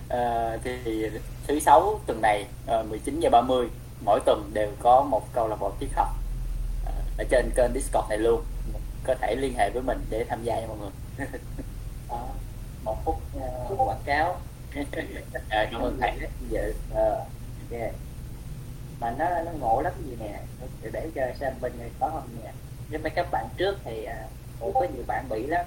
À, 0.09 0.57
thì 0.65 1.07
thứ 1.47 1.61
sáu 1.61 2.01
tuần 2.07 2.21
này 2.23 2.45
à, 2.67 2.83
19 2.83 3.21
giờ 3.21 3.31
30 3.31 3.69
mỗi 4.05 4.21
tuần 4.27 4.51
đều 4.55 4.69
có 4.83 5.03
một 5.03 5.33
câu 5.33 5.49
lạc 5.49 5.57
bộ 5.61 5.73
triết 5.81 5.89
học 5.97 6.09
ở 7.19 7.25
trên 7.31 7.51
kênh 7.57 7.73
Discord 7.75 8.09
này 8.09 8.19
luôn. 8.19 8.45
Có 9.05 9.15
thể 9.21 9.35
liên 9.35 9.55
hệ 9.57 9.71
với 9.71 9.83
mình 9.83 9.99
để 10.11 10.25
tham 10.29 10.45
gia 10.45 10.61
nha 10.61 10.67
mọi 10.67 10.77
người. 10.79 11.27
À, 12.09 12.19
một 12.85 12.97
phút 13.05 13.17
uh, 13.73 13.89
quảng 13.89 14.03
cáo. 14.05 14.41
À, 15.49 15.69
cảm 15.73 15.81
ơn 15.81 15.99
thầy. 16.01 16.13
Dạ 16.51 16.63
uh, 16.93 17.27
yeah 17.71 17.93
mà 19.01 19.15
nó 19.19 19.43
nó 19.43 19.51
ngộ 19.61 19.81
lắm 19.83 19.93
gì 20.07 20.17
nè. 20.21 20.41
Để, 20.83 20.91
để 20.93 21.11
cho 21.15 21.23
xem 21.41 21.53
bên 21.61 21.73
này 21.79 21.91
có 22.01 22.11
không 22.11 22.29
nè. 22.43 22.53
Với 22.91 22.99
mấy 22.99 23.11
các 23.11 23.27
bạn 23.31 23.49
trước 23.57 23.79
thì 23.85 24.05
à, 24.05 24.27
cũng 24.61 24.75
có 24.75 24.81
nhiều 24.81 25.05
bạn 25.07 25.29
bị 25.29 25.47
lắm. 25.47 25.67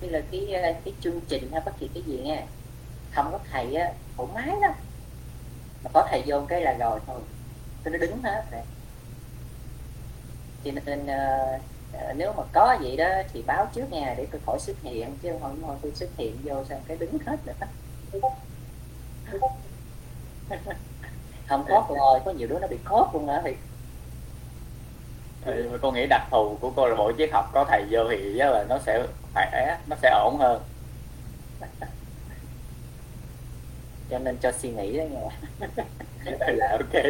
Như 0.00 0.08
là 0.08 0.20
cái 0.30 0.46
cái 0.84 0.94
chương 1.00 1.20
trình 1.28 1.48
hay 1.52 1.60
bất 1.64 1.72
kỳ 1.78 1.90
cái 1.94 2.02
gì 2.02 2.20
nghe 2.24 2.42
không 3.14 3.28
có 3.32 3.38
thầy 3.50 3.74
á 3.74 3.92
thoải 4.16 4.28
mái 4.34 4.60
lắm. 4.60 4.72
Mà 5.84 5.90
có 5.94 6.06
thầy 6.10 6.22
vô 6.26 6.46
cái 6.48 6.60
là 6.60 6.76
rồi 6.78 7.00
thôi. 7.06 7.20
Tôi 7.84 7.92
nó 7.92 7.98
đứng 7.98 8.22
hết 8.22 8.44
rồi 8.52 8.62
cho 10.74 10.80
nên 10.86 11.02
uh, 11.02 11.60
nếu 12.16 12.32
mà 12.32 12.42
có 12.52 12.78
gì 12.82 12.96
đó 12.96 13.08
thì 13.32 13.42
báo 13.46 13.68
trước 13.74 13.92
nha 13.92 14.14
để 14.16 14.26
tôi 14.32 14.40
khỏi 14.46 14.58
xuất 14.60 14.76
hiện 14.82 15.16
chứ 15.22 15.32
không 15.42 15.62
thôi 15.62 15.76
tôi 15.82 15.92
xuất 15.94 16.08
hiện 16.16 16.36
vô 16.44 16.64
xong 16.64 16.80
cái 16.86 16.96
đứng 16.96 17.18
hết 17.26 17.36
nữa 17.46 17.52
không 21.46 21.64
khớp 21.64 21.88
rồi 21.88 22.20
có 22.24 22.32
nhiều 22.32 22.48
đứa 22.48 22.58
nó 22.58 22.66
bị 22.66 22.76
khớp 22.84 23.14
luôn 23.14 23.28
á 23.28 23.40
thì 23.44 23.56
thì 25.46 25.52
con 25.82 25.94
nghĩ 25.94 26.06
đặc 26.06 26.22
thù 26.30 26.56
của 26.60 26.70
câu 26.70 26.86
lạc 26.86 26.94
bộ 26.98 27.12
triết 27.18 27.30
học 27.32 27.50
có 27.52 27.64
thầy 27.68 27.84
vô 27.90 28.00
thì 28.10 28.16
là 28.16 28.64
nó 28.68 28.78
sẽ 28.78 29.06
khỏe 29.34 29.78
nó 29.86 29.96
sẽ 30.02 30.10
ổn 30.10 30.36
hơn. 30.38 30.62
Cho 34.10 34.18
nên 34.18 34.36
cho 34.36 34.52
suy 34.52 34.68
nghĩ 34.68 34.98
đó 34.98 35.04
nha. 35.04 35.20
Là 36.48 36.68
ok 36.70 37.04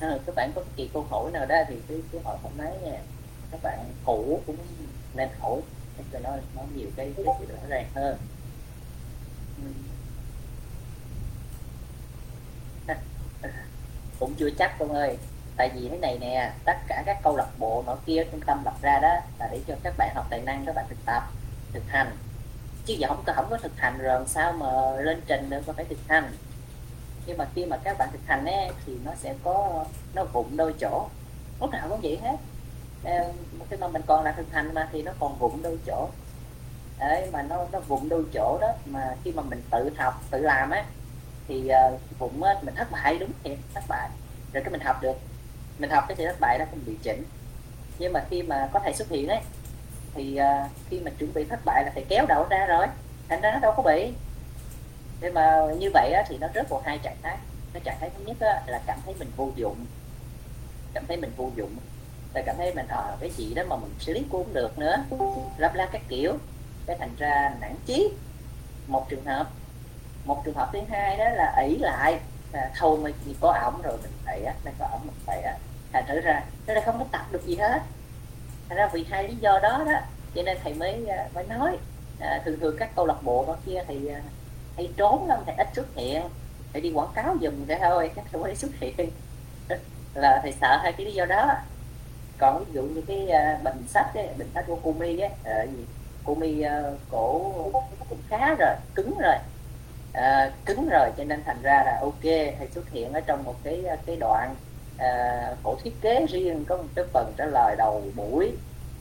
à, 0.00 0.18
các 0.26 0.34
bạn 0.34 0.52
có 0.54 0.62
kỳ 0.76 0.90
câu 0.92 1.06
hỏi 1.10 1.30
nào 1.32 1.46
đó 1.46 1.56
thì 1.68 1.76
cứ 1.88 2.02
cứ 2.12 2.18
hỏi 2.24 2.36
thoải 2.42 2.54
mái 2.58 2.72
nha. 2.82 2.98
Các 3.50 3.60
bạn 3.62 3.78
cũ 4.04 4.40
cũng 4.46 4.56
nên 5.14 5.28
hỏi. 5.40 5.60
Cho 6.12 6.18
nó 6.18 6.30
nó 6.56 6.62
nhiều 6.74 6.88
cái 6.96 7.12
cái 7.16 7.26
sự 7.38 7.46
rõ 7.46 7.58
ràng 7.68 7.86
hơn. 7.94 8.18
Cũng 14.18 14.34
chưa 14.34 14.50
chắc 14.58 14.78
con 14.78 14.92
ơi. 14.92 15.18
Tại 15.56 15.70
vì 15.74 15.88
thế 15.88 15.98
này 15.98 16.18
nè 16.20 16.52
tất 16.64 16.76
cả 16.88 17.02
các 17.06 17.18
câu 17.22 17.36
lạc 17.36 17.48
bộ 17.58 17.84
nọ 17.86 17.96
kia 18.06 18.24
trung 18.30 18.40
tâm 18.46 18.62
lập 18.64 18.74
ra 18.82 18.98
đó 19.02 19.14
là 19.38 19.48
để 19.52 19.60
cho 19.66 19.74
các 19.82 19.94
bạn 19.98 20.14
học 20.14 20.26
tài 20.30 20.40
năng 20.40 20.66
các 20.66 20.74
bạn 20.74 20.84
thực 20.88 20.98
tập 21.06 21.22
thực 21.72 21.82
hành. 21.88 22.16
Chứ 22.86 22.94
giờ 22.94 23.08
không 23.08 23.22
có 23.26 23.32
không 23.36 23.46
có 23.50 23.56
thực 23.56 23.76
hành 23.76 23.98
rồi 23.98 24.24
sao 24.26 24.52
mà 24.52 24.90
lên 24.96 25.20
trình 25.26 25.50
được 25.50 25.62
có 25.66 25.72
phải 25.72 25.84
thực 25.84 25.98
hành? 26.08 26.32
Nhưng 27.26 27.38
mà 27.38 27.46
khi 27.54 27.66
mà 27.66 27.76
các 27.76 27.98
bạn 27.98 28.08
thực 28.12 28.20
hành 28.26 28.46
ấy, 28.46 28.70
thì 28.86 28.96
nó 29.04 29.12
sẽ 29.14 29.34
có 29.44 29.84
nó 30.14 30.24
vụng 30.24 30.56
đôi 30.56 30.74
chỗ. 30.80 31.08
Lúc 31.60 31.70
nào 31.70 31.86
cũng 31.88 32.00
vậy 32.02 32.18
hết. 32.22 32.36
Ờ, 33.04 33.32
khi 33.70 33.76
mà 33.76 33.88
mình 33.88 34.02
còn 34.06 34.24
là 34.24 34.32
thực 34.32 34.52
hành 34.52 34.74
mà 34.74 34.88
thì 34.92 35.02
nó 35.02 35.12
còn 35.20 35.38
vụng 35.38 35.62
đôi 35.62 35.78
chỗ. 35.86 36.08
Đấy 36.98 37.28
mà 37.32 37.42
nó 37.42 37.66
nó 37.72 37.80
vụng 37.80 38.08
đôi 38.08 38.24
chỗ 38.34 38.58
đó 38.60 38.68
mà 38.84 39.16
khi 39.24 39.32
mà 39.32 39.42
mình 39.42 39.62
tự 39.70 39.90
học 39.96 40.22
tự 40.30 40.38
làm 40.38 40.70
á 40.70 40.84
thì 41.48 41.68
ờ, 41.68 41.92
uh, 41.94 42.18
vụng 42.18 42.42
á, 42.42 42.54
mình 42.62 42.74
thất 42.74 42.90
bại 42.90 43.18
đúng 43.18 43.30
thiệt 43.44 43.58
thất 43.74 43.84
bại. 43.88 44.08
Rồi 44.52 44.62
cái 44.64 44.70
mình 44.70 44.80
học 44.80 45.02
được 45.02 45.16
mình 45.78 45.90
học 45.90 46.04
cái 46.08 46.16
sự 46.16 46.26
thất 46.26 46.40
bại 46.40 46.58
đó 46.58 46.64
không 46.70 46.80
bị 46.86 46.96
chỉnh. 47.02 47.24
Nhưng 47.98 48.12
mà 48.12 48.24
khi 48.30 48.42
mà 48.42 48.68
có 48.72 48.80
thầy 48.84 48.94
xuất 48.94 49.08
hiện 49.08 49.28
ấy 49.28 49.40
thì 50.14 50.38
uh, 50.40 50.70
khi 50.90 51.00
mà 51.00 51.10
chuẩn 51.18 51.34
bị 51.34 51.44
thất 51.44 51.60
bại 51.64 51.84
là 51.84 51.90
thầy 51.94 52.04
kéo 52.08 52.26
đầu 52.28 52.46
ra 52.50 52.66
rồi. 52.66 52.86
Thành 53.28 53.40
ra 53.40 53.52
nó 53.52 53.58
đâu 53.58 53.72
có 53.76 53.82
bị 53.82 54.12
thế 55.20 55.30
mà 55.30 55.60
như 55.78 55.90
vậy 55.94 56.12
á, 56.12 56.24
thì 56.28 56.38
nó 56.38 56.48
rớt 56.54 56.68
vào 56.68 56.82
hai 56.84 56.98
trạng 56.98 57.16
thái. 57.22 57.36
Cái 57.72 57.82
trạng 57.84 57.96
thái 58.00 58.10
thứ 58.18 58.24
nhất 58.24 58.36
á, 58.40 58.62
là 58.66 58.80
cảm 58.86 58.98
thấy 59.04 59.14
mình 59.18 59.30
vô 59.36 59.50
dụng. 59.56 59.86
Cảm 60.94 61.04
thấy 61.08 61.16
mình 61.16 61.32
vô 61.36 61.50
dụng. 61.56 61.76
Là 62.34 62.42
cảm 62.46 62.56
thấy 62.56 62.74
mình 62.74 62.86
ở 62.88 63.10
à, 63.10 63.16
cái 63.20 63.30
gì 63.30 63.54
đó 63.54 63.62
mà 63.68 63.76
mình 63.76 63.94
xử 63.98 64.12
lý 64.12 64.24
cũng 64.30 64.54
được 64.54 64.78
nữa. 64.78 64.96
Lắp 65.56 65.74
la 65.74 65.88
các 65.92 66.02
kiểu. 66.08 66.32
Cái 66.86 66.96
thành 66.98 67.16
ra 67.18 67.54
nản 67.60 67.74
chí. 67.86 68.12
Một 68.86 69.08
trường 69.08 69.24
hợp. 69.24 69.46
Một 70.24 70.42
trường 70.44 70.54
hợp 70.54 70.70
thứ 70.72 70.78
hai 70.90 71.16
đó 71.16 71.28
là 71.28 71.62
ỷ 71.68 71.76
lại. 71.76 72.20
Là 72.52 72.70
thôi 72.78 72.98
mà 73.02 73.10
chỉ 73.24 73.36
có 73.40 73.52
ổng 73.64 73.82
rồi 73.82 73.98
mình 74.02 74.12
phải 74.24 74.44
á 74.44 74.54
mình 74.64 74.74
có 74.78 74.86
ổng 74.92 75.00
mình 75.06 75.16
phải 75.26 75.42
á 75.42 75.54
thành 75.92 76.04
thử 76.08 76.20
ra 76.20 76.44
nó 76.66 76.74
là 76.74 76.80
không 76.86 76.98
có 76.98 77.04
tập 77.12 77.26
được 77.30 77.46
gì 77.46 77.56
hết. 77.56 77.82
Thành 78.68 78.78
ra 78.78 78.90
vì 78.92 79.06
hai 79.10 79.28
lý 79.28 79.34
do 79.34 79.58
đó 79.62 79.82
đó 79.86 79.92
cho 80.34 80.42
nên 80.42 80.58
thầy 80.64 80.74
mới 80.74 81.06
ờ, 81.06 81.28
mới 81.34 81.44
nói. 81.44 81.78
À, 82.20 82.42
thường 82.44 82.60
thường 82.60 82.76
các 82.78 82.90
câu 82.96 83.06
lạc 83.06 83.22
bộ 83.22 83.44
đó 83.46 83.56
kia 83.66 83.84
thì 83.88 84.06
ờ, 84.06 84.20
hay 84.80 84.90
trốn 84.96 85.28
lắm 85.28 85.38
thầy 85.46 85.54
ít 85.54 85.68
xuất 85.74 85.94
hiện 85.94 86.22
thầy 86.72 86.82
đi 86.82 86.92
quảng 86.92 87.08
cáo 87.14 87.36
dùm 87.40 87.66
ra 87.66 87.78
thôi 87.80 88.10
không 88.14 88.24
có 88.32 88.38
mới 88.38 88.56
xuất 88.56 88.70
hiện. 88.80 89.10
Là 90.14 90.40
thầy 90.42 90.52
sợ 90.60 90.78
hai 90.82 90.92
cái 90.92 91.06
lý 91.06 91.12
do 91.12 91.24
đó. 91.24 91.54
Còn 92.38 92.64
ví 92.64 92.72
dụ 92.72 92.82
như 92.82 93.02
cái 93.06 93.28
à, 93.28 93.56
uh, 93.58 93.64
bình 93.64 93.84
sách 93.88 94.14
ấy, 94.14 94.28
bình 94.38 94.50
sách 94.54 94.64
của 94.66 94.78
cô 94.84 94.92
mi 94.92 95.18
á 95.18 95.28
uh, 95.28 95.70
gì 95.70 95.84
cô 96.24 96.34
mi 96.34 96.60
uh, 96.60 96.64
à, 96.64 96.82
cổ 97.10 97.52
cũng 98.08 98.18
khá 98.28 98.54
rồi 98.58 98.74
cứng 98.94 99.18
rồi. 99.18 99.34
Uh, 100.12 100.52
cứng 100.66 100.88
rồi 100.88 101.10
cho 101.16 101.24
nên 101.24 101.42
thành 101.46 101.62
ra 101.62 101.82
là 101.86 101.98
ok 102.00 102.22
thầy 102.58 102.68
xuất 102.74 102.90
hiện 102.90 103.12
ở 103.12 103.20
trong 103.20 103.44
một 103.44 103.54
cái 103.64 103.84
cái 104.06 104.16
đoạn 104.16 104.54
uh, 104.94 105.58
cổ 105.62 105.76
thiết 105.82 106.00
kế 106.00 106.26
riêng 106.26 106.64
có 106.68 106.76
một 106.76 106.88
cái 106.94 107.04
phần 107.12 107.32
trả 107.36 107.44
lời 107.44 107.76
đầu 107.78 108.02
buổi. 108.16 108.52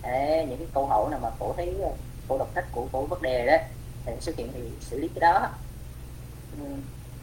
Đấy, 0.04 0.46
những 0.50 0.58
cái 0.58 0.68
câu 0.74 0.86
hỏi 0.86 1.10
nào 1.12 1.20
mà 1.24 1.30
cổ 1.40 1.54
thấy 1.58 1.76
cổ 2.28 2.38
đọc 2.38 2.50
sách 2.56 2.66
của 2.72 2.86
cổ 2.92 3.02
vấn 3.02 3.22
đề 3.22 3.46
đó 3.46 3.58
thì 4.06 4.14
xuất 4.20 4.36
hiện 4.36 4.50
thì 4.54 4.62
xử 4.82 5.00
lý 5.00 5.08
cái 5.08 5.32
đó 5.32 5.50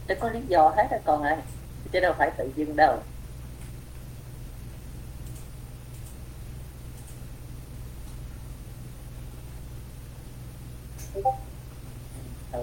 ừ. 0.08 0.14
có 0.20 0.30
lý 0.30 0.40
do 0.48 0.68
hết 0.76 0.86
rồi 0.90 1.00
con 1.04 1.22
ơi 1.22 1.36
chứ 1.92 2.00
đâu 2.00 2.14
phải 2.18 2.30
tự 2.38 2.50
dưng 2.56 2.76
đâu 2.76 2.98
ok 12.52 12.62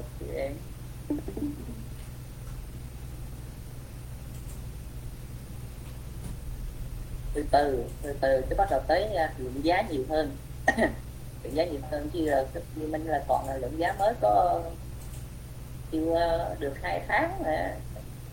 từ 7.34 7.46
từ 7.52 7.84
từ 8.02 8.14
từ 8.22 8.42
cái 8.50 8.58
bắt 8.58 8.68
đầu 8.72 8.82
tới 8.88 9.16
à, 9.16 9.34
lượng 9.38 9.64
giá 9.64 9.82
nhiều 9.82 10.04
hơn 10.10 10.38
lượng 11.44 11.56
giá 11.56 11.66
nhiều 11.66 11.82
hơn 11.92 12.10
chứ 12.14 12.28
à, 12.28 12.44
như 12.76 12.88
mình 12.88 13.06
là 13.06 13.24
còn 13.28 13.48
là 13.48 13.58
lượng 13.58 13.78
giá 13.80 13.94
mới 14.00 14.14
có 14.22 14.62
chịu 15.94 16.14
ờ, 16.14 16.56
được 16.60 16.74
hai 16.82 17.02
tháng 17.08 17.42
là 17.46 17.76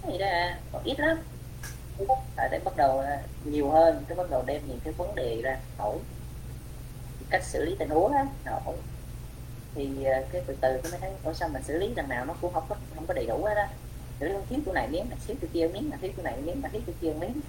gì 0.09 0.19
đó 0.19 0.27
còn 0.73 0.83
ít 0.85 1.01
lắm. 1.01 1.19
Tại 2.37 2.49
để 2.53 2.61
bắt 2.65 2.77
đầu 2.77 3.05
nhiều 3.45 3.71
hơn 3.71 4.05
cái 4.09 4.17
bắt 4.17 4.31
đầu 4.31 4.43
đem 4.47 4.63
những 4.69 4.81
cái 4.85 4.93
vấn 4.93 5.15
đề 5.15 5.41
ra 5.43 5.59
hỏi 5.79 5.97
cách 7.31 7.45
xử 7.45 7.65
lý 7.65 7.77
tình 7.79 7.89
huống 7.89 8.13
á 8.13 8.27
hỏi. 8.45 8.77
Thì 9.75 10.05
ờ, 10.05 10.25
cái 10.33 10.43
từ 10.47 10.57
từ 10.61 10.81
cái 10.83 10.93
mới 10.93 11.01
thấy 11.01 11.11
ủa 11.25 11.33
sao 11.33 11.49
mình 11.49 11.63
xử 11.63 11.79
lý 11.79 11.93
đằng 11.95 12.09
nào 12.09 12.25
nó 12.25 12.35
cũng 12.41 12.53
không 12.53 12.65
có 12.69 12.77
không 12.95 13.07
có 13.07 13.15
đầy 13.15 13.27
đủ 13.27 13.45
hết 13.45 13.55
á? 13.55 13.69
Xử 14.21 14.29
lý 14.29 14.35
thiếu 14.51 14.61
chỗ 14.67 14.73
này 14.73 14.89
miếng 14.89 15.09
này 15.11 15.19
thiếu 15.27 15.37
chỗ 15.43 15.49
kia 15.53 15.69
miếng 15.69 15.91
này 15.91 15.99
thiếu 16.03 16.13
chỗ 16.17 16.23
này 16.23 16.37
miếng 16.45 16.63
này 16.63 16.71
thiếu 16.73 16.83
chỗ 16.87 16.93
kia 17.01 17.13
miếng 17.21 17.41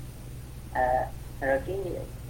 à, 0.73 1.07
ờ, 1.39 1.47
rồi 1.47 1.59
cái 1.67 1.77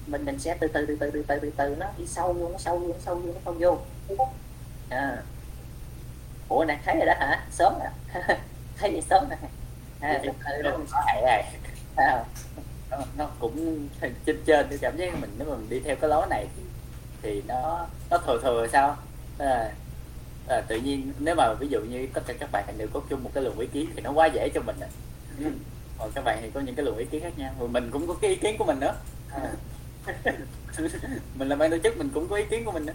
mình 0.08 0.26
mình 0.26 0.40
sẽ 0.40 0.58
từ 0.60 0.68
từ 0.68 0.86
từ 0.86 0.98
từ 1.00 1.12
từ 1.12 1.24
từ 1.28 1.40
từ, 1.40 1.52
từ 1.58 1.76
nó 1.76 1.86
đi 1.98 2.08
sâu 2.08 2.34
vô 2.34 2.50
nó 2.50 2.58
sâu 2.58 2.78
vô 2.80 2.88
nó 2.88 2.94
sâu 3.06 3.16
vô 3.16 3.34
nó 3.34 3.40
sâu 3.46 3.54
vô. 3.54 3.78
À, 4.90 5.24
ủa 6.52 6.66
này 6.66 6.78
thấy 6.86 6.96
rồi 6.96 7.06
đó 7.06 7.14
hả? 7.20 7.44
Sớm 7.52 7.74
à 7.82 7.92
thấy 8.78 8.92
vậy 8.92 9.02
sớm 9.10 9.30
nè. 9.30 9.36
À, 10.00 10.20
từ 10.24 10.30
từ 10.46 10.64
nó 10.64 11.02
hại 11.06 11.22
này 11.22 11.44
à. 11.96 12.24
nó, 12.92 12.98
nó 13.18 13.28
cũng 13.40 13.88
trên 14.02 14.14
trên 14.46 14.68
cái 14.70 14.78
cảm 14.82 14.98
giác 14.98 15.20
mình 15.22 15.30
nếu 15.38 15.50
mà 15.50 15.56
mình 15.56 15.70
đi 15.70 15.80
theo 15.80 15.96
cái 15.96 16.10
lối 16.10 16.28
này 16.30 16.48
thì, 16.56 16.64
thì 17.22 17.42
nó 17.48 17.88
nó 18.10 18.18
thừa 18.18 18.40
thừa 18.44 18.68
sao? 18.72 18.98
À, 19.38 19.72
à, 20.48 20.62
tự 20.68 20.78
nhiên 20.78 21.14
nếu 21.20 21.36
mà 21.36 21.54
ví 21.54 21.68
dụ 21.68 21.82
như 21.82 22.08
tất 22.14 22.22
cả 22.28 22.34
các 22.40 22.50
bạn 22.52 22.66
đều 22.78 22.88
có 22.94 23.02
chung 23.10 23.24
một 23.24 23.30
cái 23.34 23.44
luồng 23.44 23.60
ý 23.60 23.68
kiến 23.68 23.90
thì 23.96 24.02
nó 24.02 24.12
quá 24.12 24.26
dễ 24.26 24.50
cho 24.54 24.62
mình 24.62 24.76
à. 24.82 24.90
còn 25.98 26.12
các 26.16 26.24
bạn 26.24 26.38
thì 26.42 26.50
có 26.54 26.60
những 26.60 26.76
cái 26.76 26.86
luồng 26.86 26.98
ý 26.98 27.06
kiến 27.06 27.22
khác 27.22 27.34
nhau. 27.38 27.54
Rồi 27.60 27.70
mình 27.70 27.90
cũng 27.92 28.08
có 28.08 28.14
cái 28.22 28.30
ý 28.30 28.36
kiến 28.36 28.56
của 28.58 28.66
mình 28.66 28.80
nữa. 28.80 28.96
À. 29.32 29.52
mình 31.36 31.50
là 31.50 31.56
ban 31.56 31.72
tổ 31.72 31.78
chức 31.84 31.98
mình 31.98 32.10
cũng 32.14 32.28
có 32.28 32.36
ý 32.36 32.44
kiến 32.50 32.66
của 32.66 32.72
mình 32.72 32.86
nữa. 32.86 32.94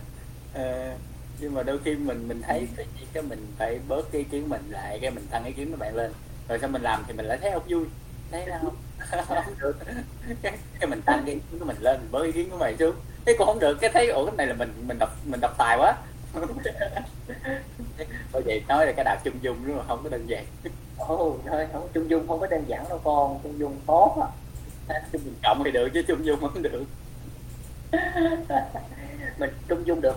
À, 0.54 0.96
nhưng 1.40 1.54
mà 1.54 1.62
đôi 1.62 1.78
khi 1.84 1.94
mình 1.94 2.28
mình 2.28 2.42
thấy 2.42 2.68
cái 3.12 3.22
mình 3.22 3.46
phải 3.58 3.78
bớt 3.88 4.12
cái 4.12 4.18
ý 4.18 4.26
kiến 4.30 4.48
mình 4.48 4.62
lại 4.70 4.98
cái 5.02 5.10
mình 5.10 5.26
tăng 5.30 5.44
ý 5.44 5.52
kiến 5.52 5.70
của 5.70 5.76
bạn 5.76 5.94
lên. 5.94 6.12
Rồi 6.48 6.58
sao 6.58 6.68
mình 6.68 6.82
làm 6.82 7.04
thì 7.06 7.12
mình 7.12 7.26
lại 7.26 7.38
thấy 7.40 7.50
không 7.52 7.62
vui. 7.68 7.84
Thấy 8.30 8.46
là 8.46 8.60
không 9.26 9.54
được. 9.60 9.76
Cái, 10.42 10.52
cái 10.80 10.88
mình 10.88 11.02
tăng 11.02 11.22
cái 11.26 11.34
ý 11.34 11.40
kiến 11.50 11.58
của 11.58 11.64
mình 11.64 11.76
lên 11.80 12.00
mình 12.00 12.08
bớt 12.10 12.24
ý 12.24 12.32
kiến 12.32 12.50
của 12.50 12.58
mày 12.58 12.76
xuống. 12.76 12.94
Thế 13.26 13.34
cũng 13.38 13.46
không 13.46 13.58
được 13.58 13.78
cái 13.80 13.90
thấy 13.94 14.08
ủa 14.08 14.26
cái 14.26 14.34
này 14.36 14.46
là 14.46 14.54
mình 14.54 14.72
mình 14.86 14.98
đọc 14.98 15.10
mình 15.24 15.40
đọc 15.40 15.54
tài 15.58 15.78
quá. 15.78 15.96
Thôi 18.32 18.42
vậy 18.46 18.62
nói 18.68 18.86
là 18.86 18.92
cái 18.96 19.04
đạo 19.04 19.16
chung 19.24 19.34
dung 19.42 19.66
đúng 19.66 19.76
không? 19.76 19.86
Không 19.88 20.02
có 20.02 20.08
đơn 20.08 20.26
giản. 20.26 20.44
Ồ 20.98 21.14
oh, 21.14 21.40
thôi 21.46 21.66
không 21.72 21.88
chung 21.94 22.10
dung 22.10 22.28
không 22.28 22.40
có 22.40 22.46
đơn 22.46 22.64
giản 22.66 22.84
đâu 22.88 23.00
con 23.04 23.40
chung 23.42 23.58
dung 23.58 23.76
khó 23.86 24.28
chung 25.12 25.22
dung 25.24 25.34
cộng 25.42 25.62
thì 25.64 25.70
được 25.70 25.88
chứ 25.94 26.02
chung 26.08 26.26
dung 26.26 26.40
không 26.40 26.62
được. 26.62 26.84
Mình 29.38 29.50
chung 29.68 29.86
dung 29.86 30.00
được 30.00 30.14